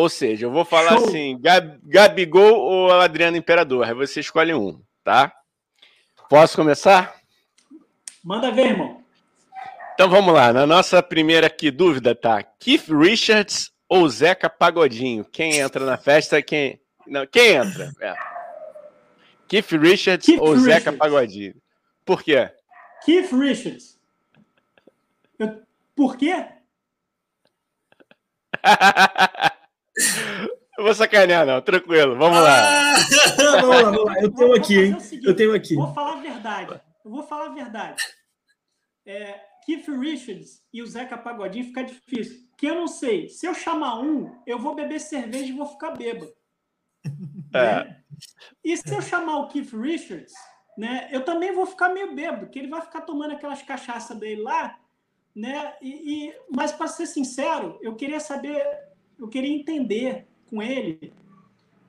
Ou 0.00 0.08
seja, 0.08 0.46
eu 0.46 0.50
vou 0.50 0.64
falar 0.64 0.96
Show. 0.96 1.08
assim: 1.08 1.38
Gab, 1.38 1.78
Gabigol 1.84 2.58
ou 2.58 2.90
Adriano 2.90 3.36
Imperador? 3.36 3.86
Aí 3.86 3.92
você 3.92 4.20
escolhe 4.20 4.54
um, 4.54 4.80
tá? 5.04 5.30
Posso 6.26 6.56
começar? 6.56 7.16
Manda 8.24 8.50
ver, 8.50 8.68
irmão. 8.68 9.04
Então 9.92 10.08
vamos 10.08 10.32
lá. 10.32 10.54
Na 10.54 10.66
nossa 10.66 11.02
primeira 11.02 11.48
aqui 11.48 11.70
dúvida 11.70 12.14
tá: 12.14 12.42
Keith 12.42 12.88
Richards 12.88 13.70
ou 13.86 14.08
Zeca 14.08 14.48
Pagodinho? 14.48 15.22
Quem 15.22 15.58
entra 15.58 15.84
na 15.84 15.98
festa? 15.98 16.40
Quem? 16.40 16.80
Não, 17.06 17.26
quem 17.26 17.56
entra? 17.56 17.92
É. 18.00 18.14
Keith 19.46 19.70
Richards 19.72 20.24
Keith 20.24 20.40
ou 20.40 20.54
Richards. 20.54 20.64
Zeca 20.64 20.92
Pagodinho? 20.94 21.56
Por 22.06 22.22
quê? 22.22 22.50
Keith 23.04 23.30
Richards. 23.32 23.98
Eu... 25.38 25.60
Por 25.94 26.16
quê? 26.16 26.46
Eu 30.80 30.84
vou 30.84 30.94
sacanear, 30.94 31.44
não. 31.44 31.60
Tranquilo. 31.60 32.16
Vamos 32.16 32.38
ah, 32.38 32.40
lá. 32.40 32.94
vamos 33.36 33.68
lá, 33.68 33.82
vamos 33.82 34.04
lá. 34.06 34.14
Eu 34.18 34.30
tenho 34.32 34.54
aqui, 34.54 34.78
hein? 34.78 34.98
Seguinte, 34.98 35.26
eu 35.26 35.36
tenho 35.36 35.54
aqui. 35.54 35.74
Vou 35.74 35.92
falar 35.92 36.14
a 36.14 36.22
verdade. 36.22 36.80
Eu 37.04 37.10
vou 37.10 37.22
falar 37.22 37.46
a 37.48 37.50
verdade. 37.50 38.02
É, 39.04 39.40
Keith 39.66 39.86
Richards 39.88 40.62
e 40.72 40.80
o 40.80 40.86
Zeca 40.86 41.18
Pagodinho 41.18 41.66
fica 41.66 41.84
difícil. 41.84 42.48
Que 42.56 42.64
eu 42.64 42.76
não 42.76 42.88
sei. 42.88 43.28
Se 43.28 43.44
eu 43.44 43.52
chamar 43.52 44.00
um, 44.00 44.34
eu 44.46 44.58
vou 44.58 44.74
beber 44.74 45.00
cerveja 45.00 45.52
e 45.52 45.52
vou 45.52 45.66
ficar 45.66 45.90
bêbado. 45.90 46.32
É. 47.52 47.84
Né? 47.84 47.96
E 48.62 48.76
se 48.76 48.94
eu 48.94 49.02
chamar 49.02 49.38
o 49.38 49.48
Keith 49.48 49.72
Richards, 49.72 50.32
né, 50.78 51.08
eu 51.10 51.24
também 51.24 51.52
vou 51.52 51.66
ficar 51.66 51.88
meio 51.88 52.14
bêbado, 52.14 52.46
que 52.46 52.60
ele 52.60 52.68
vai 52.68 52.80
ficar 52.80 53.00
tomando 53.00 53.32
aquelas 53.32 53.60
cachaças 53.60 54.16
dele 54.16 54.40
lá, 54.40 54.78
né? 55.34 55.74
E, 55.82 56.28
e 56.28 56.34
mas 56.48 56.70
para 56.70 56.86
ser 56.86 57.06
sincero, 57.06 57.76
eu 57.82 57.96
queria 57.96 58.20
saber 58.20 58.64
eu 59.18 59.28
queria 59.28 59.52
entender 59.52 60.29
com 60.50 60.62
ele 60.62 61.12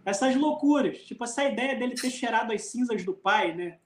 essas 0.05 0.35
loucuras, 0.35 0.99
tipo 0.99 1.23
essa 1.23 1.43
ideia 1.43 1.75
dele 1.77 1.95
ter 1.95 2.09
cheirado 2.09 2.51
as 2.51 2.63
cinzas 2.63 3.03
do 3.03 3.13
pai, 3.13 3.53
né? 3.53 3.77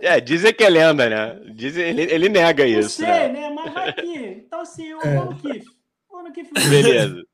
É, 0.00 0.16
é 0.16 0.20
dizem 0.20 0.54
que 0.54 0.62
é 0.62 0.68
lenda, 0.68 1.08
né? 1.08 1.52
Dizem, 1.52 1.88
ele, 1.88 2.02
ele 2.02 2.28
nega 2.28 2.66
isso. 2.66 3.02
Não 3.02 3.08
sei, 3.08 3.28
né? 3.28 3.28
né? 3.28 3.50
Mas 3.50 3.72
vai 3.72 3.92
que. 3.92 4.18
Então, 4.46 4.60
assim, 4.60 4.86
eu 4.86 5.00
é. 5.00 5.16
vou 5.16 5.24
no 5.26 5.36
Kiff. 5.36 5.66
Vou 6.08 6.22
no 6.24 6.32
Kiff. 6.32 6.50
Beleza. 6.52 7.24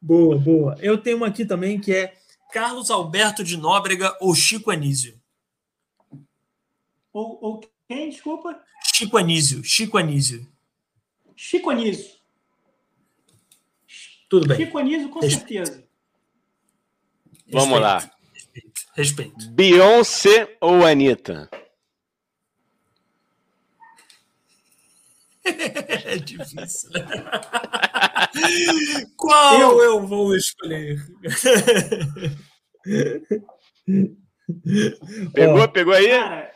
boa, 0.00 0.38
boa. 0.38 0.76
Eu 0.80 0.96
tenho 0.96 1.16
uma 1.16 1.26
aqui 1.26 1.44
também 1.44 1.80
que 1.80 1.92
é 1.92 2.14
Carlos 2.52 2.90
Alberto 2.90 3.42
de 3.42 3.56
Nóbrega 3.56 4.16
ou 4.20 4.34
Chico 4.34 4.70
Anísio. 4.70 5.20
Ou, 7.12 7.38
ou 7.42 7.60
quem, 7.88 8.08
desculpa? 8.08 8.58
Chico 8.94 9.18
Anísio. 9.18 9.62
Chico 9.64 9.98
Anísio. 9.98 10.46
Chico 11.36 11.68
Anísio. 11.68 12.21
Tudo 14.32 14.48
bem. 14.48 14.66
Anísio, 14.78 15.10
com 15.10 15.20
Respeito. 15.20 15.66
certeza. 15.66 15.86
Vamos 17.48 17.78
lá. 17.78 17.98
Respeito. 18.32 18.80
Respeito. 18.94 19.50
Beyoncé 19.50 20.56
ou 20.58 20.86
Anitta? 20.86 21.50
é 25.44 26.16
difícil. 26.16 26.88
Qual 29.18 29.60
eu, 29.60 29.82
eu 29.82 30.06
vou 30.06 30.34
escolher? 30.34 30.96
pegou, 35.34 35.68
pegou 35.68 35.92
aí? 35.92 36.08
Cara, 36.08 36.54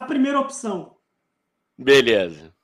a 0.00 0.06
primeira 0.06 0.40
opção. 0.40 0.96
Beleza. 1.76 2.54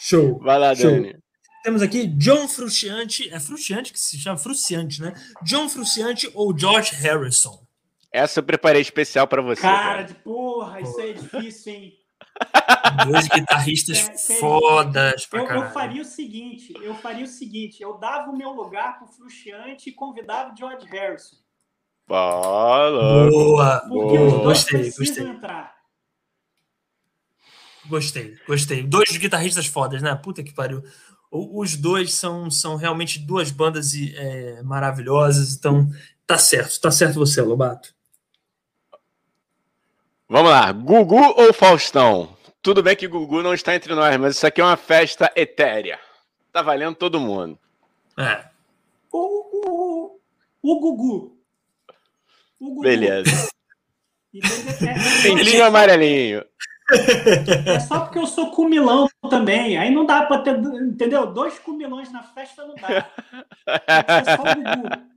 Show. 0.00 0.38
Vai 0.38 0.58
lá, 0.58 0.74
Show. 0.74 0.92
Dani. 0.92 1.27
Temos 1.62 1.82
aqui 1.82 2.06
John 2.06 2.48
Frusciante, 2.48 3.28
é 3.30 3.40
Frusciante 3.40 3.92
que 3.92 3.98
se 3.98 4.18
chama 4.18 4.38
Frusciante, 4.38 5.02
né? 5.02 5.12
John 5.42 5.68
Frusciante 5.68 6.30
ou 6.34 6.56
George 6.56 6.94
Harrison? 6.94 7.66
Essa 8.12 8.40
eu 8.40 8.44
preparei 8.44 8.80
especial 8.80 9.26
para 9.26 9.42
você. 9.42 9.60
Cara, 9.60 9.82
cara, 9.82 10.02
de 10.02 10.14
porra, 10.14 10.80
isso 10.80 10.98
aí 11.00 11.10
é 11.10 11.12
difícil, 11.14 11.72
hein? 11.72 11.92
Dois 13.06 13.28
guitarristas 13.28 14.08
é, 14.08 14.38
fodas 14.38 15.26
pra 15.26 15.40
eu, 15.40 15.46
eu, 15.46 15.70
faria 15.70 16.02
o 16.02 16.04
seguinte, 16.04 16.72
eu 16.80 16.94
faria 16.94 17.24
o 17.24 17.28
seguinte, 17.28 17.82
eu 17.82 17.98
dava 17.98 18.30
o 18.30 18.36
meu 18.36 18.50
lugar 18.50 18.98
pro 18.98 19.08
Frusciante 19.08 19.90
e 19.90 19.92
convidava 19.92 20.52
o 20.52 20.56
George 20.56 20.86
Harrison. 20.86 21.36
Boa, 22.06 23.28
boa, 23.28 23.80
Porque 23.88 24.16
boa. 24.16 24.26
os 24.26 24.32
dois 24.32 24.64
gostei, 24.64 24.90
gostei. 24.90 25.24
entrar. 25.24 25.78
Gostei, 27.86 28.36
gostei. 28.46 28.82
Dois 28.82 29.16
guitarristas 29.16 29.66
fodas, 29.66 30.02
né? 30.02 30.14
Puta 30.14 30.42
que 30.42 30.52
pariu. 30.52 30.82
Os 31.30 31.76
dois 31.76 32.14
são, 32.14 32.50
são 32.50 32.76
realmente 32.76 33.18
duas 33.18 33.50
bandas 33.50 33.92
é, 33.94 34.62
maravilhosas, 34.62 35.54
então 35.54 35.88
tá 36.26 36.38
certo, 36.38 36.80
tá 36.80 36.90
certo 36.90 37.16
você, 37.16 37.42
Lobato. 37.42 37.94
Vamos 40.28 40.50
lá, 40.50 40.72
Gugu 40.72 41.16
ou 41.36 41.52
Faustão? 41.52 42.36
Tudo 42.62 42.82
bem 42.82 42.96
que 42.96 43.08
Gugu 43.08 43.42
não 43.42 43.54
está 43.54 43.74
entre 43.74 43.94
nós, 43.94 44.16
mas 44.18 44.36
isso 44.36 44.46
aqui 44.46 44.60
é 44.60 44.64
uma 44.64 44.76
festa 44.76 45.30
etérea. 45.34 45.98
Tá 46.52 46.60
valendo 46.60 46.96
todo 46.96 47.20
mundo. 47.20 47.58
É. 48.18 48.44
O, 49.12 49.20
o, 50.10 50.20
o 50.62 50.80
Gugu. 50.80 51.38
O 52.60 52.68
Gugu. 52.70 52.82
Beleza. 52.82 53.48
Pentinho 55.22 55.64
amarelinho. 55.64 56.44
É 56.90 57.80
só 57.80 58.00
porque 58.00 58.18
eu 58.18 58.26
sou 58.26 58.50
cumilão 58.50 59.08
também. 59.28 59.76
Aí 59.76 59.90
não 59.90 60.06
dá 60.06 60.22
para 60.22 60.42
ter, 60.42 60.58
entendeu? 60.58 61.26
Dois 61.26 61.58
cumilões 61.58 62.10
na 62.10 62.22
festa 62.22 62.66
não 62.66 62.74
dá. 62.76 63.10
É 63.86 64.36
só 64.36 64.42
o 64.42 64.54
Gugu. 64.54 65.08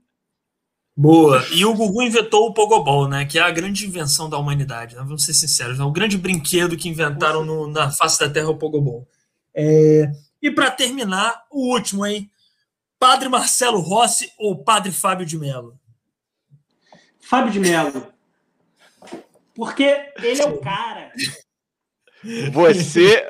Boa. 0.94 1.42
E 1.50 1.64
o 1.64 1.74
Gugu 1.74 2.02
inventou 2.02 2.46
o 2.46 2.52
Pogobol, 2.52 3.08
né? 3.08 3.24
Que 3.24 3.38
é 3.38 3.42
a 3.42 3.50
grande 3.50 3.86
invenção 3.86 4.28
da 4.28 4.36
humanidade. 4.36 4.94
Né? 4.94 5.02
Vamos 5.02 5.24
ser 5.24 5.32
sinceros. 5.32 5.80
É 5.80 5.82
o 5.82 5.90
grande 5.90 6.18
brinquedo 6.18 6.76
que 6.76 6.88
inventaram 6.88 7.44
no, 7.44 7.66
na 7.66 7.90
face 7.90 8.20
da 8.20 8.28
Terra 8.28 8.50
o 8.50 8.58
Pogobol. 8.58 9.08
É... 9.54 10.12
E 10.42 10.50
para 10.50 10.70
terminar, 10.70 11.44
o 11.50 11.72
último, 11.72 12.04
hein? 12.04 12.30
Padre 12.98 13.28
Marcelo 13.28 13.80
Rossi 13.80 14.30
ou 14.38 14.62
Padre 14.62 14.92
Fábio 14.92 15.24
de 15.24 15.38
Mello? 15.38 15.78
Fábio 17.20 17.50
de 17.50 17.60
Mello. 17.60 18.12
Porque 19.54 20.12
ele 20.18 20.40
é 20.40 20.46
o 20.46 20.58
cara. 20.58 21.12
Você, 22.52 23.28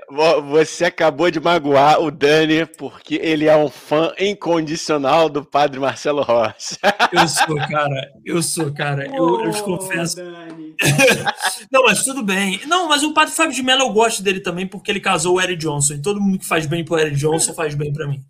você 0.49 0.85
acabou 0.85 1.31
de 1.31 1.41
magoar 1.41 2.01
o 2.01 2.11
Dani 2.11 2.67
porque 2.67 3.15
ele 3.23 3.47
é 3.47 3.57
um 3.57 3.71
fã 3.71 4.13
incondicional 4.19 5.29
do 5.29 5.45
Padre 5.45 5.81
Marcelo 5.81 6.23
Rossi. 6.23 6.79
Eu 7.13 7.29
sou, 7.29 7.57
cara. 7.57 8.13
Eu 8.25 8.43
sou, 8.43 8.73
cara. 8.73 9.07
Eu, 9.07 9.45
eu 9.45 9.51
te 9.51 9.63
confesso. 9.63 10.17
Não, 11.71 11.85
mas 11.85 12.03
tudo 12.05 12.23
bem. 12.23 12.61
Não, 12.67 12.89
mas 12.89 13.03
o 13.03 13.15
Padre 13.15 13.35
Fábio 13.35 13.55
de 13.55 13.63
Mello 13.63 13.83
eu 13.83 13.93
gosto 13.93 14.23
dele 14.23 14.41
também 14.41 14.67
porque 14.67 14.91
ele 14.91 15.01
casou 15.01 15.37
o 15.37 15.41
Eric 15.41 15.59
Johnson. 15.59 15.95
E 15.95 16.03
todo 16.03 16.21
mundo 16.21 16.39
que 16.39 16.47
faz 16.47 16.67
bem 16.67 16.85
pro 16.85 16.99
Eric 16.99 17.17
Johnson 17.17 17.55
faz 17.55 17.75
bem 17.75 17.93
para 17.93 18.07
mim. 18.07 18.21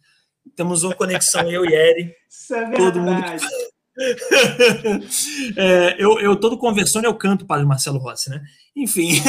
Temos 0.56 0.82
uma 0.82 0.94
conexão, 0.94 1.48
eu 1.50 1.64
e 1.64 1.72
Eric. 1.72 2.12
Isso 2.28 2.54
é 2.54 2.60
verdade. 2.60 2.76
Todo 2.76 3.00
mundo 3.00 3.22
que... 3.22 3.71
é, 5.56 5.96
eu, 5.98 6.18
eu 6.18 6.36
todo 6.36 6.56
conversando 6.56 7.04
eu 7.04 7.14
canto 7.14 7.44
Padre 7.44 7.66
Marcelo 7.66 7.98
Rossi, 7.98 8.30
né? 8.30 8.42
Enfim. 8.74 9.10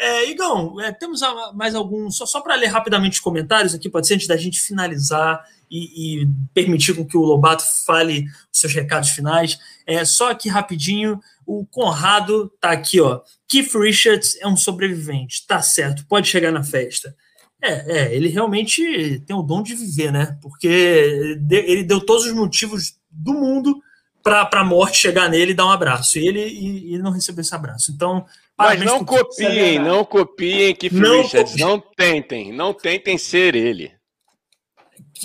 É, 0.00 0.30
Igão, 0.30 0.80
é, 0.80 0.92
temos 0.92 1.20
mais 1.56 1.74
algum. 1.74 2.08
Só, 2.08 2.24
só 2.24 2.40
para 2.40 2.54
ler 2.54 2.68
rapidamente 2.68 3.14
os 3.14 3.20
comentários 3.20 3.74
aqui, 3.74 3.90
pode 3.90 4.06
ser 4.06 4.14
antes 4.14 4.28
da 4.28 4.36
gente 4.36 4.60
finalizar 4.60 5.44
e, 5.68 6.22
e, 6.22 6.28
permitir 6.54 6.94
com 6.94 7.04
que 7.04 7.16
o 7.16 7.22
Lobato 7.22 7.64
fale 7.84 8.24
os 8.52 8.60
seus 8.60 8.72
recados 8.72 9.10
finais. 9.10 9.58
É, 9.84 10.04
só 10.04 10.30
aqui 10.30 10.48
rapidinho, 10.48 11.20
o 11.44 11.66
Conrado 11.66 12.48
tá 12.60 12.70
aqui, 12.70 13.00
ó. 13.00 13.22
Keith 13.48 13.74
Richards 13.74 14.36
é 14.40 14.46
um 14.46 14.56
sobrevivente, 14.56 15.44
tá 15.48 15.60
certo, 15.60 16.06
pode 16.06 16.28
chegar 16.28 16.52
na 16.52 16.62
festa. 16.62 17.12
É, 17.60 17.98
é, 17.98 18.14
ele 18.14 18.28
realmente 18.28 19.20
tem 19.26 19.34
o 19.34 19.42
dom 19.42 19.64
de 19.64 19.74
viver, 19.74 20.12
né? 20.12 20.38
Porque 20.40 20.68
ele 20.68 21.82
deu 21.82 22.00
todos 22.00 22.24
os 22.24 22.32
motivos 22.32 22.97
do 23.10 23.34
mundo 23.34 23.82
para 24.22 24.48
a 24.52 24.64
morte 24.64 24.98
chegar 24.98 25.28
nele 25.28 25.52
e 25.52 25.54
dar 25.54 25.66
um 25.66 25.70
abraço. 25.70 26.18
E 26.18 26.26
ele, 26.26 26.46
e, 26.46 26.94
e 26.94 26.98
não 26.98 27.10
recebeu 27.10 27.40
esse 27.40 27.54
abraço. 27.54 27.90
Então, 27.90 28.26
mas 28.56 28.80
não 28.82 29.04
copiem, 29.04 29.78
não 29.78 30.04
copiem 30.04 30.74
Keith 30.74 30.92
não 30.92 31.22
Richards, 31.22 31.52
copiem. 31.52 31.66
não 31.66 31.80
tentem, 31.80 32.52
não 32.52 32.74
tentem 32.74 33.16
ser 33.16 33.54
ele. 33.54 33.92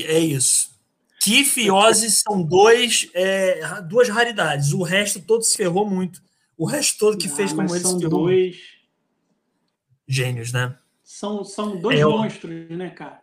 É 0.01 0.19
isso. 0.19 0.71
Keith 1.19 1.57
e 1.57 1.71
Ozzy 1.71 2.11
são 2.11 2.43
dois, 2.43 3.09
é, 3.13 3.81
duas 3.81 4.09
raridades. 4.09 4.73
O 4.73 4.83
resto 4.83 5.21
todo 5.21 5.43
se 5.43 5.55
ferrou 5.55 5.89
muito. 5.89 6.21
O 6.57 6.65
resto 6.65 6.99
todo 6.99 7.17
que 7.17 7.29
fez 7.29 7.51
como 7.51 7.73
eles 7.73 7.81
são 7.81 7.97
dois 7.97 8.57
gênios, 10.07 10.51
né? 10.51 10.77
São, 11.03 11.43
são 11.43 11.77
dois 11.77 11.99
é, 11.99 12.05
monstros, 12.05 12.69
né, 12.69 12.89
cara? 12.89 13.22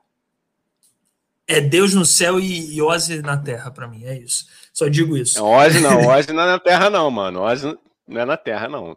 É 1.51 1.61
Deus 1.61 1.95
no 1.95 2.05
céu 2.05 2.39
e, 2.39 2.77
e 2.77 2.81
Ozzy 2.81 3.21
na 3.23 3.37
terra, 3.37 3.73
para 3.73 3.89
mim, 3.89 4.05
é 4.05 4.17
isso. 4.17 4.47
Só 4.73 4.87
digo 4.87 5.17
isso. 5.17 5.37
É, 5.37 5.43
Ozzy 5.43 5.81
não, 5.81 6.07
Ozzy 6.07 6.33
não 6.33 6.45
é 6.45 6.47
na 6.47 6.59
terra, 6.61 6.89
não, 6.89 7.11
mano. 7.11 7.41
Ozzy 7.41 7.77
não 8.07 8.21
é 8.21 8.25
na 8.25 8.37
terra, 8.37 8.69
não. 8.69 8.97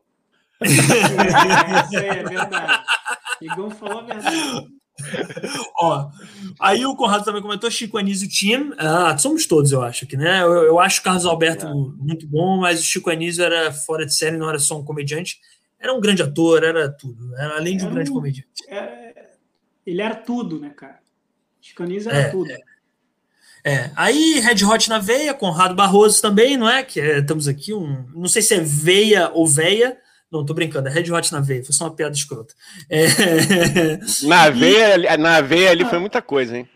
É, 0.62 0.68
isso 0.68 1.98
aí 1.98 2.08
é 2.10 2.24
verdade. 2.24 2.84
Igor 3.42 3.72
falou 3.72 4.02
a 4.02 4.04
verdade. 4.04 4.68
Ó, 5.80 6.12
aí 6.60 6.86
o 6.86 6.96
Conrado 6.96 7.26
também 7.26 7.42
comentou 7.42 7.72
Chico 7.72 7.98
Anísio 7.98 8.30
Team. 8.30 8.72
Ah, 8.78 9.18
somos 9.18 9.48
todos, 9.48 9.72
eu 9.72 9.82
acho 9.82 10.06
que, 10.06 10.16
né? 10.16 10.44
Eu, 10.44 10.52
eu 10.52 10.80
acho 10.80 11.02
o 11.02 11.04
Carlos 11.04 11.26
Alberto 11.26 11.66
é. 11.66 11.74
muito 11.74 12.28
bom, 12.28 12.60
mas 12.60 12.80
o 12.80 12.84
Chico 12.84 13.10
Anísio 13.10 13.44
era 13.44 13.74
fora 13.74 14.06
de 14.06 14.14
série, 14.14 14.38
não 14.38 14.48
era 14.48 14.60
só 14.60 14.78
um 14.78 14.86
comediante. 14.86 15.40
Era 15.80 15.92
um 15.92 16.00
grande 16.00 16.22
ator, 16.22 16.64
era 16.64 16.88
tudo. 16.88 17.36
Era 17.36 17.58
além 17.58 17.78
de 17.78 17.84
um, 17.84 17.90
um 17.90 17.94
grande 17.94 18.12
comediante. 18.12 18.48
Era, 18.68 19.12
ele 19.86 20.02
era 20.02 20.16
tudo, 20.16 20.60
né, 20.60 20.70
cara? 20.70 21.03
Era 22.08 22.18
é, 22.18 22.30
tudo. 22.30 22.52
É. 22.52 22.60
É, 23.66 23.92
aí 23.96 24.42
Red 24.42 24.66
Hot 24.66 24.90
na 24.90 25.00
veia, 25.00 25.34
Conrado 25.34 25.74
Barroso 25.74 26.22
também, 26.22 26.58
não 26.58 26.70
é? 26.70 26.84
Que 26.84 27.00
é, 27.00 27.20
estamos 27.20 27.48
aqui, 27.48 27.74
um, 27.74 28.06
não 28.14 28.28
sei 28.28 28.42
se 28.42 28.56
é 28.56 28.60
veia 28.60 29.32
ou 29.34 29.48
veia, 29.48 29.98
não, 30.30 30.46
tô 30.46 30.54
brincando, 30.54 30.90
é 30.90 30.92
Red 30.92 31.10
Hot 31.10 31.32
na 31.32 31.40
veia, 31.40 31.64
foi 31.64 31.74
só 31.74 31.86
uma 31.86 31.96
piada 31.96 32.14
escrota. 32.14 32.54
É... 32.90 33.06
Na, 34.28 34.50
veia, 34.50 35.18
na 35.18 35.40
veia 35.40 35.72
ali 35.72 35.86
foi 35.86 36.00
muita 36.00 36.22
coisa, 36.22 36.58
hein? 36.58 36.68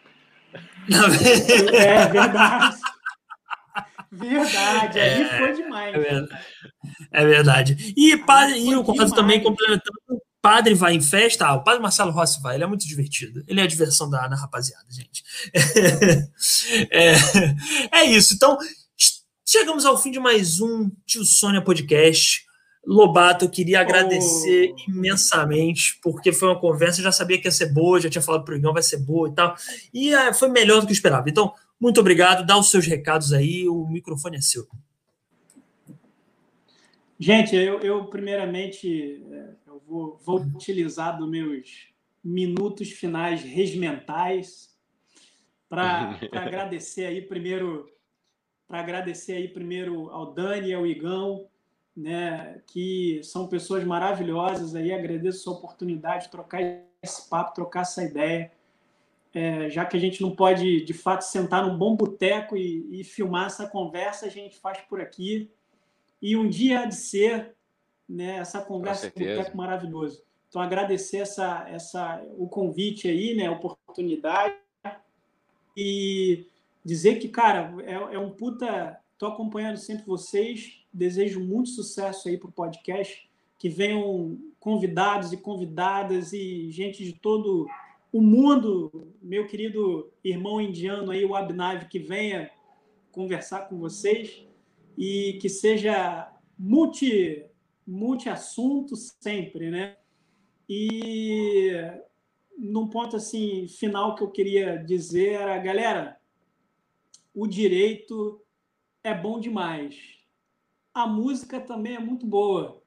É 1.74 2.08
verdade. 2.08 2.78
Verdade, 4.10 5.00
ali 5.00 5.22
é, 5.24 5.38
foi 5.38 5.54
demais. 5.54 5.96
É 5.96 6.00
verdade. 6.00 6.46
É 7.12 7.26
verdade. 7.26 7.94
E, 7.98 8.18
padre, 8.18 8.60
e 8.60 8.76
o 8.76 8.84
Conrado 8.84 9.14
também 9.14 9.44
complementando 9.44 10.00
padre 10.42 10.74
vai 10.74 10.94
em 10.94 11.02
festa, 11.02 11.46
ah, 11.46 11.56
o 11.56 11.64
padre 11.64 11.82
Marcelo 11.82 12.12
Rossi 12.12 12.42
vai, 12.42 12.56
ele 12.56 12.64
é 12.64 12.68
muito 12.68 12.88
divertido. 12.88 13.44
Ele 13.48 13.60
é 13.60 13.64
a 13.64 13.68
diversão 13.68 14.10
da, 14.10 14.28
da 14.28 14.36
rapaziada, 14.36 14.86
gente. 14.90 15.24
É, 16.92 17.14
é, 17.92 18.06
isso. 18.06 18.34
Então, 18.34 18.58
chegamos 19.46 19.86
ao 19.86 19.98
fim 20.02 20.12
de 20.12 20.20
mais 20.20 20.60
um 20.60 20.90
Tio 21.06 21.24
Sônia 21.24 21.62
Podcast. 21.62 22.46
Lobato, 22.86 23.46
eu 23.46 23.50
queria 23.50 23.82
agradecer 23.82 24.74
oh. 24.74 24.92
imensamente, 24.92 26.00
porque 26.02 26.32
foi 26.32 26.48
uma 26.48 26.60
conversa, 26.60 27.00
eu 27.00 27.04
já 27.04 27.12
sabia 27.12 27.38
que 27.40 27.48
ia 27.48 27.52
ser 27.52 27.74
boa, 27.74 28.00
já 28.00 28.10
tinha 28.10 28.22
falado 28.22 28.46
pro 28.46 28.56
Igão, 28.56 28.74
vai 28.74 28.84
ser 28.84 28.98
boa 28.98 29.28
e 29.28 29.34
tal. 29.34 29.56
E 29.94 30.14
é, 30.14 30.34
foi 30.34 30.48
melhor 30.48 30.80
do 30.80 30.86
que 30.86 30.92
eu 30.92 30.96
esperava. 30.96 31.30
Então, 31.30 31.54
muito 31.80 32.00
obrigado, 32.00 32.46
dá 32.46 32.58
os 32.58 32.70
seus 32.70 32.86
recados 32.86 33.34
aí, 33.34 33.68
o 33.68 33.86
microfone 33.88 34.38
é 34.38 34.42
seu. 34.42 34.68
Gente, 37.20 37.56
eu, 37.56 37.80
eu 37.80 38.06
primeiramente 38.06 39.24
é, 39.32 39.50
vou, 39.88 40.18
vou 40.18 40.42
utilizar 40.42 41.18
dos 41.18 41.30
meus 41.30 41.88
minutos 42.24 42.92
finais 42.92 43.42
regimentais 43.42 44.78
para 45.70 46.20
agradecer 46.34 47.06
aí 47.06 47.22
primeiro 47.22 47.90
para 48.68 48.82
agradecer 48.82 49.34
aí 49.34 49.48
primeiro 49.48 50.10
ao 50.10 50.34
Dani 50.34 50.68
e 50.68 50.74
ao 50.74 50.86
Igão, 50.86 51.48
né, 51.96 52.62
que 52.68 53.22
são 53.24 53.48
pessoas 53.48 53.82
maravilhosas 53.86 54.76
aí. 54.76 54.92
Agradeço 54.92 55.50
a 55.50 55.54
oportunidade 55.54 56.26
de 56.26 56.32
trocar 56.32 56.62
esse 57.02 57.30
papo, 57.30 57.54
trocar 57.54 57.84
essa 57.84 58.04
ideia. 58.04 58.52
É, 59.34 59.70
já 59.70 59.86
que 59.86 59.96
a 59.96 60.00
gente 60.00 60.22
não 60.22 60.36
pode, 60.36 60.84
de 60.84 60.94
fato, 60.94 61.22
sentar 61.22 61.66
num 61.66 61.78
bom 61.78 61.96
boteco 61.96 62.58
e, 62.58 63.00
e 63.00 63.06
filmar 63.06 63.46
essa 63.46 63.66
conversa, 63.66 64.26
a 64.26 64.30
gente 64.30 64.58
faz 64.58 64.80
por 64.82 65.00
aqui. 65.00 65.50
E 66.22 66.36
um 66.36 66.50
dia 66.50 66.82
há 66.82 66.86
de 66.86 66.96
ser 66.96 67.56
né, 68.08 68.38
essa 68.38 68.62
conversa 68.62 69.12
com, 69.12 69.22
o 69.22 69.58
maravilhoso. 69.58 70.24
Então, 70.50 70.62
agradecer 70.62 71.18
essa, 71.18 71.68
essa, 71.70 72.24
o 72.38 72.48
convite 72.48 73.08
aí, 73.08 73.36
né, 73.36 73.48
a 73.48 73.52
oportunidade, 73.52 74.56
e 75.76 76.48
dizer 76.84 77.20
que, 77.20 77.28
cara, 77.28 77.74
é, 77.84 78.16
é 78.16 78.20
um 78.20 78.32
puta. 78.32 79.00
Estou 79.14 79.30
acompanhando 79.30 79.78
sempre 79.78 80.06
vocês, 80.06 80.86
desejo 80.94 81.40
muito 81.40 81.70
sucesso 81.70 82.30
aí 82.30 82.38
para 82.38 82.50
o 82.50 82.52
podcast, 82.52 83.28
que 83.58 83.68
venham 83.68 84.38
convidados 84.60 85.34
e 85.34 85.38
convidadas 85.38 86.34
e 86.34 86.70
gente 86.70 87.04
de 87.04 87.14
todo 87.14 87.68
o 88.12 88.22
mundo, 88.22 89.12
meu 89.22 89.48
querido 89.48 90.12
irmão 90.24 90.62
indiano 90.62 91.12
aí, 91.12 91.26
o 91.26 91.36
Abnav, 91.36 91.88
que 91.88 92.00
venha 92.00 92.50
conversar 93.12 93.62
com 93.62 93.78
vocês 93.78 94.46
e 94.98 95.38
que 95.42 95.50
seja 95.50 96.32
multi 96.58 97.44
multi-assunto 97.88 98.96
sempre, 98.96 99.72
né? 99.72 99.96
E 100.70 101.72
num 102.58 102.88
ponto 102.88 103.16
assim 103.16 103.68
final 103.68 104.16
que 104.16 104.24
eu 104.24 104.30
queria 104.30 104.78
dizer 104.78 105.34
era, 105.34 105.58
galera, 105.58 106.20
o 107.34 107.48
direito 107.48 108.42
é 109.04 109.14
bom 109.14 109.40
demais. 109.40 110.18
A 110.94 111.08
música 111.08 111.62
também 111.62 111.96
é 111.96 112.00
muito 112.00 112.26
boa, 112.26 112.82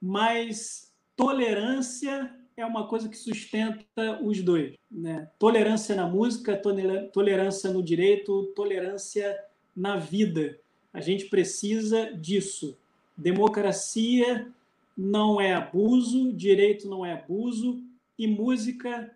mas 0.00 0.94
tolerância 1.14 2.32
é 2.56 2.64
uma 2.64 2.88
coisa 2.88 3.08
que 3.08 3.18
sustenta 3.18 4.18
os 4.22 4.40
dois, 4.40 4.76
né? 4.90 5.30
Tolerância 5.38 5.94
na 5.94 6.08
música, 6.08 6.56
tolerância 6.56 7.70
no 7.70 7.82
direito, 7.82 8.52
tolerância 8.54 9.38
na 9.74 9.96
vida. 9.96 10.58
A 10.92 11.00
gente 11.02 11.26
precisa 11.26 12.12
disso. 12.12 12.78
Democracia 13.16 14.50
não 14.96 15.40
é 15.40 15.54
abuso, 15.54 16.32
direito 16.32 16.88
não 16.88 17.04
é 17.04 17.12
abuso 17.12 17.82
e 18.18 18.26
música 18.26 19.10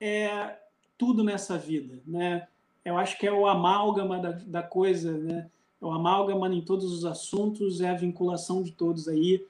é 0.00 0.56
tudo 0.96 1.22
nessa 1.22 1.58
vida, 1.58 2.00
né? 2.06 2.46
Eu 2.84 2.96
acho 2.96 3.18
que 3.18 3.26
é 3.26 3.32
o 3.32 3.46
amálgama 3.46 4.18
da, 4.18 4.32
da 4.32 4.62
coisa, 4.62 5.12
né? 5.16 5.48
É 5.80 5.84
o 5.84 5.90
amálgama 5.90 6.52
em 6.52 6.62
todos 6.62 6.92
os 6.92 7.04
assuntos, 7.04 7.80
é 7.80 7.90
a 7.90 7.94
vinculação 7.94 8.62
de 8.62 8.72
todos 8.72 9.08
aí, 9.08 9.44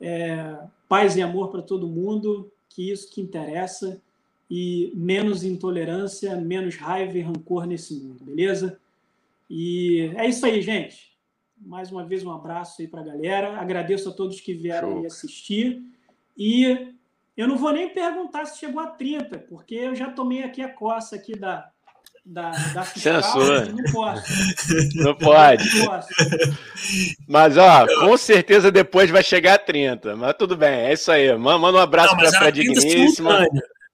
é 0.00 0.58
paz 0.88 1.16
e 1.16 1.22
amor 1.22 1.48
para 1.50 1.62
todo 1.62 1.86
mundo, 1.86 2.50
que 2.68 2.90
isso 2.90 3.10
que 3.10 3.20
interessa 3.20 4.00
e 4.50 4.90
menos 4.94 5.44
intolerância, 5.44 6.36
menos 6.36 6.76
raiva 6.76 7.18
e 7.18 7.20
rancor 7.20 7.66
nesse 7.66 7.94
mundo, 7.94 8.24
beleza? 8.24 8.78
E 9.50 10.10
é 10.16 10.26
isso 10.28 10.44
aí, 10.46 10.62
gente. 10.62 11.12
Mais 11.60 11.90
uma 11.92 12.04
vez, 12.04 12.24
um 12.24 12.32
abraço 12.32 12.80
aí 12.80 12.88
para 12.88 13.00
a 13.00 13.04
galera. 13.04 13.58
Agradeço 13.60 14.08
a 14.08 14.12
todos 14.12 14.40
que 14.40 14.54
vieram 14.54 15.04
assistir. 15.04 15.82
E 16.36 16.94
eu 17.36 17.46
não 17.46 17.56
vou 17.56 17.72
nem 17.72 17.88
perguntar 17.92 18.46
se 18.46 18.58
chegou 18.58 18.80
a 18.80 18.86
30, 18.86 19.38
porque 19.40 19.74
eu 19.74 19.94
já 19.94 20.10
tomei 20.10 20.42
aqui 20.42 20.62
a 20.62 20.68
coça 20.68 21.16
aqui 21.16 21.36
da, 21.38 21.70
da, 22.24 22.50
da 22.50 22.82
fiscal, 22.82 23.22
Censura. 23.22 23.66
não 23.66 23.92
posso. 23.92 24.22
Não 24.96 25.14
pode. 25.14 25.78
Não 25.78 25.86
posso. 25.86 26.08
Mas, 27.26 27.56
ó, 27.56 27.86
com 28.00 28.16
certeza 28.16 28.70
depois 28.70 29.10
vai 29.10 29.22
chegar 29.22 29.54
a 29.54 29.58
30. 29.58 30.16
Mas 30.16 30.34
tudo 30.38 30.56
bem, 30.56 30.86
é 30.86 30.92
isso 30.92 31.10
aí. 31.10 31.34
Manda 31.36 31.78
um 31.78 31.80
abraço 31.80 32.16
para 32.16 32.48
a 32.48 32.50
Digníssima. 32.50 33.46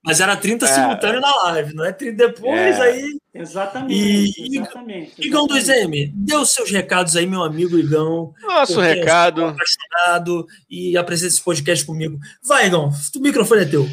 Mas 0.04 0.20
era 0.20 0.36
30 0.36 0.66
é. 0.66 0.68
simultâneo 0.68 1.20
na 1.20 1.34
live, 1.44 1.74
não 1.74 1.84
é 1.84 1.92
30 1.92 2.28
depois, 2.28 2.78
é. 2.78 2.82
aí. 2.82 3.18
Exatamente. 3.32 4.40
E, 4.40 4.58
exatamente, 4.58 5.14
Igão 5.18 5.46
2M, 5.48 6.12
dê 6.14 6.36
os 6.36 6.52
seus 6.52 6.70
recados 6.70 7.16
aí, 7.16 7.26
meu 7.26 7.42
amigo 7.42 7.78
Igão. 7.78 8.32
Nosso 8.42 8.80
recado. 8.80 9.44
Apaixonado 9.44 10.46
e 10.70 10.96
apresenta 10.96 11.32
esse 11.32 11.42
podcast 11.42 11.84
comigo. 11.84 12.18
Vai, 12.46 12.66
Igão, 12.66 12.90
o 13.16 13.20
microfone 13.20 13.62
é 13.62 13.64
teu. 13.64 13.88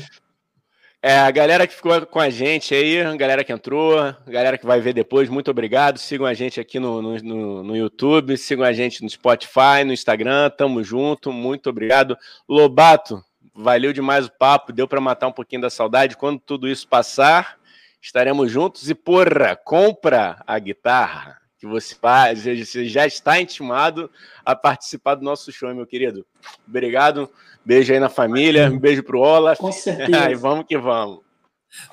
É, 1.04 1.18
a 1.18 1.32
galera 1.32 1.66
que 1.66 1.74
ficou 1.74 2.06
com 2.06 2.20
a 2.20 2.30
gente 2.30 2.76
aí, 2.76 3.02
a 3.02 3.16
galera 3.16 3.44
que 3.44 3.52
entrou, 3.52 3.98
a 3.98 4.16
galera 4.28 4.56
que 4.56 4.66
vai 4.68 4.80
ver 4.80 4.94
depois, 4.94 5.30
muito 5.30 5.50
obrigado. 5.50 5.98
Sigam 5.98 6.28
a 6.28 6.34
gente 6.36 6.60
aqui 6.60 6.80
no, 6.80 7.02
no, 7.02 7.64
no, 7.64 7.76
YouTube, 7.76 8.38
sigam 8.38 8.64
a 8.64 8.72
gente 8.72 9.02
no 9.02 9.10
Spotify, 9.10 9.84
no 9.84 9.94
Instagram, 9.94 10.52
tamo 10.52 10.84
junto, 10.84 11.32
muito 11.32 11.72
obrigado. 11.72 12.16
Lobato, 12.48 13.24
valeu 13.54 13.94
demais 13.94 14.26
o 14.26 14.32
papo, 14.32 14.74
deu 14.74 14.88
para 14.88 15.02
matar 15.02 15.28
um 15.28 15.32
pouquinho 15.32 15.62
da 15.62 15.70
saudade. 15.70 16.18
Quando 16.18 16.40
tudo 16.40 16.68
isso 16.68 16.88
passar, 16.88 17.58
estaremos 18.02 18.52
juntos 18.52 18.90
e, 18.90 18.96
porra, 18.96 19.56
compra 19.56 20.42
a 20.46 20.58
guitarra 20.60 21.40
que 21.58 21.68
você 21.68 21.94
faz, 21.94 22.44
você 22.44 22.88
já 22.88 23.06
está 23.06 23.40
intimado 23.40 24.10
a 24.44 24.56
participar 24.56 25.14
do 25.14 25.24
nosso 25.24 25.52
show, 25.52 25.74
meu 25.76 25.86
querido. 25.86 26.26
Obrigado. 26.68 27.30
Beijo 27.64 27.94
aí 27.94 28.00
na 28.00 28.10
família, 28.10 28.68
um 28.72 28.80
beijo 28.80 29.04
pro 29.04 29.20
Olaf. 29.20 29.60
Com 29.60 29.70
certeza. 29.72 30.32
e 30.32 30.36
vamos 30.36 30.66
que 30.66 30.76
vamos. 30.76 31.20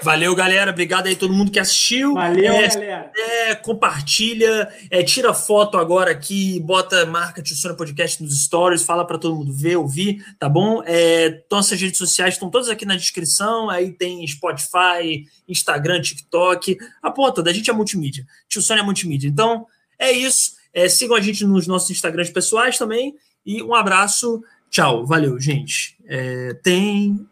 Valeu, 0.02 0.34
galera. 0.34 0.70
Obrigado 0.70 1.06
aí 1.06 1.14
todo 1.14 1.32
mundo 1.32 1.50
que 1.50 1.58
assistiu. 1.58 2.14
Valeu, 2.14 2.52
é, 2.52 2.68
galera. 2.68 3.12
É, 3.16 3.54
compartilha, 3.54 4.68
é, 4.90 5.02
tira 5.02 5.32
foto 5.32 5.78
agora 5.78 6.10
aqui, 6.10 6.60
bota 6.60 7.06
marca 7.06 7.42
Tissona 7.42 7.74
Podcast 7.74 8.22
nos 8.22 8.44
stories, 8.44 8.82
fala 8.82 9.06
para 9.06 9.18
todo 9.18 9.36
mundo 9.36 9.52
ver, 9.52 9.76
ouvir, 9.76 10.24
tá 10.38 10.48
bom? 10.48 10.82
É, 10.84 11.42
nossas 11.50 11.80
redes 11.80 11.98
sociais 11.98 12.34
estão 12.34 12.50
todas 12.50 12.68
aqui 12.68 12.84
na 12.84 12.96
descrição. 12.96 13.70
Aí 13.70 13.92
tem 13.92 14.26
Spotify, 14.26 15.26
Instagram, 15.48 16.00
TikTok. 16.00 16.76
A 17.02 17.10
porra 17.10 17.34
toda, 17.34 17.50
a 17.50 17.54
gente 17.54 17.70
é 17.70 17.72
multimídia. 17.72 18.26
Tissona 18.48 18.80
é 18.80 18.84
multimídia. 18.84 19.28
Então, 19.28 19.66
é 19.98 20.10
isso. 20.10 20.52
É, 20.72 20.88
sigam 20.88 21.16
a 21.16 21.20
gente 21.20 21.44
nos 21.44 21.66
nossos 21.66 21.90
Instagrams 21.90 22.30
pessoais 22.30 22.78
também. 22.78 23.14
E 23.44 23.62
um 23.62 23.74
abraço. 23.74 24.42
Tchau, 24.70 25.06
valeu, 25.06 25.40
gente. 25.40 25.96
É, 26.06 26.54
tem. 26.62 27.26